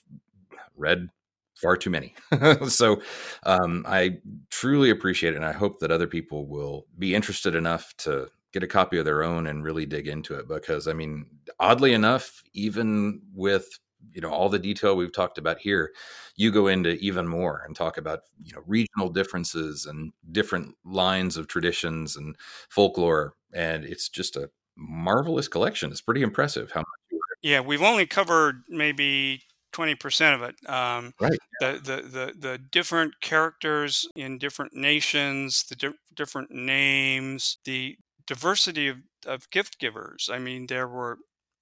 read 0.76 1.10
far 1.56 1.76
too 1.76 1.90
many. 1.90 2.14
so 2.68 3.02
um, 3.44 3.84
I 3.88 4.18
truly 4.52 4.92
appreciate 4.92 5.34
it. 5.34 5.38
And 5.38 5.46
I 5.46 5.54
hope 5.54 5.80
that 5.80 5.92
other 5.92 6.08
people 6.08 6.46
will 6.46 6.86
be 7.00 7.16
interested 7.16 7.56
enough 7.56 7.96
to 8.00 8.30
get 8.54 8.62
a 8.62 8.68
copy 8.68 9.00
of 9.00 9.06
their 9.06 9.24
own 9.24 9.48
and 9.48 9.64
really 9.64 9.88
dig 9.88 10.08
into 10.08 10.36
it. 10.36 10.48
Because, 10.48 10.88
I 10.88 10.94
mean, 10.94 11.26
oddly 11.60 11.94
enough, 11.94 12.44
even 12.54 13.22
with 13.34 13.80
you 14.14 14.22
know 14.22 14.30
all 14.30 14.50
the 14.50 14.60
detail 14.60 14.96
we've 14.96 15.14
talked 15.14 15.38
about 15.38 15.60
here 15.60 15.92
you 16.36 16.52
go 16.52 16.68
into 16.68 16.92
even 16.98 17.28
more 17.28 17.64
and 17.66 17.76
talk 17.76 17.98
about 17.98 18.22
you 18.44 18.54
know 18.54 18.62
regional 18.66 19.10
differences 19.10 19.86
and 19.86 20.12
different 20.32 20.76
lines 20.86 21.38
of 21.38 21.48
traditions 21.48 22.16
and 22.16 22.36
folklore 22.70 23.34
and 23.54 23.86
it's 23.86 24.10
just 24.10 24.36
a 24.36 24.50
marvelous 24.78 25.48
collection. 25.48 25.92
It's 25.92 26.02
pretty 26.02 26.22
impressive 26.22 26.72
how 26.72 26.82
much 26.82 27.22
yeah 27.42 27.60
we've 27.60 27.82
only 27.82 28.06
covered 28.06 28.64
maybe 28.70 29.42
20% 29.74 30.36
of 30.36 30.42
it 30.42 30.56
um, 30.70 31.14
right. 31.20 31.38
the, 31.60 31.80
the, 31.84 32.02
the, 32.02 32.34
the 32.38 32.58
different 32.58 33.14
characters 33.22 34.08
in 34.16 34.38
different 34.38 34.74
nations 34.74 35.64
the 35.66 35.76
di- 35.76 35.94
different 36.16 36.50
names 36.52 37.58
the 37.66 37.96
diversity 38.26 38.88
of, 38.88 38.98
of 39.26 39.50
gift 39.52 39.80
givers. 39.80 40.30
I 40.32 40.40
mean 40.40 40.68
there 40.68 40.88
were 40.88 41.18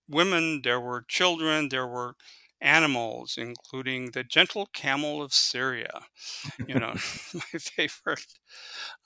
women, 0.09 0.61
there 0.63 0.79
were 0.79 1.03
children, 1.07 1.69
there 1.69 1.87
were 1.87 2.15
animals, 2.61 3.35
including 3.37 4.11
the 4.11 4.23
gentle 4.23 4.67
camel 4.67 5.21
of 5.21 5.33
Syria. 5.33 6.05
You 6.67 6.75
know, 6.75 6.93
my 7.33 7.59
favorite. 7.59 8.25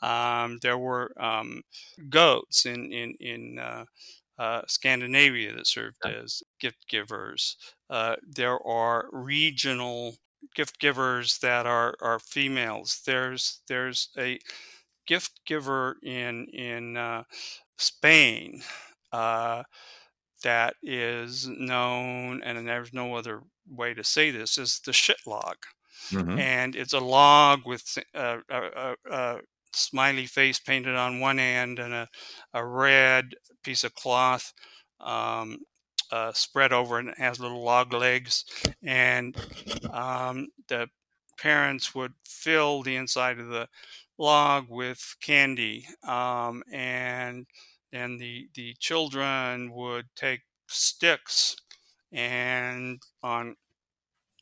Um, 0.01 0.59
there 0.61 0.77
were 0.77 1.11
um, 1.21 1.63
goats 2.09 2.65
in 2.65 2.91
in 2.91 3.15
in 3.19 3.59
uh, 3.59 3.85
uh, 4.37 4.63
Scandinavia 4.67 5.55
that 5.55 5.67
served 5.67 6.05
as 6.05 6.43
gift 6.59 6.87
givers. 6.87 7.57
Uh, 7.89 8.15
there 8.27 8.59
are 8.67 9.09
regional 9.11 10.17
gift 10.55 10.79
givers 10.79 11.39
that 11.39 11.65
are 11.65 11.95
are 12.01 12.19
females. 12.19 13.01
There's 13.05 13.61
there's 13.67 14.09
a 14.17 14.39
gift 15.07 15.41
giver 15.45 15.97
in 16.03 16.45
in 16.47 16.97
uh, 16.97 17.23
Spain. 17.77 18.61
Uh, 20.39 20.49
that 20.49 20.75
is 20.81 21.47
known, 21.47 22.41
and 22.43 22.67
there's 22.67 22.93
no 22.93 23.15
other 23.15 23.41
way 23.69 23.93
to 23.93 24.03
say 24.03 24.31
this, 24.31 24.57
is 24.57 24.79
the 24.85 24.93
shit 24.93 25.17
log. 25.25 25.57
Mm-hmm. 26.11 26.39
And 26.39 26.75
it's 26.75 26.93
a 26.93 26.99
log 26.99 27.61
with 27.65 27.83
a, 28.13 28.39
a, 28.49 28.61
a, 28.61 28.95
a, 29.11 29.37
smiley 29.71 30.25
face 30.25 30.59
painted 30.59 30.95
on 30.95 31.19
one 31.19 31.37
end 31.37 31.77
and 31.77 31.93
a, 31.93 32.07
a 32.53 32.65
red 32.65 33.35
piece 33.63 33.83
of 33.83 33.93
cloth 33.93 34.51
um, 34.99 35.59
uh, 36.11 36.31
spread 36.33 36.73
over 36.73 36.97
and 36.97 37.09
it 37.09 37.17
has 37.19 37.39
little 37.39 37.63
log 37.63 37.93
legs. 37.93 38.45
And 38.83 39.35
um, 39.91 40.47
the 40.67 40.87
parents 41.37 41.93
would 41.93 42.13
fill 42.25 42.81
the 42.81 42.95
inside 42.95 43.39
of 43.39 43.49
the 43.49 43.67
log 44.17 44.65
with 44.69 45.15
candy 45.21 45.85
um, 46.07 46.63
and 46.71 47.45
and 47.93 48.19
the 48.19 48.49
the 48.55 48.75
children 48.79 49.71
would 49.73 50.07
take 50.15 50.41
sticks 50.67 51.55
and 52.11 53.01
on 53.23 53.55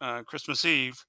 uh, 0.01 0.23
Christmas 0.23 0.65
Eve 0.65 1.05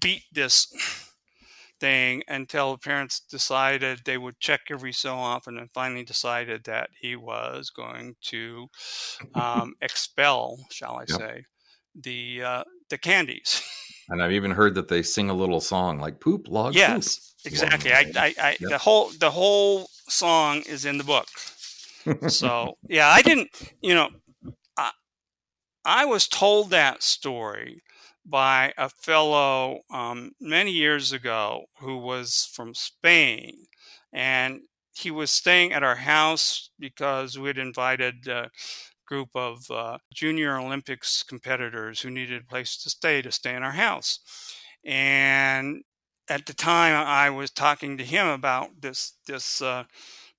beat 0.00 0.24
this 0.32 0.66
thing 1.80 2.22
until 2.28 2.72
the 2.72 2.78
parents 2.78 3.20
decided 3.20 4.00
they 4.04 4.18
would 4.18 4.38
check 4.40 4.62
every 4.70 4.92
so 4.92 5.14
often 5.16 5.58
and 5.58 5.70
finally 5.74 6.04
decided 6.04 6.64
that 6.64 6.90
he 7.00 7.16
was 7.16 7.70
going 7.70 8.16
to 8.22 8.68
um, 9.34 9.74
expel, 9.80 10.58
shall 10.70 10.96
I 10.96 11.06
Yep. 11.08 11.22
say, 11.22 11.44
the 11.94 12.42
uh, 12.42 12.64
the 12.90 12.98
candies. 12.98 13.62
And 14.08 14.22
I've 14.22 14.30
even 14.32 14.52
heard 14.52 14.74
that 14.76 14.86
they 14.88 15.02
sing 15.02 15.28
a 15.30 15.34
little 15.34 15.60
song 15.60 15.98
like 15.98 16.20
"Poop 16.20 16.46
Log." 16.48 16.74
yes, 16.74 17.34
exactly. 17.44 17.92
I, 17.92 18.06
I, 18.16 18.34
I 18.38 18.58
Yep. 18.58 18.68
the 18.68 18.78
whole 18.78 19.10
the 19.18 19.30
whole 19.30 19.88
song 20.08 20.62
is 20.66 20.84
in 20.84 20.98
the 20.98 21.04
book. 21.04 21.28
So 22.28 22.76
yeah, 22.88 23.08
I 23.08 23.22
didn't. 23.22 23.50
You 23.80 23.94
know, 23.94 24.08
I, 24.76 24.90
I 25.84 26.04
was 26.04 26.28
told 26.28 26.70
that 26.70 27.02
story 27.02 27.82
by 28.24 28.72
a 28.78 28.88
fellow 28.88 29.80
um, 29.90 30.32
many 30.40 30.70
years 30.70 31.12
ago 31.12 31.64
who 31.78 31.98
was 31.98 32.50
from 32.54 32.74
Spain, 32.74 33.66
and 34.12 34.60
he 34.94 35.10
was 35.10 35.30
staying 35.30 35.72
at 35.72 35.82
our 35.82 35.96
house 35.96 36.70
because 36.78 37.38
we 37.38 37.48
had 37.48 37.58
invited 37.58 38.28
a 38.28 38.50
group 39.06 39.30
of 39.34 39.70
uh, 39.70 39.98
junior 40.12 40.58
Olympics 40.58 41.22
competitors 41.22 42.00
who 42.00 42.10
needed 42.10 42.42
a 42.42 42.46
place 42.46 42.76
to 42.82 42.90
stay 42.90 43.22
to 43.22 43.32
stay 43.32 43.54
in 43.54 43.62
our 43.62 43.72
house, 43.72 44.20
and 44.84 45.82
at 46.28 46.46
the 46.46 46.54
time 46.54 46.94
I 46.94 47.30
was 47.30 47.50
talking 47.50 47.98
to 47.98 48.04
him 48.04 48.26
about 48.26 48.80
this 48.80 49.14
this 49.26 49.60
uh, 49.60 49.84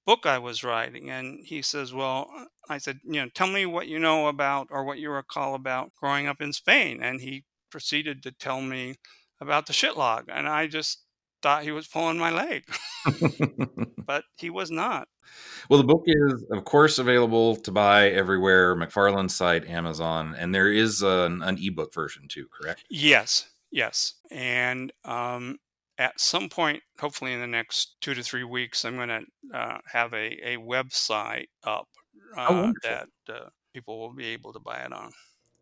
book 0.06 0.26
I 0.26 0.38
was 0.38 0.64
writing, 0.64 1.10
and 1.10 1.40
he 1.46 1.62
says, 1.62 1.94
"Well," 1.94 2.30
I 2.70 2.78
said, 2.78 3.00
"You 3.04 3.24
know, 3.24 3.30
tell 3.30 3.48
me 3.48 3.66
what 3.66 3.88
you 3.88 4.00
know 4.00 4.28
about 4.28 4.68
or 4.70 4.84
what 4.84 5.00
you 5.00 5.10
recall 5.10 5.56
about 5.56 5.94
growing 5.96 6.28
up 6.28 6.42
in 6.42 6.54
Spain," 6.54 7.02
and 7.02 7.22
he 7.22 7.46
proceeded 7.70 8.24
to 8.24 8.32
tell 8.32 8.62
me 8.62 8.96
about 9.42 9.66
the 9.66 9.74
shitlog, 9.74 10.26
and 10.30 10.48
I 10.48 10.68
just 10.68 11.04
thought 11.42 11.64
he 11.64 11.72
was 11.72 11.88
pulling 11.88 12.18
my 12.18 12.32
leg, 12.32 12.64
but 14.06 14.24
he 14.38 14.50
was 14.50 14.72
not. 14.72 15.08
well, 15.70 15.80
the 15.80 15.86
book 15.86 16.04
is, 16.06 16.46
of 16.52 16.64
course, 16.64 16.98
available 16.98 17.58
to 17.58 17.72
buy 17.72 18.10
everywhere. 18.10 18.76
McFarland's 18.76 19.36
site, 19.36 19.68
Amazon, 19.68 20.36
and 20.38 20.56
there 20.56 20.72
is 20.72 21.02
an, 21.02 21.44
an 21.44 21.58
ebook 21.60 21.94
version 21.94 22.28
too. 22.28 22.48
Correct? 22.52 22.84
Yes, 22.90 23.50
yes, 23.72 24.16
and 24.32 24.92
um, 25.04 25.58
at 26.04 26.20
some 26.20 26.50
point, 26.50 26.84
hopefully 27.00 27.32
in 27.32 27.40
the 27.40 27.48
next 27.48 27.96
two 28.02 28.14
to 28.14 28.22
three 28.22 28.44
weeks, 28.44 28.84
I'm 28.84 28.98
going 28.98 29.08
to 29.08 29.58
uh, 29.58 29.78
have 29.90 30.14
a, 30.14 30.54
a 30.54 30.58
website 30.58 31.48
up 31.64 31.88
uh, 32.38 32.48
wonderful. 32.50 32.74
that 32.84 33.34
uh, 33.34 33.50
people 33.74 34.00
will 34.00 34.14
be 34.14 34.26
able 34.26 34.52
to 34.52 34.60
buy 34.60 34.80
it 34.80 34.92
on. 34.92 35.12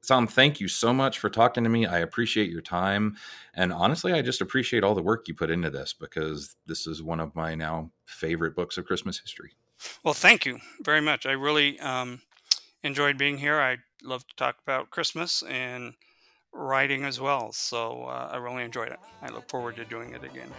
Tom, 0.07 0.25
thank 0.25 0.59
you 0.59 0.67
so 0.67 0.91
much 0.91 1.19
for 1.19 1.29
talking 1.29 1.63
to 1.63 1.69
me. 1.69 1.85
I 1.85 1.99
appreciate 1.99 2.49
your 2.49 2.61
time. 2.61 3.17
And 3.53 3.71
honestly, 3.71 4.13
I 4.13 4.23
just 4.23 4.41
appreciate 4.41 4.83
all 4.83 4.95
the 4.95 5.03
work 5.03 5.27
you 5.27 5.35
put 5.35 5.51
into 5.51 5.69
this 5.69 5.93
because 5.93 6.55
this 6.65 6.87
is 6.87 7.03
one 7.03 7.19
of 7.19 7.35
my 7.35 7.53
now 7.53 7.91
favorite 8.05 8.55
books 8.55 8.79
of 8.79 8.85
Christmas 8.85 9.19
history. 9.19 9.51
Well, 10.03 10.15
thank 10.15 10.43
you 10.43 10.57
very 10.83 11.01
much. 11.01 11.27
I 11.27 11.33
really 11.33 11.79
um, 11.81 12.21
enjoyed 12.83 13.19
being 13.19 13.37
here. 13.37 13.59
I 13.59 13.77
love 14.01 14.25
to 14.25 14.35
talk 14.37 14.55
about 14.63 14.89
Christmas 14.89 15.43
and 15.43 15.93
writing 16.53 17.05
as 17.05 17.19
well. 17.19 17.51
So 17.51 18.03
uh, 18.03 18.29
I 18.31 18.37
really 18.37 18.63
enjoyed 18.63 18.89
it. 18.89 18.99
I 19.21 19.29
look 19.29 19.49
forward 19.49 19.75
to 19.77 19.85
doing 19.85 20.13
it 20.13 20.23
again. 20.23 20.49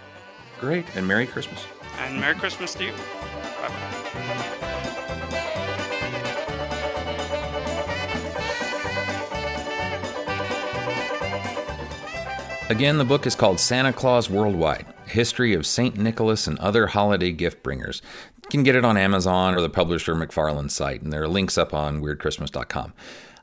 Great. 0.60 0.84
And 0.94 1.06
Merry 1.06 1.26
Christmas. 1.26 1.64
And 1.98 2.20
Merry 2.20 2.34
Christmas 2.34 2.74
to 2.74 2.84
you. 2.84 2.92
Bye 2.92 3.68
bye. 3.68 4.62
Again, 12.72 12.96
the 12.96 13.04
book 13.04 13.26
is 13.26 13.34
called 13.34 13.60
Santa 13.60 13.92
Claus 13.92 14.30
Worldwide 14.30 14.86
History 15.04 15.52
of 15.52 15.66
St. 15.66 15.98
Nicholas 15.98 16.46
and 16.46 16.58
Other 16.58 16.86
Holiday 16.86 17.30
Gift 17.30 17.62
Bringers. 17.62 18.00
You 18.44 18.48
can 18.48 18.62
get 18.62 18.74
it 18.74 18.84
on 18.84 18.96
Amazon 18.96 19.54
or 19.54 19.60
the 19.60 19.68
publisher 19.68 20.14
McFarland's 20.14 20.72
site, 20.74 21.02
and 21.02 21.12
there 21.12 21.24
are 21.24 21.28
links 21.28 21.58
up 21.58 21.74
on 21.74 22.00
weirdchristmas.com. 22.00 22.94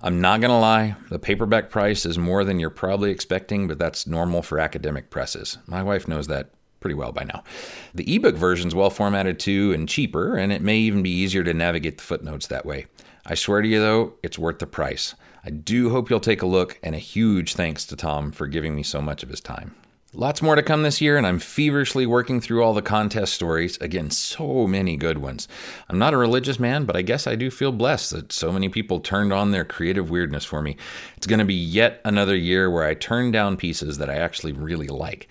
I'm 0.02 0.22
not 0.22 0.40
going 0.40 0.52
to 0.52 0.58
lie, 0.58 0.96
the 1.10 1.20
paperback 1.20 1.70
price 1.70 2.06
is 2.06 2.18
more 2.18 2.46
than 2.46 2.58
you're 2.58 2.70
probably 2.70 3.12
expecting, 3.12 3.68
but 3.68 3.80
that's 3.80 4.08
normal 4.08 4.42
for 4.42 4.58
academic 4.58 5.10
presses. 5.10 5.58
My 5.68 5.84
wife 5.84 6.08
knows 6.08 6.28
that 6.28 6.52
pretty 6.80 6.94
well 6.94 7.12
by 7.12 7.26
now. 7.26 7.44
The 7.94 8.16
ebook 8.16 8.36
version's 8.36 8.74
well 8.74 8.90
formatted 8.90 9.40
too 9.40 9.74
and 9.74 9.90
cheaper, 9.90 10.38
and 10.38 10.54
it 10.54 10.62
may 10.62 10.78
even 10.78 11.04
be 11.04 11.10
easier 11.10 11.44
to 11.44 11.54
navigate 11.54 11.98
the 11.98 12.06
footnotes 12.06 12.48
that 12.48 12.66
way. 12.66 12.86
I 13.26 13.36
swear 13.36 13.62
to 13.62 13.68
you 13.68 13.82
though, 13.82 14.14
it's 14.24 14.40
worth 14.40 14.60
the 14.60 14.68
price. 14.68 15.16
I 15.44 15.50
do 15.50 15.90
hope 15.90 16.10
you'll 16.10 16.22
take 16.22 16.42
a 16.42 16.48
look, 16.48 16.80
and 16.82 16.96
a 16.96 17.00
huge 17.00 17.56
thanks 17.56 17.86
to 17.88 17.98
Tom 17.98 18.32
for 18.32 18.48
giving 18.48 18.76
me 18.76 18.84
so 18.84 19.02
much 19.02 19.22
of 19.22 19.30
his 19.30 19.42
time. 19.42 19.76
Lots 20.16 20.42
more 20.42 20.56
to 20.56 20.64
come 20.64 20.82
this 20.82 21.02
year, 21.02 21.18
and 21.18 21.28
I'm 21.28 21.38
feverishly 21.38 22.08
working 22.08 22.42
through 22.42 22.64
all 22.64 22.74
the 22.74 22.82
contest 22.82 23.32
stories. 23.32 23.78
Again, 23.78 24.10
so 24.10 24.66
many 24.66 24.98
good 24.98 25.20
ones. 25.20 25.48
I'm 25.88 26.00
not 26.00 26.16
a 26.16 26.18
religious 26.18 26.60
man, 26.60 26.86
but 26.86 26.96
I 26.96 27.04
guess 27.04 27.28
I 27.28 27.36
do 27.36 27.52
feel 27.52 27.72
blessed 27.72 28.10
that 28.14 28.32
so 28.32 28.52
many 28.52 28.70
people 28.70 29.02
turned 29.02 29.32
on 29.32 29.52
their 29.52 29.64
creative 29.64 30.10
weirdness 30.10 30.46
for 30.46 30.64
me. 30.64 30.78
It's 31.16 31.28
going 31.28 31.38
to 31.38 31.46
be 31.46 31.54
yet 31.54 32.02
another 32.04 32.36
year 32.36 32.72
where 32.72 32.86
I 32.86 32.96
turn 32.96 33.30
down 33.30 33.56
pieces 33.56 34.00
that 34.00 34.10
I 34.10 34.16
actually 34.16 34.52
really 34.52 34.88
like. 34.88 35.28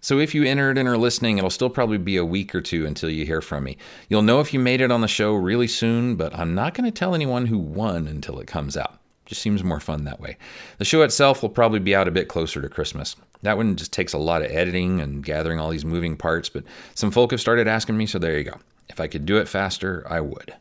So 0.00 0.20
if 0.20 0.36
you 0.36 0.44
entered 0.44 0.78
and 0.78 0.88
are 0.88 0.96
listening, 0.96 1.38
it'll 1.38 1.50
still 1.50 1.68
probably 1.68 1.98
be 1.98 2.16
a 2.16 2.24
week 2.24 2.54
or 2.54 2.60
two 2.60 2.86
until 2.86 3.10
you 3.10 3.26
hear 3.26 3.40
from 3.40 3.64
me. 3.64 3.76
You'll 4.08 4.22
know 4.22 4.38
if 4.38 4.54
you 4.54 4.60
made 4.60 4.80
it 4.80 4.92
on 4.92 5.00
the 5.00 5.08
show 5.08 5.34
really 5.34 5.68
soon, 5.68 6.14
but 6.14 6.32
I'm 6.38 6.54
not 6.54 6.74
going 6.74 6.84
to 6.84 6.96
tell 6.96 7.16
anyone 7.16 7.46
who 7.46 7.58
won 7.58 8.06
until 8.06 8.38
it 8.38 8.46
comes 8.46 8.76
out. 8.76 9.00
Just 9.26 9.42
seems 9.42 9.64
more 9.64 9.80
fun 9.80 10.04
that 10.04 10.20
way. 10.20 10.36
The 10.78 10.84
show 10.84 11.02
itself 11.02 11.42
will 11.42 11.48
probably 11.48 11.80
be 11.80 11.94
out 11.94 12.06
a 12.06 12.12
bit 12.12 12.28
closer 12.28 12.62
to 12.62 12.68
Christmas. 12.68 13.16
That 13.42 13.56
one 13.56 13.76
just 13.76 13.92
takes 13.92 14.12
a 14.12 14.18
lot 14.18 14.42
of 14.42 14.50
editing 14.50 15.00
and 15.00 15.24
gathering 15.24 15.58
all 15.58 15.70
these 15.70 15.84
moving 15.84 16.16
parts, 16.16 16.48
but 16.48 16.64
some 16.94 17.10
folk 17.10 17.32
have 17.32 17.40
started 17.40 17.68
asking 17.68 17.96
me, 17.96 18.06
so 18.06 18.18
there 18.18 18.38
you 18.38 18.44
go. 18.44 18.58
If 18.88 19.00
I 19.00 19.08
could 19.08 19.26
do 19.26 19.38
it 19.38 19.48
faster, 19.48 20.06
I 20.08 20.20
would. 20.20 20.54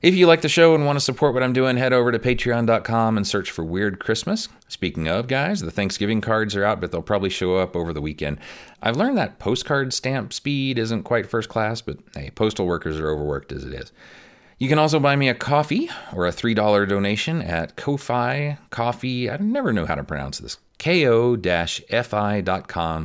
If 0.00 0.14
you 0.14 0.28
like 0.28 0.42
the 0.42 0.48
show 0.48 0.76
and 0.76 0.86
want 0.86 0.96
to 0.96 1.04
support 1.04 1.34
what 1.34 1.42
I'm 1.42 1.52
doing, 1.52 1.76
head 1.76 1.92
over 1.92 2.12
to 2.12 2.20
patreon.com 2.20 3.16
and 3.16 3.26
search 3.26 3.50
for 3.50 3.64
Weird 3.64 3.98
Christmas. 3.98 4.48
Speaking 4.68 5.08
of, 5.08 5.26
guys, 5.26 5.60
the 5.60 5.72
Thanksgiving 5.72 6.20
cards 6.20 6.54
are 6.54 6.64
out, 6.64 6.80
but 6.80 6.92
they'll 6.92 7.02
probably 7.02 7.30
show 7.30 7.56
up 7.56 7.74
over 7.74 7.92
the 7.92 8.00
weekend. 8.00 8.38
I've 8.80 8.96
learned 8.96 9.18
that 9.18 9.40
postcard 9.40 9.92
stamp 9.92 10.32
speed 10.32 10.78
isn't 10.78 11.02
quite 11.02 11.28
first 11.28 11.48
class, 11.48 11.80
but 11.80 11.98
hey, 12.14 12.30
postal 12.30 12.64
workers 12.64 13.00
are 13.00 13.10
overworked 13.10 13.50
as 13.50 13.64
it 13.64 13.74
is. 13.74 13.90
You 14.58 14.68
can 14.68 14.78
also 14.80 14.98
buy 14.98 15.14
me 15.14 15.28
a 15.28 15.34
coffee 15.34 15.88
or 16.12 16.26
a 16.26 16.32
$3 16.32 16.88
donation 16.88 17.40
at 17.42 17.76
Ko-Fi 17.76 18.58
Coffee. 18.70 19.30
I 19.30 19.36
never 19.36 19.72
know 19.72 19.86
how 19.86 19.94
to 19.94 20.02
pronounce 20.02 20.38
this. 20.38 20.58
ko-fi.com 20.80 22.00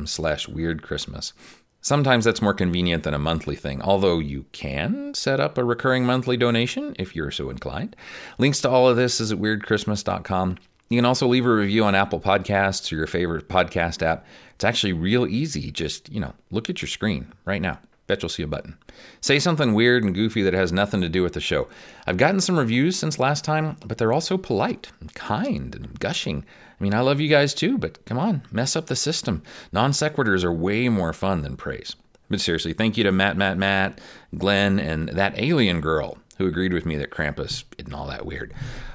slash 0.08 0.48
Weird 0.48 0.82
Christmas. 0.82 1.32
Sometimes 1.80 2.24
that's 2.24 2.42
more 2.42 2.54
convenient 2.54 3.04
than 3.04 3.14
a 3.14 3.20
monthly 3.20 3.54
thing, 3.54 3.80
although 3.82 4.18
you 4.18 4.46
can 4.50 5.14
set 5.14 5.38
up 5.38 5.56
a 5.56 5.62
recurring 5.62 6.04
monthly 6.04 6.36
donation 6.36 6.96
if 6.98 7.14
you're 7.14 7.30
so 7.30 7.50
inclined. 7.50 7.94
Links 8.38 8.60
to 8.62 8.70
all 8.70 8.88
of 8.88 8.96
this 8.96 9.20
is 9.20 9.30
at 9.30 9.38
weirdchristmas.com. 9.38 10.56
You 10.88 10.98
can 10.98 11.04
also 11.04 11.28
leave 11.28 11.46
a 11.46 11.54
review 11.54 11.84
on 11.84 11.94
Apple 11.94 12.20
Podcasts 12.20 12.90
or 12.90 12.96
your 12.96 13.06
favorite 13.06 13.48
podcast 13.48 14.02
app. 14.02 14.26
It's 14.56 14.64
actually 14.64 14.92
real 14.92 15.26
easy. 15.26 15.70
Just, 15.70 16.10
you 16.10 16.20
know, 16.20 16.34
look 16.50 16.68
at 16.68 16.82
your 16.82 16.88
screen 16.88 17.32
right 17.44 17.62
now. 17.62 17.78
Bet 18.06 18.22
you'll 18.22 18.28
see 18.28 18.42
a 18.42 18.46
button. 18.46 18.76
Say 19.20 19.38
something 19.38 19.72
weird 19.72 20.04
and 20.04 20.14
goofy 20.14 20.42
that 20.42 20.52
has 20.52 20.72
nothing 20.72 21.00
to 21.00 21.08
do 21.08 21.22
with 21.22 21.32
the 21.32 21.40
show. 21.40 21.68
I've 22.06 22.18
gotten 22.18 22.40
some 22.40 22.58
reviews 22.58 22.98
since 22.98 23.18
last 23.18 23.44
time, 23.44 23.76
but 23.84 23.96
they're 23.96 24.12
all 24.12 24.20
so 24.20 24.36
polite 24.36 24.92
and 25.00 25.12
kind 25.14 25.74
and 25.74 25.98
gushing. 25.98 26.44
I 26.78 26.82
mean, 26.82 26.92
I 26.92 27.00
love 27.00 27.20
you 27.20 27.28
guys 27.28 27.54
too, 27.54 27.78
but 27.78 28.04
come 28.04 28.18
on, 28.18 28.42
mess 28.50 28.76
up 28.76 28.86
the 28.86 28.96
system. 28.96 29.42
Non 29.72 29.92
sequiturs 29.92 30.44
are 30.44 30.52
way 30.52 30.88
more 30.88 31.12
fun 31.12 31.42
than 31.42 31.56
praise. 31.56 31.96
But 32.28 32.40
seriously, 32.40 32.72
thank 32.72 32.96
you 32.96 33.04
to 33.04 33.12
Matt, 33.12 33.36
Matt, 33.36 33.56
Matt, 33.56 34.00
Glenn, 34.36 34.78
and 34.78 35.08
that 35.10 35.38
alien 35.38 35.80
girl 35.80 36.18
who 36.38 36.46
agreed 36.46 36.72
with 36.72 36.84
me 36.84 36.96
that 36.96 37.10
Krampus 37.10 37.64
isn't 37.78 37.94
all 37.94 38.06
that 38.08 38.26
weird. 38.26 38.52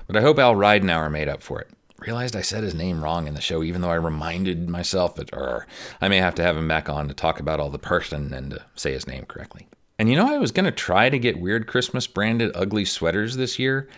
But 0.07 0.17
I 0.17 0.21
hope 0.21 0.39
Al 0.39 0.55
Ridenour 0.55 1.11
made 1.11 1.29
up 1.29 1.41
for 1.41 1.61
it. 1.61 1.69
Realized 1.99 2.35
I 2.35 2.41
said 2.41 2.63
his 2.63 2.73
name 2.73 3.03
wrong 3.03 3.27
in 3.27 3.33
the 3.33 3.41
show, 3.41 3.61
even 3.61 3.81
though 3.81 3.89
I 3.89 3.95
reminded 3.95 4.69
myself 4.69 5.15
that 5.15 5.33
er, 5.33 5.67
I 5.99 6.07
may 6.07 6.17
have 6.17 6.35
to 6.35 6.43
have 6.43 6.55
him 6.55 6.67
back 6.67 6.87
on 6.87 7.07
to 7.07 7.13
talk 7.13 7.39
about 7.39 7.59
all 7.59 7.69
the 7.69 7.77
person 7.77 8.33
and 8.33 8.51
to 8.51 8.65
say 8.75 8.93
his 8.93 9.07
name 9.07 9.25
correctly. 9.25 9.67
And 9.97 10.09
you 10.09 10.15
know, 10.15 10.33
I 10.33 10.37
was 10.37 10.51
going 10.51 10.65
to 10.65 10.71
try 10.71 11.09
to 11.09 11.19
get 11.19 11.41
Weird 11.41 11.67
Christmas 11.67 12.07
branded 12.07 12.51
ugly 12.55 12.85
sweaters 12.85 13.35
this 13.35 13.59
year, 13.59 13.89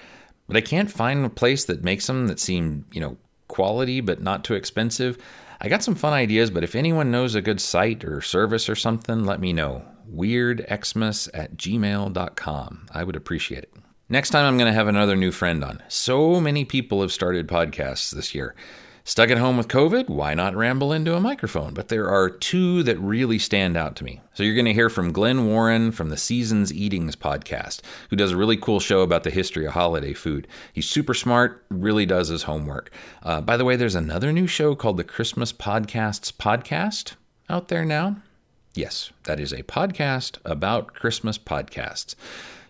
but 0.47 0.57
I 0.57 0.61
can't 0.61 0.91
find 0.91 1.23
a 1.23 1.29
place 1.29 1.63
that 1.65 1.83
makes 1.83 2.07
them 2.07 2.27
that 2.27 2.39
seem, 2.39 2.85
you 2.91 2.99
know, 2.99 3.17
quality 3.47 4.01
but 4.01 4.21
not 4.21 4.43
too 4.43 4.55
expensive. 4.55 5.17
I 5.59 5.69
got 5.69 5.83
some 5.83 5.93
fun 5.93 6.13
ideas, 6.13 6.49
but 6.49 6.63
if 6.63 6.73
anyone 6.73 7.11
knows 7.11 7.35
a 7.35 7.41
good 7.41 7.61
site 7.61 8.03
or 8.03 8.19
service 8.19 8.67
or 8.67 8.75
something, 8.75 9.25
let 9.25 9.39
me 9.39 9.53
know. 9.53 9.85
WeirdXmas 10.11 11.29
at 11.35 11.55
gmail.com. 11.55 12.87
I 12.91 13.03
would 13.03 13.15
appreciate 13.15 13.63
it. 13.63 13.73
Next 14.11 14.31
time, 14.31 14.45
I'm 14.45 14.57
going 14.57 14.67
to 14.67 14.77
have 14.77 14.89
another 14.89 15.15
new 15.15 15.31
friend 15.31 15.63
on. 15.63 15.81
So 15.87 16.41
many 16.41 16.65
people 16.65 16.99
have 16.99 17.13
started 17.13 17.47
podcasts 17.47 18.11
this 18.11 18.35
year. 18.35 18.53
Stuck 19.05 19.29
at 19.29 19.37
home 19.37 19.55
with 19.55 19.69
COVID? 19.69 20.09
Why 20.09 20.33
not 20.33 20.53
ramble 20.53 20.91
into 20.91 21.15
a 21.15 21.21
microphone? 21.21 21.73
But 21.73 21.87
there 21.87 22.09
are 22.09 22.29
two 22.29 22.83
that 22.83 22.99
really 22.99 23.39
stand 23.39 23.77
out 23.77 23.95
to 23.95 24.03
me. 24.03 24.19
So 24.33 24.43
you're 24.43 24.53
going 24.53 24.65
to 24.65 24.73
hear 24.73 24.89
from 24.89 25.13
Glenn 25.13 25.47
Warren 25.47 25.93
from 25.93 26.09
the 26.09 26.17
Seasons 26.17 26.73
Eatings 26.73 27.15
podcast, 27.15 27.79
who 28.09 28.17
does 28.17 28.33
a 28.33 28.35
really 28.35 28.57
cool 28.57 28.81
show 28.81 28.99
about 28.99 29.23
the 29.23 29.29
history 29.29 29.65
of 29.65 29.71
holiday 29.71 30.11
food. 30.11 30.45
He's 30.73 30.89
super 30.89 31.13
smart, 31.13 31.63
really 31.69 32.05
does 32.05 32.27
his 32.27 32.43
homework. 32.43 32.91
Uh, 33.23 33.39
by 33.39 33.55
the 33.55 33.63
way, 33.63 33.77
there's 33.77 33.95
another 33.95 34.33
new 34.33 34.45
show 34.45 34.75
called 34.75 34.97
the 34.97 35.05
Christmas 35.05 35.53
Podcasts 35.53 36.33
Podcast 36.33 37.13
out 37.49 37.69
there 37.69 37.85
now. 37.85 38.17
Yes, 38.73 39.13
that 39.23 39.39
is 39.39 39.53
a 39.53 39.63
podcast 39.63 40.37
about 40.43 40.93
Christmas 40.93 41.37
podcasts. 41.37 42.15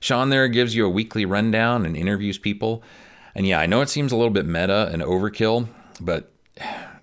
Sean 0.01 0.29
there 0.29 0.49
gives 0.49 0.75
you 0.75 0.85
a 0.85 0.89
weekly 0.89 1.25
rundown 1.25 1.85
and 1.85 1.95
interviews 1.95 2.37
people. 2.37 2.83
And 3.33 3.47
yeah, 3.47 3.61
I 3.61 3.67
know 3.67 3.79
it 3.79 3.89
seems 3.89 4.11
a 4.11 4.17
little 4.17 4.33
bit 4.33 4.45
meta 4.45 4.89
and 4.91 5.01
overkill, 5.01 5.69
but 6.01 6.33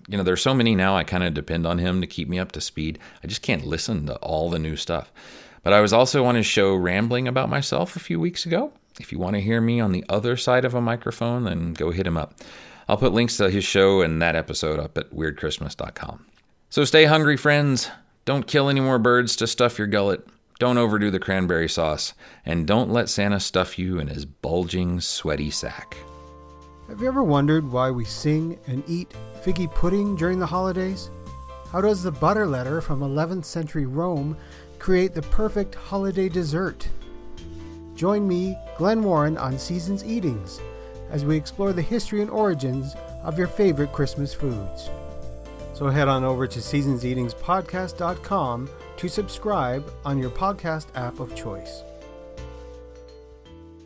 you 0.07 0.17
know, 0.17 0.23
there's 0.23 0.41
so 0.41 0.53
many 0.53 0.75
now 0.75 0.95
I 0.95 1.03
kind 1.03 1.23
of 1.23 1.33
depend 1.33 1.65
on 1.65 1.79
him 1.79 2.01
to 2.01 2.07
keep 2.07 2.27
me 2.27 2.37
up 2.37 2.51
to 2.51 2.61
speed. 2.61 2.99
I 3.23 3.27
just 3.27 3.41
can't 3.41 3.65
listen 3.65 4.05
to 4.07 4.15
all 4.17 4.49
the 4.49 4.59
new 4.59 4.75
stuff. 4.75 5.11
But 5.63 5.73
I 5.73 5.81
was 5.81 5.93
also 5.93 6.25
on 6.25 6.35
his 6.35 6.45
show 6.45 6.75
rambling 6.75 7.27
about 7.27 7.49
myself 7.49 7.95
a 7.95 7.99
few 7.99 8.19
weeks 8.19 8.45
ago. 8.45 8.73
If 8.99 9.11
you 9.11 9.19
want 9.19 9.35
to 9.35 9.41
hear 9.41 9.61
me 9.61 9.79
on 9.79 9.91
the 9.91 10.03
other 10.09 10.35
side 10.35 10.65
of 10.65 10.73
a 10.73 10.81
microphone, 10.81 11.45
then 11.45 11.73
go 11.73 11.91
hit 11.91 12.07
him 12.07 12.17
up. 12.17 12.35
I'll 12.87 12.97
put 12.97 13.13
links 13.13 13.37
to 13.37 13.49
his 13.49 13.63
show 13.63 14.01
and 14.01 14.21
that 14.21 14.35
episode 14.35 14.79
up 14.79 14.97
at 14.97 15.11
weirdchristmas.com. 15.11 16.25
So 16.69 16.83
stay 16.85 17.05
hungry, 17.05 17.37
friends. 17.37 17.89
Don't 18.25 18.47
kill 18.47 18.67
any 18.67 18.81
more 18.81 18.99
birds 18.99 19.35
to 19.37 19.47
stuff 19.47 19.77
your 19.77 19.87
gullet. 19.87 20.27
Don't 20.59 20.77
overdo 20.77 21.09
the 21.09 21.19
cranberry 21.19 21.69
sauce. 21.69 22.13
And 22.45 22.67
don't 22.67 22.91
let 22.91 23.07
Santa 23.07 23.39
stuff 23.39 23.79
you 23.79 23.97
in 23.97 24.07
his 24.07 24.25
bulging, 24.25 24.99
sweaty 24.99 25.49
sack. 25.49 25.95
Have 26.89 27.01
you 27.01 27.07
ever 27.07 27.23
wondered 27.23 27.71
why 27.71 27.91
we 27.91 28.03
sing 28.03 28.59
and 28.67 28.83
eat 28.85 29.15
figgy 29.41 29.73
pudding 29.73 30.17
during 30.17 30.37
the 30.37 30.45
holidays? 30.45 31.09
How 31.71 31.79
does 31.79 32.03
the 32.03 32.11
butter 32.11 32.45
letter 32.45 32.81
from 32.81 32.99
11th 32.99 33.45
century 33.45 33.85
Rome 33.85 34.35
create 34.79 35.13
the 35.13 35.21
perfect 35.21 35.75
holiday 35.75 36.27
dessert? 36.27 36.89
Join 37.95 38.27
me, 38.27 38.57
Glenn 38.77 39.01
Warren, 39.01 39.37
on 39.37 39.57
Seasons 39.57 40.03
Eatings 40.03 40.59
as 41.09 41.23
we 41.23 41.37
explore 41.37 41.71
the 41.73 41.81
history 41.81 42.21
and 42.21 42.29
origins 42.29 42.95
of 43.23 43.37
your 43.37 43.47
favorite 43.47 43.93
Christmas 43.93 44.33
foods. 44.33 44.89
So 45.73 45.89
head 45.89 46.09
on 46.09 46.25
over 46.25 46.47
to 46.47 46.59
seasonseatingspodcast.com 46.59 48.69
to 48.99 49.09
subscribe 49.09 49.91
on 50.05 50.17
your 50.17 50.29
podcast 50.29 50.87
app 50.95 51.19
of 51.19 51.35
choice 51.35 51.83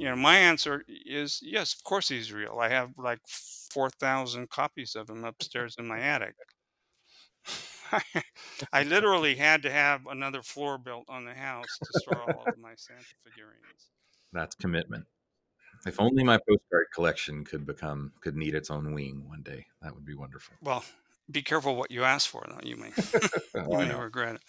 you 0.03 0.09
know, 0.09 0.17
my 0.17 0.37
answer 0.37 0.83
is 0.87 1.39
yes, 1.41 1.73
of 1.73 1.83
course 1.85 2.09
he's 2.09 2.33
real. 2.33 2.57
I 2.59 2.67
have 2.67 2.89
like 2.97 3.19
4,000 3.25 4.49
copies 4.49 4.95
of 4.95 5.09
him 5.09 5.23
upstairs 5.23 5.77
in 5.79 5.87
my 5.87 5.97
attic. 5.97 6.35
I 8.73 8.83
literally 8.83 9.35
had 9.35 9.63
to 9.63 9.71
have 9.71 10.05
another 10.07 10.41
floor 10.41 10.77
built 10.77 11.05
on 11.07 11.23
the 11.23 11.33
house 11.33 11.77
to 11.81 11.99
store 12.01 12.21
all 12.21 12.43
of 12.45 12.57
my 12.57 12.73
Santa 12.75 13.05
figurines. 13.23 13.91
That's 14.33 14.55
commitment. 14.55 15.05
If 15.85 16.01
only 16.01 16.25
my 16.25 16.37
postcard 16.37 16.87
collection 16.93 17.45
could 17.45 17.65
become 17.65 18.11
could 18.19 18.35
need 18.35 18.55
its 18.55 18.69
own 18.69 18.93
wing 18.93 19.23
one 19.25 19.41
day. 19.41 19.67
That 19.81 19.95
would 19.95 20.05
be 20.05 20.15
wonderful. 20.15 20.55
Well, 20.61 20.83
be 21.31 21.41
careful 21.41 21.77
what 21.77 21.91
you 21.91 22.03
ask 22.03 22.29
for, 22.29 22.45
though. 22.47 22.59
You 22.61 22.75
may 22.75 22.91
you 23.55 23.77
may 23.77 23.95
regret 23.95 24.35
it. 24.35 24.41